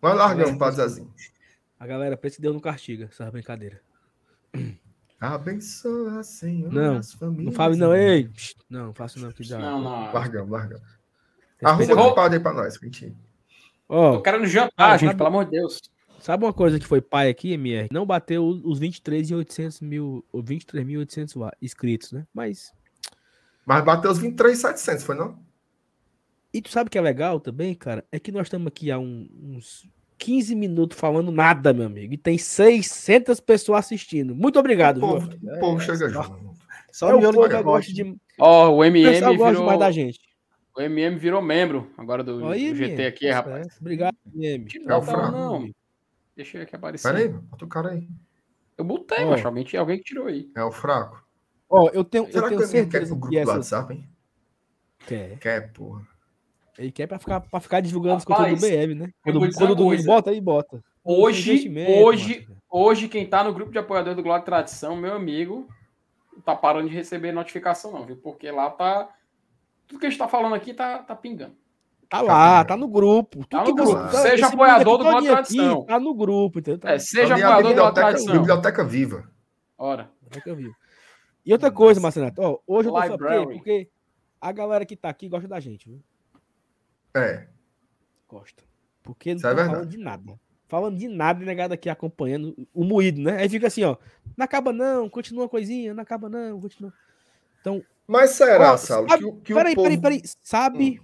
Nós 0.00 0.16
largamos 0.16 0.56
para 0.56 0.70
Zezinho. 0.72 1.12
A 1.78 1.86
galera 1.86 2.16
pensa 2.16 2.36
que 2.36 2.42
deu 2.42 2.54
no 2.54 2.60
castiga, 2.60 3.08
essa 3.10 3.30
brincadeira. 3.30 3.80
Abençoa, 5.20 6.22
Senhor, 6.22 6.72
Não, 6.72 6.96
as 6.96 7.12
famílias. 7.12 7.46
Não 7.46 7.52
fale 7.52 7.76
não, 7.76 7.94
ei. 7.94 8.30
Não, 8.70 8.86
não 8.86 8.94
faço 8.94 9.18
não 9.20 9.30
que 9.32 9.46
dá. 9.48 9.58
Não, 9.58 9.82
não. 9.82 10.12
Largamos, 10.12 10.50
largamos. 10.50 10.86
Arruma 11.62 12.00
outro 12.00 12.14
padre 12.14 12.38
aí 12.38 12.42
pra 12.42 12.52
nós, 12.52 12.80
mentira. 12.80 13.12
Ó, 13.88 14.16
Tô 14.16 14.22
querendo 14.22 14.46
jantar, 14.46 14.92
Ah, 14.92 14.96
gente, 14.96 15.08
sabe- 15.08 15.18
pelo 15.18 15.28
amor 15.28 15.44
de 15.46 15.50
Deus. 15.52 15.80
Sabe 16.20 16.44
uma 16.44 16.52
coisa 16.52 16.78
que 16.78 16.86
foi 16.86 17.00
pai 17.00 17.28
aqui, 17.28 17.52
MR? 17.52 17.88
Não 17.92 18.04
bateu 18.06 18.46
os 18.46 18.78
23.800 18.80 19.82
mil, 19.82 20.24
ou 20.32 20.42
23.800 20.42 21.36
wa- 21.36 21.52
inscritos, 21.60 22.12
né? 22.12 22.26
Mas 22.34 22.72
Mas 23.66 23.84
bateu 23.84 24.10
os 24.10 24.18
23,700, 24.18 25.04
foi 25.04 25.14
não? 25.14 25.38
E 26.52 26.62
tu 26.62 26.70
sabe 26.70 26.88
o 26.88 26.90
que 26.90 26.96
é 26.98 27.00
legal 27.00 27.38
também, 27.38 27.74
cara? 27.74 28.04
É 28.10 28.18
que 28.18 28.32
nós 28.32 28.46
estamos 28.46 28.66
aqui 28.68 28.90
há 28.90 28.98
um- 28.98 29.28
uns 29.42 29.86
15 30.16 30.54
minutos 30.54 30.98
falando 30.98 31.30
nada, 31.30 31.72
meu 31.74 31.86
amigo. 31.86 32.14
E 32.14 32.16
tem 32.16 32.38
600 32.38 33.38
pessoas 33.40 33.80
assistindo. 33.80 34.34
Muito 34.34 34.58
obrigado, 34.58 34.96
o 34.98 35.00
povo, 35.00 35.28
viu? 35.28 35.54
o 35.54 35.60
povo 35.60 35.80
chega 35.80 36.10
só- 36.10 36.22
junto. 36.22 36.58
Só 36.90 37.10
É, 37.10 37.14
o 37.14 37.18
o 37.18 37.20
miolo 37.20 37.46
de 37.48 37.62
gosta 37.62 37.92
de... 37.92 38.16
Ó, 38.40 38.70
o 38.70 38.76
O 38.78 38.84
MM 38.84 39.12
pessoal 39.12 39.36
gosta 39.36 39.50
virou. 39.52 39.66
mais 39.66 39.78
da 39.78 39.90
gente. 39.90 40.18
O 40.74 40.80
MM 40.80 41.16
virou 41.18 41.42
membro 41.42 41.90
agora 41.98 42.24
do, 42.24 42.38
do 42.38 42.48
Aí, 42.48 42.74
GT 42.74 43.04
aqui, 43.06 43.28
tá 43.28 43.34
rapaz. 43.34 43.76
Obrigado, 43.80 44.16
MM. 44.34 44.64
Tira 44.64 44.94
É 44.94 44.96
o 44.96 45.02
Fraco. 45.02 45.32
não. 45.32 45.70
Deixa 46.38 46.56
eu 46.56 46.62
aqui 46.62 46.76
aparecer. 46.76 47.08
Pera 47.08 47.18
aí, 47.18 47.28
bota 47.28 47.64
o 47.64 47.68
cara 47.68 47.90
aí. 47.90 48.08
Eu 48.76 48.84
botei, 48.84 49.24
Ó. 49.24 49.30
mas 49.30 49.44
alguém, 49.44 49.66
alguém 49.76 49.98
que 49.98 50.04
tirou 50.04 50.28
aí. 50.28 50.48
É 50.54 50.62
o 50.62 50.70
fraco. 50.70 51.26
Ó, 51.68 51.90
eu 51.92 52.04
tenho, 52.04 52.26
eu 52.26 52.32
Será 52.32 52.48
que 52.48 52.50
tenho 52.50 52.62
ele 52.62 52.66
não 52.66 52.70
quer 52.70 52.78
ir 52.78 52.90
certeza 52.92 53.06
pro 53.06 53.14
que 53.16 53.20
grupo 53.20 53.34
do 53.34 53.38
essa... 53.40 53.52
WhatsApp, 53.54 53.94
hein? 53.94 54.08
Quer. 55.04 55.38
Quer, 55.40 55.72
porra. 55.72 56.06
Ele 56.78 56.92
quer 56.92 57.08
pra 57.08 57.18
ficar, 57.18 57.40
pra 57.40 57.58
ficar 57.58 57.80
divulgando 57.80 58.18
os 58.18 58.22
Rapaz, 58.24 58.38
conteúdos 58.38 58.70
do 58.70 58.86
BM, 58.86 58.94
né? 58.94 59.12
eu 59.26 59.32
Quando, 59.32 59.54
quando 59.56 59.88
o 59.88 60.04
bota, 60.04 60.30
aí 60.30 60.40
bota. 60.40 60.84
Hoje, 61.02 61.68
hoje, 61.88 62.34
Márcio. 62.36 62.56
hoje, 62.70 63.08
quem 63.08 63.26
tá 63.26 63.42
no 63.42 63.52
grupo 63.52 63.72
de 63.72 63.78
apoiadores 63.78 64.22
do 64.22 64.28
e 64.30 64.40
Tradição, 64.42 64.94
meu 64.94 65.14
amigo, 65.14 65.68
tá 66.44 66.54
parando 66.54 66.88
de 66.88 66.94
receber 66.94 67.32
notificação, 67.32 67.90
não, 67.90 68.06
viu? 68.06 68.16
Porque 68.16 68.48
lá 68.48 68.70
tá. 68.70 69.12
Tudo 69.88 69.98
que 69.98 70.06
a 70.06 70.08
gente 70.08 70.20
tá 70.20 70.28
falando 70.28 70.54
aqui 70.54 70.72
tá, 70.72 70.98
tá 70.98 71.16
pingando. 71.16 71.56
Tá 72.08 72.22
lá, 72.22 72.64
tá 72.64 72.76
no 72.76 72.88
grupo. 72.88 73.46
Tá 73.46 73.62
Tudo 73.64 73.84
no 73.84 73.92
grupo. 73.92 74.08
você- 74.10 74.30
Seja 74.30 74.46
apoiador 74.46 74.98
do 74.98 75.08
aqui 75.08 75.26
Tradição. 75.26 75.84
Tá 75.84 76.00
no 76.00 76.14
grupo, 76.14 76.58
entendeu? 76.58 76.80
Tá 76.80 76.92
É, 76.92 76.98
seja 76.98 77.34
Ali 77.34 77.42
é 77.42 77.44
a 77.44 77.48
apoiador 77.48 77.62
do 77.62 77.68
e 77.68 77.74
biblioteca, 77.74 78.06
Tradição. 78.08 78.32
biblioteca 78.38 78.84
viva. 78.84 79.30
Ora. 79.76 80.10
É 80.34 80.40
que 80.40 80.48
eu 80.50 80.56
vi. 80.56 80.70
E 81.44 81.52
outra 81.52 81.70
coisa, 81.70 82.00
Marcenato, 82.00 82.40
ó, 82.42 82.58
hoje 82.66 82.88
eu 82.88 82.92
tô? 82.94 83.00
Library. 83.02 83.46
porque 83.54 83.88
a 84.40 84.52
galera 84.52 84.86
que 84.86 84.96
tá 84.96 85.08
aqui 85.10 85.28
gosta 85.28 85.46
da 85.48 85.60
gente, 85.60 85.88
viu? 85.88 86.00
É. 87.14 87.46
Gosta. 88.28 88.62
Porque 89.02 89.34
não 89.34 89.38
é 89.38 89.42
tá 89.42 89.48
verdade. 89.48 89.70
falando 89.70 89.88
de 89.90 89.96
nada. 89.98 90.40
Falando 90.66 90.98
de 90.98 91.08
nada 91.08 91.44
negado 91.44 91.72
aqui 91.72 91.88
acompanhando 91.88 92.54
o 92.74 92.84
moído, 92.84 93.20
né? 93.22 93.38
Aí 93.38 93.48
fica 93.48 93.66
assim, 93.68 93.84
ó. 93.84 93.96
Não 94.36 94.44
acaba 94.44 94.72
não, 94.72 95.08
continua 95.08 95.46
a 95.46 95.48
coisinha, 95.48 95.94
não 95.94 96.02
acaba 96.02 96.28
não, 96.28 96.60
continua. 96.60 96.92
Mas 98.06 98.30
será, 98.30 98.72
Ó, 98.72 98.76
Saulo, 98.76 99.08
sabe- 99.08 99.22
que, 99.22 99.28
o- 99.28 99.36
que 99.40 99.54
peraí, 99.54 99.72
o 99.72 99.76
povo... 99.76 99.88
peraí, 99.88 100.00
peraí. 100.00 100.22
Sabe? 100.42 101.02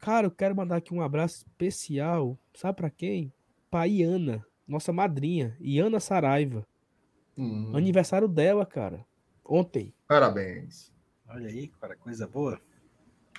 Cara, 0.00 0.26
eu 0.26 0.30
quero 0.30 0.56
mandar 0.56 0.76
aqui 0.76 0.94
um 0.94 1.02
abraço 1.02 1.36
especial. 1.46 2.38
Sabe 2.54 2.76
pra 2.76 2.90
quem? 2.90 3.32
Pra 3.70 3.86
Iana, 3.86 4.44
nossa 4.66 4.92
madrinha. 4.92 5.56
Iana 5.60 6.00
Saraiva. 6.00 6.66
Hum, 7.36 7.72
Aniversário 7.74 8.26
dela, 8.26 8.64
cara. 8.64 9.04
Ontem. 9.44 9.92
Parabéns. 10.08 10.90
Olha 11.28 11.48
aí, 11.48 11.68
cara, 11.80 11.96
coisa 11.96 12.26
boa. 12.26 12.60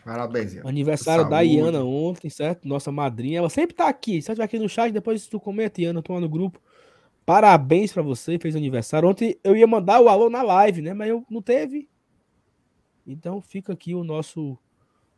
Parabéns, 0.05 0.53
Ian. 0.53 0.67
Aniversário 0.67 1.23
da 1.25 1.37
Saúde. 1.37 1.55
Iana 1.55 1.83
ontem, 1.83 2.29
certo? 2.29 2.67
Nossa 2.67 2.91
madrinha. 2.91 3.39
Ela 3.39 3.49
sempre 3.49 3.75
tá 3.75 3.87
aqui. 3.87 4.21
Se 4.21 4.29
ela 4.29 4.33
estiver 4.33 4.45
aqui 4.45 4.59
no 4.59 4.69
chat, 4.69 4.91
depois 4.91 5.27
tu 5.27 5.39
comenta, 5.39 5.81
Iana, 5.81 6.01
tô 6.01 6.13
lá 6.13 6.19
no 6.19 6.29
grupo. 6.29 6.61
Parabéns 7.25 7.93
pra 7.93 8.01
você, 8.01 8.37
fez 8.39 8.55
aniversário. 8.55 9.07
Ontem 9.09 9.37
eu 9.43 9.55
ia 9.55 9.67
mandar 9.67 9.99
o 9.99 10.09
alô 10.09 10.29
na 10.29 10.41
live, 10.41 10.81
né? 10.81 10.93
Mas 10.93 11.09
eu 11.09 11.25
não 11.29 11.41
teve. 11.41 11.89
Então 13.05 13.41
fica 13.41 13.73
aqui 13.73 13.93
o 13.93 14.03
nosso 14.03 14.57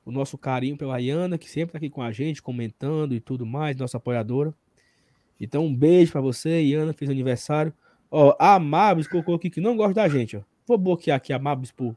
o 0.05 0.11
nosso 0.11 0.38
carinho 0.38 0.77
pela 0.77 0.99
Iana, 0.99 1.38
que 1.38 1.49
sempre 1.49 1.73
tá 1.73 1.77
aqui 1.77 1.89
com 1.89 2.01
a 2.01 2.11
gente, 2.11 2.41
comentando 2.41 3.13
e 3.13 3.19
tudo 3.19 3.45
mais, 3.45 3.75
nossa 3.77 3.97
apoiadora. 3.97 4.53
Então 5.39 5.65
um 5.65 5.75
beijo 5.75 6.11
pra 6.11 6.21
você, 6.21 6.61
Iana, 6.61 6.93
fez 6.93 7.09
aniversário. 7.09 7.73
Ó, 8.11 8.35
a 8.39 8.59
Mabis 8.59 9.07
colocou 9.07 9.35
aqui 9.35 9.49
que 9.49 9.59
não 9.61 9.75
gosta 9.75 9.95
da 9.95 10.07
gente, 10.07 10.38
ó. 10.38 10.41
Vou 10.67 10.77
bloquear 10.77 11.17
aqui 11.17 11.34
a 11.34 11.39
Mabis 11.39 11.71
por 11.71 11.95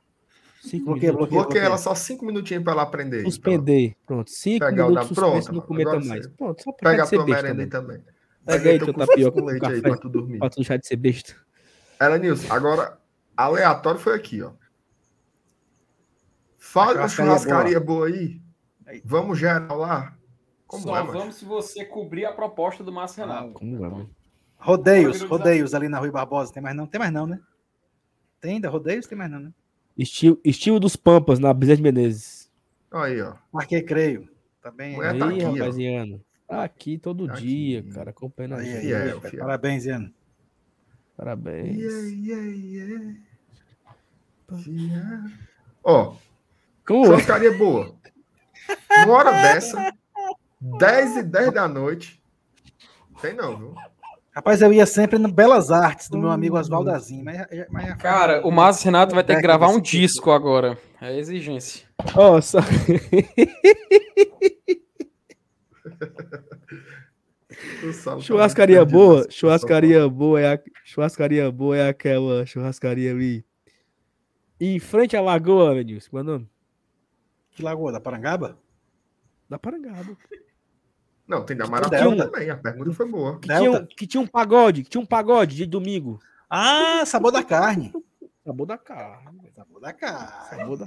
cinco 0.63 0.87
Bloqueia, 0.87 1.13
minutos. 1.13 1.33
bloqueia. 1.33 1.63
Ela 1.63 1.79
só 1.79 1.95
cinco 1.95 2.25
minutinhos 2.25 2.65
pra 2.65 2.73
ela 2.73 2.83
aprender. 2.83 3.23
Suspender. 3.23 3.95
Pronto. 4.07 4.31
Cinco 4.31 4.65
Pegar 4.67 4.89
minutos 4.89 5.17
não 5.17 5.61
Agora 5.63 6.05
mais. 6.05 6.27
Pronto, 6.29 6.63
só 6.63 6.73
pra 6.73 6.91
Pega 6.91 7.05
a 7.05 7.07
tua 7.07 7.25
merenda 7.25 7.63
aí 7.63 7.69
também. 7.69 7.99
também. 7.99 8.17
Pega 8.45 8.71
aí 8.71 8.79
teu 8.79 8.95
tapioca 8.95 9.41
com 9.41 9.47
leite 9.47 9.67
aí 9.67 9.83
pra 9.83 9.97
tu 9.97 10.09
dormir. 10.09 10.39
Pra 10.39 10.49
tu 10.51 10.57
deixar 10.57 10.77
de 10.77 10.87
ser 10.87 10.97
besta. 10.97 11.35
Ela 12.01 12.19
Nilson, 12.19 12.53
agora 12.53 12.99
aleatório 13.37 14.01
foi 14.01 14.15
aqui, 14.15 14.43
ó. 14.43 14.51
Fala 16.67 16.95
uma 17.01 17.09
churrascaria 17.09 17.39
churrascaria 17.39 17.81
boa 17.81 18.07
aí. 18.09 18.41
Aí. 18.87 19.03
Vamos 19.05 19.39
geral 19.39 19.79
lá. 19.79 20.17
Como 20.67 20.83
Só 20.83 20.97
é, 20.97 21.03
vamos 21.05 21.37
se 21.37 21.45
você 21.45 21.85
cobrir 21.85 22.25
a 22.27 22.33
proposta 22.33 22.83
do 22.83 22.93
Márcio 22.93 23.25
Renato. 23.25 23.53
Como 23.53 23.77
é, 23.77 23.89
mano? 23.89 24.11
Rodeios, 24.59 25.23
rodeios 25.23 25.75
ali 25.75 25.89
na 25.89 25.99
Rui 25.99 26.11
Barbosa. 26.11 26.53
Tem 26.53 26.63
mais 26.63 26.75
não? 26.75 26.87
Tem 26.87 26.99
mais 26.99 27.13
não, 27.13 27.27
né? 27.27 27.41
Tem 28.41 28.55
ainda 28.55 28.69
rodeios? 28.69 29.07
Tem 29.07 29.17
mais 29.17 29.31
não, 29.31 29.39
né? 29.39 29.53
Estilo, 29.97 30.41
estilo 30.45 30.81
dos 30.81 30.97
Pampas 30.97 31.39
na 31.39 31.55
Bezerra 31.55 31.77
de 31.77 31.83
Menezes. 31.83 32.51
Aí, 32.91 33.21
ó. 33.23 33.35
Marquei, 33.53 33.83
creio. 33.83 34.29
Tá 34.61 34.71
bem. 34.71 34.97
Ué, 34.99 35.11
aí, 35.11 35.19
tá 35.19 35.29
aqui, 35.29 35.41
rapaziano. 35.41 36.25
Tá 36.49 36.65
aqui 36.65 36.99
todo 36.99 37.27
Tá 37.29 37.35
dia, 37.35 37.81
aqui. 37.81 37.91
cara. 37.93 38.11
Acompanhando 38.11 38.55
a 38.55 38.59
Aí, 38.59 38.67
gente. 38.67 38.93
aí, 38.95 39.11
aí. 39.13 39.37
Parabéns, 39.39 39.87
Ian. 39.87 40.13
Parabéns. 41.17 41.77
Yeah, 41.79 42.09
yeah, 42.09 42.47
yeah. 42.57 43.21
Ó? 45.85 46.17
Churrascaria 46.87 47.53
boa. 47.57 47.95
Uma 49.05 49.13
hora 49.13 49.31
dessa, 49.33 49.93
10 50.61 51.17
e 51.17 51.23
10 51.23 51.53
da 51.53 51.69
noite. 51.69 52.23
Tem 53.21 53.35
não, 53.35 53.57
viu? 53.57 53.75
Rapaz, 54.33 54.61
eu 54.61 54.71
ia 54.73 54.85
sempre 54.85 55.19
no 55.19 55.33
Belas 55.33 55.71
Artes 55.71 56.11
do 56.11 56.19
meu 56.19 56.31
amigo 56.31 56.59
Oswaldo 56.59 56.91
Azim, 56.91 57.23
mas, 57.23 57.47
mas 57.71 57.95
Cara, 57.95 58.47
o 58.47 58.51
Márcio 58.51 58.85
Renato 58.85 59.15
vai 59.15 59.25
ter 59.25 59.37
que 59.37 59.41
gravar 59.41 59.69
um 59.69 59.81
disco 59.81 60.31
agora. 60.31 60.77
É 61.01 61.17
exigência. 61.19 61.87
Ó, 62.15 62.41
só... 62.41 62.59
O 67.83 67.93
Saulo 67.93 68.21
tá 68.21 68.27
churrascaria 68.27 68.85
boa, 68.85 69.27
churrascaria 69.31 70.09
boa 70.09 70.41
é 70.41 70.55
a... 70.55 70.61
churrascaria 70.85 71.51
boa 71.51 71.77
é 71.77 71.89
aquela 71.89 72.45
churrascaria 72.45 73.11
ali 73.11 73.45
em 74.61 74.79
frente 74.79 75.17
à 75.17 75.21
lagoa, 75.21 75.75
Venilson, 75.75 76.11
qual 76.11 76.21
é 76.21 76.23
o 76.23 76.27
nome? 76.27 76.51
Que 77.57 77.63
lagoa? 77.63 77.91
Da 77.91 77.99
Parangaba? 77.99 78.59
Da 79.49 79.59
Parangaba. 79.59 80.15
Não, 81.27 81.43
tem 81.43 81.57
da. 81.57 81.67
Maratona 81.67 82.27
também. 82.27 82.51
A 82.51 82.57
pergunta 82.57 82.93
foi 82.93 83.09
boa. 83.09 83.41
Que 83.41 83.49
tinha, 83.49 83.73
um, 83.73 83.87
que 83.87 84.07
tinha 84.07 84.21
um 84.21 84.27
pagode, 84.27 84.85
que 84.85 84.91
tinha 84.91 85.01
um 85.01 85.07
pagode 85.07 85.57
de 85.57 85.65
domingo. 85.65 86.21
Ah, 86.51 87.03
sabor 87.07 87.33
da 87.33 87.43
carne. 87.43 87.93
Sabor 88.45 88.67
da 88.67 88.77
carne. 88.77 89.51
Sabor 89.55 89.81
da 89.81 89.93
carne. 89.95 90.49
Sabor 90.51 90.77
da... 90.77 90.87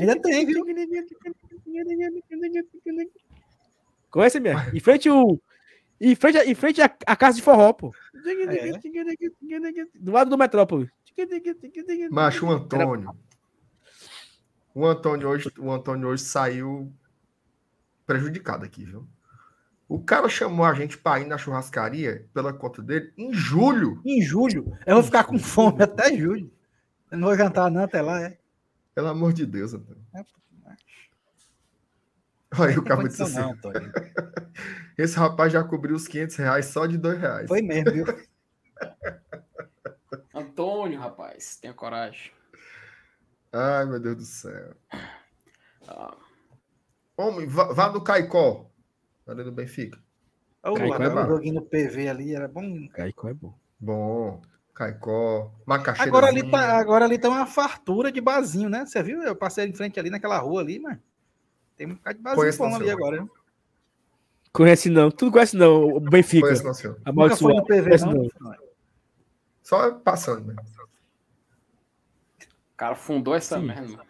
Ainda 0.00 0.20
tem, 0.20 0.44
viu? 0.44 0.66
Conhece 4.10 4.40
minha? 4.40 4.68
Em 4.74 4.80
frente 4.80 5.08
o. 5.08 5.40
Em 6.00 6.16
frente, 6.16 6.38
em 6.38 6.54
frente 6.56 6.82
a, 6.82 6.92
a 7.06 7.14
casa 7.14 7.36
de 7.36 7.42
forró, 7.42 7.72
pô. 7.72 7.94
Do 9.94 10.10
lado 10.10 10.28
do 10.28 10.36
Metrópole. 10.36 10.90
Macho, 12.10 12.50
Antônio. 12.50 13.14
O 14.74 14.86
Antônio 14.86 15.28
hoje, 15.28 15.50
o 15.58 15.70
Antônio 15.70 16.08
hoje 16.08 16.22
saiu 16.22 16.92
prejudicado 18.06 18.64
aqui, 18.64 18.84
viu? 18.84 19.06
O 19.88 20.02
cara 20.02 20.28
chamou 20.28 20.64
a 20.64 20.72
gente 20.72 20.96
para 20.96 21.20
ir 21.20 21.26
na 21.26 21.36
churrascaria 21.36 22.26
pela 22.32 22.52
conta 22.52 22.82
dele 22.82 23.12
em 23.16 23.32
julho. 23.32 24.00
Em 24.04 24.22
julho. 24.22 24.76
Eu 24.86 24.94
vou 24.94 25.04
ficar 25.04 25.24
com 25.24 25.38
fome 25.38 25.82
até 25.82 26.16
julho. 26.16 26.50
Eu 27.10 27.18
não 27.18 27.28
vou 27.28 27.36
jantar 27.36 27.70
não 27.70 27.84
até 27.84 28.00
lá, 28.00 28.22
é. 28.22 28.38
Pelo 28.94 29.08
amor 29.08 29.34
de 29.34 29.44
Deus, 29.44 29.74
Antônio. 29.74 30.02
É, 30.14 30.24
Olha 32.58 32.70
aí 32.70 32.78
o 32.78 32.84
cara 32.84 33.08
disse 33.08 33.22
assim: 33.22 33.38
não, 33.38 33.56
esse 34.98 35.16
rapaz 35.16 35.52
já 35.52 35.64
cobriu 35.64 35.96
os 35.96 36.06
500 36.06 36.36
reais 36.36 36.66
só 36.66 36.86
de 36.86 36.98
dois 36.98 37.18
reais. 37.18 37.48
Foi 37.48 37.62
mesmo, 37.62 37.92
viu? 37.92 38.04
Antônio, 40.34 41.00
rapaz, 41.00 41.56
tenha 41.56 41.72
coragem. 41.72 42.30
Ai, 43.52 43.84
meu 43.86 44.00
Deus 44.00 44.16
do 44.16 44.24
céu. 44.24 44.74
Ah, 45.86 46.16
Homem, 47.16 47.46
vá, 47.46 47.64
vá 47.72 47.90
no 47.92 48.02
Caicó. 48.02 48.70
Ali 49.26 49.44
do 49.44 49.52
Benfica. 49.52 49.98
O 50.64 50.74
Caicó 50.74 51.02
é 51.02 51.10
bom. 51.10 51.26
joguinho 51.26 51.54
no 51.56 51.62
PV 51.62 52.08
ali 52.08 52.34
era 52.34 52.48
bom. 52.48 52.88
Caicó 52.88 53.28
é 53.28 53.34
bom. 53.34 53.54
Bom. 53.78 54.42
Caicó. 54.74 55.52
Macaxeira. 55.66 56.08
Agora 56.10 56.26
ali, 56.28 56.50
tá, 56.50 56.78
agora 56.78 57.04
ali 57.04 57.18
tá 57.18 57.28
uma 57.28 57.46
fartura 57.46 58.10
de 58.10 58.20
barzinho, 58.20 58.68
né? 58.70 58.86
Você 58.86 59.02
viu? 59.02 59.22
Eu 59.22 59.36
passei 59.36 59.66
em 59.66 59.72
frente 59.74 60.00
ali 60.00 60.08
naquela 60.08 60.38
rua 60.38 60.62
ali, 60.62 60.78
mas 60.78 60.98
tem 61.76 61.86
um 61.86 61.94
bocado 61.94 62.16
de 62.16 62.22
barzinho 62.22 62.40
Conheço 62.42 62.58
bom 62.58 62.74
ali 62.74 62.84
senhor. 62.84 62.92
agora. 62.96 63.22
né? 63.22 63.28
Conhece 64.52 64.88
não. 64.90 65.10
Tu 65.10 65.24
não 65.26 65.32
conhece 65.32 65.56
não, 65.56 65.84
o 65.96 66.00
Benfica. 66.00 66.46
Conheço, 66.46 66.64
não, 66.64 66.74
senhor. 66.74 66.94
Nunca 66.94 67.04
foi 67.04 67.12
Amaldiçoado. 67.12 67.56
no 67.56 67.66
PV, 67.66 67.82
Conhece 67.84 68.04
não. 68.06 68.12
não. 68.40 68.56
Só 69.62 69.92
passando, 69.92 70.46
né? 70.48 70.56
O 72.72 72.76
cara 72.76 72.94
fundou 72.94 73.34
essa 73.34 73.58
Sim. 73.58 73.66
merda. 73.66 74.02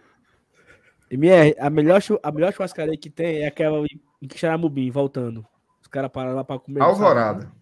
MR, 1.11 1.55
a 1.59 1.69
melhor, 1.69 2.01
a 2.23 2.33
melhor 2.33 2.53
churrascaria 2.53 2.97
que 2.97 3.11
tem 3.11 3.43
é 3.43 3.47
aquela 3.47 3.85
em 4.21 4.27
Quixaramubim, 4.27 4.91
voltando. 4.91 5.47
Os 5.81 5.87
caras 5.89 6.11
param 6.11 6.35
lá 6.35 6.43
pra 6.43 6.59
comer. 6.59 6.81
Alvorada. 6.81 7.43
sábado. 7.43 7.57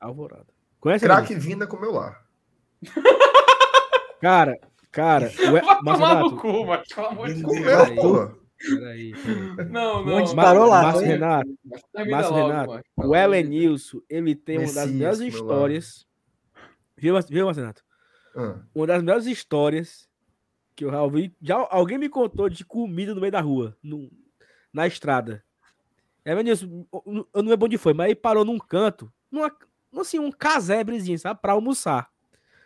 Alvorada. 0.00 0.46
Conhece? 0.80 1.04
Craque 1.04 1.34
vinda 1.34 1.66
comeu 1.66 1.92
lá. 1.92 2.22
Cara, 4.20 4.58
cara. 4.90 5.30
O 5.38 5.56
e... 5.56 5.60
Vai 5.60 5.96
tomar 5.96 6.20
no 6.20 6.36
cu, 6.36 6.66
mas 6.66 6.88
pelo 6.92 7.06
amor 7.06 7.28
de 7.28 7.34
Deus. 7.34 7.44
Comeu, 7.44 8.38
Peraí. 8.58 9.12
peraí, 9.14 9.14
peraí. 9.54 9.70
Não, 9.70 10.04
não. 10.04 10.14
Onde 10.16 10.28
não. 10.30 10.42
parou 10.42 10.66
lá, 10.66 10.82
Márcio 10.82 11.00
foi? 11.02 11.08
Renato, 11.08 11.58
Márcio 12.10 12.34
Renato, 12.34 12.70
mano. 12.70 12.82
o 12.96 13.14
Elenilson, 13.14 14.00
ele 14.10 14.34
tem 14.34 14.58
uma 14.58 14.64
das 14.66 14.74
Messias, 14.74 14.92
melhores 14.92 15.20
histórias. 15.20 16.06
Viu, 16.96 17.14
viu, 17.28 17.44
Márcio 17.46 17.62
Renato? 17.62 17.84
Ah, 18.34 18.56
Uma 18.74 18.86
das 18.88 19.02
melhores 19.02 19.26
histórias 19.26 20.07
que 20.78 20.84
eu 20.84 20.90
já 20.92 21.02
ouvi. 21.02 21.34
Já 21.42 21.66
alguém 21.70 21.98
me 21.98 22.08
contou 22.08 22.48
de 22.48 22.64
comida 22.64 23.12
no 23.14 23.20
meio 23.20 23.32
da 23.32 23.40
rua, 23.40 23.76
no- 23.82 24.08
na 24.72 24.86
estrada. 24.86 25.42
É, 26.24 26.30
Elenilson, 26.32 26.86
eu 27.34 27.42
não 27.42 27.52
é 27.52 27.56
bom 27.56 27.66
onde 27.66 27.76
foi, 27.76 27.92
mas 27.92 28.06
aí 28.06 28.14
parou 28.14 28.44
num 28.44 28.58
canto, 28.58 29.12
numa, 29.30 29.50
assim, 29.98 30.18
um 30.20 30.30
casebrezinho, 30.30 31.18
sabe? 31.18 31.40
Pra 31.40 31.52
almoçar. 31.54 32.08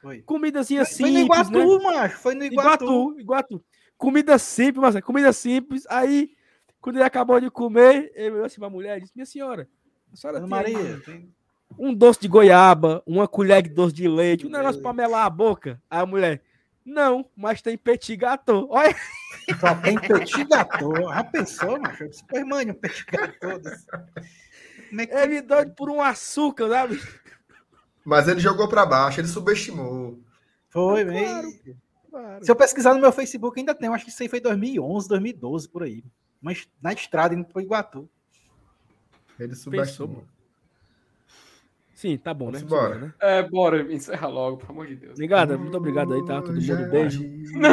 Foi. 0.02 0.20
Comidazinha 0.22 0.84
Foi 0.84 1.10
no 1.10 1.18
simples, 1.20 1.50
né? 1.50 1.60
Iguatu, 1.60 1.82
macho. 1.84 2.18
Foi 2.18 2.34
no 2.34 2.44
Iguatu. 2.44 2.84
Iguatu, 2.84 3.20
Iguatu. 3.20 3.64
Comida 3.96 4.36
simples, 4.38 4.82
mas 4.94 5.00
comida 5.04 5.32
simples. 5.32 5.86
Aí, 5.88 6.32
quando 6.80 6.96
ele 6.96 7.04
acabou 7.04 7.40
de 7.40 7.50
comer, 7.50 8.10
ele 8.14 8.32
olhou 8.32 8.44
assim 8.46 8.58
pra 8.60 8.68
mulher 8.68 8.98
e 8.98 9.02
disse: 9.02 9.12
Minha 9.14 9.24
senhora, 9.26 9.68
a 10.12 10.16
senhora 10.16 10.40
tem 10.40 10.48
Maria. 10.48 11.00
tem- 11.06 11.32
um 11.78 11.94
doce 11.94 12.20
de 12.20 12.28
goiaba, 12.28 13.02
uma 13.06 13.26
colher 13.26 13.62
de 13.62 13.70
doce 13.70 13.94
de 13.94 14.06
leite, 14.06 14.46
um 14.46 14.50
negócio 14.50 14.82
pra 14.82 14.92
melar 14.92 15.24
a 15.24 15.30
boca. 15.30 15.80
Aí 15.88 16.00
a 16.00 16.04
mulher, 16.06 16.42
não, 16.84 17.28
mas 17.36 17.62
tem 17.62 17.76
petit 17.78 18.16
gâteau. 18.16 18.66
Olha, 18.70 18.94
Só 19.60 19.74
tem 19.76 19.98
petit 19.98 20.44
gâteau. 20.44 20.92
Já 21.12 21.24
pensou, 21.24 21.80
macho? 21.80 22.04
Eu 22.04 22.08
disse, 22.10 22.24
Pois, 22.28 22.44
mano, 22.46 22.72
um 22.72 22.74
petit 22.74 23.04
gâteau. 23.06 23.60
é 24.98 25.06
que 25.06 25.14
ele 25.14 25.42
doido 25.42 25.74
por 25.74 25.90
um 25.90 26.00
açúcar, 26.00 26.68
sabe? 26.68 27.00
Mas 28.04 28.26
ele 28.28 28.40
jogou 28.40 28.68
pra 28.68 28.84
baixo, 28.84 29.20
ele 29.20 29.28
subestimou. 29.28 30.18
foi, 30.68 31.04
Claro, 31.04 31.12
mesmo? 31.46 31.76
Claro. 32.10 32.44
Se 32.44 32.50
eu 32.50 32.56
pesquisar 32.56 32.92
no 32.94 33.00
meu 33.00 33.12
Facebook, 33.12 33.58
ainda 33.58 33.74
tem. 33.74 33.86
Eu 33.86 33.94
acho 33.94 34.04
que 34.04 34.10
isso 34.10 34.22
aí 34.22 34.28
foi 34.28 34.40
2011, 34.40 35.08
2012, 35.08 35.68
por 35.68 35.82
aí. 35.82 36.04
Mas 36.40 36.68
na 36.82 36.92
estrada, 36.92 37.34
indo 37.34 37.44
pro 37.44 37.60
Iguatu. 37.62 38.08
Ele 39.38 39.54
subestimou. 39.54 40.24
Sim, 42.02 42.18
tá 42.18 42.34
bom, 42.34 42.50
né? 42.50 42.58
Bora. 42.58 42.98
né? 42.98 43.14
É, 43.20 43.42
bora, 43.44 43.80
encerra 43.94 44.26
logo, 44.26 44.56
pelo 44.56 44.72
amor 44.72 44.88
de 44.88 44.96
Deus. 44.96 45.12
Obrigado, 45.12 45.56
muito 45.56 45.76
obrigado 45.76 46.12
aí, 46.12 46.24
tá? 46.24 46.42
Todo 46.42 46.60
mundo, 46.60 46.90
beijo. 46.90 47.22
Não, 47.52 47.70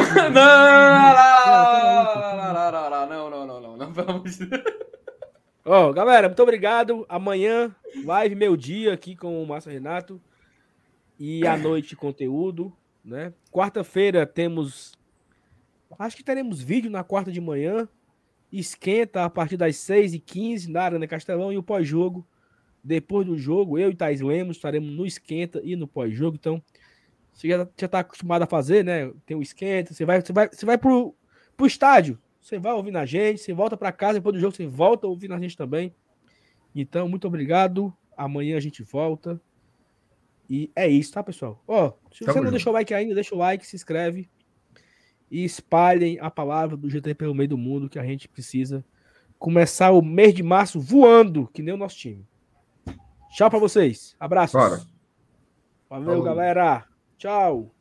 não, 2.70 3.08
não, 3.10 3.30
não, 3.32 3.48
não, 3.48 3.62
não, 3.62 3.78
não 3.78 3.90
não 3.92 4.22
de 4.22 4.46
Deus. 4.46 5.94
Galera, 5.96 6.28
muito 6.28 6.44
obrigado. 6.44 7.08
Amanhã, 7.10 7.76
live 8.06 8.36
meio-dia 8.36 8.94
aqui 8.94 9.16
com 9.16 9.42
o 9.42 9.48
Márcio 9.48 9.72
Renato. 9.72 10.22
E 11.20 11.48
à 11.48 11.58
noite, 11.58 11.96
conteúdo, 11.96 12.72
né? 13.04 13.34
Quarta-feira 13.52 14.28
temos. 14.28 14.94
Acho 15.98 16.16
que 16.16 16.24
teremos 16.24 16.62
vídeo 16.62 16.92
na 16.92 17.04
quarta 17.04 17.32
de 17.32 17.42
manhã. 17.42 17.90
Esquenta 18.54 19.26
a 19.26 19.30
partir 19.30 19.58
das 19.58 19.76
6h15 19.78 20.68
na 20.68 20.84
Arena 20.84 21.08
Castelão 21.08 21.52
e 21.52 21.58
o 21.58 21.64
pós-jogo. 21.64 22.24
Depois 22.84 23.26
do 23.26 23.38
jogo, 23.38 23.78
eu 23.78 23.90
e 23.90 23.96
Thais 23.96 24.22
Lemos 24.22 24.58
estaremos 24.58 24.92
no 24.92 25.06
esquenta 25.06 25.62
e 25.64 25.76
no 25.76 25.88
pós-jogo. 25.88 26.38
Então, 26.40 26.62
você 27.34 27.48
já, 27.48 27.68
já 27.78 27.88
tá 27.88 28.00
acostumado 28.00 28.44
a 28.44 28.48
fazer, 28.48 28.84
né? 28.84 29.12
Tem 29.26 29.36
o 29.36 29.42
esquenta, 29.42 29.94
você 29.94 30.06
vai, 30.06 30.22
você 30.22 30.34
vai, 30.34 30.50
você 30.50 30.66
vai 30.66 30.78
pro, 30.78 31.16
pro 31.56 31.68
estádio. 31.68 32.18
Você 32.42 32.58
vai 32.58 32.74
ouvir 32.74 32.92
na 32.92 33.06
gente, 33.06 33.42
você 33.42 33.54
volta 33.54 33.76
para 33.76 33.92
casa 33.92 34.14
depois 34.16 34.34
do 34.34 34.40
jogo, 34.40 34.56
você 34.56 34.66
volta 34.66 35.06
a 35.06 35.10
ouvir 35.10 35.28
na 35.28 35.40
gente 35.40 35.58
também. 35.58 35.94
Então, 36.74 37.08
muito 37.08 37.28
obrigado. 37.28 37.94
Amanhã 38.16 38.58
a 38.58 38.62
gente 38.62 38.82
volta. 38.82 39.40
E 40.50 40.72
é 40.76 40.88
isso, 40.88 41.14
tá, 41.14 41.22
pessoal? 41.22 41.62
Ó, 41.68 41.94
se 42.12 42.26
você 42.26 42.42
não 42.42 42.50
deixou 42.50 42.72
o 42.72 42.74
like 42.74 42.94
ainda, 42.94 43.14
deixa 43.14 43.36
o 43.36 43.38
like, 43.38 43.66
se 43.66 43.76
inscreve 43.76 44.30
e 45.30 45.44
espalhem 45.44 46.18
a 46.20 46.32
palavra 46.32 46.76
do 46.76 46.90
GT 46.90 47.14
pelo 47.14 47.36
meio 47.36 47.50
do 47.50 47.58
mundo 47.58 47.90
que 47.90 48.00
a 48.00 48.04
gente 48.04 48.28
precisa 48.28 48.84
começar 49.38 49.92
o 49.92 50.02
mês 50.02 50.34
de 50.34 50.44
março 50.44 50.80
voando, 50.80 51.48
que 51.54 51.62
nem 51.62 51.74
o 51.74 51.78
nosso 51.78 51.98
time. 51.98 52.28
Tchau 53.32 53.50
pra 53.50 53.60
vocês. 53.60 54.16
Abraços. 54.20 54.54
Bora. 54.54 54.82
Valeu, 55.90 56.06
Falou. 56.08 56.24
galera. 56.24 56.86
Tchau. 57.18 57.72